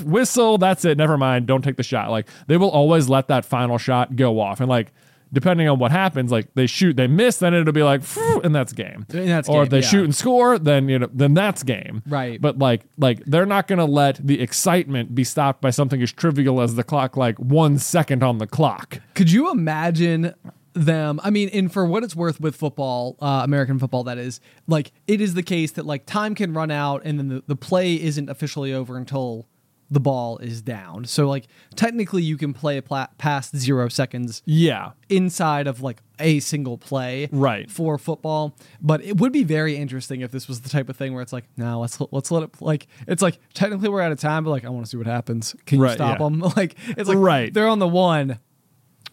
Whistle. 0.04 0.58
That's 0.58 0.84
it. 0.84 0.98
Never 0.98 1.16
mind. 1.16 1.46
Don't 1.46 1.62
take 1.62 1.76
the 1.76 1.82
shot. 1.82 2.10
Like 2.10 2.28
they 2.48 2.56
will 2.56 2.70
always 2.70 3.08
let 3.08 3.28
that 3.28 3.44
final 3.44 3.78
shot 3.78 4.16
go 4.16 4.40
off. 4.40 4.60
And 4.60 4.68
like 4.68 4.92
depending 5.32 5.68
on 5.68 5.78
what 5.78 5.90
happens 5.90 6.30
like 6.30 6.52
they 6.54 6.66
shoot 6.66 6.96
they 6.96 7.06
miss 7.06 7.38
then 7.38 7.54
it'll 7.54 7.72
be 7.72 7.82
like 7.82 8.02
and 8.44 8.54
that's 8.54 8.72
game 8.72 9.06
And 9.12 9.28
that's 9.28 9.48
or 9.48 9.54
game, 9.54 9.62
if 9.64 9.68
they 9.70 9.80
yeah. 9.80 9.86
shoot 9.88 10.04
and 10.04 10.14
score 10.14 10.58
then 10.58 10.88
you 10.88 10.98
know 10.98 11.08
then 11.12 11.34
that's 11.34 11.62
game 11.62 12.02
Right. 12.06 12.40
but 12.40 12.58
like 12.58 12.82
like 12.98 13.24
they're 13.24 13.46
not 13.46 13.66
going 13.68 13.78
to 13.78 13.84
let 13.84 14.16
the 14.26 14.40
excitement 14.40 15.14
be 15.14 15.24
stopped 15.24 15.60
by 15.60 15.70
something 15.70 16.02
as 16.02 16.12
trivial 16.12 16.60
as 16.60 16.74
the 16.74 16.84
clock 16.84 17.16
like 17.16 17.38
one 17.38 17.78
second 17.78 18.22
on 18.22 18.38
the 18.38 18.46
clock 18.46 19.00
Could 19.14 19.30
you 19.30 19.50
imagine 19.50 20.34
them? 20.74 21.20
I 21.22 21.28
mean, 21.28 21.50
and 21.52 21.70
for 21.70 21.84
what 21.84 22.02
it's 22.02 22.16
worth 22.16 22.40
with 22.40 22.56
football, 22.56 23.16
uh, 23.20 23.42
American 23.44 23.78
football, 23.78 24.04
that 24.04 24.16
is, 24.16 24.40
like, 24.66 24.90
it 25.06 25.20
is 25.20 25.34
the 25.34 25.42
case 25.42 25.72
that, 25.72 25.84
like, 25.84 26.06
time 26.06 26.34
can 26.34 26.54
run 26.54 26.70
out 26.70 27.02
and 27.04 27.18
then 27.18 27.28
the, 27.28 27.42
the 27.46 27.56
play 27.56 28.00
isn't 28.00 28.30
officially 28.30 28.72
over 28.72 28.96
until 28.96 29.46
the 29.92 30.00
ball 30.00 30.38
is 30.38 30.62
down. 30.62 31.04
So, 31.04 31.28
like, 31.28 31.48
technically, 31.76 32.22
you 32.22 32.38
can 32.38 32.54
play 32.54 32.80
pla- 32.80 33.08
past 33.18 33.54
zero 33.54 33.88
seconds 33.88 34.42
yeah. 34.46 34.92
inside 35.10 35.66
of 35.66 35.82
like 35.82 36.00
a 36.18 36.40
single 36.40 36.78
play 36.78 37.28
Right. 37.30 37.70
for 37.70 37.98
football. 37.98 38.56
But 38.80 39.04
it 39.04 39.18
would 39.18 39.32
be 39.32 39.44
very 39.44 39.76
interesting 39.76 40.22
if 40.22 40.30
this 40.30 40.48
was 40.48 40.62
the 40.62 40.70
type 40.70 40.88
of 40.88 40.96
thing 40.96 41.12
where 41.12 41.22
it's 41.22 41.32
like 41.32 41.44
no 41.58 41.80
let's 41.80 41.98
let's 42.10 42.30
let 42.30 42.42
it 42.44 42.62
like 42.62 42.86
it's 43.06 43.20
like 43.22 43.38
technically 43.52 43.88
we're 43.90 44.00
out 44.00 44.12
of 44.12 44.20
time 44.20 44.44
but 44.44 44.50
like 44.50 44.64
i 44.64 44.68
want 44.70 44.86
to 44.86 44.90
see 44.90 44.96
what 44.96 45.06
happens. 45.06 45.54
Can 45.66 45.78
you 45.78 45.84
Right, 45.84 45.94
stop 45.94 46.18
yeah. 46.20 46.24
them? 46.28 46.40
Like 46.56 46.76
it's 46.88 47.08
like 47.08 47.18
Right. 47.18 47.52
they're 47.52 47.68
on 47.68 47.78
the 47.78 47.88
one. 47.88 48.38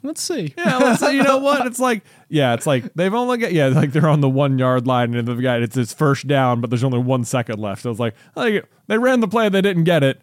Let's 0.02 0.22
see. 0.22 0.54
Yeah 0.58 0.78
let's 0.78 1.02
say, 1.02 1.14
you 1.16 1.24
know 1.24 1.40
what? 1.40 1.68
It's 1.68 1.80
like 1.80 2.04
yeah 2.30 2.54
it's 2.54 2.66
like 2.68 2.94
they've 2.94 3.14
only 3.14 3.38
got 3.38 3.52
yeah 3.52 3.68
like 3.68 3.92
they're 3.92 4.08
on 4.08 4.22
the 4.22 4.30
one 4.30 4.58
yard 4.60 4.88
line 4.88 5.14
and 5.14 5.28
they've 5.28 5.42
got 5.42 5.62
it's 5.62 5.76
his 5.76 5.94
first 5.94 6.26
down 6.28 6.62
but 6.62 6.70
there's 6.70 6.84
only 6.86 7.00
one 7.00 7.26
second 7.26 7.60
left. 7.60 7.82
So 7.82 7.92
it's 7.92 8.00
like 8.00 8.16
like 8.36 8.66
they 8.88 8.98
ran 8.98 9.20
the 9.20 9.28
play 9.28 9.50
they 9.50 9.62
didn't 9.62 9.84
get 9.84 10.04
it 10.04 10.22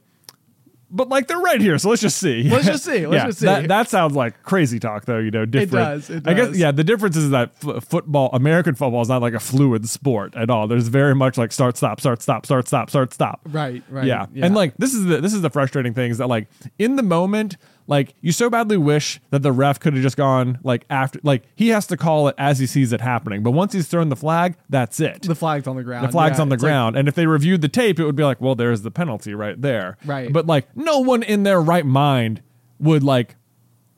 but 0.97 1.09
like 1.09 1.29
they're 1.29 1.39
right 1.39 1.61
here, 1.61 1.79
so 1.79 1.91
let's 1.91 2.03
just 2.03 2.19
see. 2.19 2.45
Let's 2.45 2.67
just 2.67 2.85
see, 2.91 3.07
let's 3.07 3.21
yeah, 3.23 3.27
just 3.27 3.39
see. 3.41 3.47
That, 3.47 3.69
that 3.69 3.89
sounds 3.89 4.15
like 4.17 4.43
crazy 4.43 4.79
talk, 4.81 5.05
though. 5.05 5.19
You 5.19 5.31
know, 5.31 5.45
different. 5.45 5.73
It 5.73 5.91
does, 5.91 6.11
it 6.11 6.27
I 6.27 6.35
guess 6.35 6.57
yeah. 6.57 6.73
The 6.73 6.85
difference 6.85 7.17
is 7.17 7.31
that 7.31 7.53
f- 7.67 7.85
football, 7.85 8.31
American 8.33 8.75
football, 8.75 9.03
is 9.03 9.09
not 9.09 9.23
like 9.23 9.35
a 9.35 9.41
fluid 9.41 9.89
sport 9.89 10.35
at 10.35 10.51
all. 10.51 10.67
There's 10.67 10.89
very 10.89 11.15
much 11.15 11.39
like 11.39 11.53
start, 11.53 11.77
stop, 11.77 12.01
start, 12.01 12.23
stop, 12.23 12.47
start, 12.47 12.67
stop, 12.67 12.91
start, 12.91 13.13
stop. 13.13 13.41
Right, 13.47 13.83
right, 13.91 14.07
Yeah. 14.07 14.27
yeah. 14.33 14.47
and 14.47 14.55
like 14.55 14.75
this 14.79 14.95
is 14.95 15.05
the 15.05 15.21
this 15.21 15.35
is 15.35 15.43
the 15.43 15.51
frustrating 15.51 15.95
thing 15.95 16.11
is 16.11 16.19
that 16.19 16.29
like 16.29 16.49
in 16.79 16.97
the 16.97 17.03
moment, 17.03 17.57
like 17.89 18.15
you 18.21 18.33
so 18.33 18.51
badly 18.51 18.77
wish 18.77 19.21
that 19.31 19.43
the 19.43 19.53
ref 19.53 19.79
could 19.81 19.95
have 19.95 20.03
just 20.03 20.17
gone 20.17 20.59
like 20.63 20.85
after, 20.91 21.21
like 21.23 21.45
he 21.55 21.69
has 21.69 21.87
to 21.89 21.97
call 21.97 22.29
it 22.29 22.35
as 22.39 22.59
he 22.59 22.67
sees 22.67 22.93
it 22.93 23.01
happening. 23.01 23.43
But 23.43 23.53
once 23.53 23.73
he's 23.73 23.87
thrown 23.89 24.09
the 24.09 24.17
flag, 24.17 24.57
that's 24.69 24.99
it. 25.01 25.23
the 25.23 25.35
flag's 25.35 25.67
on 25.67 25.77
the 25.77 25.85
ground 25.85 26.07
The 26.07 26.13
flag's 26.13 26.39
Yeah, 26.39 26.43
on 26.43 26.49
the 26.49 26.55
it's 26.55 26.63
like- 26.63 26.69
ground. 26.71 26.97
and 26.97 27.09
if 27.09 27.15
they 27.15 27.27
reviewed 27.27 27.61
the 27.63 27.69
tape, 27.69 27.99
it 28.01 28.05
would 28.05 28.17
be 28.17 28.25
like, 28.25 28.41
well, 28.41 28.55
there's 28.55 28.83
the 28.83 28.91
penalty 28.91 29.35
right 29.35 29.61
there. 29.61 29.97
Right. 30.05 30.33
But 30.33 30.47
like 30.47 30.67
no 30.77 30.99
one 31.01 31.23
in 31.23 31.43
their 31.45 31.61
right 31.61 31.87
mind 31.87 32.43
would 32.81 33.03
like 33.03 33.37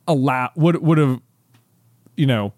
allow 0.07 0.49
would 0.55 0.81
would 0.81 0.97
have 0.97 1.21
you 2.15 2.25
know 2.25 2.53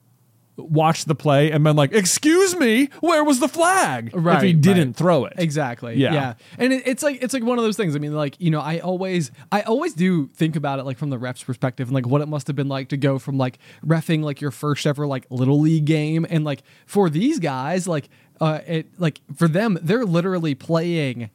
watched 0.57 1.07
the 1.07 1.15
play 1.15 1.52
and 1.52 1.64
been 1.64 1.76
like, 1.76 1.94
excuse 1.94 2.56
me, 2.56 2.90
where 2.99 3.23
was 3.23 3.40
the 3.40 3.48
flag? 3.48 4.11
if 4.14 4.41
he 4.41 4.53
didn't 4.53 4.90
right. 4.90 4.95
throw 4.95 5.26
it. 5.26 5.34
Exactly. 5.38 5.95
Yeah. 5.95 6.14
Yeah. 6.14 6.34
And 6.57 6.73
it, 6.73 6.84
it's 6.86 7.03
like 7.03 7.22
it's 7.22 7.34
like 7.34 7.44
one 7.44 7.57
of 7.57 7.64
those 7.64 7.78
things. 7.78 7.95
I 7.95 7.99
mean, 7.99 8.14
like 8.14 8.36
you 8.40 8.52
know, 8.52 8.61
I 8.61 8.80
always 8.80 9.32
I 9.52 9.61
always 9.61 9.94
do 9.94 10.28
think 10.28 10.56
about 10.56 10.80
it 10.80 10.84
like 10.84 10.98
from 10.98 11.10
the 11.10 11.18
ref's 11.18 11.44
perspective 11.44 11.88
and 11.88 11.95
like 11.95 12.07
what 12.07 12.22
it 12.22 12.28
must 12.28 12.48
have 12.48 12.56
been 12.56 12.69
like 12.69 12.90
to 12.90 12.98
go 12.98 13.19
from 13.19 13.38
like 13.38 13.60
refing 13.86 14.23
like 14.23 14.41
your 14.41 14.52
first 14.52 14.86
ever 14.86 15.07
like 15.07 15.26
little 15.30 15.60
league 15.60 15.86
game 15.86 16.26
and 16.30 16.44
like 16.44 16.64
for 16.86 17.10
these 17.10 17.40
guys 17.40 17.88
like 17.88 18.10
uh 18.40 18.60
it 18.68 18.88
like 18.99 19.22
for 19.36 19.48
them 19.48 19.78
they're 19.82 20.06
literally 20.06 20.56
playing. 20.56 21.30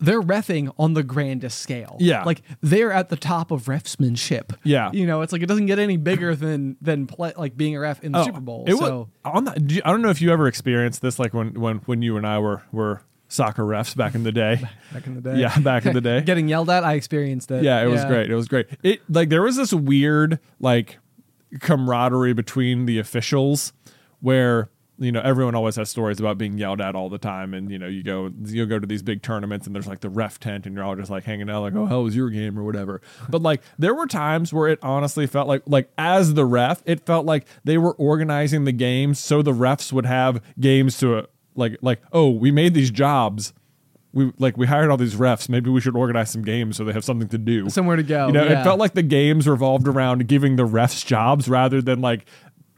They're 0.00 0.22
refing 0.22 0.72
on 0.78 0.94
the 0.94 1.02
grandest 1.02 1.58
scale. 1.58 1.96
Yeah. 1.98 2.24
like 2.24 2.42
they're 2.60 2.92
at 2.92 3.08
the 3.08 3.16
top 3.16 3.50
of 3.50 3.64
refsmanship. 3.64 4.56
Yeah. 4.62 4.90
you 4.92 5.06
know, 5.06 5.22
it's 5.22 5.32
like 5.32 5.42
it 5.42 5.46
doesn't 5.46 5.66
get 5.66 5.78
any 5.78 5.96
bigger 5.96 6.34
than 6.36 6.76
than 6.80 7.06
play 7.06 7.32
like 7.36 7.56
being 7.56 7.74
a 7.76 7.80
ref 7.80 8.02
in 8.02 8.12
the 8.12 8.20
Oh, 8.20 8.24
Super 8.24 8.40
Bowl. 8.40 8.64
It 8.66 8.76
so 8.76 9.08
was, 9.24 9.32
on 9.34 9.44
that, 9.44 9.66
do 9.66 9.74
you- 9.76 9.82
I 9.84 9.90
don't 9.90 10.02
know 10.02 10.10
if 10.10 10.20
you 10.22 10.32
ever 10.32 10.46
experienced 10.46 11.02
this, 11.02 11.18
like 11.18 11.34
when 11.34 11.54
when 11.60 11.78
when 11.86 12.02
you 12.02 12.16
and 12.16 12.26
I 12.26 12.38
were 12.38 12.62
were 12.72 13.02
soccer 13.30 13.62
refs 13.64 13.94
back 13.96 14.14
in 14.14 14.22
the 14.22 14.32
day. 14.32 14.60
back 14.92 15.06
in 15.06 15.14
the 15.14 15.20
day, 15.20 15.36
Yeah, 15.36 15.58
back 15.58 15.84
in 15.84 15.92
the 15.92 16.00
day. 16.00 16.20
getting 16.24 16.48
yelled 16.48 16.70
at, 16.70 16.82
I 16.84 16.94
experienced 16.94 17.50
it. 17.50 17.62
Yeah, 17.62 17.82
it 17.82 17.86
was 17.88 18.04
great. 18.06 18.30
It 18.30 18.34
was 18.34 18.48
great. 18.48 18.68
It 18.82 19.00
like 19.10 19.28
there 19.28 19.42
was 19.42 19.56
this 19.56 19.72
weird 19.72 20.38
like 20.60 20.98
camaraderie 21.60 22.32
between 22.34 22.86
the 22.86 22.98
officials 22.98 23.72
where 24.20 24.68
you 24.98 25.12
know 25.12 25.20
everyone 25.20 25.54
always 25.54 25.76
has 25.76 25.88
stories 25.88 26.18
about 26.18 26.38
being 26.38 26.58
yelled 26.58 26.80
at 26.80 26.94
all 26.94 27.08
the 27.08 27.18
time 27.18 27.54
and 27.54 27.70
you 27.70 27.78
know 27.78 27.86
you 27.86 28.02
go 28.02 28.30
you 28.44 28.66
go 28.66 28.78
to 28.78 28.86
these 28.86 29.02
big 29.02 29.22
tournaments 29.22 29.66
and 29.66 29.74
there's 29.74 29.86
like 29.86 30.00
the 30.00 30.08
ref 30.08 30.40
tent 30.40 30.66
and 30.66 30.74
you're 30.74 30.84
all 30.84 30.96
just 30.96 31.10
like 31.10 31.24
hanging 31.24 31.48
out 31.48 31.62
like 31.62 31.74
oh 31.74 31.86
how 31.86 32.00
was 32.00 32.16
your 32.16 32.30
game 32.30 32.58
or 32.58 32.64
whatever 32.64 33.00
but 33.28 33.40
like 33.40 33.62
there 33.78 33.94
were 33.94 34.06
times 34.06 34.52
where 34.52 34.68
it 34.68 34.78
honestly 34.82 35.26
felt 35.26 35.46
like 35.46 35.62
like 35.66 35.90
as 35.96 36.34
the 36.34 36.44
ref 36.44 36.82
it 36.84 37.04
felt 37.06 37.24
like 37.24 37.46
they 37.64 37.78
were 37.78 37.94
organizing 37.94 38.64
the 38.64 38.72
games 38.72 39.18
so 39.18 39.40
the 39.42 39.52
refs 39.52 39.92
would 39.92 40.06
have 40.06 40.42
games 40.58 40.98
to 40.98 41.18
uh, 41.18 41.22
like 41.54 41.76
like 41.80 42.00
oh 42.12 42.28
we 42.30 42.50
made 42.50 42.74
these 42.74 42.90
jobs 42.90 43.52
we 44.12 44.32
like 44.38 44.56
we 44.56 44.66
hired 44.66 44.90
all 44.90 44.96
these 44.96 45.16
refs. 45.16 45.50
Maybe 45.50 45.68
we 45.68 45.82
should 45.82 45.94
organize 45.94 46.30
some 46.30 46.42
games 46.42 46.78
so 46.78 46.84
they 46.84 46.94
have 46.94 47.04
something 47.04 47.28
to 47.28 47.38
do, 47.38 47.68
Somewhere 47.68 47.96
to 47.96 48.02
go, 48.02 48.28
You 48.28 48.32
know, 48.32 48.44
yeah. 48.44 48.60
it 48.60 48.64
felt 48.64 48.78
like 48.78 48.94
the 48.94 49.02
games 49.02 49.46
revolved 49.46 49.86
around 49.86 50.26
giving 50.26 50.56
the 50.56 50.66
refs 50.66 51.04
jobs 51.04 51.46
rather 51.46 51.82
than 51.82 52.00
like 52.00 52.26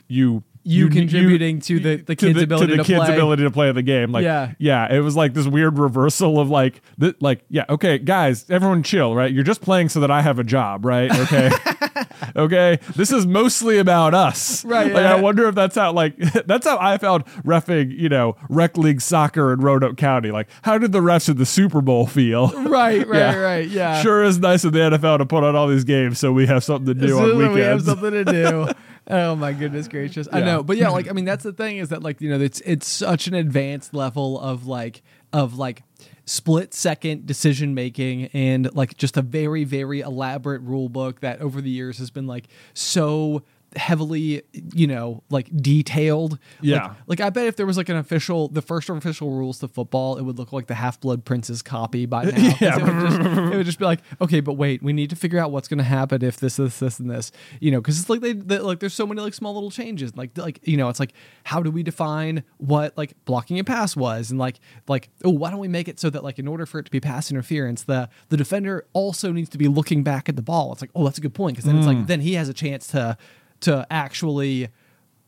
you 0.09 0.43
You 0.63 0.89
contributing 0.91 1.61
to 1.61 1.81
the- 1.81 1.97
the 1.97 2.15
kids' 2.17 2.43
ability 2.43 2.67
to 2.73 2.77
the 2.79 2.83
to 2.83 2.87
kids' 2.87 3.05
play. 3.07 3.15
ability 3.15 3.43
to 3.45 3.51
play 3.51 3.73
the 3.73 3.83
game. 3.83 4.13
Like, 4.13 4.25
Yeah. 4.25 4.53
yeah, 4.59 4.93
it 4.95 5.01
was 5.01 5.17
like 5.17 5.33
this 5.35 5.47
weird 5.47 5.79
reversal 5.79 6.39
of 6.39 6.51
like, 6.51 6.83
th- 7.01 7.17
like, 7.21 7.41
yeah, 7.49 7.65
okay, 7.71 7.99
guys, 7.99 8.45
everyone 8.51 8.83
chill, 8.83 9.15
right? 9.15 9.33
You're 9.33 9.45
just 9.45 9.63
playing 9.63 9.89
so 9.89 10.01
that 10.01 10.11
I 10.11 10.21
have 10.23 10.39
a 10.39 10.45
job, 10.45 10.85
right? 10.85 11.11
Okay, 11.19 11.51
Okay, 12.37 12.79
this 12.97 13.11
is 13.13 13.27
mostly 13.27 13.79
about 13.79 14.15
us. 14.15 14.65
Right, 14.65 14.93
Like 14.93 15.03
yeah. 15.03 15.15
I 15.15 15.21
wonder 15.21 15.49
if 15.49 15.55
that's 15.55 15.75
how 15.77 15.93
like 15.93 16.17
that's 16.47 16.67
how 16.67 16.79
I 16.79 16.99
found 16.99 17.25
refing. 17.45 17.97
You 17.99 18.09
know, 18.09 18.37
rec 18.49 18.77
league 18.77 19.01
soccer 19.01 19.53
in 19.53 19.61
Roanoke 19.61 19.97
County. 19.97 20.31
Like, 20.31 20.49
how 20.63 20.79
did 20.79 20.93
the 20.93 21.01
refs 21.01 21.29
at 21.29 21.39
the 21.39 21.47
Super 21.47 21.81
Bowl 21.81 22.07
feel? 22.07 22.49
right, 22.69 23.07
right, 23.09 23.19
Yeah. 23.19 23.35
right. 23.37 23.67
Yeah. 23.69 24.03
Sure 24.03 24.23
is 24.23 24.39
nice 24.39 24.65
of 24.65 24.73
the 24.73 24.79
NFL 24.81 25.19
to 25.19 25.27
put 25.27 25.43
on 25.45 25.57
all 25.57 25.67
these 25.69 25.85
games 25.85 26.19
so 26.19 26.33
we 26.33 26.47
have 26.47 26.63
something 26.63 26.87
to 26.99 27.07
do 27.07 27.19
on 27.19 27.37
weekends. 27.39 27.55
we 27.55 27.61
have 27.63 27.83
something 27.83 28.11
to 28.13 28.25
do. 28.25 28.69
Oh 29.11 29.37
my 29.37 29.53
goodness 29.53 29.89
gracious! 29.89 30.29
I 30.33 30.41
know, 30.41 30.63
but 30.63 30.77
yeah, 30.77 30.89
like 30.91 31.09
I 31.09 31.13
mean, 31.15 31.25
that's 31.25 31.45
the 31.45 31.53
thing 31.53 31.79
is 31.79 31.89
that 31.91 32.03
like 32.03 32.21
you 32.21 32.31
know 32.31 32.41
it's 32.41 32.61
it's 32.63 32.87
such 32.87 33.27
an 33.27 33.35
advanced 33.35 33.95
level 33.95 34.41
of 34.41 34.67
like 34.67 35.03
of 35.33 35.57
like 35.57 35.83
split 36.25 36.73
second 36.73 37.27
decision 37.27 37.75
making 37.75 38.27
and 38.27 38.73
like 38.75 38.97
just 38.97 39.17
a 39.17 39.23
very 39.23 39.65
very 39.65 40.01
elaborate 40.01 40.63
rule 40.63 40.89
book 40.89 41.21
that 41.21 41.41
over 41.41 41.61
the 41.61 41.71
years 41.71 41.99
has 41.99 42.11
been 42.11 42.27
like 42.27 42.47
so 42.73 43.43
heavily 43.77 44.43
you 44.75 44.87
know 44.87 45.23
like 45.31 45.49
detailed 45.57 46.39
Yeah. 46.61 46.95
like, 47.07 47.21
i 47.21 47.31
bet 47.31 47.47
if 47.47 47.57
there 47.57 47.67
was 47.67 47.77
like 47.77 47.89
an 47.89 47.97
official 47.97 48.49
the 48.49 48.63
first 48.63 48.89
official 48.91 49.31
rules 49.31 49.59
to 49.61 49.69
football 49.69 50.17
it 50.19 50.23
would 50.23 50.39
look 50.39 50.53
like 50.53 50.67
the 50.67 50.75
half-blood 50.75 51.25
prince's 51.25 51.63
copy 51.63 52.07
by 52.07 52.25
now 52.25 52.37
Yeah. 52.61 52.77
it, 52.79 52.83
would 52.83 53.11
just, 53.11 53.21
it 53.53 53.57
would 53.57 53.67
just 53.67 53.79
be 53.79 53.85
like 53.85 54.01
okay 54.21 54.41
but 54.41 54.55
wait 54.55 54.83
we 54.83 54.93
need 54.93 55.11
to 55.11 55.17
figure 55.17 55.39
out 55.39 55.53
what's 55.53 55.69
going 55.69 55.79
to 55.79 55.85
happen 55.85 56.25
if 56.25 56.39
this 56.39 56.57
this 56.57 56.79
this 56.81 56.99
and 56.99 57.11
this 57.11 57.31
you 57.61 57.71
know 57.71 57.81
because 57.81 58.01
it's 58.01 58.11
like 58.11 58.21
they, 58.21 58.33
they 58.33 58.59
like 58.59 58.81
there's 58.81 58.95
so 58.95 59.07
many 59.07 59.21
like 59.21 59.35
small 59.35 59.55
little 59.55 59.71
changes 59.71 60.17
like 60.17 60.37
like 60.37 60.59
you 60.65 60.77
know 60.77 60.89
it's 60.89 60.99
like 61.01 61.13
how 61.45 61.63
do 61.63 61.71
we 61.71 61.83
define 61.83 62.43
what 62.59 62.97
like 62.99 63.15
blocking 63.25 63.59
a 63.59 63.65
pass 63.65 63.95
was 63.97 64.31
and 64.31 64.41
like 64.41 64.59
like 64.89 65.09
oh 65.25 65.31
why 65.31 65.51
don't 65.51 65.61
we 65.61 65.69
make 65.69 65.87
it 65.89 66.01
so 66.01 66.11
that 66.11 66.25
like 66.25 66.39
in 66.39 66.49
order 66.49 66.67
for 66.67 66.81
it 66.81 66.85
to 66.85 66.91
be 66.91 66.99
pass 67.01 67.31
interference 67.31 67.85
the 67.85 68.09
the 68.31 68.37
defender 68.37 68.85
also 68.93 69.31
needs 69.33 69.49
to 69.49 69.59
be 69.59 69.69
looking 69.69 70.03
back 70.03 70.29
at 70.29 70.35
the 70.37 70.43
ball 70.43 70.73
it's 70.73 70.81
like 70.81 70.91
oh 70.97 71.05
that's 71.05 71.19
a 71.19 71.21
good 71.21 71.35
point 71.35 71.55
because 71.57 71.65
then 71.65 71.77
it's 71.77 71.87
Mm. 71.87 71.97
like 71.99 72.07
then 72.09 72.21
he 72.21 72.35
has 72.35 72.49
a 72.49 72.55
chance 72.55 72.89
to 72.89 73.17
to 73.61 73.87
actually 73.91 74.69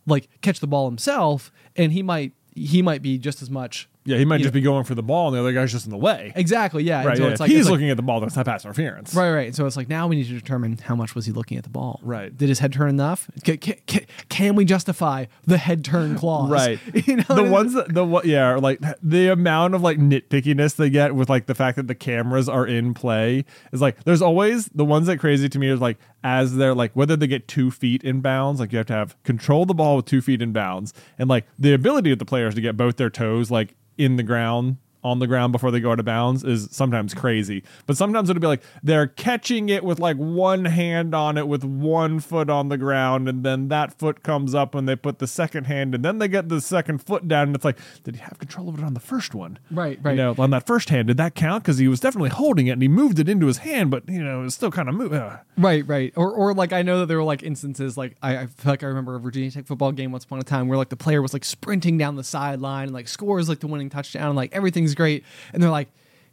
like 0.07 0.29
catch 0.41 0.61
the 0.61 0.67
ball 0.67 0.87
himself 0.87 1.53
and 1.77 1.93
he 1.93 2.03
might 2.03 2.33
he 2.55 2.83
might 2.83 3.03
be 3.03 3.19
just 3.19 3.43
as 3.43 3.51
much 3.51 3.89
yeah, 4.05 4.19
he 4.19 4.25
might 4.25 4.39
just 4.39 4.49
know- 4.49 4.53
be 4.53 4.61
going 4.61 4.85
for 4.85 4.95
the 4.95 5.03
ball 5.03 5.29
and 5.29 5.37
the 5.37 5.41
other 5.41 5.53
guy's 5.53 5.71
just 5.73 5.85
in 5.85 5.91
the 5.91 5.97
way. 5.97 6.33
exactly 6.37 6.83
yeah 6.83 6.99
and 6.99 7.07
Right. 7.07 7.17
so 7.17 7.23
yeah. 7.25 7.29
it's 7.31 7.35
If 7.35 7.41
like 7.41 7.51
he's 7.51 7.61
it's 7.61 7.67
like- 7.69 7.73
looking 7.73 7.91
at 7.91 7.97
the 7.97 8.03
ball. 8.03 8.21
That's 8.21 8.37
not 8.37 8.45
pass 8.47 8.65
interference. 8.65 9.15
Right, 9.15 9.33
right. 9.33 9.55
So 9.55 9.67
it's 9.67 9.77
like 9.77 9.89
now 9.89 10.07
we 10.09 10.17
need 10.17 10.27
to 10.29 10.33
determine 10.35 10.79
how 10.79 10.95
much 10.97 11.15
was 11.15 11.27
he 11.27 11.33
looking 11.33 11.57
at 11.59 11.65
the 11.65 11.71
ball. 11.71 12.01
Right. 12.03 12.37
Did 12.37 12.49
his 12.49 12.59
head 12.59 12.73
turn 12.73 12.89
enough? 12.89 13.31
Can, 13.45 13.59
can, 13.59 14.05
can, 14.29 14.55
we 14.57 14.65
justify 14.65 15.27
the 15.45 15.59
head 15.59 15.85
turn 15.85 16.17
clause? 16.17 16.51
Right. 16.51 16.79
You 17.07 17.17
know, 17.17 17.25
the 17.29 17.35
what 17.43 17.47
I 17.47 17.51
ones 17.51 17.75
that 17.75 17.93
the 17.95 18.05
what 18.05 18.25
yeah, 18.27 18.55
like 18.57 18.81
the 19.03 19.29
amount 19.29 19.75
of 19.75 19.83
like 19.83 19.99
nitpickiness 19.99 20.77
they 20.77 20.89
get 20.91 21.15
with 21.15 21.29
like 21.29 21.47
the 21.47 21.55
fact 21.55 21.77
that 21.77 21.89
the 21.89 21.95
cameras 21.95 22.49
are 22.49 22.67
in 22.67 22.95
play 22.95 23.45
is 23.73 23.81
like 23.81 24.05
there's 24.05 24.23
always 24.23 24.67
the 24.67 24.85
ones 24.85 25.07
that 25.09 25.19
crazy 25.19 25.49
to 25.49 25.59
me 25.59 25.69
is 25.69 25.81
like 25.81 25.99
as 26.25 26.57
they're 26.57 26.75
like 26.75 26.93
whether 26.95 27.17
they 27.17 27.27
get 27.27 27.49
two 27.49 27.71
feet 27.71 28.03
in 28.05 28.21
bounds, 28.21 28.61
like 28.61 28.73
you 28.73 28.79
have 28.79 28.87
to 28.87 28.93
have 28.93 29.21
control 29.25 29.67
the 29.67 29.75
ball 29.75 29.97
with 29.97 30.07
two 30.07 30.21
feet 30.21 30.41
in 30.41 30.53
bounds, 30.53 30.93
and 31.19 31.29
like 31.29 31.47
the 31.59 31.73
ability 31.73 32.13
of 32.13 32.19
the 32.19 32.25
players 32.25 32.55
to 32.55 32.61
get 32.61 32.77
both 32.77 32.97
their 32.97 33.11
toes 33.11 33.51
like 33.51 33.75
in 33.99 34.17
the 34.17 34.23
ground 34.23 34.77
on 35.05 35.19
the 35.19 35.27
ground 35.27 35.53
before 35.53 35.71
they 35.71 35.81
go 35.81 35.93
out 35.93 35.99
of 35.99 36.05
bounds 36.05 36.45
is 36.45 36.69
sometimes 36.71 37.15
crazy. 37.15 37.63
But 37.87 37.97
sometimes 37.97 38.31
it'll 38.31 38.41
be 38.41 38.47
like 38.47 38.63
they're 38.83 39.07
catching 39.07 39.69
it 39.69 39.85
with 39.85 39.99
like 39.99 40.17
one 40.17 40.65
hand 40.65 41.15
on 41.15 41.37
it 41.37 41.49
with 41.49 41.65
one 41.65 42.21
foot 42.21 42.49
on 42.49 42.69
the 42.69 42.79
ground, 42.79 43.29
and 43.29 43.45
then 43.45 43.69
that 43.69 43.99
foot 43.99 44.23
comes 44.23 44.55
up 44.55 44.75
and 44.75 44.89
they 44.89 44.97
put 44.97 45.19
the 45.19 45.27
second 45.27 45.65
hand, 45.65 45.95
and 45.95 46.05
then 46.05 46.19
they 46.19 46.29
get 46.29 46.49
the 46.49 46.61
second 46.61 46.99
foot 46.99 47.29
down, 47.29 47.49
and 47.49 47.57
it's 47.57 47.65
like, 47.65 47.79
did 48.05 48.17
he 48.17 48.21
have 48.23 48.39
control 48.39 48.69
of 48.69 48.79
it 48.79 48.85
on 48.85 48.95
the 48.95 49.01
first 49.01 49.35
one? 49.35 49.59
Right, 49.71 49.99
right. 50.03 50.13
You 50.13 50.17
know, 50.17 50.35
on 50.39 50.51
that 50.51 50.67
first 50.67 50.89
hand, 50.89 51.09
did 51.09 51.17
that 51.17 51.35
count? 51.35 51.65
Because 51.65 51.79
he 51.79 51.89
was 51.89 52.01
definitely 52.01 52.31
holding 52.31 52.67
it 52.67 52.73
and 52.73 52.83
he 52.83 52.89
moved 52.89 53.19
it 53.19 53.29
into 53.29 53.47
his 53.47 53.59
hand, 53.59 53.91
but 53.91 54.09
you 54.09 54.23
know, 54.23 54.41
it 54.41 54.45
was 54.45 54.55
still 54.55 54.71
kind 54.71 54.89
of 54.89 54.95
moving. 54.95 55.19
Uh. 55.19 55.39
Right, 55.57 55.87
right. 55.87 56.13
Or, 56.17 56.31
or 56.31 56.55
like 56.55 56.73
I 56.73 56.83
know 56.83 57.01
that 57.01 57.07
there 57.07 57.19
were 57.19 57.25
like 57.25 57.43
instances 57.43 57.97
like 57.97 58.17
I, 58.23 58.39
I 58.39 58.47
feel 58.47 58.73
like 58.73 58.83
I 58.83 58.87
remember 58.87 59.15
a 59.15 59.21
Virginia 59.21 59.51
Tech 59.51 59.67
football 59.67 59.93
game 59.93 60.13
once 60.13 60.25
upon 60.25 60.39
a 60.39 60.45
time 60.45 60.69
where 60.69 60.79
like 60.79 60.89
the 60.89 60.97
player 60.97 61.23
was 61.23 61.33
like 61.33 61.45
sprinting 61.45 61.99
down 61.99 62.17
the 62.17 62.25
sideline 62.25 62.85
and 62.85 62.93
like 62.93 63.09
scores 63.09 63.49
like 63.49 63.61
the 63.61 63.67
winning 63.67 63.91
touchdown 63.91 64.29
and 64.29 64.37
like 64.37 64.53
everything's 64.53 64.92
great. 64.95 65.25
And 65.53 65.63
they're 65.63 65.71
like 65.71 65.89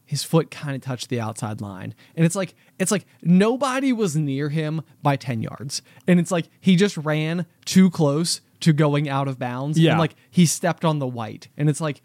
his 0.06 0.24
foot 0.24 0.50
kind 0.50 0.76
of 0.76 0.82
touched 0.82 1.10
the 1.10 1.20
outside 1.20 1.62
line. 1.62 1.94
And 2.16 2.26
it's 2.26 2.36
like 2.36 2.56
it's 2.80 2.92
like 2.92 3.06
nobody 3.22 3.94
was 3.94 4.16
near 4.16 4.50
him 4.50 4.82
by 5.04 5.16
10 5.16 5.42
yards. 5.42 5.82
And 6.08 6.20
it's 6.20 6.32
like 6.32 6.50
he 6.60 6.76
just 6.76 6.98
ran 6.98 7.46
too 7.66 7.90
close 7.90 8.42
to 8.62 8.74
going 8.74 9.08
out 9.08 9.28
of 9.28 9.38
bounds. 9.38 9.78
Yeah. 9.78 9.92
and 9.92 10.00
like 10.00 10.16
he 10.32 10.46
stepped 10.46 10.84
on 10.84 11.00
the 11.00 11.08
white. 11.08 11.48
And 11.58 11.70
it's 11.70 11.80
like 11.80 12.02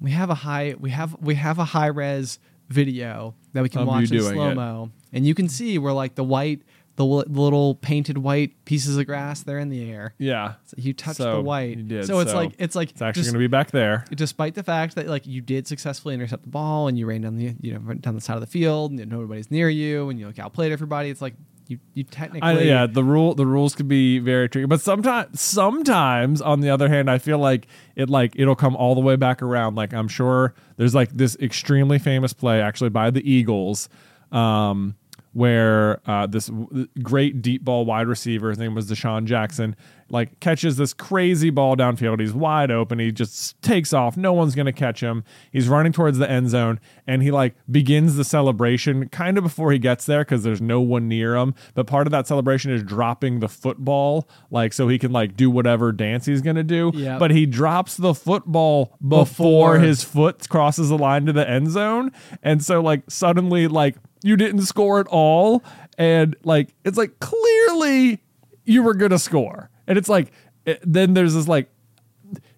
we 0.00 0.10
have 0.12 0.30
a 0.30 0.34
high 0.34 0.74
we 0.78 0.90
have 0.90 1.16
we 1.20 1.34
have 1.36 1.58
a 1.58 1.64
high 1.64 1.86
res 1.86 2.38
video 2.68 3.34
that 3.52 3.62
we 3.62 3.68
can 3.68 3.82
Of 3.82 3.88
watch 3.88 4.10
in 4.10 4.20
slow 4.20 4.54
mo 4.54 4.90
and 5.12 5.26
you 5.26 5.34
can 5.34 5.48
see 5.48 5.78
where 5.78 5.92
like 5.92 6.14
the 6.14 6.24
white 6.24 6.62
the 6.96 7.04
li- 7.04 7.24
little 7.28 7.74
painted 7.76 8.18
white 8.18 8.64
pieces 8.64 8.96
of 8.98 9.06
grass 9.06 9.42
they're 9.42 9.58
in 9.58 9.68
the 9.70 9.90
air 9.90 10.14
Yeah. 10.18 10.54
so 10.66 10.74
you 10.78 10.92
touched 10.92 11.16
So, 11.18 11.36
the 11.36 11.40
white 11.42 11.76
you 11.76 11.82
did, 11.84 12.06
so 12.06 12.20
it's 12.20 12.30
so 12.32 12.36
like 12.36 12.52
it's 12.58 12.74
like 12.76 12.90
It's 12.90 13.00
actually 13.02 13.22
going 13.24 13.32
to 13.34 13.38
be 13.38 13.46
back 13.46 13.70
there. 13.70 14.04
despite 14.14 14.54
the 14.54 14.62
fact 14.62 14.94
that 14.96 15.06
like 15.06 15.26
you 15.26 15.40
did 15.40 15.66
successfully 15.66 16.14
intercept 16.14 16.42
the 16.42 16.50
ball 16.50 16.88
and 16.88 16.98
you 16.98 17.06
ran 17.06 17.22
down 17.22 17.36
the 17.36 17.54
you 17.60 17.72
know 17.72 17.94
down 17.94 18.14
the 18.14 18.20
side 18.20 18.34
of 18.34 18.40
the 18.40 18.46
field 18.46 18.92
and 18.92 19.10
nobody's 19.10 19.50
near 19.50 19.68
you 19.68 20.10
and 20.10 20.18
you 20.20 20.26
like 20.26 20.38
outplayed 20.38 20.70
everybody 20.72 21.08
it's 21.10 21.22
like 21.22 21.34
you 21.68 21.78
you 21.94 22.02
technically 22.02 22.42
I, 22.46 22.60
yeah, 22.60 22.86
the 22.86 23.04
rule 23.04 23.34
the 23.34 23.46
rules 23.46 23.74
could 23.76 23.86
be 23.88 24.18
very 24.18 24.48
tricky, 24.48 24.66
but 24.66 24.80
sometimes 24.80 25.40
sometimes 25.40 26.42
on 26.42 26.60
the 26.60 26.68
other 26.70 26.88
hand, 26.88 27.08
I 27.08 27.18
feel 27.18 27.38
like 27.38 27.68
it 27.96 28.10
like 28.10 28.32
it'll 28.36 28.56
come 28.56 28.74
all 28.76 28.94
the 28.96 29.00
way 29.00 29.14
back 29.16 29.40
around. 29.42 29.76
Like 29.76 29.94
I'm 29.94 30.08
sure 30.08 30.54
there's 30.76 30.94
like 30.94 31.10
this 31.12 31.36
extremely 31.40 32.00
famous 32.00 32.32
play 32.32 32.60
actually 32.60 32.90
by 32.90 33.10
the 33.10 33.22
Eagles. 33.30 33.88
Um, 34.32 34.96
where 35.32 36.00
uh, 36.08 36.26
this 36.26 36.46
w- 36.48 36.86
great 37.02 37.42
deep 37.42 37.64
ball 37.64 37.84
wide 37.84 38.06
receiver, 38.06 38.48
his 38.50 38.58
name 38.58 38.74
was 38.74 38.90
DeSean 38.90 39.24
Jackson, 39.24 39.74
like 40.10 40.38
catches 40.40 40.76
this 40.76 40.92
crazy 40.92 41.48
ball 41.48 41.74
downfield. 41.74 42.20
He's 42.20 42.34
wide 42.34 42.70
open. 42.70 42.98
He 42.98 43.10
just 43.10 43.60
takes 43.62 43.94
off. 43.94 44.14
No 44.16 44.34
one's 44.34 44.54
going 44.54 44.66
to 44.66 44.72
catch 44.72 45.00
him. 45.00 45.24
He's 45.50 45.68
running 45.70 45.92
towards 45.92 46.18
the 46.18 46.30
end 46.30 46.50
zone 46.50 46.80
and 47.06 47.22
he 47.22 47.30
like 47.30 47.54
begins 47.70 48.16
the 48.16 48.24
celebration 48.24 49.08
kind 49.08 49.38
of 49.38 49.44
before 49.44 49.72
he 49.72 49.78
gets 49.78 50.04
there 50.04 50.20
because 50.20 50.42
there's 50.42 50.60
no 50.60 50.82
one 50.82 51.08
near 51.08 51.34
him. 51.34 51.54
But 51.72 51.86
part 51.86 52.06
of 52.06 52.10
that 52.10 52.26
celebration 52.26 52.70
is 52.70 52.82
dropping 52.82 53.40
the 53.40 53.48
football, 53.48 54.28
like 54.50 54.74
so 54.74 54.86
he 54.88 54.98
can 54.98 55.12
like 55.12 55.34
do 55.34 55.50
whatever 55.50 55.92
dance 55.92 56.26
he's 56.26 56.42
going 56.42 56.56
to 56.56 56.62
do. 56.62 56.92
Yep. 56.94 57.18
But 57.18 57.30
he 57.30 57.46
drops 57.46 57.96
the 57.96 58.12
football 58.12 58.94
before, 59.00 59.22
Before. 59.24 59.78
his 59.78 60.04
foot 60.04 60.46
crosses 60.50 60.90
the 60.90 60.98
line 60.98 61.24
to 61.24 61.32
the 61.32 61.48
end 61.48 61.70
zone. 61.70 62.12
And 62.42 62.62
so 62.62 62.82
like 62.82 63.04
suddenly 63.08 63.66
like 63.66 63.96
you 64.22 64.36
didn't 64.36 64.62
score 64.62 65.00
at 65.00 65.06
all 65.08 65.62
and 65.98 66.36
like 66.44 66.74
it's 66.84 66.96
like 66.96 67.18
clearly 67.20 68.20
you 68.64 68.82
were 68.82 68.94
going 68.94 69.10
to 69.10 69.18
score. 69.18 69.70
And 69.86 69.98
it's 69.98 70.08
like 70.08 70.32
it, 70.64 70.80
then 70.84 71.14
there's 71.14 71.34
this 71.34 71.48
like 71.48 71.68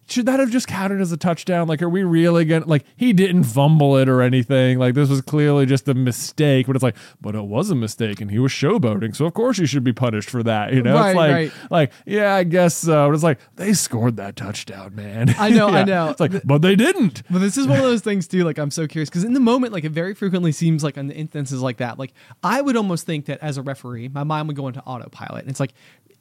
should 0.07 0.27
that 0.27 0.39
have 0.41 0.51
just 0.51 0.67
counted 0.69 1.01
as 1.01 1.13
a 1.13 1.17
touchdown? 1.17 1.67
Like, 1.69 1.81
are 1.83 1.89
we 1.89 2.03
really 2.05 2.45
gonna 2.45 2.67
like 2.67 2.85
he 2.97 3.13
didn't 3.13 3.45
fumble 3.45 3.97
it 3.97 4.09
or 4.09 4.21
anything? 4.23 4.79
Like 4.79 4.95
this 4.95 5.09
was 5.09 5.21
clearly 5.23 5.67
just 5.67 5.89
a 5.89 5.95
mistake, 5.95 6.67
but 6.67 6.77
it's 6.77 6.83
like, 6.83 6.97
but 7.21 7.35
it 7.35 7.45
was 7.45 7.71
a 7.71 7.75
mistake 7.75 8.21
and 8.21 8.31
he 8.31 8.39
was 8.39 8.53
showboating, 8.53 9.17
so 9.17 9.25
of 9.27 9.35
course 9.35 9.59
he 9.59 9.67
should 9.67 9.85
be 9.85 9.93
punished 9.93 10.29
for 10.31 10.43
that. 10.43 10.73
You 10.73 10.83
know, 10.83 10.95
Right, 10.95 11.09
it's 11.11 11.17
like 11.17 11.33
right. 11.33 11.53
like, 11.71 11.93
yeah, 12.07 12.35
I 12.35 12.45
guess 12.45 12.77
so. 12.77 13.09
But 13.09 13.15
it's 13.15 13.23
like 13.23 13.39
they 13.57 13.73
scored 13.73 14.17
that 14.17 14.37
touchdown, 14.37 14.95
man. 14.95 15.35
I 15.39 15.51
know, 15.51 15.69
I 15.69 15.85
know. 15.85 16.11
It's 16.11 16.21
like, 16.21 16.43
but 16.45 16.63
they 16.63 16.77
didn't. 16.77 17.23
But 17.31 17.39
this 17.41 17.57
is 17.57 17.67
one 17.67 17.79
of 17.79 17.85
those 17.85 18.03
things 18.03 18.29
too. 18.29 18.45
Like 18.45 18.59
I'm 18.59 18.71
so 18.71 18.87
curious 18.87 19.09
because 19.09 19.25
in 19.25 19.33
the 19.33 19.41
moment, 19.41 19.73
like 19.73 19.85
it 19.85 19.93
very 19.93 20.15
frequently 20.15 20.53
seems 20.53 20.85
like 20.85 20.97
in 20.97 21.07
the 21.07 21.15
instances 21.15 21.63
like 21.63 21.79
that, 21.79 21.99
like 21.99 22.13
I 22.43 22.61
would 22.61 22.77
almost 22.77 23.07
think 23.07 23.27
that 23.27 23.39
as 23.41 23.57
a 23.57 23.63
referee, 23.63 24.09
my 24.09 24.25
mind 24.25 24.49
would 24.49 24.57
go 24.57 24.69
into 24.69 24.81
autopilot. 24.83 25.43
And 25.43 25.51
it's 25.51 25.61
like 25.61 25.73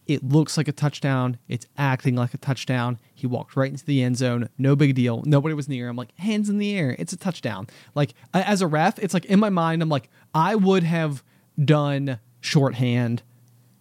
it 0.07 0.23
looks 0.23 0.57
like 0.57 0.67
a 0.67 0.71
touchdown. 0.71 1.37
It's 1.47 1.65
acting 1.77 2.15
like 2.15 2.33
a 2.33 2.37
touchdown. 2.37 2.99
He 3.13 3.27
walked 3.27 3.55
right 3.55 3.71
into 3.71 3.85
the 3.85 4.01
end 4.01 4.17
zone. 4.17 4.49
No 4.57 4.75
big 4.75 4.95
deal. 4.95 5.23
Nobody 5.25 5.55
was 5.55 5.69
near 5.69 5.85
him. 5.85 5.91
I'm 5.91 5.97
like 5.97 6.17
hands 6.17 6.49
in 6.49 6.57
the 6.57 6.75
air. 6.77 6.95
It's 6.99 7.13
a 7.13 7.17
touchdown. 7.17 7.67
Like 7.95 8.13
as 8.33 8.61
a 8.61 8.67
ref, 8.67 8.99
it's 8.99 9.13
like 9.13 9.25
in 9.25 9.39
my 9.39 9.49
mind, 9.49 9.81
I'm 9.81 9.89
like 9.89 10.09
I 10.33 10.55
would 10.55 10.83
have 10.83 11.23
done 11.63 12.19
shorthand 12.41 13.23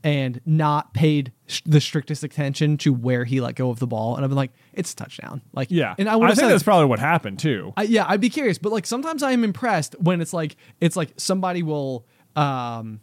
and 0.04 0.40
not 0.44 0.94
paid 0.94 1.32
sh- 1.46 1.62
the 1.64 1.80
strictest 1.80 2.24
attention 2.24 2.76
to 2.76 2.92
where 2.92 3.24
he 3.24 3.40
let 3.40 3.54
go 3.54 3.70
of 3.70 3.78
the 3.78 3.86
ball. 3.86 4.16
And 4.16 4.24
I've 4.24 4.30
been 4.30 4.36
like, 4.36 4.52
it's 4.72 4.92
a 4.92 4.96
touchdown. 4.96 5.42
Like 5.52 5.68
Yeah, 5.70 5.94
and 5.98 6.08
I 6.08 6.18
I, 6.18 6.26
think 6.28 6.40
said 6.40 6.48
that's 6.48 6.62
probably 6.62 6.86
what 6.86 6.98
happened 6.98 7.38
too. 7.38 7.72
I, 7.76 7.84
yeah, 7.84 8.04
I'd 8.08 8.20
be 8.20 8.30
curious, 8.30 8.58
but 8.58 8.72
like 8.72 8.86
sometimes 8.86 9.22
I 9.22 9.32
am 9.32 9.44
impressed 9.44 9.94
when 10.00 10.20
it's 10.20 10.32
like 10.32 10.56
it's 10.80 10.96
like 10.96 11.12
somebody 11.16 11.62
will 11.62 12.06
um 12.34 13.00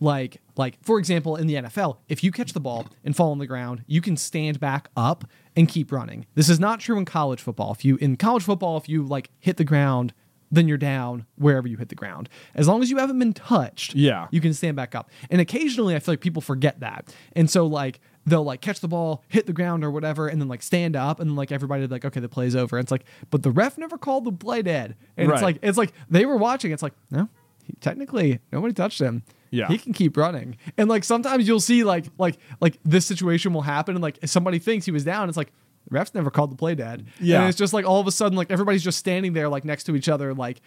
like 0.00 0.40
like 0.56 0.78
for 0.82 0.98
example 0.98 1.36
in 1.36 1.46
the 1.46 1.54
NFL, 1.54 1.98
if 2.08 2.24
you 2.24 2.32
catch 2.32 2.52
the 2.52 2.60
ball 2.60 2.86
and 3.04 3.14
fall 3.14 3.30
on 3.30 3.38
the 3.38 3.46
ground, 3.46 3.84
you 3.86 4.00
can 4.00 4.16
stand 4.16 4.58
back 4.58 4.88
up 4.96 5.24
and 5.56 5.68
keep 5.68 5.92
running. 5.92 6.26
This 6.34 6.48
is 6.48 6.58
not 6.58 6.80
true 6.80 6.98
in 6.98 7.04
college 7.04 7.40
football. 7.40 7.72
If 7.72 7.84
you 7.84 7.96
in 7.96 8.16
college 8.16 8.42
football, 8.44 8.76
if 8.76 8.88
you 8.88 9.04
like 9.04 9.30
hit 9.38 9.56
the 9.58 9.64
ground, 9.64 10.12
then 10.50 10.66
you're 10.66 10.78
down 10.78 11.26
wherever 11.36 11.68
you 11.68 11.76
hit 11.76 11.90
the 11.90 11.94
ground. 11.94 12.28
As 12.54 12.66
long 12.66 12.82
as 12.82 12.90
you 12.90 12.96
haven't 12.96 13.18
been 13.20 13.32
touched, 13.34 13.94
Yeah. 13.94 14.26
you 14.32 14.40
can 14.40 14.52
stand 14.52 14.74
back 14.74 14.94
up. 14.96 15.08
And 15.30 15.40
occasionally 15.40 15.94
I 15.94 16.00
feel 16.00 16.12
like 16.14 16.20
people 16.20 16.42
forget 16.42 16.80
that. 16.80 17.14
And 17.34 17.48
so 17.48 17.66
like 17.66 18.00
they'll 18.26 18.42
like 18.42 18.60
catch 18.60 18.80
the 18.80 18.88
ball, 18.88 19.22
hit 19.28 19.46
the 19.46 19.52
ground 19.52 19.84
or 19.84 19.90
whatever, 19.90 20.28
and 20.28 20.40
then 20.40 20.48
like 20.48 20.62
stand 20.62 20.96
up 20.96 21.20
and 21.20 21.30
then 21.30 21.36
like 21.36 21.52
everybody 21.52 21.86
like, 21.86 22.04
okay, 22.04 22.20
the 22.20 22.28
play's 22.28 22.56
over. 22.56 22.76
And 22.78 22.84
it's 22.84 22.90
like, 22.90 23.04
but 23.30 23.42
the 23.42 23.50
ref 23.50 23.78
never 23.78 23.96
called 23.96 24.24
the 24.24 24.32
play 24.32 24.62
dead. 24.62 24.96
And 25.16 25.30
it's 25.30 25.42
like 25.42 25.58
it's 25.62 25.78
like 25.78 25.92
they 26.08 26.26
were 26.26 26.36
watching, 26.36 26.72
it's 26.72 26.82
like, 26.82 26.94
no, 27.10 27.28
he, 27.64 27.74
technically 27.80 28.40
nobody 28.50 28.72
touched 28.74 29.00
him. 29.00 29.22
Yeah. 29.50 29.68
he 29.68 29.78
can 29.78 29.92
keep 29.92 30.16
running. 30.16 30.56
And 30.78 30.88
like 30.88 31.04
sometimes 31.04 31.46
you'll 31.48 31.60
see 31.60 31.84
like 31.84 32.06
like 32.18 32.38
like 32.60 32.78
this 32.84 33.06
situation 33.06 33.52
will 33.52 33.62
happen, 33.62 33.96
and 33.96 34.02
like 34.02 34.18
somebody 34.24 34.58
thinks 34.58 34.86
he 34.86 34.92
was 34.92 35.04
down, 35.04 35.28
it's 35.28 35.36
like. 35.38 35.52
Refs 35.90 36.14
never 36.14 36.30
called 36.30 36.52
the 36.52 36.56
play 36.56 36.76
dad. 36.76 37.06
Yeah. 37.18 37.40
And 37.40 37.48
it's 37.48 37.58
just 37.58 37.72
like 37.72 37.84
all 37.84 38.00
of 38.00 38.06
a 38.06 38.12
sudden, 38.12 38.36
like 38.36 38.50
everybody's 38.52 38.84
just 38.84 38.98
standing 38.98 39.32
there 39.32 39.48
like 39.48 39.64
next 39.64 39.84
to 39.84 39.96
each 39.96 40.08
other, 40.08 40.32
like 40.34 40.60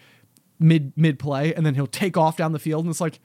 mid 0.58 0.92
mid 0.96 1.18
play, 1.18 1.54
and 1.54 1.64
then 1.64 1.74
he'll 1.74 1.86
take 1.86 2.18
off 2.18 2.36
down 2.36 2.52
the 2.52 2.58
field 2.58 2.84
and 2.84 2.90
it's 2.90 3.00
like, 3.00 3.20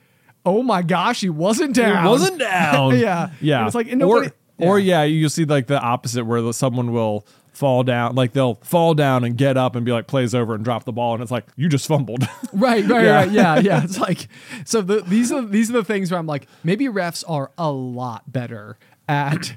oh 0.46 0.64
my 0.64 0.82
gosh, 0.82 1.20
he 1.20 1.30
wasn't 1.30 1.76
down. 1.76 2.04
He 2.04 2.10
wasn't 2.10 2.40
down. 2.40 2.98
yeah. 2.98 3.32
Yeah. 3.42 3.58
And 3.60 3.68
it's 3.68 3.76
like 3.76 3.90
and 3.90 4.00
nobody 4.00 4.30
or, 4.60 4.76
or 4.76 4.80
yeah, 4.80 5.04
you'll 5.04 5.30
see 5.32 5.44
like 5.44 5.68
the 5.68 5.80
opposite 5.82 6.24
where 6.24 6.54
someone 6.54 6.94
will 6.94 7.26
fall 7.60 7.84
down, 7.84 8.16
like 8.16 8.32
they'll 8.32 8.56
fall 8.64 8.94
down 8.94 9.26
and 9.26 9.38
get 9.38 9.58
up 9.58 9.76
and 9.76 9.86
be 9.86 9.92
like 9.92 10.08
plays 10.08 10.34
over 10.34 10.56
and 10.56 10.64
drop 10.64 10.86
the 10.86 10.94
ball, 10.94 11.14
and 11.14 11.22
it's 11.22 11.32
like 11.32 11.46
you 11.58 11.68
just 11.68 11.86
fumbled. 11.88 12.24
Right, 12.54 12.84
right, 12.88 13.04
Yeah. 13.06 13.16
right. 13.18 13.32
Yeah, 13.32 13.60
yeah. 13.60 13.84
It's 13.84 14.00
like 14.00 14.28
so. 14.66 14.82
The, 14.82 15.02
these 15.02 15.32
are 15.32 15.42
these 15.44 15.70
are 15.70 15.74
the 15.74 15.84
things 15.84 16.10
where 16.10 16.20
I'm 16.20 16.26
like, 16.26 16.48
maybe 16.64 16.86
refs 16.86 17.24
are 17.28 17.52
a 17.58 17.70
lot 17.72 18.32
better 18.32 18.80
at 19.08 19.56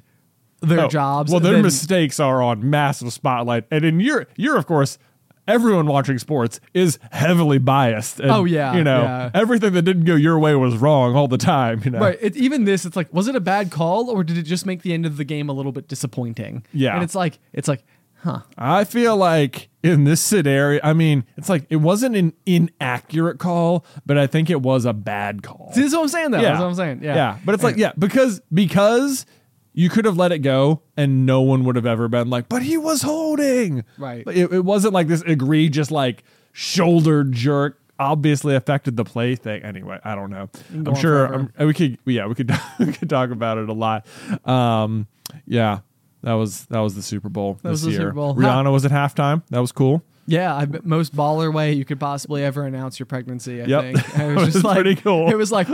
their 0.61 0.81
Oh, 0.81 0.89
jobs. 0.89 1.31
Well, 1.31 1.41
their 1.41 1.53
than- 1.55 1.63
mistakes 1.63 2.19
are 2.21 2.43
on 2.43 2.69
massive 2.69 3.13
spotlight, 3.13 3.65
and 3.71 3.85
in 3.85 4.01
your 4.01 4.27
you're 4.37 4.57
of 4.59 4.67
course. 4.67 4.99
Everyone 5.49 5.87
watching 5.87 6.19
sports 6.19 6.61
is 6.73 6.99
heavily 7.11 7.59
biased. 7.59 8.21
And, 8.21 8.31
Oh, 8.31 8.45
yeah, 8.45 8.75
you 8.77 8.85
know 8.85 9.03
yeah. 9.03 9.31
everything 9.35 9.73
that 9.73 9.83
didn't 9.83 10.05
go 10.05 10.15
your 10.15 10.39
way 10.39 10.55
was 10.55 10.77
wrong 10.77 11.17
all 11.17 11.27
the 11.29 11.39
time. 11.39 11.83
You 11.85 11.91
know, 11.91 11.99
Right. 12.01 12.19
It, 12.21 12.37
even 12.37 12.65
this, 12.65 12.85
it's 12.85 12.97
like, 12.97 13.13
was 13.13 13.27
it 13.29 13.35
a 13.35 13.41
bad 13.41 13.71
call 13.71 14.09
or 14.09 14.23
did 14.23 14.39
it 14.39 14.43
just 14.43 14.67
make 14.67 14.83
the 14.83 14.93
end 14.93 15.05
of 15.07 15.17
the 15.17 15.25
game 15.25 15.49
a 15.49 15.53
little 15.53 15.73
bit 15.73 15.89
disappointing? 15.89 16.65
Yeah. 16.73 16.95
And 16.95 17.03
it's 17.03 17.15
like, 17.17 17.39
it's 17.53 17.67
like, 17.67 17.85
huh? 18.23 18.43
I 18.57 18.85
feel 18.85 19.17
like 19.17 19.69
in 19.83 20.05
this 20.05 20.21
scenario, 20.21 20.81
I 20.85 20.93
mean, 20.93 21.25
it's 21.37 21.49
like 21.49 21.67
it 21.71 21.77
wasn't 21.77 22.15
an 22.15 22.33
inaccurate 22.47 23.39
call, 23.39 23.85
but 24.07 24.17
I 24.17 24.29
think 24.29 24.49
it 24.49 24.61
was 24.63 24.85
a 24.85 24.93
bad 24.93 25.43
call. 25.43 25.73
See, 25.75 25.81
this 25.81 25.91
is 25.91 25.97
what 25.97 26.03
I'm 26.03 26.09
saying, 26.09 26.31
though. 26.31 26.41
That's 26.41 26.61
what 26.61 26.67
I'm 26.67 26.75
saying. 26.77 27.03
Yeah. 27.03 27.15
Yeah. 27.17 27.39
But 27.45 27.55
it's 27.57 27.65
like, 27.65 27.77
yeah, 27.77 27.93
because 27.99 28.41
because 28.55 29.27
you 29.75 29.89
could 29.89 30.05
have 30.05 30.17
let 30.17 30.33
it 30.33 30.41
go 30.41 30.83
and 30.97 31.25
no 31.27 31.41
one 31.41 31.65
would 31.65 31.77
have 31.77 31.87
ever 31.87 32.09
been 32.09 32.29
like, 32.31 32.49
but 32.49 32.63
he 32.63 32.77
was 32.77 33.03
holding. 33.03 33.85
Right. 33.99 34.23
It, 34.27 34.53
it 34.53 34.65
wasn't 34.65 34.93
like 34.95 35.09
this 35.09 35.23
egregious 35.23 35.91
like 35.91 36.25
shoulder 36.53 37.25
jerk. 37.25 37.79
Obviously 37.99 38.55
affected 38.57 38.97
the 38.97 39.05
play 39.05 39.37
thing. 39.37 39.63
Anyway, 39.63 39.99
I 40.03 40.15
don't 40.15 40.31
know. 40.31 40.49
go 40.83 40.91
I'm 40.93 40.97
sure. 40.97 41.27
I'm, 41.33 41.53
we 41.67 41.73
could. 41.73 41.99
Yeah, 42.05 42.27
we 42.27 42.35
could. 42.35 42.51
we 42.81 42.93
could 42.93 43.09
talk 43.09 43.31
about 43.31 43.59
it 43.59 43.69
a 43.69 43.73
lot. 43.73 44.07
Um, 44.45 45.07
yeah, 45.47 45.81
that 46.23 46.33
was 46.33 46.65
that 46.67 46.81
was 46.81 46.95
the 46.97 47.03
Super 47.03 47.29
Bowl 47.29 47.59
That 47.63 47.71
was 47.71 47.83
this 47.83 47.87
the 47.87 47.91
year. 47.93 48.01
Super 48.09 48.15
Bowl. 48.15 48.35
Rihanna 48.35 48.73
was 48.73 48.85
at 48.85 48.91
halftime. 48.91 49.43
That 49.51 49.61
was 49.61 49.71
cool. 49.71 50.03
Yeah, 50.27 50.55
I 50.55 50.67
most 50.83 51.15
baller 51.15 51.53
way 51.53 51.73
you 51.75 51.85
could 51.85 52.01
possibly 52.01 52.43
ever 52.45 52.65
announce 52.65 52.99
your 52.99 53.07
pregnancy. 53.07 53.61
I 53.63 53.67
Yep. 53.67 53.83
think 53.83 53.99
it 53.99 54.21
It 54.21 54.35
was 54.35 54.45
just 54.47 54.55
was 54.57 54.65
like 54.65 54.75
pretty 54.77 54.95
cool. 54.97 55.29
It 55.31 55.37
was 55.37 55.53
like, 55.53 55.69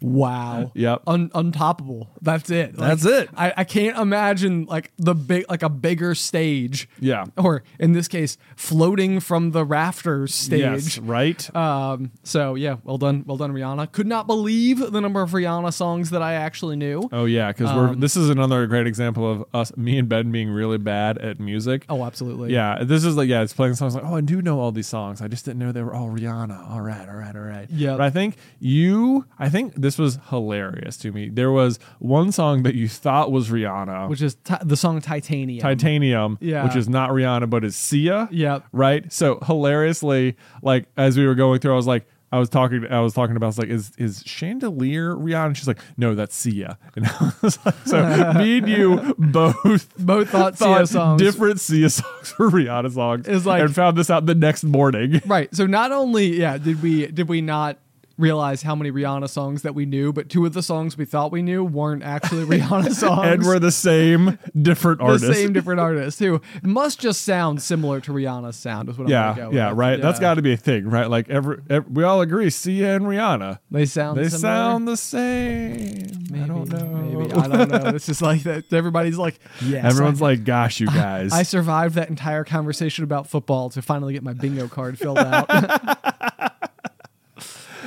wow. 0.00 0.72
Yep. 0.74 1.02
Un- 1.06 1.30
untoppable. 1.30 2.08
That's 2.20 2.50
it. 2.50 2.76
Like, 2.76 2.88
That's 2.90 3.04
it. 3.04 3.30
I, 3.36 3.52
I 3.58 3.64
can't 3.64 3.96
imagine 3.98 4.64
like 4.66 4.92
the 4.98 5.14
big 5.14 5.44
like 5.48 5.62
a 5.62 5.68
bigger 5.68 6.14
stage. 6.14 6.88
Yeah. 7.00 7.24
Or 7.36 7.62
in 7.78 7.92
this 7.92 8.08
case, 8.08 8.36
floating 8.56 9.20
from 9.20 9.52
the 9.52 9.64
rafters 9.64 10.34
stage. 10.34 10.60
Yes, 10.60 10.98
right. 10.98 11.56
Um. 11.56 12.12
So 12.22 12.54
yeah, 12.54 12.76
well 12.84 12.98
done, 12.98 13.24
well 13.26 13.36
done, 13.36 13.52
Rihanna. 13.52 13.92
Could 13.92 14.06
not 14.06 14.26
believe 14.26 14.78
the 14.92 15.00
number 15.00 15.22
of 15.22 15.30
Rihanna 15.30 15.72
songs 15.72 16.10
that 16.10 16.22
I 16.22 16.34
actually 16.34 16.76
knew. 16.76 17.08
Oh 17.12 17.24
yeah, 17.24 17.52
because 17.52 17.74
we're 17.74 17.88
Um, 17.88 18.00
this 18.00 18.16
is 18.16 18.28
another 18.30 18.66
great 18.66 18.86
example 18.86 19.30
of 19.30 19.44
us, 19.54 19.76
me 19.76 19.98
and 19.98 20.08
Ben 20.08 20.30
being 20.30 20.50
really 20.50 20.78
bad 20.78 21.18
at 21.18 21.40
music. 21.40 21.84
Oh, 21.88 22.04
absolutely. 22.04 22.52
Yeah, 22.52 22.82
this 22.82 23.04
is 23.04 23.16
like 23.16 23.28
yeah, 23.28 23.42
it's 23.42 23.52
playing 23.52 23.74
songs 23.74 23.94
like 23.94 24.04
oh 24.04 24.16
I 24.16 24.20
do 24.20 24.42
know 24.42 24.60
all 24.60 24.72
these 24.72 24.86
songs. 24.86 25.22
I 25.22 25.28
just 25.28 25.44
didn't 25.44 25.58
know 25.58 25.72
they 25.72 25.82
were 25.82 25.94
all 25.94 26.08
Rihanna. 26.08 26.70
All 26.70 26.80
right, 26.80 27.08
all 27.08 27.16
right, 27.16 27.34
all 27.34 27.42
right. 27.42 27.70
Yep. 27.70 27.98
But 27.98 28.04
I 28.04 28.10
think 28.10 28.36
you, 28.58 29.24
I 29.38 29.48
think 29.48 29.74
this 29.86 29.98
was 29.98 30.18
hilarious 30.30 30.96
to 30.98 31.12
me. 31.12 31.28
There 31.28 31.52
was 31.52 31.78
one 32.00 32.32
song 32.32 32.64
that 32.64 32.74
you 32.74 32.88
thought 32.88 33.30
was 33.30 33.48
Rihanna, 33.50 34.08
Which 34.08 34.20
is 34.22 34.34
ti- 34.42 34.54
the 34.64 34.76
song 34.76 35.00
Titanium. 35.00 35.60
Titanium, 35.62 36.38
Yeah. 36.40 36.64
which 36.64 36.74
is 36.76 36.88
not 36.88 37.10
Rihanna 37.10 37.48
but 37.48 37.64
is 37.64 37.76
Sia. 37.76 38.28
Yep. 38.32 38.64
Right. 38.72 39.12
So 39.12 39.38
hilariously, 39.46 40.36
like 40.62 40.86
as 40.96 41.16
we 41.16 41.26
were 41.26 41.34
going 41.34 41.60
through, 41.60 41.72
I 41.72 41.76
was 41.76 41.86
like. 41.86 42.06
I 42.32 42.40
was 42.40 42.48
talking. 42.48 42.84
I 42.90 42.98
was 43.00 43.14
talking 43.14 43.36
about. 43.36 43.46
I 43.46 43.54
was 43.54 43.58
like, 43.58 43.68
"Is 43.68 43.92
is 43.98 44.24
Chandelier 44.26 45.14
Rihanna?" 45.14 45.46
And 45.46 45.56
she's 45.56 45.68
like, 45.68 45.78
"No, 45.96 46.16
that's 46.16 46.34
Sia." 46.34 46.76
And 46.96 47.06
I 47.06 47.32
was 47.40 47.64
like, 47.64 47.74
"So 47.86 48.02
me 48.36 48.58
and 48.58 48.68
you 48.68 49.14
both 49.16 49.94
Both 49.96 50.30
thought 50.30 50.58
Sia 50.58 50.86
songs. 50.88 51.22
different 51.22 51.60
Sia 51.60 51.88
songs 52.00 52.32
for 52.32 52.50
Rihanna 52.50 52.92
songs. 52.92 53.28
It's 53.28 53.46
like- 53.46 53.62
and 53.62 53.72
found 53.72 53.96
this 53.96 54.10
out 54.10 54.26
the 54.26 54.34
next 54.34 54.64
morning. 54.64 55.22
Right. 55.24 55.54
So 55.54 55.66
not 55.66 55.92
only 55.92 56.36
yeah 56.40 56.58
did 56.58 56.82
we 56.82 57.06
did 57.06 57.28
we 57.28 57.40
not 57.42 57.78
realize 58.18 58.62
how 58.62 58.74
many 58.74 58.90
Rihanna 58.90 59.28
songs 59.28 59.62
that 59.62 59.74
we 59.74 59.84
knew, 59.86 60.12
but 60.12 60.28
two 60.28 60.46
of 60.46 60.52
the 60.54 60.62
songs 60.62 60.96
we 60.96 61.04
thought 61.04 61.30
we 61.32 61.42
knew 61.42 61.62
weren't 61.64 62.02
actually 62.02 62.44
Rihanna 62.58 62.92
songs. 62.92 63.26
and 63.26 63.42
we're 63.44 63.58
the 63.58 63.70
same, 63.70 64.38
different 64.60 64.98
the 65.00 65.04
artists. 65.04 65.36
same 65.36 65.52
different 65.52 65.80
artists 65.80 66.18
who 66.18 66.40
must 66.62 66.98
just 67.00 67.22
sound 67.22 67.60
similar 67.62 68.00
to 68.00 68.12
Rihanna's 68.12 68.56
sound 68.56 68.88
is 68.88 68.96
what 68.98 69.04
I'm 69.06 69.10
yeah, 69.10 69.34
go 69.36 69.50
yeah, 69.50 69.68
with. 69.70 69.78
right. 69.78 70.00
That's 70.00 70.18
Yeah. 70.18 70.22
got 70.22 70.34
to 70.34 70.42
be 70.42 70.52
a 70.52 70.56
thing, 70.56 70.88
right? 70.88 71.10
Like 71.10 71.28
every, 71.28 71.58
every, 71.68 71.90
we 71.90 72.04
all 72.04 72.20
agree, 72.22 72.48
Sia 72.50 72.96
and 72.96 73.04
Rihanna, 73.04 73.58
they 73.70 73.84
sound 73.86 74.18
they 74.18 74.28
similar? 74.28 74.38
sound 74.40 74.88
the 74.88 74.96
same. 74.96 76.06
Maybe, 76.30 76.42
I 76.42 76.46
don't 76.46 76.68
know. 76.70 76.86
Maybe 76.86 77.32
I 77.34 77.48
don't 77.48 77.68
know. 77.70 77.90
It's 77.94 78.06
just 78.06 78.22
like 78.22 78.42
that. 78.44 78.72
Everybody's 78.72 79.18
like, 79.18 79.38
yes. 79.62 79.84
Everyone's 79.84 80.20
I, 80.22 80.24
like, 80.26 80.44
"Gosh, 80.44 80.80
you 80.80 80.86
guys." 80.92 81.32
I 81.32 81.42
survived 81.42 81.94
that 81.96 82.08
entire 82.08 82.44
conversation 82.44 83.04
about 83.04 83.26
football 83.28 83.70
to 83.70 83.82
finally 83.82 84.12
get 84.14 84.22
my 84.22 84.32
bingo 84.32 84.68
card 84.68 84.98
filled 84.98 85.18
out. 85.18 85.48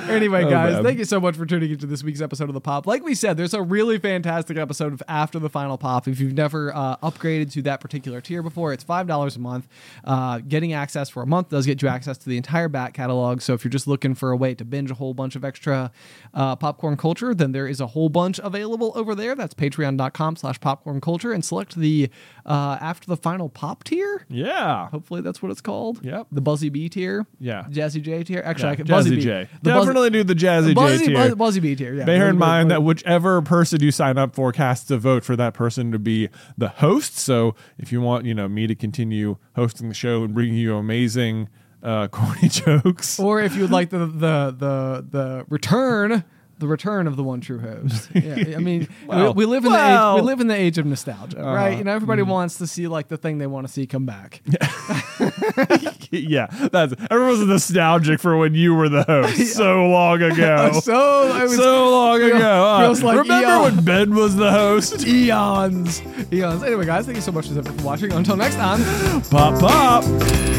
Anyway, 0.10 0.44
Oh, 0.46 0.50
guys, 0.50 0.74
man. 0.76 0.84
thank 0.84 1.00
you 1.00 1.06
so 1.06 1.20
much 1.20 1.36
for 1.36 1.46
tuning 1.46 1.72
into 1.72 1.86
this 1.86 2.04
week's 2.04 2.22
episode 2.22 2.50
of 2.50 2.54
the 2.54 2.62
Pop. 2.62 2.86
Like 2.88 3.04
we 3.04 3.16
said, 3.16 3.38
there's 3.38 3.54
a 3.54 3.62
really 3.62 3.98
fantastic 4.00 4.58
episode 4.58 4.94
of 4.94 5.04
After 5.08 5.40
the 5.40 5.50
Final 5.50 5.78
Pop. 5.78 6.08
If 6.08 6.20
you've 6.20 6.34
never 6.34 6.76
uh, 6.76 6.98
upgraded 6.98 7.52
to 7.54 7.62
that 7.64 7.80
particular 7.82 8.22
tier 8.22 8.42
before, 8.44 8.74
it's 8.74 8.84
five 8.84 9.08
dollars 9.08 9.36
a 9.36 9.40
month. 9.40 9.68
Uh, 10.04 10.40
getting 10.40 10.74
access 10.74 11.10
for 11.10 11.22
a 11.24 11.28
month 11.28 11.50
does 11.50 11.66
get 11.66 11.82
you 11.82 11.88
access 11.88 12.18
to 12.20 12.30
the 12.30 12.38
entire 12.38 12.68
back 12.70 12.94
catalog. 12.94 13.42
So 13.42 13.54
if 13.54 13.64
you're 13.64 13.70
just 13.72 13.88
looking 13.88 14.16
for 14.16 14.32
a 14.32 14.38
way 14.38 14.54
to 14.56 14.66
binge 14.66 14.92
a 14.92 14.96
whole 14.96 15.14
bunch 15.14 15.36
of 15.36 15.46
extra 15.46 15.92
uh, 16.34 16.56
popcorn 16.56 16.98
culture, 16.98 17.34
then 17.34 17.52
there 17.52 17.68
is 17.68 17.80
a 17.80 17.88
whole 17.88 18.10
bunch 18.10 18.40
available 18.40 18.92
over 18.96 19.16
there. 19.16 19.36
That's 19.36 19.54
Patreon.com/slash 19.54 20.60
Popcorn 20.60 21.02
Culture, 21.02 21.32
and 21.34 21.44
select 21.44 21.76
the 21.76 22.10
uh, 22.46 22.78
After 22.82 23.08
the 23.08 23.18
Final 23.18 23.50
Pop 23.50 23.84
tier. 23.84 24.26
yeah, 24.30 24.90
Hopefully 24.90 25.22
that's 25.22 25.42
what 25.42 25.52
it's 25.52 25.62
called. 25.62 26.04
Yep. 26.04 26.28
The 26.32 26.42
Buzzy 26.42 26.70
B 26.70 26.90
tier. 26.90 27.26
Yeah. 27.40 27.66
Jazzy 27.70 28.02
J 28.02 28.24
tier. 28.24 28.42
Actually, 28.44 28.68
yeah. 28.68 28.72
I 28.72 28.76
could 28.76 28.86
Jazzy 28.88 28.90
Buzzy 28.90 29.16
B. 29.16 29.22
J. 29.22 29.48
The 29.62 29.70
Buzzy- 29.72 29.86
Definitely 30.04 30.24
do 30.24 30.24
the 30.24 30.40
Jazzy 30.40 30.76
J 30.76 31.06
tier. 31.06 31.62
B 31.62 31.76
tier. 31.76 31.94
Yeah. 31.94 32.06
Bear 32.06 32.30
in 32.30 32.38
mind 32.38 32.72
that 32.72 32.84
whichever 32.84 33.42
person 33.42 33.82
you 33.82 33.92
sign 33.92 34.18
up 34.18 34.36
for 34.36 34.52
casts 34.52 34.90
a 34.92 34.98
vote 34.98 35.24
for 35.24 35.36
that 35.36 35.54
person 35.54 35.92
to 35.92 36.00
be 36.00 36.30
the 36.58 36.70
host. 36.70 37.18
So 37.18 37.56
if 37.78 37.92
you 37.92 38.02
want, 38.02 38.26
you 38.26 38.34
know, 38.34 38.48
me 38.48 38.68
to 38.68 38.76
continue 38.76 39.38
hosting 39.56 39.90
the 39.90 39.96
show 39.96 40.24
and 40.24 40.34
bringing 40.34 40.56
you 40.56 40.76
amazing 40.76 41.50
uh, 41.84 42.08
corny 42.12 42.50
jokes, 42.50 43.20
or 43.20 43.42
if 43.42 43.56
you'd 43.56 43.72
like 43.72 43.90
the 43.90 44.00
the 44.06 44.56
the 44.58 45.06
the 45.10 45.46
return. 45.50 46.24
The 46.60 46.68
return 46.68 47.08
of 47.08 47.16
the 47.16 47.24
one 47.24 47.40
true 47.42 47.60
host. 47.60 48.10
Yeah, 48.14 48.56
I 48.58 48.60
mean, 48.60 48.88
Well, 49.08 49.34
we, 49.34 49.46
we 49.46 49.52
live 49.52 49.64
in 49.66 49.72
the 49.72 49.78
age, 49.80 50.16
we 50.22 50.22
live 50.28 50.40
in 50.42 50.48
the 50.48 50.56
age 50.56 50.78
of 50.78 50.86
nostalgia, 50.86 51.42
right? 51.42 51.78
You 51.78 51.84
know, 51.86 51.94
everybody 51.94 52.22
Mm-hmm. 52.22 52.32
wants 52.32 52.58
to 52.58 52.68
see 52.68 52.88
like 52.88 53.08
the 53.08 53.18
thing 53.18 53.38
they 53.38 53.48
want 53.48 53.66
to 53.66 53.72
see 53.74 53.88
come 53.88 54.06
back. 54.06 54.42
yeah, 56.12 56.48
that's 56.72 56.94
everyone's 57.10 57.46
nostalgic 57.46 58.20
for 58.20 58.38
when 58.38 58.54
you 58.56 58.76
were 58.76 58.90
the 58.90 59.04
host 59.04 59.54
so 59.56 59.88
long 59.88 60.22
ago. 60.22 60.72
so 60.82 61.42
was 61.42 61.56
so 61.56 61.90
long 61.92 62.22
ago. 62.22 62.38
huh? 62.40 62.80
feels 62.84 63.04
like 63.04 63.18
Remember 63.20 63.48
eon. 63.48 63.62
when 63.76 63.86
Ben 63.86 64.16
was 64.16 64.36
the 64.36 64.52
host? 64.52 65.08
eons, 65.08 66.02
eons. 66.34 66.64
Anyway, 66.64 66.86
guys, 66.86 67.06
thank 67.06 67.16
you 67.16 67.22
so 67.22 67.32
much 67.32 67.48
for 67.48 67.62
watching. 67.84 68.12
Until 68.12 68.36
next 68.36 68.56
time. 68.56 68.82
Pop 69.30 69.60
pop. 69.62 70.59